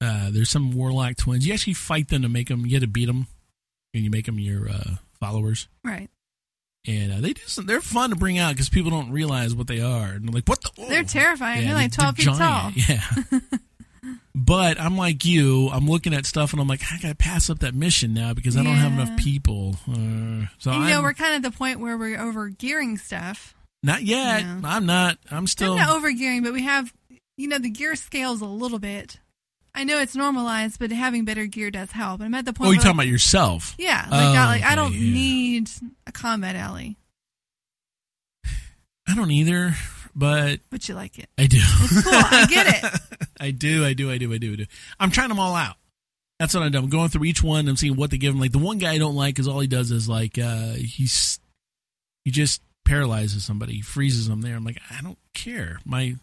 Uh, 0.00 0.30
there's 0.32 0.50
some 0.50 0.72
warlock 0.72 1.16
twins. 1.16 1.46
You 1.46 1.54
actually 1.54 1.74
fight 1.74 2.08
them 2.08 2.22
to 2.22 2.28
make 2.28 2.48
them. 2.48 2.66
You 2.66 2.72
have 2.74 2.82
to 2.82 2.88
beat 2.88 3.06
them, 3.06 3.28
and 3.94 4.02
you 4.02 4.10
make 4.10 4.26
them 4.26 4.40
your 4.40 4.68
uh, 4.68 4.96
followers. 5.20 5.68
Right. 5.84 6.08
And 6.86 7.12
uh, 7.12 7.20
they 7.20 7.32
do 7.34 7.42
some. 7.46 7.66
They're 7.66 7.80
fun 7.80 8.10
to 8.10 8.16
bring 8.16 8.38
out 8.38 8.52
because 8.54 8.68
people 8.68 8.90
don't 8.90 9.10
realize 9.10 9.54
what 9.54 9.66
they 9.66 9.80
are. 9.80 10.08
And 10.10 10.26
they're 10.26 10.34
like, 10.34 10.46
"What 10.48 10.62
the?" 10.62 10.70
oh. 10.78 10.88
They're 10.88 11.02
terrifying. 11.04 11.62
Yeah, 11.62 11.68
they're 11.68 11.82
like 11.82 11.92
12 11.92 12.16
feet 12.16 12.26
tall. 12.26 12.72
Yeah. 12.88 13.02
but 14.34 14.80
I'm 14.80 14.96
like 14.96 15.24
you. 15.24 15.68
I'm 15.68 15.86
looking 15.86 16.14
at 16.14 16.24
stuff 16.24 16.52
and 16.52 16.60
I'm 16.62 16.68
like, 16.68 16.80
I 16.90 16.98
gotta 17.02 17.14
pass 17.16 17.50
up 17.50 17.58
that 17.60 17.74
mission 17.74 18.14
now 18.14 18.32
because 18.32 18.56
I 18.56 18.62
don't 18.62 18.76
have 18.76 18.92
enough 18.92 19.16
people. 19.18 19.76
Uh, 19.86 20.46
so 20.58 20.70
And, 20.70 20.84
you 20.84 20.88
know, 20.90 20.98
I'm 20.98 21.02
we're 21.02 21.14
kind 21.14 21.34
of 21.34 21.44
at 21.44 21.52
the 21.52 21.56
point 21.56 21.80
where 21.80 21.98
we're 21.98 22.18
over 22.18 22.48
gearing 22.48 22.96
stuff. 22.96 23.54
not 23.82 24.02
yet. 24.04 24.42
Yeah. 24.42 24.60
I'm 24.64 24.86
not. 24.86 25.18
I'm 25.30 25.46
still. 25.46 25.72
I'm 25.72 25.78
not 25.78 25.96
over 25.96 26.10
gearing, 26.12 26.42
but 26.42 26.52
we 26.52 26.62
have, 26.62 26.92
you 27.36 27.48
know, 27.48 27.58
the 27.58 27.70
gear 27.70 27.96
scales 27.96 28.40
a 28.40 28.46
little 28.46 28.78
bit. 28.78 29.18
I 29.74 29.84
know 29.84 30.00
it's 30.00 30.16
normalized, 30.16 30.78
but 30.78 30.90
having 30.90 31.24
better 31.24 31.46
gear 31.46 31.70
does 31.70 31.90
help. 31.92 32.20
I'm 32.20 32.34
at 32.34 32.44
the 32.44 32.52
point 32.52 32.68
oh, 32.68 32.72
you're 32.72 32.80
talking 32.80 32.96
like, 32.96 33.06
about 33.06 33.12
yourself. 33.12 33.74
Yeah. 33.78 34.06
Like, 34.10 34.20
I, 34.20 34.46
like 34.46 34.62
I 34.64 34.74
don't 34.74 34.92
yeah. 34.92 35.14
need 35.14 35.70
a 36.06 36.12
combat 36.12 36.56
ally, 36.56 36.94
I 39.08 39.14
don't 39.14 39.30
either, 39.30 39.74
but 40.14 40.60
but 40.68 40.86
you 40.88 40.94
like 40.94 41.18
it. 41.18 41.30
I 41.38 41.46
do. 41.46 41.58
It's 41.60 42.02
cool. 42.02 42.12
I 42.12 42.46
get 42.46 42.66
it. 42.66 43.28
I 43.40 43.50
do, 43.50 43.84
I 43.84 43.94
do, 43.94 44.10
I 44.10 44.18
do, 44.18 44.32
I 44.32 44.38
do, 44.38 44.52
I 44.52 44.56
do. 44.56 44.66
I'm 45.00 45.10
trying 45.10 45.30
them 45.30 45.40
all 45.40 45.54
out. 45.54 45.76
That's 46.38 46.54
what 46.54 46.62
I'm 46.62 46.70
doing. 46.70 46.84
I'm 46.84 46.90
going 46.90 47.08
through 47.08 47.24
each 47.24 47.42
one 47.42 47.66
I'm 47.68 47.76
seeing 47.76 47.96
what 47.96 48.10
they 48.10 48.18
give 48.18 48.34
him. 48.34 48.40
Like 48.40 48.52
the 48.52 48.58
one 48.58 48.78
guy 48.78 48.92
I 48.92 48.98
don't 48.98 49.16
like 49.16 49.38
is 49.38 49.48
all 49.48 49.60
he 49.60 49.66
does 49.66 49.90
is 49.90 50.08
like 50.08 50.38
uh 50.38 50.72
he's 50.72 51.40
he 52.24 52.30
just 52.30 52.60
paralyzes 52.84 53.44
somebody, 53.44 53.74
he 53.74 53.82
freezes 53.82 54.28
them 54.28 54.42
there. 54.42 54.56
I'm 54.56 54.64
like, 54.64 54.80
I 54.90 55.00
don't 55.00 55.18
care. 55.32 55.80
My 55.86 56.16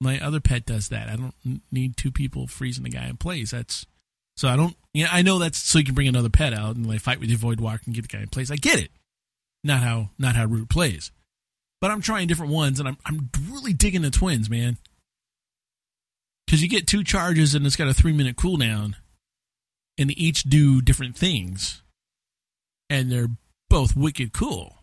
my 0.00 0.20
other 0.20 0.40
pet 0.40 0.66
does 0.66 0.88
that. 0.88 1.08
I 1.08 1.16
don't 1.16 1.34
need 1.70 1.96
two 1.96 2.12
people 2.12 2.46
freezing 2.46 2.84
the 2.84 2.90
guy 2.90 3.06
in 3.06 3.16
place. 3.16 3.50
That's 3.50 3.86
so 4.36 4.48
I 4.48 4.56
don't. 4.56 4.76
Yeah, 4.92 5.08
I 5.10 5.22
know 5.22 5.38
that's 5.38 5.58
so 5.58 5.78
you 5.78 5.84
can 5.84 5.94
bring 5.94 6.08
another 6.08 6.30
pet 6.30 6.52
out 6.52 6.76
and 6.76 6.86
like 6.86 7.00
fight 7.00 7.20
with 7.20 7.30
your 7.30 7.38
void 7.38 7.60
walker 7.60 7.82
and 7.86 7.94
get 7.94 8.02
the 8.02 8.16
guy 8.16 8.22
in 8.22 8.28
place. 8.28 8.50
I 8.50 8.56
get 8.56 8.80
it. 8.80 8.90
Not 9.64 9.82
how 9.82 10.10
not 10.18 10.36
how 10.36 10.44
Root 10.46 10.68
plays. 10.68 11.10
But 11.80 11.90
I'm 11.90 12.00
trying 12.00 12.26
different 12.28 12.52
ones 12.52 12.80
and 12.80 12.88
I'm 12.88 12.98
I'm 13.04 13.30
really 13.50 13.72
digging 13.72 14.02
the 14.02 14.10
twins, 14.10 14.50
man 14.50 14.78
because 16.46 16.62
you 16.62 16.68
get 16.68 16.86
two 16.86 17.02
charges 17.02 17.54
and 17.54 17.66
it's 17.66 17.76
got 17.76 17.88
a 17.88 17.94
three 17.94 18.12
minute 18.12 18.36
cooldown, 18.36 18.94
and 19.98 20.10
they 20.10 20.14
each 20.14 20.44
do 20.44 20.80
different 20.80 21.16
things, 21.16 21.82
and 22.88 23.10
they're 23.10 23.30
both 23.68 23.96
wicked 23.96 24.32
cool. 24.32 24.78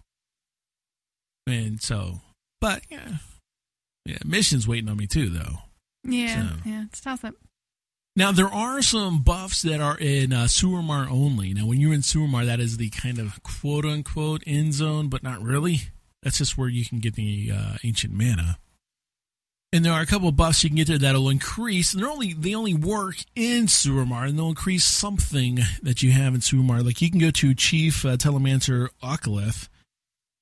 And 1.47 1.82
so, 1.82 2.22
but 2.61 2.84
yeah, 2.89 3.18
yeah, 4.06 4.18
mission's 4.26 4.68
waiting 4.68 4.89
on 4.89 4.97
me 4.97 5.08
too, 5.08 5.30
though. 5.30 5.60
Yeah. 6.04 6.49
So- 6.49 6.56
Yeah. 6.66 6.84
It's 6.86 7.01
toss 7.01 7.24
up. 7.24 7.36
Now 8.16 8.32
there 8.32 8.47
are 8.47 8.84
some 8.84 9.24
buffs 9.24 9.64
that 9.64 9.80
are 9.82 9.97
in 9.97 10.32
uh, 10.34 10.43
Suramar 10.45 11.10
only. 11.10 11.51
Now, 11.54 11.66
when 11.66 11.80
you're 11.80 11.93
in 11.93 12.01
Suramar, 12.01 12.45
that 12.45 12.60
is 12.60 12.78
the 12.78 12.89
kind 12.91 13.18
of 13.18 13.41
quote 13.41 13.86
unquote 13.86 14.43
end 14.45 14.74
zone, 14.74 15.10
but 15.10 15.24
not 15.24 15.41
really. 15.41 15.82
That's 16.22 16.38
just 16.38 16.56
where 16.58 16.70
you 16.70 16.86
can 16.86 16.99
get 16.99 17.16
the 17.16 17.51
uh, 17.51 17.78
ancient 17.84 18.14
mana. 18.14 18.60
And 19.74 19.84
there 19.84 19.91
are 19.93 20.01
a 20.01 20.06
couple 20.06 20.28
of 20.30 20.36
buffs 20.36 20.64
you 20.64 20.70
can 20.70 20.78
get 20.78 20.88
there 20.88 20.99
that'll 20.99 21.30
increase. 21.30 21.93
And 21.95 22.04
they're 22.04 22.10
only 22.12 22.34
they 22.34 22.54
only 22.54 22.76
work 22.76 23.16
in 23.36 23.66
Suramar, 23.66 24.28
and 24.30 24.38
they'll 24.38 24.49
increase 24.49 24.86
something 24.86 25.58
that 25.82 26.04
you 26.04 26.12
have 26.12 26.36
in 26.36 26.41
Suramar. 26.41 26.86
Like 26.86 27.01
you 27.01 27.10
can 27.10 27.20
go 27.20 27.32
to 27.32 27.56
Chief 27.56 28.06
uh, 28.06 28.16
Telemancer 28.18 28.89
Oculeth, 29.01 29.70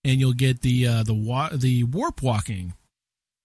and 0.03 0.19
you'll 0.19 0.33
get 0.33 0.59
the 0.61 0.85
uh, 0.87 1.03
the 1.03 1.13
wa- 1.13 1.51
the 1.55 1.85
warp 1.85 2.21
walking. 2.21 2.73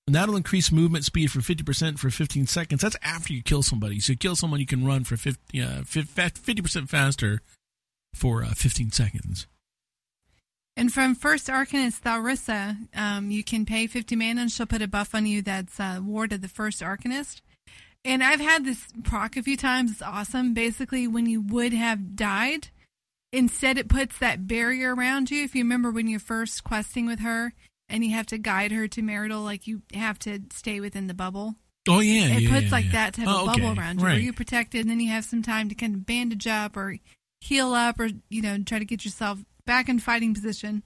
And 0.06 0.14
that'll 0.14 0.36
increase 0.36 0.70
movement 0.70 1.04
speed 1.04 1.32
for 1.32 1.40
50% 1.40 1.98
for 1.98 2.10
15 2.10 2.46
seconds. 2.46 2.80
That's 2.80 2.96
after 3.02 3.32
you 3.32 3.42
kill 3.42 3.64
somebody. 3.64 3.98
So 3.98 4.12
you 4.12 4.16
kill 4.16 4.36
someone, 4.36 4.60
you 4.60 4.66
can 4.66 4.86
run 4.86 5.02
for 5.02 5.16
50, 5.16 5.60
uh, 5.60 5.82
50% 5.82 6.88
faster 6.88 7.40
for 8.14 8.44
uh, 8.44 8.54
15 8.54 8.92
seconds. 8.92 9.48
And 10.76 10.92
from 10.92 11.14
First 11.14 11.48
Arcanist 11.48 12.02
Thalyssra, 12.02 12.76
um, 12.94 13.30
you 13.30 13.42
can 13.42 13.64
pay 13.66 13.86
50 13.86 14.14
mana 14.14 14.42
and 14.42 14.52
she'll 14.52 14.66
put 14.66 14.82
a 14.82 14.86
buff 14.86 15.14
on 15.14 15.26
you 15.26 15.42
that's 15.42 15.80
uh, 15.80 16.00
Ward 16.02 16.32
of 16.32 16.42
the 16.42 16.48
First 16.48 16.82
Arcanist. 16.82 17.40
And 18.04 18.22
I've 18.22 18.40
had 18.40 18.64
this 18.64 18.86
proc 19.02 19.36
a 19.36 19.42
few 19.42 19.56
times. 19.56 19.90
It's 19.90 20.02
awesome. 20.02 20.54
Basically, 20.54 21.08
when 21.08 21.26
you 21.26 21.40
would 21.40 21.72
have 21.72 22.14
died, 22.14 22.68
instead 23.32 23.78
it 23.78 23.88
puts 23.88 24.18
that 24.18 24.46
barrier 24.46 24.94
around 24.94 25.32
you. 25.32 25.42
If 25.42 25.56
you 25.56 25.64
remember 25.64 25.90
when 25.90 26.06
you're 26.06 26.20
first 26.20 26.62
questing 26.62 27.06
with 27.06 27.20
her 27.20 27.54
and 27.88 28.04
you 28.04 28.12
have 28.14 28.26
to 28.26 28.38
guide 28.38 28.72
her 28.72 28.88
to 28.88 29.02
Meredil, 29.02 29.42
like 29.44 29.66
you 29.66 29.82
have 29.94 30.18
to 30.20 30.40
stay 30.52 30.80
within 30.80 31.06
the 31.06 31.14
bubble. 31.14 31.54
Oh 31.88 32.00
yeah, 32.00 32.36
It 32.36 32.42
yeah, 32.42 32.50
puts 32.50 32.64
yeah, 32.64 32.70
like 32.72 32.84
yeah. 32.86 32.92
that 32.92 33.16
have 33.16 33.28
Oh, 33.28 33.44
a 33.44 33.46
bubble 33.46 33.66
okay. 33.68 33.80
around 33.80 34.00
you 34.00 34.06
right. 34.06 34.12
where 34.14 34.20
you're 34.20 34.32
protected 34.32 34.80
and 34.80 34.90
then 34.90 34.98
you 35.00 35.10
have 35.10 35.24
some 35.24 35.42
time 35.42 35.68
to 35.68 35.74
kind 35.74 35.94
of 35.94 36.04
bandage 36.06 36.46
up 36.48 36.76
or 36.76 36.96
heal 37.40 37.72
up 37.74 38.00
or, 38.00 38.08
you 38.28 38.42
know, 38.42 38.58
try 38.64 38.78
to 38.80 38.84
get 38.84 39.04
yourself 39.04 39.38
back 39.66 39.88
in 39.88 39.98
fighting 40.00 40.34
position. 40.34 40.82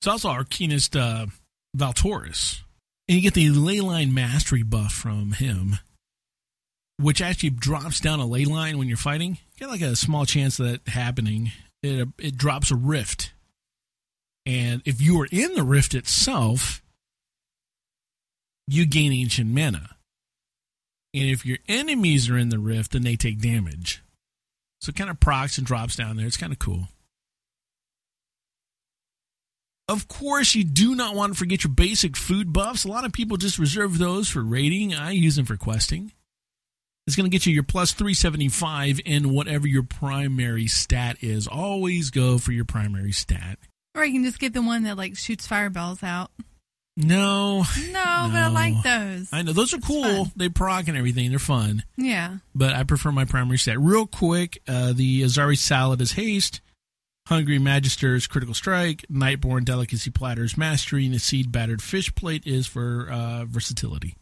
It's 0.00 0.06
also 0.06 0.28
Arcanist 0.28 0.96
uh, 1.00 1.26
Valtrois. 1.76 2.60
And 3.08 3.16
you 3.16 3.22
get 3.22 3.34
the 3.34 3.50
ley 3.50 3.80
line 3.80 4.14
mastery 4.14 4.62
buff 4.62 4.92
from 4.92 5.32
him, 5.32 5.78
which 6.98 7.20
actually 7.20 7.50
drops 7.50 7.98
down 8.00 8.20
a 8.20 8.26
ley 8.26 8.44
line 8.44 8.78
when 8.78 8.86
you're 8.88 8.96
fighting. 8.96 9.38
You 9.58 9.66
got 9.66 9.70
like 9.70 9.80
a 9.80 9.96
small 9.96 10.24
chance 10.24 10.60
of 10.60 10.66
that 10.66 10.88
happening. 10.88 11.50
It, 11.82 12.08
it 12.18 12.36
drops 12.36 12.70
a 12.70 12.76
rift. 12.76 13.32
And 14.44 14.82
if 14.84 15.00
you 15.00 15.20
are 15.20 15.28
in 15.30 15.54
the 15.54 15.62
rift 15.62 15.94
itself, 15.94 16.82
you 18.66 18.86
gain 18.86 19.12
ancient 19.12 19.50
mana. 19.50 19.96
And 21.14 21.28
if 21.28 21.44
your 21.44 21.58
enemies 21.68 22.30
are 22.30 22.38
in 22.38 22.48
the 22.48 22.58
rift, 22.58 22.92
then 22.92 23.02
they 23.02 23.16
take 23.16 23.40
damage. 23.40 24.02
So 24.80 24.90
it 24.90 24.96
kind 24.96 25.10
of 25.10 25.20
procs 25.20 25.58
and 25.58 25.66
drops 25.66 25.94
down 25.94 26.16
there. 26.16 26.26
It's 26.26 26.36
kind 26.36 26.52
of 26.52 26.58
cool. 26.58 26.88
Of 29.88 30.08
course, 30.08 30.54
you 30.54 30.64
do 30.64 30.94
not 30.94 31.14
want 31.14 31.32
to 31.32 31.38
forget 31.38 31.64
your 31.64 31.72
basic 31.72 32.16
food 32.16 32.52
buffs. 32.52 32.84
A 32.84 32.88
lot 32.88 33.04
of 33.04 33.12
people 33.12 33.36
just 33.36 33.58
reserve 33.58 33.98
those 33.98 34.28
for 34.28 34.42
raiding. 34.42 34.94
I 34.94 35.10
use 35.10 35.36
them 35.36 35.44
for 35.44 35.56
questing. 35.56 36.12
It's 37.06 37.16
going 37.16 37.28
to 37.28 37.34
get 37.34 37.46
you 37.46 37.52
your 37.52 37.64
plus 37.64 37.92
375 37.92 39.00
in 39.04 39.34
whatever 39.34 39.66
your 39.66 39.82
primary 39.82 40.66
stat 40.66 41.18
is. 41.20 41.46
Always 41.46 42.10
go 42.10 42.38
for 42.38 42.52
your 42.52 42.64
primary 42.64 43.12
stat. 43.12 43.58
Or 43.94 44.04
you 44.04 44.12
can 44.12 44.24
just 44.24 44.38
get 44.38 44.54
the 44.54 44.62
one 44.62 44.84
that 44.84 44.96
like 44.96 45.16
shoots 45.16 45.46
fireballs 45.46 46.02
out. 46.02 46.30
No, 46.96 47.62
No, 47.90 48.28
but 48.32 48.36
I 48.38 48.48
like 48.48 48.82
those. 48.82 49.28
I 49.32 49.42
know 49.42 49.52
those 49.52 49.72
are 49.72 49.78
cool. 49.78 50.24
fun. 50.24 50.32
They 50.36 50.48
proc 50.48 50.88
and 50.88 50.96
everything. 50.96 51.30
They're 51.30 51.38
fun. 51.38 51.84
yeah. 51.96 52.36
but 52.54 52.74
I 52.74 52.84
prefer 52.84 53.12
my 53.12 53.24
primary 53.24 53.58
set. 53.58 53.78
Real 53.80 54.06
quick, 54.06 54.60
uh, 54.68 54.92
the 54.92 55.22
Azshari 55.22 55.56
salad 55.56 56.00
is 56.02 56.12
haste, 56.12 56.60
Hungry 57.28 57.58
Magister's 57.58 58.26
critical 58.26 58.54
strike, 58.54 59.04
Nightborne 59.10 59.64
delicacy 59.64 60.10
Platter's 60.10 60.58
mastery, 60.58 61.06
and 61.06 61.14
the 61.14 61.18
seed 61.18 61.50
battered 61.52 61.82
fish 61.82 62.14
plate 62.14 62.46
is 62.46 62.66
for 62.66 63.08
uh, 63.10 63.44
versatility. 63.46 64.16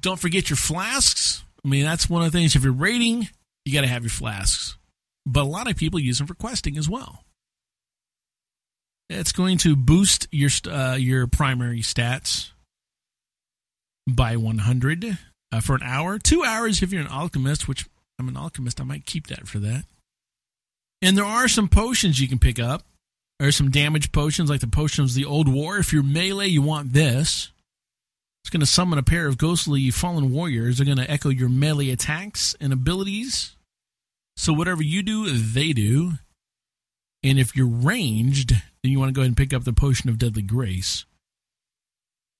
Don't 0.00 0.18
forget 0.18 0.48
your 0.48 0.56
flasks. 0.56 1.44
I 1.64 1.68
mean, 1.68 1.84
that's 1.84 2.08
one 2.08 2.22
of 2.24 2.32
the 2.32 2.38
things. 2.38 2.56
If 2.56 2.64
you're 2.64 2.72
raiding, 2.72 3.28
you 3.64 3.72
got 3.72 3.82
to 3.82 3.86
have 3.88 4.02
your 4.04 4.10
flasks. 4.10 4.77
But 5.28 5.42
a 5.42 5.44
lot 5.44 5.70
of 5.70 5.76
people 5.76 6.00
use 6.00 6.18
them 6.18 6.26
for 6.26 6.34
questing 6.34 6.78
as 6.78 6.88
well. 6.88 7.24
It's 9.10 9.32
going 9.32 9.58
to 9.58 9.76
boost 9.76 10.26
your 10.30 10.50
uh, 10.70 10.96
your 10.98 11.26
primary 11.26 11.80
stats 11.80 12.50
by 14.06 14.36
100 14.36 15.18
uh, 15.52 15.60
for 15.60 15.76
an 15.76 15.82
hour. 15.82 16.18
Two 16.18 16.44
hours 16.44 16.82
if 16.82 16.92
you're 16.92 17.02
an 17.02 17.08
alchemist, 17.08 17.68
which 17.68 17.86
I'm 18.18 18.28
an 18.28 18.36
alchemist. 18.36 18.80
I 18.80 18.84
might 18.84 19.06
keep 19.06 19.28
that 19.28 19.48
for 19.48 19.58
that. 19.58 19.84
And 21.00 21.16
there 21.16 21.24
are 21.24 21.48
some 21.48 21.68
potions 21.68 22.20
you 22.20 22.28
can 22.28 22.38
pick 22.38 22.58
up. 22.58 22.82
There 23.38 23.48
are 23.48 23.52
some 23.52 23.70
damage 23.70 24.10
potions, 24.10 24.50
like 24.50 24.60
the 24.60 24.66
potions 24.66 25.12
of 25.12 25.16
the 25.16 25.24
Old 25.24 25.46
War. 25.46 25.78
If 25.78 25.92
you're 25.92 26.02
melee, 26.02 26.48
you 26.48 26.60
want 26.60 26.92
this. 26.92 27.52
It's 28.42 28.50
going 28.50 28.60
to 28.60 28.66
summon 28.66 28.98
a 28.98 29.02
pair 29.02 29.26
of 29.26 29.38
ghostly 29.38 29.90
fallen 29.90 30.32
warriors. 30.32 30.78
They're 30.78 30.86
going 30.86 30.98
to 30.98 31.10
echo 31.10 31.28
your 31.28 31.48
melee 31.48 31.90
attacks 31.90 32.56
and 32.60 32.72
abilities. 32.72 33.54
So 34.38 34.52
whatever 34.52 34.84
you 34.84 35.02
do, 35.02 35.28
they 35.28 35.72
do. 35.72 36.12
And 37.24 37.40
if 37.40 37.56
you're 37.56 37.66
ranged, 37.66 38.50
then 38.50 38.92
you 38.92 38.98
want 39.00 39.08
to 39.08 39.12
go 39.12 39.22
ahead 39.22 39.30
and 39.30 39.36
pick 39.36 39.52
up 39.52 39.64
the 39.64 39.72
potion 39.72 40.08
of 40.08 40.16
deadly 40.16 40.42
grace, 40.42 41.04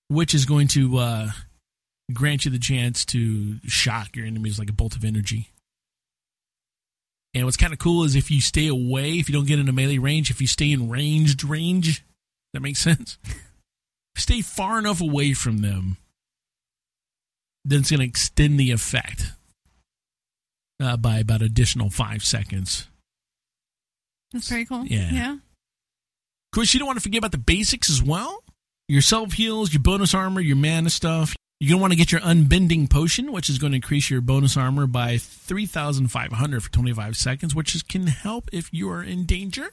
which 0.07 0.33
is 0.33 0.47
going 0.47 0.69
to 0.69 0.97
uh, 0.99 1.31
grant 2.13 2.45
you 2.45 2.53
the 2.53 2.59
chance 2.61 3.05
to 3.07 3.59
shock 3.67 4.15
your 4.15 4.27
enemies 4.27 4.61
like 4.61 4.71
a 4.71 4.73
bolt 4.73 4.95
of 4.95 5.05
energy. 5.05 5.51
And 7.35 7.45
what's 7.45 7.57
kind 7.57 7.73
of 7.73 7.81
cool 7.81 8.05
is 8.05 8.15
if 8.15 8.31
you 8.31 8.41
stay 8.41 8.69
away, 8.69 9.15
if 9.15 9.29
you 9.29 9.35
don't 9.35 9.49
get 9.49 9.59
into 9.59 9.73
melee 9.73 9.99
range, 9.99 10.31
if 10.31 10.41
you 10.41 10.47
stay 10.47 10.71
in 10.71 10.89
ranged 10.89 11.43
range, 11.43 12.05
that 12.55 12.63
makes 12.63 12.79
sense. 12.79 13.19
stay 14.17 14.41
far 14.41 14.79
enough 14.79 15.01
away 15.01 15.33
from 15.33 15.59
them, 15.59 15.97
then 17.65 17.81
it's 17.81 17.91
going 17.91 18.01
to 18.01 18.07
extend 18.07 18.59
the 18.59 18.71
effect 18.71 19.33
uh, 20.81 20.97
by 20.97 21.19
about 21.19 21.43
additional 21.43 21.91
five 21.91 22.25
seconds. 22.25 22.89
That's 24.33 24.49
pretty 24.49 24.67
cool. 24.67 24.85
Yeah. 24.87 25.11
Yeah. 25.11 25.33
Of 25.35 26.55
course, 26.55 26.73
you 26.73 26.81
don't 26.81 26.87
want 26.87 26.99
to 26.99 27.03
forget 27.03 27.19
about 27.19 27.33
the 27.33 27.39
basics 27.39 27.91
as 27.91 28.03
well. 28.03 28.43
Your 28.89 29.03
self 29.03 29.35
heals, 29.35 29.73
your 29.73 29.83
bonus 29.83 30.15
armor, 30.15 30.41
your 30.41 30.57
mana 30.57 30.91
stuff. 30.91 31.35
You're 31.61 31.71
going 31.71 31.79
to 31.79 31.83
want 31.83 31.93
to 31.93 31.99
get 31.99 32.13
your 32.13 32.21
unbending 32.21 32.89
potion, 32.89 33.33
which 33.33 33.51
is 33.51 33.59
going 33.59 33.73
to 33.73 33.77
increase 33.77 34.11
your 34.11 34.21
bonus 34.21 34.57
armor 34.57 34.87
by 34.87 35.19
3,500 35.19 36.63
for 36.63 36.71
25 36.71 37.17
seconds, 37.17 37.55
which 37.55 37.75
is, 37.75 37.83
can 37.83 38.07
help 38.07 38.49
if 38.53 38.73
you 38.73 38.89
are 38.91 39.03
in 39.03 39.27
danger. 39.27 39.71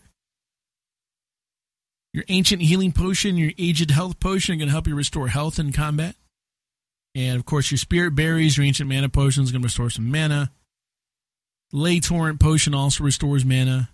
Your 2.12 2.24
ancient 2.28 2.64
healing 2.64 2.92
potion, 2.92 3.38
your 3.38 3.52
aged 3.60 3.92
health 3.92 4.20
potion 4.20 4.56
are 4.56 4.58
going 4.58 4.68
to 4.68 4.72
help 4.72 4.88
you 4.88 4.96
restore 4.96 5.28
health 5.28 5.60
in 5.60 5.72
combat. 5.74 6.16
And 7.14 7.38
of 7.38 7.46
course, 7.46 7.70
your 7.70 7.78
spirit 7.78 8.16
berries, 8.16 8.58
your 8.58 8.66
ancient 8.66 8.90
mana 8.90 9.10
potion 9.10 9.44
is 9.44 9.52
going 9.52 9.62
to 9.62 9.66
restore 9.66 9.90
some 9.90 10.10
mana. 10.12 10.52
Leytorrent 11.76 12.40
potion 12.40 12.74
also 12.74 13.04
restores 13.04 13.44
mana 13.44 13.90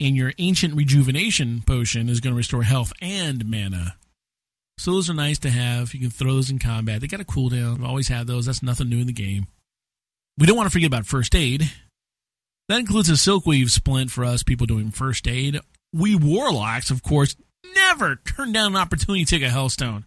and 0.00 0.16
your 0.16 0.32
ancient 0.38 0.74
rejuvenation 0.74 1.62
potion 1.66 2.08
is 2.08 2.20
going 2.20 2.32
to 2.32 2.36
restore 2.36 2.62
health 2.62 2.92
and 3.02 3.44
mana. 3.44 3.96
So 4.78 4.92
those 4.92 5.08
are 5.10 5.14
nice 5.14 5.38
to 5.40 5.50
have. 5.50 5.94
You 5.94 6.00
can 6.00 6.10
throw 6.10 6.32
those 6.34 6.50
in 6.50 6.58
combat. 6.58 7.00
They 7.00 7.06
got 7.06 7.20
a 7.20 7.24
cooldown. 7.24 7.84
Always 7.84 8.08
had 8.08 8.26
those. 8.26 8.46
That's 8.46 8.62
nothing 8.62 8.88
new 8.88 9.00
in 9.00 9.06
the 9.06 9.12
game. 9.12 9.46
We 10.38 10.46
don't 10.46 10.56
want 10.56 10.66
to 10.66 10.72
forget 10.72 10.88
about 10.88 11.06
first 11.06 11.34
aid. 11.34 11.70
That 12.68 12.80
includes 12.80 13.10
a 13.10 13.12
silkweave 13.12 13.70
splint 13.70 14.10
for 14.10 14.24
us 14.24 14.42
people 14.42 14.66
doing 14.66 14.90
first 14.90 15.28
aid. 15.28 15.60
We 15.92 16.16
warlocks, 16.16 16.90
of 16.90 17.02
course, 17.02 17.36
never 17.74 18.16
turn 18.16 18.50
down 18.52 18.72
an 18.72 18.80
opportunity 18.80 19.24
to 19.24 19.30
take 19.30 19.46
a 19.46 19.50
healthstone. 19.50 20.06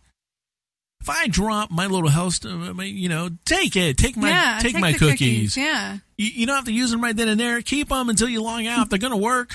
If 1.01 1.09
I 1.09 1.27
drop 1.27 1.71
my 1.71 1.85
little 1.87 2.09
healthstone, 2.09 2.67
uh, 2.67 2.73
my- 2.73 2.83
you 2.83 3.07
know, 3.07 3.29
take 3.45 3.75
it. 3.75 3.97
Take 3.97 4.17
my 4.17 4.29
yeah. 4.29 4.59
take, 4.61 4.77
my 4.77 4.91
the 4.93 4.97
cookies. 4.97 5.55
Yeah. 5.55 5.97
You, 6.17 6.27
you 6.27 6.45
don't 6.45 6.55
have 6.55 6.65
to 6.65 6.73
use 6.73 6.91
them 6.91 7.01
right 7.01 7.15
then 7.15 7.27
and 7.29 7.39
there. 7.39 7.61
Keep 7.61 7.89
them 7.89 8.09
until 8.09 8.27
you 8.27 8.41
log 8.41 8.65
out. 8.65 8.89
They're 8.89 8.99
going 8.99 9.11
to 9.11 9.17
work. 9.17 9.53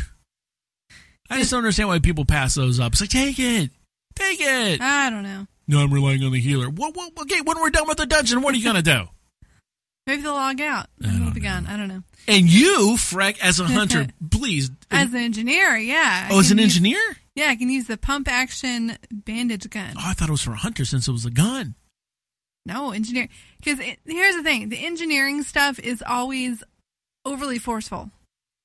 I 1.28 1.38
just 1.38 1.50
don't 1.50 1.58
understand 1.58 1.88
why 1.88 1.98
people 1.98 2.24
pass 2.24 2.54
those 2.54 2.78
up. 2.78 2.92
It's 2.92 3.00
like, 3.00 3.10
take 3.10 3.38
it. 3.38 3.70
Take 4.14 4.40
it. 4.40 4.80
I 4.80 5.10
don't 5.10 5.22
know. 5.22 5.46
No, 5.66 5.78
I'm 5.80 5.92
relying 5.92 6.22
on 6.22 6.32
the 6.32 6.40
healer. 6.40 6.68
What, 6.68 6.94
what, 6.94 7.12
okay, 7.22 7.40
when 7.40 7.58
we're 7.60 7.70
done 7.70 7.88
with 7.88 7.98
the 7.98 8.06
dungeon, 8.06 8.42
what 8.42 8.54
are 8.54 8.58
you 8.58 8.64
going 8.64 8.76
to 8.76 8.82
do? 8.82 9.08
Maybe 10.06 10.22
they'll 10.22 10.32
log 10.32 10.60
out 10.60 10.88
I 11.02 11.08
and 11.08 11.14
we'll 11.14 11.24
don't 11.26 11.34
be 11.34 11.40
gone. 11.40 11.66
I 11.66 11.76
don't 11.76 11.88
know. 11.88 12.02
And 12.26 12.48
you, 12.48 12.96
Freck, 12.96 13.38
as 13.40 13.60
a 13.60 13.64
hunter, 13.64 14.08
please. 14.30 14.70
As 14.90 15.10
an 15.10 15.20
engineer, 15.20 15.76
yeah. 15.76 16.28
Oh, 16.30 16.40
as 16.40 16.50
an 16.50 16.58
engineer? 16.58 17.00
Yeah, 17.34 17.48
I 17.48 17.56
can 17.56 17.70
use 17.70 17.86
the 17.86 17.96
pump 17.96 18.28
action 18.28 18.98
bandage 19.10 19.68
gun. 19.70 19.94
Oh, 19.96 20.02
I 20.04 20.12
thought 20.12 20.28
it 20.28 20.32
was 20.32 20.42
for 20.42 20.52
a 20.52 20.56
hunter 20.56 20.84
since 20.84 21.08
it 21.08 21.12
was 21.12 21.24
a 21.24 21.30
gun. 21.30 21.74
No, 22.66 22.92
engineer. 22.92 23.28
Because 23.58 23.78
here's 24.04 24.36
the 24.36 24.42
thing 24.42 24.68
the 24.68 24.84
engineering 24.84 25.42
stuff 25.42 25.78
is 25.78 26.02
always 26.06 26.62
overly 27.24 27.58
forceful. 27.58 28.10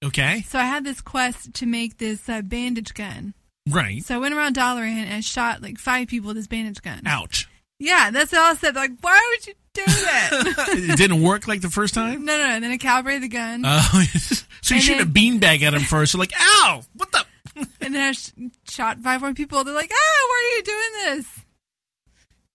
Okay. 0.04 0.44
So 0.48 0.60
I 0.60 0.66
had 0.66 0.84
this 0.84 1.02
quest 1.02 1.54
to 1.56 1.66
make 1.66 1.98
this 1.98 2.28
uh, 2.30 2.42
bandage 2.42 2.94
gun. 2.94 3.34
Right. 3.70 4.04
So 4.04 4.16
I 4.16 4.20
went 4.20 4.36
around 4.36 4.56
Dalaran 4.56 4.94
and 5.04 5.14
I 5.14 5.22
shot 5.22 5.62
like 5.62 5.78
five 5.78 6.08
people 6.08 6.28
with 6.28 6.38
this 6.38 6.48
bandage 6.48 6.82
gun. 6.82 7.02
Ouch. 7.06 7.50
Yeah, 7.80 8.12
that's 8.12 8.34
all 8.34 8.52
I 8.52 8.56
said. 8.56 8.76
Like, 8.76 8.92
why 9.02 9.20
would 9.32 9.48
you 9.48 9.54
do 9.74 9.84
that? 9.86 10.30
it 10.70 10.98
didn't 10.98 11.22
work 11.22 11.48
like 11.48 11.62
the 11.62 11.70
first 11.70 11.94
time? 11.94 12.26
no, 12.26 12.38
no, 12.38 12.48
no. 12.48 12.60
Then 12.60 12.72
I 12.72 12.78
calibrated 12.78 13.24
the 13.24 13.28
gun. 13.28 13.64
Oh, 13.66 13.90
uh, 13.94 14.04
so 14.20 14.46
you 14.70 14.76
And 14.76 14.84
shoot 14.84 15.02
a 15.02 15.06
beanbag 15.06 15.62
at 15.62 15.74
him 15.74 15.82
first. 15.82 16.12
So 16.12 16.18
like, 16.18 16.34
ow! 16.40 16.82
What 16.94 17.12
the? 17.12 17.26
And 17.82 17.96
then 17.96 18.10
I 18.10 18.12
sh- 18.12 18.32
shot 18.70 19.00
five 19.00 19.22
more 19.22 19.34
people. 19.34 19.64
They're 19.64 19.74
like, 19.74 19.92
ah, 19.94 20.26
why 20.30 20.42
are 20.54 20.58
you 20.58 20.64
doing 20.64 20.92
this? 21.18 21.46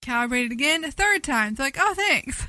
Calibrated 0.01 0.51
again 0.51 0.83
a 0.83 0.91
third 0.91 1.23
time. 1.23 1.55
They're 1.55 1.67
like, 1.67 1.77
oh, 1.79 1.93
thanks. 1.93 2.45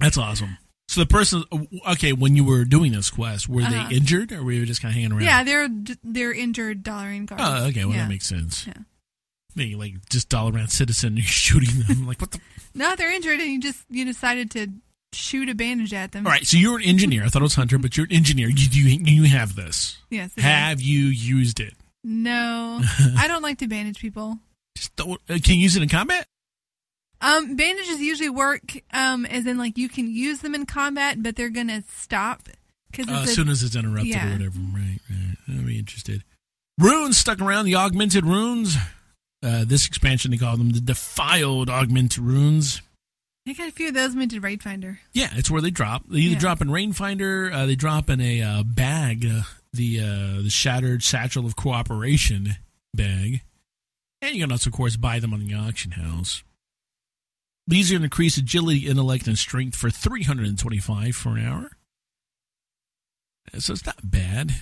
That's 0.00 0.18
awesome. 0.18 0.58
So 0.88 1.00
the 1.00 1.06
person, 1.06 1.42
okay, 1.90 2.12
when 2.12 2.36
you 2.36 2.44
were 2.44 2.64
doing 2.64 2.92
this 2.92 3.10
quest, 3.10 3.48
were 3.48 3.62
Uh-huh. 3.62 3.88
they 3.88 3.96
injured 3.96 4.30
or 4.32 4.42
were 4.44 4.52
you 4.52 4.66
just 4.66 4.82
kind 4.82 4.90
of 4.90 4.94
hanging 4.94 5.12
around? 5.12 5.22
Yeah, 5.22 5.42
they're 5.44 5.68
they're 6.04 6.32
injured 6.32 6.84
Dalaran 6.84 7.26
guards. 7.26 7.42
Oh, 7.44 7.66
okay. 7.68 7.84
Well, 7.84 7.94
yeah. 7.96 8.02
that 8.02 8.08
makes 8.08 8.26
sense. 8.26 8.66
Yeah. 8.66 8.74
They 9.54 9.74
like 9.74 9.94
just 10.10 10.32
around 10.34 10.68
citizen, 10.70 11.16
you're 11.16 11.24
shooting 11.26 11.82
them. 11.86 12.06
like 12.06 12.20
what 12.20 12.30
the? 12.32 12.40
No, 12.74 12.94
they're 12.94 13.10
injured, 13.12 13.40
and 13.40 13.50
you 13.50 13.60
just 13.60 13.82
you 13.88 14.04
decided 14.04 14.50
to 14.52 14.68
shoot 15.12 15.48
a 15.48 15.54
bandage 15.54 15.92
at 15.94 16.12
them. 16.12 16.26
All 16.26 16.32
right. 16.32 16.46
So 16.46 16.56
you're 16.56 16.78
an 16.78 16.84
engineer. 16.84 17.24
I 17.24 17.28
thought 17.28 17.42
it 17.42 17.44
was 17.44 17.54
hunter, 17.54 17.78
but 17.78 17.96
you're 17.96 18.06
an 18.06 18.12
engineer. 18.12 18.48
You 18.48 18.66
you, 18.70 18.98
you 19.04 19.24
have 19.24 19.56
this. 19.56 19.98
Yes. 20.10 20.32
it 20.36 20.38
is. 20.38 20.44
Have 20.44 20.80
you 20.80 21.06
used 21.06 21.60
it? 21.60 21.74
No, 22.04 22.80
I 23.16 23.26
don't 23.26 23.42
like 23.42 23.58
to 23.58 23.66
bandage 23.66 23.98
people. 23.98 24.38
Just 24.76 24.94
don't, 24.94 25.20
uh, 25.28 25.38
can 25.42 25.54
you 25.56 25.62
use 25.62 25.74
it 25.76 25.82
in 25.82 25.88
combat? 25.88 26.26
Um, 27.20 27.56
bandages 27.56 27.98
usually 28.00 28.28
work, 28.28 28.74
um, 28.92 29.26
as 29.26 29.46
in 29.46 29.58
like 29.58 29.76
you 29.78 29.88
can 29.88 30.08
use 30.08 30.40
them 30.40 30.54
in 30.54 30.66
combat, 30.66 31.22
but 31.22 31.34
they're 31.34 31.50
gonna 31.50 31.82
stop 31.96 32.48
Because 32.90 33.08
Uh, 33.08 33.22
as 33.22 33.34
soon 33.34 33.48
as 33.48 33.62
it's 33.62 33.74
interrupted 33.74 34.06
yeah. 34.14 34.28
or 34.28 34.32
whatever. 34.32 34.58
Right, 34.58 34.98
right. 35.10 35.36
I'd 35.48 35.66
be 35.66 35.78
interested. 35.78 36.22
Runes 36.78 37.16
stuck 37.16 37.40
around, 37.40 37.64
the 37.64 37.74
augmented 37.74 38.24
runes. 38.26 38.76
Uh, 39.42 39.64
this 39.66 39.86
expansion, 39.86 40.30
they 40.30 40.36
call 40.36 40.56
them 40.56 40.70
the 40.70 40.80
defiled 40.80 41.70
augmented 41.70 42.18
runes. 42.22 42.82
I 43.46 43.52
got 43.52 43.68
a 43.68 43.72
few 43.72 43.88
of 43.88 43.94
those 43.94 44.14
minted 44.16 44.42
Raid 44.42 44.62
Finder. 44.62 44.98
Yeah, 45.12 45.28
it's 45.34 45.50
where 45.50 45.62
they 45.62 45.70
drop. 45.70 46.02
They 46.08 46.18
either 46.20 46.34
Yeah. 46.34 46.40
drop 46.40 46.60
in 46.60 46.70
Raid 46.70 46.96
Finder, 46.96 47.50
uh, 47.52 47.66
they 47.66 47.76
drop 47.76 48.10
in 48.10 48.20
a 48.20 48.42
uh, 48.42 48.62
bag, 48.64 49.24
uh, 49.24 49.42
the 49.72 50.00
uh, 50.00 50.42
the 50.42 50.50
Shattered 50.50 51.02
Satchel 51.04 51.46
of 51.46 51.54
Cooperation 51.54 52.56
bag. 52.92 53.42
And 54.20 54.34
you 54.34 54.42
can 54.42 54.50
also, 54.50 54.70
of 54.70 54.74
course, 54.74 54.96
buy 54.96 55.20
them 55.20 55.32
on 55.32 55.46
the 55.46 55.54
auction 55.54 55.92
house. 55.92 56.42
These 57.68 57.90
are 57.90 57.94
going 57.94 58.02
to 58.02 58.06
increase 58.06 58.36
agility, 58.36 58.86
intellect, 58.88 59.26
and 59.28 59.38
strength 59.38 59.76
for 59.76 59.90
325 59.90 61.14
for 61.14 61.36
an 61.36 61.46
hour. 61.46 61.70
So 63.58 63.72
it's 63.74 63.84
not 63.86 64.10
bad. 64.10 64.54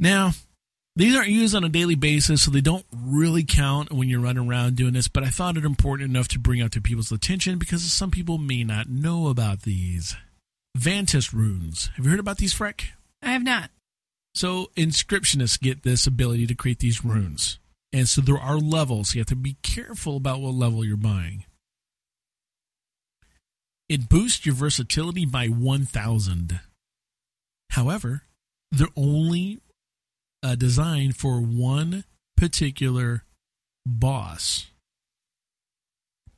Now, 0.00 0.32
these 0.96 1.14
aren't 1.14 1.28
used 1.28 1.54
on 1.54 1.62
a 1.62 1.68
daily 1.68 1.94
basis, 1.94 2.42
so 2.42 2.50
they 2.50 2.62
don't 2.62 2.86
really 2.90 3.44
count 3.44 3.92
when 3.92 4.08
you're 4.08 4.20
running 4.20 4.48
around 4.48 4.76
doing 4.76 4.94
this, 4.94 5.08
but 5.08 5.22
I 5.22 5.28
thought 5.28 5.58
it 5.58 5.64
important 5.64 6.10
enough 6.10 6.28
to 6.28 6.38
bring 6.38 6.62
out 6.62 6.72
to 6.72 6.80
people's 6.80 7.12
attention 7.12 7.58
because 7.58 7.82
some 7.92 8.10
people 8.10 8.38
may 8.38 8.64
not 8.64 8.88
know 8.88 9.28
about 9.28 9.62
these. 9.62 10.16
Vantus 10.76 11.32
runes. 11.34 11.90
Have 11.96 12.06
you 12.06 12.10
heard 12.10 12.20
about 12.20 12.38
these, 12.38 12.54
Freck? 12.54 12.86
I 13.22 13.32
have 13.32 13.44
not. 13.44 13.70
So 14.34 14.70
inscriptionists 14.76 15.60
get 15.60 15.82
this 15.82 16.06
ability 16.06 16.46
to 16.46 16.54
create 16.54 16.78
these 16.78 17.04
runes. 17.04 17.58
And 17.92 18.08
so 18.08 18.20
there 18.20 18.38
are 18.38 18.58
levels. 18.58 19.14
You 19.14 19.20
have 19.20 19.28
to 19.28 19.36
be 19.36 19.56
careful 19.62 20.16
about 20.16 20.40
what 20.40 20.54
level 20.54 20.84
you're 20.84 20.96
buying. 20.96 21.44
It 23.88 24.08
boosts 24.08 24.44
your 24.44 24.54
versatility 24.54 25.26
by 25.26 25.46
1,000. 25.46 26.60
However, 27.70 28.22
they're 28.70 28.88
only 28.96 29.60
uh, 30.42 30.54
designed 30.54 31.16
for 31.16 31.40
one 31.40 32.04
particular 32.36 33.24
boss. 33.84 34.66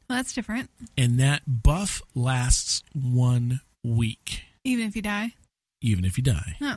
Well, 0.09 0.19
that's 0.19 0.33
different. 0.33 0.71
And 0.97 1.19
that 1.21 1.43
buff 1.47 2.01
lasts 2.15 2.83
one 2.95 3.61
week, 3.85 4.43
Even 4.65 4.87
if 4.87 4.97
you 4.97 5.03
die. 5.03 5.35
even 5.83 6.05
if 6.05 6.17
you 6.19 6.25
die. 6.25 6.57
No. 6.61 6.77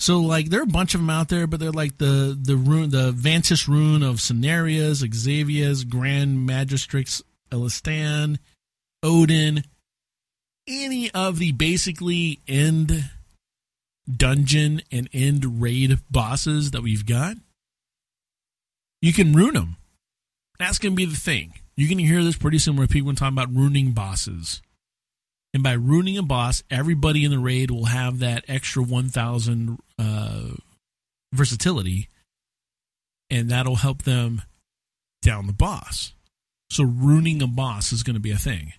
So 0.00 0.20
like 0.20 0.46
there 0.50 0.60
are 0.60 0.64
a 0.64 0.66
bunch 0.66 0.94
of 0.94 1.00
them 1.00 1.10
out 1.10 1.28
there, 1.28 1.46
but 1.46 1.60
they're 1.60 1.70
like 1.72 1.98
the 1.98 2.38
the 2.40 2.56
rune, 2.56 2.90
the 2.90 3.12
Vantus 3.12 3.68
rune 3.68 4.02
of 4.02 4.16
Cenarius, 4.16 5.02
Xavius, 5.02 5.84
Grand 5.88 6.48
Magistrix, 6.48 7.22
Elisande, 7.52 8.38
Odin, 9.02 9.64
any 10.66 11.10
of 11.10 11.38
the 11.38 11.52
basically 11.52 12.40
end 12.48 13.10
dungeon 14.16 14.82
and 14.90 15.08
end 15.12 15.60
raid 15.60 15.98
bosses 16.10 16.70
that 16.72 16.82
we've 16.82 17.06
got. 17.06 17.36
You 19.02 19.12
can 19.12 19.32
ruin 19.32 19.54
them. 19.54 19.76
That's 20.58 20.78
gonna 20.78 20.94
be 20.94 21.06
the 21.06 21.16
thing. 21.16 21.54
You're 21.76 21.88
gonna 21.88 22.06
hear 22.06 22.22
this 22.22 22.36
pretty 22.36 22.58
soon 22.58 22.76
where 22.76 22.86
people 22.86 23.10
are 23.10 23.14
talking 23.14 23.36
about 23.36 23.54
ruining 23.54 23.92
bosses. 23.92 24.60
And 25.52 25.62
by 25.62 25.72
ruining 25.72 26.16
a 26.16 26.22
boss, 26.22 26.62
everybody 26.70 27.24
in 27.24 27.30
the 27.30 27.38
raid 27.38 27.70
will 27.70 27.86
have 27.86 28.20
that 28.20 28.44
extra 28.46 28.82
1,000 28.82 29.78
uh, 29.98 30.50
versatility, 31.32 32.08
and 33.30 33.50
that'll 33.50 33.76
help 33.76 34.02
them 34.02 34.42
down 35.22 35.46
the 35.46 35.52
boss. 35.52 36.12
So, 36.70 36.84
ruining 36.84 37.42
a 37.42 37.48
boss 37.48 37.92
is 37.92 38.04
going 38.04 38.14
to 38.14 38.20
be 38.20 38.30
a 38.30 38.38
thing. 38.38 38.74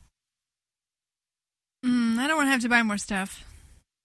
Mm, 1.85 2.17
I 2.19 2.27
don't 2.27 2.37
want 2.37 2.47
to 2.47 2.51
have 2.51 2.61
to 2.61 2.69
buy 2.69 2.83
more 2.83 2.97
stuff. 2.97 3.43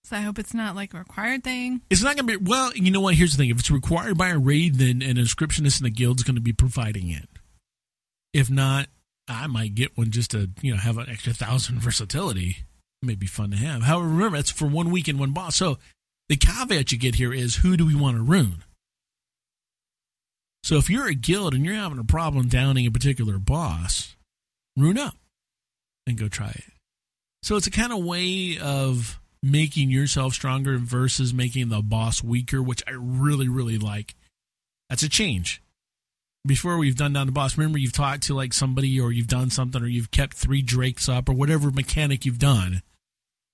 So 0.06 0.16
I 0.16 0.20
hope 0.20 0.38
it's 0.38 0.54
not 0.54 0.76
like 0.76 0.94
a 0.94 0.98
required 0.98 1.42
thing. 1.42 1.80
It's 1.90 2.00
not 2.00 2.14
going 2.14 2.28
to 2.28 2.38
be, 2.38 2.48
well, 2.48 2.72
you 2.76 2.92
know 2.92 3.00
what? 3.00 3.16
Here's 3.16 3.32
the 3.32 3.38
thing 3.38 3.50
if 3.50 3.58
it's 3.58 3.72
required 3.72 4.16
by 4.16 4.28
a 4.28 4.38
raid, 4.38 4.76
then 4.76 5.02
an 5.02 5.16
inscriptionist 5.16 5.80
in 5.80 5.84
the 5.84 5.90
guild 5.90 6.20
is 6.20 6.22
going 6.22 6.36
to 6.36 6.40
be 6.40 6.52
providing 6.52 7.10
it. 7.10 7.28
If 8.32 8.48
not, 8.48 8.86
I 9.26 9.48
might 9.48 9.74
get 9.74 9.98
one 9.98 10.12
just 10.12 10.30
to, 10.30 10.48
you 10.62 10.72
know, 10.72 10.78
have 10.78 10.96
an 10.98 11.08
extra 11.10 11.32
thousand 11.32 11.80
versatility. 11.80 12.58
It 13.02 13.06
may 13.06 13.16
be 13.16 13.26
fun 13.26 13.50
to 13.50 13.56
have. 13.56 13.82
However, 13.82 14.06
remember, 14.06 14.36
it's 14.36 14.52
for 14.52 14.68
one 14.68 14.92
week 14.92 15.08
and 15.08 15.18
one 15.18 15.32
boss. 15.32 15.56
So 15.56 15.78
the 16.28 16.36
caveat 16.36 16.92
you 16.92 16.98
get 16.98 17.16
here 17.16 17.34
is 17.34 17.56
who 17.56 17.76
do 17.76 17.84
we 17.84 17.96
want 17.96 18.16
to 18.16 18.22
rune? 18.22 18.62
So 20.62 20.76
if 20.76 20.88
you're 20.88 21.08
a 21.08 21.14
guild 21.14 21.52
and 21.52 21.64
you're 21.64 21.74
having 21.74 21.98
a 21.98 22.04
problem 22.04 22.46
downing 22.46 22.86
a 22.86 22.92
particular 22.92 23.40
boss, 23.40 24.14
rune 24.76 24.98
up 24.98 25.16
and 26.06 26.16
go 26.16 26.28
try 26.28 26.50
it. 26.50 26.72
So 27.42 27.56
it's 27.56 27.66
a 27.66 27.72
kind 27.72 27.92
of 27.92 28.04
way 28.04 28.56
of 28.58 29.18
making 29.46 29.90
yourself 29.90 30.34
stronger 30.34 30.76
versus 30.78 31.32
making 31.32 31.68
the 31.68 31.80
boss 31.80 32.22
weaker, 32.22 32.62
which 32.62 32.82
I 32.86 32.92
really, 32.92 33.48
really 33.48 33.78
like. 33.78 34.14
That's 34.90 35.02
a 35.02 35.08
change. 35.08 35.62
Before 36.46 36.78
we've 36.78 36.96
done 36.96 37.12
down 37.12 37.26
the 37.26 37.32
boss, 37.32 37.56
remember 37.56 37.78
you've 37.78 37.92
talked 37.92 38.24
to 38.24 38.34
like 38.34 38.52
somebody 38.52 39.00
or 39.00 39.12
you've 39.12 39.26
done 39.26 39.50
something 39.50 39.82
or 39.82 39.86
you've 39.86 40.10
kept 40.10 40.36
three 40.36 40.62
drakes 40.62 41.08
up 41.08 41.28
or 41.28 41.32
whatever 41.32 41.70
mechanic 41.70 42.24
you've 42.24 42.38
done 42.38 42.82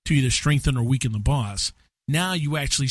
to 0.05 0.13
either 0.13 0.29
strengthen 0.29 0.77
or 0.77 0.83
weaken 0.83 1.11
the 1.11 1.19
boss. 1.19 1.71
Now 2.07 2.33
you 2.33 2.57
actually 2.57 2.89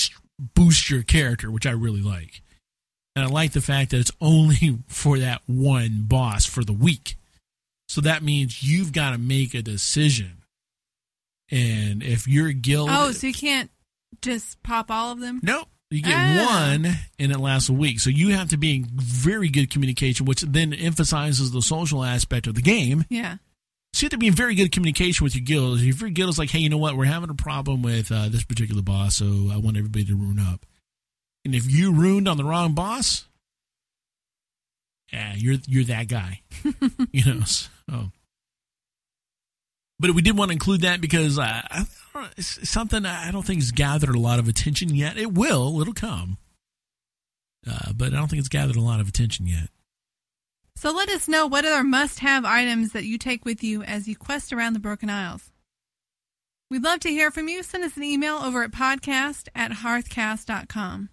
boost 0.54 0.90
your 0.90 1.02
character, 1.02 1.50
which 1.50 1.66
I 1.66 1.72
really 1.72 2.02
like. 2.02 2.42
And 3.14 3.24
I 3.24 3.28
like 3.28 3.52
the 3.52 3.60
fact 3.60 3.90
that 3.90 4.00
it's 4.00 4.12
only 4.20 4.78
for 4.88 5.18
that 5.18 5.42
one 5.46 6.04
boss 6.06 6.46
for 6.46 6.64
the 6.64 6.72
week. 6.72 7.16
So 7.88 8.00
that 8.00 8.22
means 8.22 8.62
you've 8.62 8.92
got 8.92 9.10
to 9.10 9.18
make 9.18 9.54
a 9.54 9.62
decision. 9.62 10.41
And 11.52 12.02
if 12.02 12.26
you're 12.26 12.50
guild. 12.52 12.88
Oh, 12.90 13.12
so 13.12 13.26
you 13.28 13.32
can't 13.34 13.70
just 14.22 14.60
pop 14.62 14.90
all 14.90 15.12
of 15.12 15.20
them? 15.20 15.38
Nope. 15.42 15.68
You 15.90 16.00
get 16.02 16.14
Ah. 16.14 16.70
one 16.72 16.90
and 17.18 17.32
it 17.32 17.38
lasts 17.38 17.68
a 17.68 17.74
week. 17.74 18.00
So 18.00 18.08
you 18.08 18.30
have 18.30 18.48
to 18.48 18.56
be 18.56 18.76
in 18.76 18.88
very 18.94 19.50
good 19.50 19.68
communication, 19.70 20.24
which 20.24 20.40
then 20.40 20.72
emphasizes 20.72 21.50
the 21.50 21.60
social 21.60 22.02
aspect 22.02 22.46
of 22.46 22.54
the 22.54 22.62
game. 22.62 23.04
Yeah. 23.10 23.36
So 23.92 24.00
you 24.00 24.06
have 24.06 24.12
to 24.12 24.16
be 24.18 24.28
in 24.28 24.34
very 24.34 24.54
good 24.54 24.72
communication 24.72 25.22
with 25.22 25.34
your 25.36 25.44
guild. 25.44 25.80
If 25.80 26.00
your 26.00 26.08
guild 26.08 26.30
is 26.30 26.38
like, 26.38 26.48
hey, 26.48 26.60
you 26.60 26.70
know 26.70 26.78
what? 26.78 26.96
We're 26.96 27.04
having 27.04 27.28
a 27.28 27.34
problem 27.34 27.82
with 27.82 28.10
uh, 28.10 28.30
this 28.30 28.42
particular 28.44 28.80
boss, 28.80 29.16
so 29.16 29.50
I 29.52 29.58
want 29.58 29.76
everybody 29.76 30.06
to 30.06 30.14
rune 30.14 30.38
up. 30.38 30.64
And 31.44 31.54
if 31.54 31.70
you 31.70 31.92
ruined 31.92 32.26
on 32.26 32.38
the 32.38 32.44
wrong 32.44 32.72
boss, 32.72 33.26
yeah, 35.12 35.34
you're 35.36 35.56
you're 35.66 35.84
that 35.84 36.08
guy. 36.08 36.40
you 37.12 37.34
know. 37.34 37.40
So. 37.44 38.10
But 40.02 40.16
we 40.16 40.20
did 40.20 40.36
want 40.36 40.48
to 40.48 40.52
include 40.52 40.80
that 40.80 41.00
because 41.00 41.38
uh, 41.38 41.62
it's 42.36 42.68
something 42.68 43.06
I 43.06 43.30
don't 43.30 43.46
think 43.46 43.60
has 43.60 43.70
gathered 43.70 44.16
a 44.16 44.18
lot 44.18 44.40
of 44.40 44.48
attention 44.48 44.92
yet. 44.96 45.16
It 45.16 45.32
will. 45.32 45.80
It'll 45.80 45.94
come. 45.94 46.38
Uh, 47.64 47.92
but 47.94 48.12
I 48.12 48.16
don't 48.16 48.26
think 48.26 48.40
it's 48.40 48.48
gathered 48.48 48.74
a 48.74 48.80
lot 48.80 48.98
of 48.98 49.06
attention 49.06 49.46
yet. 49.46 49.68
So 50.74 50.90
let 50.90 51.08
us 51.08 51.28
know 51.28 51.46
what 51.46 51.64
other 51.64 51.84
must 51.84 52.18
have 52.18 52.44
items 52.44 52.90
that 52.92 53.04
you 53.04 53.16
take 53.16 53.44
with 53.44 53.62
you 53.62 53.84
as 53.84 54.08
you 54.08 54.16
quest 54.16 54.52
around 54.52 54.72
the 54.72 54.80
Broken 54.80 55.08
Isles. 55.08 55.52
We'd 56.68 56.82
love 56.82 56.98
to 57.00 57.08
hear 57.08 57.30
from 57.30 57.46
you. 57.46 57.62
Send 57.62 57.84
us 57.84 57.96
an 57.96 58.02
email 58.02 58.38
over 58.38 58.64
at 58.64 58.72
podcast 58.72 59.46
at 59.54 59.70
hearthcast.com. 59.70 61.10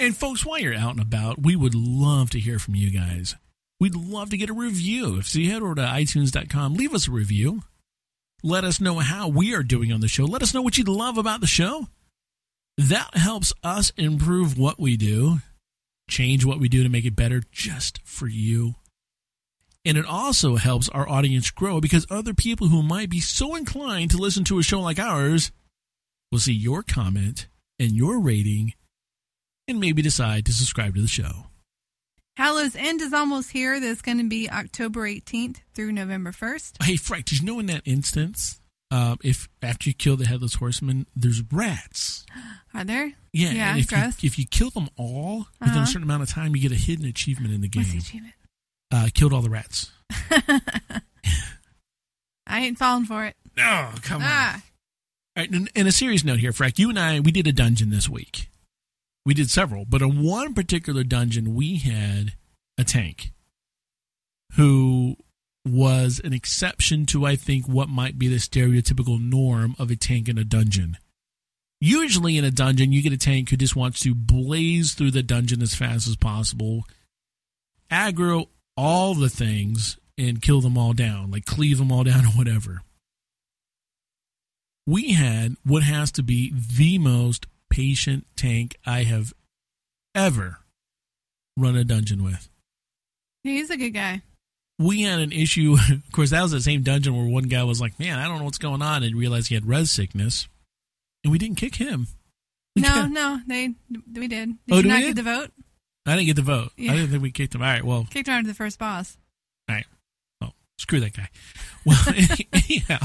And 0.00 0.16
folks, 0.16 0.46
while 0.46 0.58
you're 0.58 0.74
out 0.74 0.92
and 0.92 1.00
about, 1.02 1.42
we 1.42 1.54
would 1.54 1.74
love 1.74 2.30
to 2.30 2.40
hear 2.40 2.58
from 2.58 2.74
you 2.74 2.90
guys. 2.90 3.36
We'd 3.78 3.94
love 3.94 4.30
to 4.30 4.38
get 4.38 4.48
a 4.48 4.54
review. 4.54 5.18
If 5.18 5.28
so 5.28 5.38
you 5.38 5.50
head 5.50 5.60
over 5.60 5.74
to 5.74 5.82
iTunes.com, 5.82 6.72
leave 6.72 6.94
us 6.94 7.06
a 7.06 7.10
review. 7.10 7.64
Let 8.42 8.64
us 8.64 8.80
know 8.80 9.00
how 9.00 9.28
we 9.28 9.54
are 9.54 9.62
doing 9.62 9.92
on 9.92 10.00
the 10.00 10.08
show. 10.08 10.24
Let 10.24 10.40
us 10.40 10.54
know 10.54 10.62
what 10.62 10.78
you 10.78 10.84
love 10.84 11.18
about 11.18 11.42
the 11.42 11.46
show. 11.46 11.86
That 12.78 13.14
helps 13.14 13.52
us 13.62 13.92
improve 13.98 14.56
what 14.56 14.80
we 14.80 14.96
do, 14.96 15.40
change 16.08 16.46
what 16.46 16.60
we 16.60 16.70
do 16.70 16.82
to 16.82 16.88
make 16.88 17.04
it 17.04 17.14
better 17.14 17.42
just 17.52 18.00
for 18.02 18.26
you. 18.26 18.76
And 19.84 19.98
it 19.98 20.06
also 20.06 20.56
helps 20.56 20.88
our 20.88 21.06
audience 21.06 21.50
grow 21.50 21.78
because 21.78 22.06
other 22.08 22.32
people 22.32 22.68
who 22.68 22.82
might 22.82 23.10
be 23.10 23.20
so 23.20 23.54
inclined 23.54 24.12
to 24.12 24.16
listen 24.16 24.44
to 24.44 24.58
a 24.58 24.62
show 24.62 24.80
like 24.80 24.98
ours 24.98 25.52
will 26.32 26.38
see 26.38 26.54
your 26.54 26.82
comment 26.82 27.48
and 27.78 27.92
your 27.92 28.18
rating 28.18 28.72
and 29.70 29.80
maybe 29.80 30.02
decide 30.02 30.44
to 30.46 30.52
subscribe 30.52 30.94
to 30.96 31.00
the 31.00 31.08
show. 31.08 31.46
Hallows 32.36 32.74
End 32.76 33.00
is 33.02 33.12
almost 33.12 33.50
here. 33.50 33.80
That's 33.80 34.02
going 34.02 34.18
to 34.18 34.28
be 34.28 34.48
October 34.50 35.02
18th 35.08 35.58
through 35.74 35.92
November 35.92 36.32
1st. 36.32 36.82
Hey, 36.82 36.96
Frank, 36.96 37.26
did 37.26 37.40
you 37.40 37.46
know 37.46 37.58
in 37.58 37.66
that 37.66 37.82
instance, 37.84 38.60
um, 38.90 39.18
if 39.22 39.48
after 39.62 39.88
you 39.90 39.94
kill 39.94 40.16
the 40.16 40.26
headless 40.26 40.54
horseman, 40.54 41.06
there's 41.14 41.42
rats? 41.52 42.24
Are 42.74 42.84
there? 42.84 43.12
Yeah, 43.32 43.52
Yeah, 43.52 43.76
if 43.76 43.90
you 43.92 43.98
if 44.28 44.38
you 44.38 44.46
kill 44.46 44.70
them 44.70 44.88
all 44.96 45.46
within 45.60 45.74
Uh-huh. 45.74 45.82
a 45.82 45.86
certain 45.86 46.02
amount 46.04 46.22
of 46.22 46.30
time, 46.30 46.54
you 46.56 46.62
get 46.62 46.72
a 46.72 46.80
hidden 46.80 47.04
achievement 47.04 47.52
in 47.54 47.60
the 47.60 47.68
game. 47.68 47.82
What's 47.82 47.92
the 47.92 47.98
achievement? 47.98 48.34
Uh, 48.92 49.08
killed 49.14 49.32
all 49.32 49.42
the 49.42 49.50
rats. 49.50 49.90
I 52.46 52.60
ain't 52.64 52.78
falling 52.78 53.04
for 53.04 53.24
it. 53.26 53.36
No, 53.56 53.90
come 54.02 54.22
on. 54.22 54.28
Ah, 54.28 54.54
All 55.36 55.42
right, 55.42 55.50
and, 55.50 55.70
and 55.76 55.86
a 55.88 55.92
serious 55.92 56.24
note 56.24 56.38
here, 56.40 56.52
Frank. 56.52 56.78
You 56.78 56.88
and 56.88 56.98
I, 56.98 57.20
we 57.20 57.30
did 57.30 57.46
a 57.46 57.52
dungeon 57.52 57.90
this 57.90 58.08
week. 58.08 58.48
We 59.24 59.34
did 59.34 59.50
several, 59.50 59.84
but 59.84 60.02
in 60.02 60.22
one 60.22 60.54
particular 60.54 61.04
dungeon, 61.04 61.54
we 61.54 61.76
had 61.76 62.34
a 62.78 62.84
tank. 62.84 63.32
who 64.56 65.16
was 65.64 66.20
an 66.24 66.32
exception 66.32 67.06
to, 67.06 67.24
I 67.26 67.36
think, 67.36 67.66
what 67.68 67.88
might 67.88 68.18
be 68.18 68.28
the 68.28 68.36
stereotypical 68.36 69.20
norm 69.20 69.76
of 69.78 69.90
a 69.90 69.96
tank 69.96 70.28
in 70.28 70.38
a 70.38 70.44
dungeon. 70.44 70.96
Usually 71.80 72.36
in 72.36 72.44
a 72.44 72.50
dungeon, 72.50 72.92
you 72.92 73.02
get 73.02 73.12
a 73.12 73.18
tank 73.18 73.50
who 73.50 73.56
just 73.56 73.76
wants 73.76 74.00
to 74.00 74.14
blaze 74.14 74.92
through 74.92 75.12
the 75.12 75.22
dungeon 75.22 75.62
as 75.62 75.74
fast 75.74 76.08
as 76.08 76.16
possible, 76.16 76.84
aggro 77.90 78.46
all 78.76 79.14
the 79.14 79.28
things, 79.28 79.98
and 80.18 80.42
kill 80.42 80.60
them 80.60 80.76
all 80.76 80.92
down, 80.92 81.30
like 81.30 81.44
cleave 81.46 81.78
them 81.78 81.92
all 81.92 82.04
down 82.04 82.24
or 82.26 82.30
whatever. 82.30 82.82
We 84.86 85.12
had 85.12 85.56
what 85.64 85.82
has 85.82 86.10
to 86.12 86.22
be 86.22 86.52
the 86.52 86.98
most 86.98 87.46
patient 87.70 88.26
tank 88.36 88.76
I 88.84 89.04
have 89.04 89.32
ever 90.14 90.58
run 91.56 91.76
a 91.76 91.84
dungeon 91.84 92.22
with. 92.24 92.48
He's 93.42 93.70
a 93.70 93.76
good 93.76 93.90
guy. 93.94 94.22
We 94.78 95.02
had 95.02 95.20
an 95.20 95.32
issue. 95.32 95.76
Of 95.90 96.12
course, 96.12 96.30
that 96.30 96.42
was 96.42 96.52
the 96.52 96.60
same 96.60 96.82
dungeon 96.82 97.16
where 97.16 97.26
one 97.26 97.44
guy 97.44 97.62
was 97.64 97.80
like, 97.80 97.98
"Man, 98.00 98.18
I 98.18 98.26
don't 98.26 98.38
know 98.38 98.44
what's 98.44 98.58
going 98.58 98.82
on," 98.82 99.02
and 99.02 99.14
realized 99.16 99.48
he 99.48 99.54
had 99.54 99.66
res 99.66 99.90
sickness, 99.90 100.48
and 101.24 101.30
we 101.32 101.38
didn't 101.38 101.56
kick 101.56 101.76
him. 101.76 102.08
We 102.76 102.82
No, 102.82 102.88
kept- 102.88 103.10
no, 103.12 103.40
they 103.46 103.74
we 104.14 104.26
did. 104.28 104.48
Did 104.66 104.72
Oh, 104.72 104.76
you 104.78 104.82
not 104.88 105.00
get 105.02 105.16
the 105.16 105.22
vote? 105.22 105.50
I 106.06 106.14
didn't 106.16 106.26
get 106.26 106.36
the 106.36 106.42
vote. 106.42 106.72
Yeah. 106.76 106.92
I 106.92 106.96
didn't 106.96 107.10
think 107.10 107.22
we 107.22 107.30
kicked 107.30 107.54
him. 107.54 107.62
All 107.62 107.68
right, 107.68 107.84
well, 107.84 108.06
Kicked 108.10 108.28
around 108.28 108.44
to 108.44 108.48
the 108.48 108.54
first 108.54 108.78
boss. 108.78 109.16
all 109.68 109.74
right. 109.76 109.86
Oh, 110.40 110.50
screw 110.78 111.00
that 111.00 111.12
guy. 111.14 111.28
Well, 111.86 111.98
anyhow, 112.52 112.98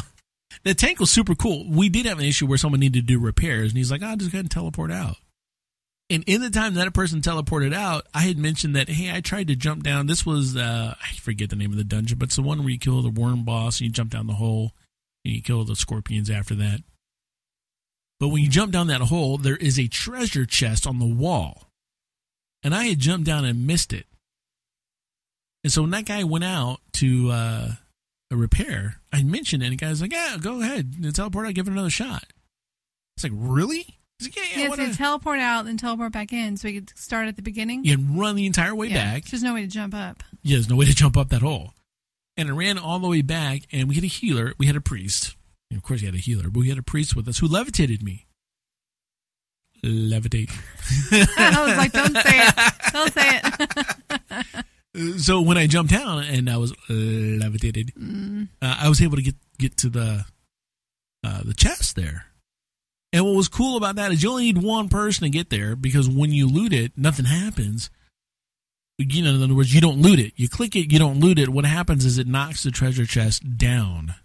the 0.64 0.73
tank 0.73 0.99
was 0.99 1.11
super 1.11 1.36
cool. 1.36 1.69
We 1.69 1.90
did 1.90 2.06
have 2.06 2.19
an 2.19 2.26
issue 2.26 2.48
where 2.48 2.57
someone 2.57 2.80
needed 2.80 3.07
to 3.07 3.14
do 3.14 3.19
repairs, 3.19 3.72
and 3.72 3.77
he's 3.77 3.91
like, 3.91 4.03
"I'll 4.03 4.18
just 4.18 4.32
go 4.32 4.38
ahead 4.38 4.45
and 4.45 4.52
teleport 4.52 4.91
out." 4.91 5.18
And 6.10 6.23
in 6.27 6.41
the 6.41 6.52
time 6.52 6.76
that 6.76 6.94
person 6.94 7.22
teleported 7.22 7.73
out, 7.73 8.06
I 8.14 8.22
had 8.22 8.38
mentioned 8.38 8.76
that, 8.76 8.90
hey, 8.90 9.15
I 9.15 9.22
tried 9.22 9.48
to 9.48 9.56
jump 9.56 9.82
down. 9.82 10.06
This 10.06 10.26
was, 10.26 10.56
uh, 10.56 10.94
I 11.02 11.15
forget 11.15 11.49
the 11.49 11.56
name 11.56 11.72
of 11.72 11.77
the 11.77 11.84
dungeon, 11.84 12.19
but 12.19 12.27
it's 12.27 12.36
the 12.36 12.44
one 12.44 12.60
where 12.60 12.69
you 12.69 12.77
kill 12.77 13.02
the 13.02 13.10
worm 13.10 13.44
boss 13.44 13.80
and 13.80 13.88
you 13.88 13.91
jump 13.91 14.11
down 14.11 14.27
the 14.27 14.34
hole 14.34 14.73
and 15.23 15.34
you 15.34 15.41
kill 15.41 15.64
the 15.64 15.76
scorpions 15.76 16.30
after 16.30 16.53
that. 16.56 16.82
But 18.19 18.27
when 18.27 18.44
you 18.44 18.49
jump 18.49 18.72
down 18.72 18.88
that 18.88 19.02
hole, 19.02 19.38
there 19.38 19.57
is 19.57 19.80
a 19.80 19.88
treasure 19.88 20.45
chest 20.45 20.86
on 20.86 20.99
the 20.99 21.06
wall. 21.07 21.69
And 22.64 22.76
I 22.76 22.86
had 22.86 22.99
jumped 22.99 23.26
down 23.26 23.44
and 23.44 23.65
missed 23.65 23.91
it. 23.91 24.06
And 25.64 25.73
so 25.73 25.82
when 25.82 25.91
that 25.91 26.06
guy 26.06 26.23
went 26.23 26.44
out 26.44 26.82
to 26.94 27.32
uh, 27.32 27.72
a 28.32 28.36
repair, 28.36 29.02
I 29.16 29.24
mentioned 29.24 29.64
it, 29.64 29.68
and 29.68 29.74
the 29.74 29.78
guy's 29.78 30.02
like, 30.02 30.12
yeah, 30.14 30.38
go 30.40 30.62
ahead. 30.62 30.94
Teleport 31.14 31.48
out, 31.48 31.54
give 31.54 31.68
it 31.68 31.72
another 31.72 31.90
shot. 31.90 32.26
It's 33.18 33.24
like, 33.24 33.32
really? 33.36 33.86
He's 34.20 34.28
like, 34.28 34.36
yeah, 34.36 34.44
yeah, 34.64 34.68
Yeah, 34.70 34.76
so 34.76 34.92
a- 34.92 34.94
teleport 34.94 35.40
out 35.40 35.66
and 35.68 35.80
teleport 35.80 36.12
back 36.12 36.32
in 36.34 36.58
so 36.58 36.68
we 36.68 36.74
could 36.76 36.92
start 36.98 37.28
at 37.28 37.36
the 37.36 37.42
beginning. 37.42 37.86
You 37.86 37.98
can 37.98 38.18
run 38.18 38.36
the 38.36 38.46
entire 38.46 38.76
way 38.76 38.88
Yeah, 38.88 39.04
back. 39.14 39.26
There's 39.26 39.44
no 39.44 39.54
way 39.54 39.62
to 39.62 39.68
jump 39.68 39.94
up. 39.94 40.24
Yeah, 40.44 40.56
there's 40.58 40.70
no 40.70 40.76
way 40.76 40.86
to 40.86 40.94
jump 40.96 41.16
up 41.18 41.30
that 41.30 41.42
hole. 41.42 41.74
And 42.38 42.50
I 42.50 42.52
ran 42.52 42.78
all 42.78 43.00
the 43.00 43.08
way 43.08 43.22
back, 43.22 43.62
and 43.72 43.88
we 43.88 43.96
had 43.96 44.04
a 44.04 44.08
healer. 44.08 44.54
We 44.58 44.66
had 44.68 44.76
a 44.76 44.82
priest. 44.82 45.36
And 45.72 45.78
of 45.78 45.84
course, 45.84 46.02
we 46.02 46.06
had 46.08 46.16
a 46.16 46.20
healer, 46.20 46.50
but 46.50 46.60
we 46.60 46.70
had 46.70 46.78
a 46.78 46.84
priest 46.84 47.16
with 47.16 47.28
us 47.28 47.40
who 47.40 47.48
levitated 47.48 48.04
me. 48.04 48.26
Levitate. 49.84 50.50
I 51.38 51.64
was 51.66 51.78
like, 51.78 51.92
don't 51.92 52.16
say 52.16 52.40
it. 52.42 52.56
Don't 52.92 53.14
say 53.14 53.42
it. 53.44 54.66
so 55.18 55.42
when 55.42 55.58
I 55.58 55.68
jumped 55.68 55.92
down 55.92 56.24
and 56.24 56.50
I 56.50 56.58
was 56.58 56.74
levitated, 56.90 57.92
uh, 58.62 58.76
I 58.80 58.90
was 58.90 59.02
able 59.02 59.18
to 59.18 59.24
get 59.24 59.36
get 59.58 59.78
to 59.78 59.90
the 59.90 60.26
uh, 61.24 61.42
the 61.44 61.54
chest 61.54 61.96
there. 61.96 62.26
And 63.14 63.26
what 63.26 63.36
was 63.36 63.48
cool 63.48 63.78
about 63.78 63.96
that 63.96 64.12
is 64.12 64.22
you 64.22 64.30
only 64.30 64.52
need 64.52 64.62
one 64.62 64.90
person 64.90 65.24
to 65.24 65.30
get 65.30 65.50
there 65.50 65.76
because 65.76 66.10
when 66.10 66.32
you 66.32 66.48
loot 66.48 66.74
it, 66.74 66.92
nothing 66.98 67.26
happens. 67.26 67.90
You 68.98 69.24
know, 69.24 69.36
in 69.36 69.44
other 69.44 69.56
words, 69.56 69.74
you 69.74 69.82
don't 69.82 70.02
loot 70.02 70.20
it. 70.20 70.34
You 70.36 70.50
click 70.50 70.76
it, 70.76 70.92
you 70.92 71.00
don't 71.00 71.20
loot 71.20 71.40
it. 71.40 71.50
What 71.50 71.66
happens 71.66 72.06
is 72.06 72.18
it 72.18 72.28
knocks 72.28 72.64
the 72.64 72.72
treasure 72.72 73.06
chest 73.06 73.58
down 73.58 74.16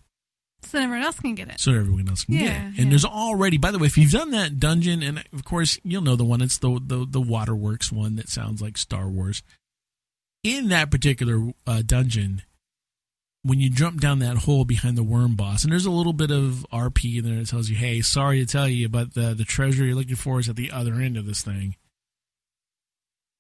so 0.63 0.79
everyone 0.79 1.05
else 1.05 1.19
can 1.19 1.35
get 1.35 1.49
it. 1.49 1.61
so 1.61 1.73
everyone 1.73 2.09
else 2.09 2.25
can 2.25 2.35
get 2.37 2.51
it. 2.51 2.57
And 2.57 2.77
yeah. 2.77 2.89
there's 2.91 3.05
already, 3.05 3.59
by 3.59 3.71
the 3.71 3.79
way, 3.79 3.87
if 3.87 3.97
you've 3.99 4.13
done 4.13 4.31
that 4.33 4.61
dungeon, 4.61 5.03
and 5.03 5.25
of 5.33 5.45
course 5.45 5.79
you'll 5.83 6.03
know 6.03 6.17
the 6.17 6.25
one. 6.25 6.41
It's 6.43 6.59
the 6.59 6.81
the 6.85 7.07
the 7.09 7.21
Waterworks 7.21 7.91
one 7.91 8.17
that 8.17 8.29
sounds 8.29 8.61
like 8.61 8.77
Star 8.77 9.09
Wars. 9.09 9.43
In 10.43 10.69
that 10.69 10.91
particular 10.91 11.53
uh, 11.67 11.83
dungeon, 11.85 12.43
when 13.43 13.61
you 13.61 13.71
jump 13.71 14.01
down 14.01 14.21
that 14.21 14.39
hole 14.39 14.65
behind 14.65 14.97
the 14.97 15.03
worm 15.03 15.35
boss, 15.35 15.65
and 15.65 15.73
there's 15.73 15.87
a 15.87 15.91
little 15.91 16.13
bit 16.13 16.31
of 16.31 16.67
RP 16.73 17.19
in 17.19 17.25
there 17.25 17.39
that 17.39 17.49
tells 17.49 17.69
you, 17.69 17.77
"Hey, 17.77 18.01
sorry 18.01 18.41
to 18.41 18.47
tell 18.47 18.69
you, 18.69 18.89
but 18.89 19.15
the 19.15 19.35
the 19.35 19.45
treasure 19.45 19.85
you're 19.85 19.95
looking 19.95 20.17
for 20.17 20.41
is 20.41 20.49
at 20.49 20.57
the 20.57 20.71
other 20.71 20.95
end 20.95 21.17
of 21.17 21.27
this 21.27 21.43
thing." 21.43 21.77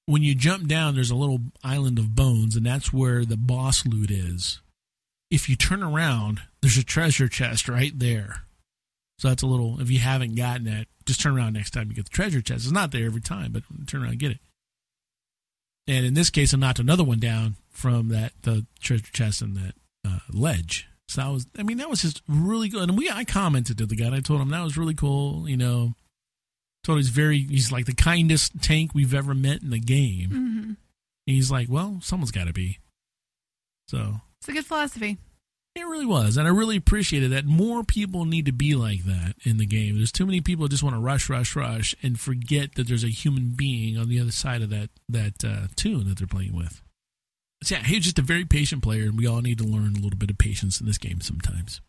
When 0.06 0.22
you 0.22 0.34
jump 0.34 0.66
down, 0.66 0.94
there's 0.94 1.10
a 1.10 1.16
little 1.16 1.40
island 1.62 1.98
of 1.98 2.14
bones, 2.14 2.56
and 2.56 2.66
that's 2.66 2.92
where 2.92 3.24
the 3.24 3.36
boss 3.36 3.86
loot 3.86 4.10
is 4.10 4.60
if 5.30 5.48
you 5.48 5.56
turn 5.56 5.82
around, 5.82 6.42
there's 6.60 6.76
a 6.76 6.84
treasure 6.84 7.28
chest 7.28 7.68
right 7.68 7.96
there. 7.96 8.42
So 9.18 9.28
that's 9.28 9.42
a 9.42 9.46
little. 9.46 9.80
If 9.80 9.90
you 9.90 10.00
haven't 10.00 10.34
gotten 10.34 10.66
it, 10.66 10.88
just 11.06 11.20
turn 11.20 11.36
around 11.36 11.52
next 11.52 11.70
time 11.70 11.88
you 11.88 11.94
get 11.94 12.06
the 12.06 12.10
treasure 12.10 12.40
chest. 12.40 12.64
It's 12.64 12.72
not 12.72 12.90
there 12.90 13.06
every 13.06 13.20
time, 13.20 13.52
but 13.52 13.62
turn 13.86 14.02
around 14.02 14.12
and 14.12 14.20
get 14.20 14.32
it. 14.32 14.38
And 15.90 16.06
in 16.06 16.14
this 16.14 16.30
case, 16.30 16.54
I 16.54 16.56
knocked 16.56 16.78
another 16.78 17.02
one 17.02 17.18
down 17.18 17.56
from 17.68 18.10
that 18.10 18.32
the 18.42 18.64
treasure 18.80 19.04
chest 19.12 19.42
and 19.42 19.56
that 19.56 19.74
uh, 20.06 20.18
ledge. 20.32 20.86
So 21.08 21.20
that 21.20 21.30
was. 21.32 21.46
I 21.58 21.64
mean, 21.64 21.78
that 21.78 21.90
was 21.90 22.02
just 22.02 22.22
really 22.28 22.68
good. 22.68 22.88
And 22.88 22.96
we, 22.96 23.10
I 23.10 23.24
commented 23.24 23.78
to 23.78 23.86
the 23.86 23.96
guy. 23.96 24.06
and 24.06 24.14
I 24.14 24.20
told 24.20 24.40
him 24.40 24.50
that 24.50 24.62
was 24.62 24.76
really 24.78 24.94
cool. 24.94 25.48
You 25.48 25.56
know, 25.56 25.94
told 26.84 26.96
him 26.96 27.00
he's 27.00 27.08
very. 27.08 27.38
He's 27.40 27.72
like 27.72 27.86
the 27.86 27.94
kindest 27.94 28.62
tank 28.62 28.94
we've 28.94 29.12
ever 29.12 29.34
met 29.34 29.62
in 29.62 29.70
the 29.70 29.80
game. 29.80 30.30
hmm 30.30 30.58
And 30.68 30.76
he's 31.26 31.50
like, 31.50 31.68
well, 31.68 31.98
someone's 32.02 32.30
got 32.30 32.46
to 32.46 32.52
be. 32.52 32.78
So 33.88 34.20
It's 34.38 34.48
a 34.48 34.52
good 34.52 34.66
philosophy. 34.66 35.18
It 35.76 35.82
really 35.82 36.06
was, 36.06 36.36
and 36.36 36.48
I 36.48 36.50
really 36.50 36.76
appreciated 36.76 37.30
that. 37.30 37.46
More 37.46 37.84
people 37.84 38.24
need 38.24 38.46
to 38.46 38.52
be 38.52 38.74
like 38.74 39.04
that 39.04 39.34
in 39.44 39.58
the 39.58 39.66
game. 39.66 39.96
There's 39.96 40.10
too 40.10 40.26
many 40.26 40.40
people 40.40 40.64
who 40.64 40.68
just 40.68 40.82
want 40.82 40.96
to 40.96 41.00
rush, 41.00 41.30
rush, 41.30 41.54
rush, 41.54 41.94
and 42.02 42.18
forget 42.18 42.74
that 42.74 42.88
there's 42.88 43.04
a 43.04 43.08
human 43.08 43.50
being 43.56 43.96
on 43.96 44.08
the 44.08 44.18
other 44.18 44.32
side 44.32 44.62
of 44.62 44.70
that 44.70 44.90
that 45.08 45.44
uh, 45.44 45.68
toon 45.76 46.08
that 46.08 46.18
they're 46.18 46.26
playing 46.26 46.56
with. 46.56 46.82
So 47.62 47.76
yeah, 47.76 47.82
he's 47.84 48.04
just 48.04 48.18
a 48.18 48.22
very 48.22 48.44
patient 48.44 48.82
player, 48.82 49.04
and 49.04 49.16
we 49.16 49.28
all 49.28 49.42
need 49.42 49.58
to 49.58 49.64
learn 49.64 49.94
a 49.96 50.00
little 50.00 50.18
bit 50.18 50.30
of 50.30 50.38
patience 50.38 50.80
in 50.80 50.86
this 50.86 50.98
game 50.98 51.20
sometimes. 51.20 51.80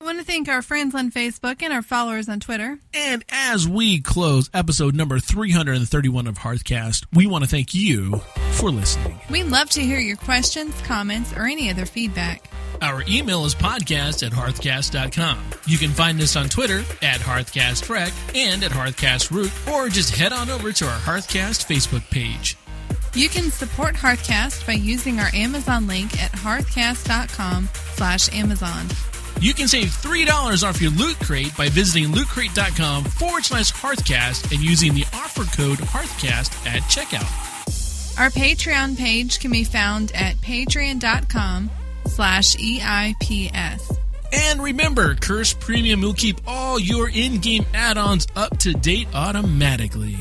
I 0.00 0.04
want 0.04 0.18
to 0.18 0.24
thank 0.24 0.48
our 0.48 0.62
friends 0.62 0.94
on 0.94 1.10
Facebook 1.10 1.60
and 1.62 1.72
our 1.72 1.82
followers 1.82 2.28
on 2.28 2.38
Twitter. 2.38 2.78
And 2.94 3.24
as 3.30 3.66
we 3.66 4.00
close 4.00 4.48
episode 4.54 4.94
number 4.94 5.18
331 5.18 6.28
of 6.28 6.38
Hearthcast, 6.38 7.06
we 7.12 7.26
want 7.26 7.42
to 7.42 7.50
thank 7.50 7.74
you 7.74 8.18
for 8.52 8.70
listening. 8.70 9.18
We'd 9.28 9.44
love 9.44 9.70
to 9.70 9.80
hear 9.80 9.98
your 9.98 10.16
questions, 10.16 10.72
comments, 10.82 11.32
or 11.32 11.46
any 11.46 11.68
other 11.68 11.84
feedback. 11.84 12.48
Our 12.80 13.02
email 13.08 13.44
is 13.44 13.54
podcast 13.54 14.24
at 14.24 14.32
hearthcast.com. 14.32 15.38
You 15.66 15.78
can 15.78 15.90
find 15.90 16.20
us 16.20 16.36
on 16.36 16.48
Twitter 16.48 16.80
at 17.02 17.20
HearthcastRec 17.20 18.36
and 18.36 18.62
at 18.62 18.70
HearthcastRoot, 18.70 19.72
or 19.72 19.88
just 19.88 20.14
head 20.14 20.32
on 20.32 20.48
over 20.48 20.72
to 20.72 20.86
our 20.86 20.98
Hearthcast 21.00 21.66
Facebook 21.66 22.08
page. 22.10 22.56
You 23.14 23.28
can 23.28 23.50
support 23.50 23.94
Hearthcast 23.94 24.66
by 24.66 24.74
using 24.74 25.18
our 25.18 25.30
Amazon 25.34 25.86
link 25.86 26.22
at 26.22 26.30
hearthcast.com 26.32 27.68
slash 27.94 28.32
Amazon. 28.32 28.86
You 29.40 29.54
can 29.54 29.66
save 29.66 29.88
$3 29.88 30.68
off 30.68 30.80
your 30.80 30.90
Loot 30.92 31.18
Crate 31.20 31.56
by 31.56 31.68
visiting 31.68 32.12
lootcrate.com 32.12 33.04
forward 33.04 33.44
slash 33.44 33.72
Hearthcast 33.72 34.52
and 34.52 34.62
using 34.62 34.94
the 34.94 35.04
offer 35.14 35.44
code 35.56 35.78
Hearthcast 35.78 36.66
at 36.66 36.82
checkout. 36.82 38.18
Our 38.18 38.30
Patreon 38.30 38.96
page 38.96 39.38
can 39.38 39.52
be 39.52 39.62
found 39.62 40.12
at 40.12 40.36
patreon.com 40.36 41.70
slash 42.08 42.56
EIPS. 42.56 43.96
And 44.32 44.62
remember, 44.62 45.14
Curse 45.14 45.54
Premium 45.54 46.00
will 46.02 46.14
keep 46.14 46.40
all 46.46 46.78
your 46.78 47.08
in 47.08 47.38
game 47.40 47.64
add 47.74 47.96
ons 47.96 48.26
up 48.36 48.58
to 48.58 48.72
date 48.72 49.08
automatically. 49.14 50.16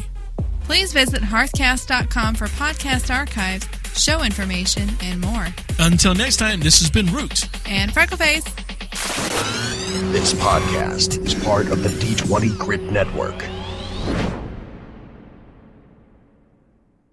Please 0.64 0.94
visit 0.94 1.22
hearthcast.com 1.22 2.36
for 2.36 2.48
podcast 2.48 3.14
archives, 3.14 3.68
show 4.02 4.24
information, 4.24 4.90
and 5.02 5.22
more. 5.22 5.48
Until 5.80 6.14
next 6.14 6.38
time, 6.38 6.60
this 6.60 6.80
has 6.80 6.90
been 6.90 7.08
Root. 7.08 7.48
And 7.68 7.92
Freckleface. 7.92 8.44
This 10.12 10.34
podcast 10.34 11.26
is 11.26 11.36
part 11.36 11.68
of 11.68 11.84
the 11.84 11.90
D20 11.90 12.58
Grit 12.58 12.82
Network. 12.84 13.44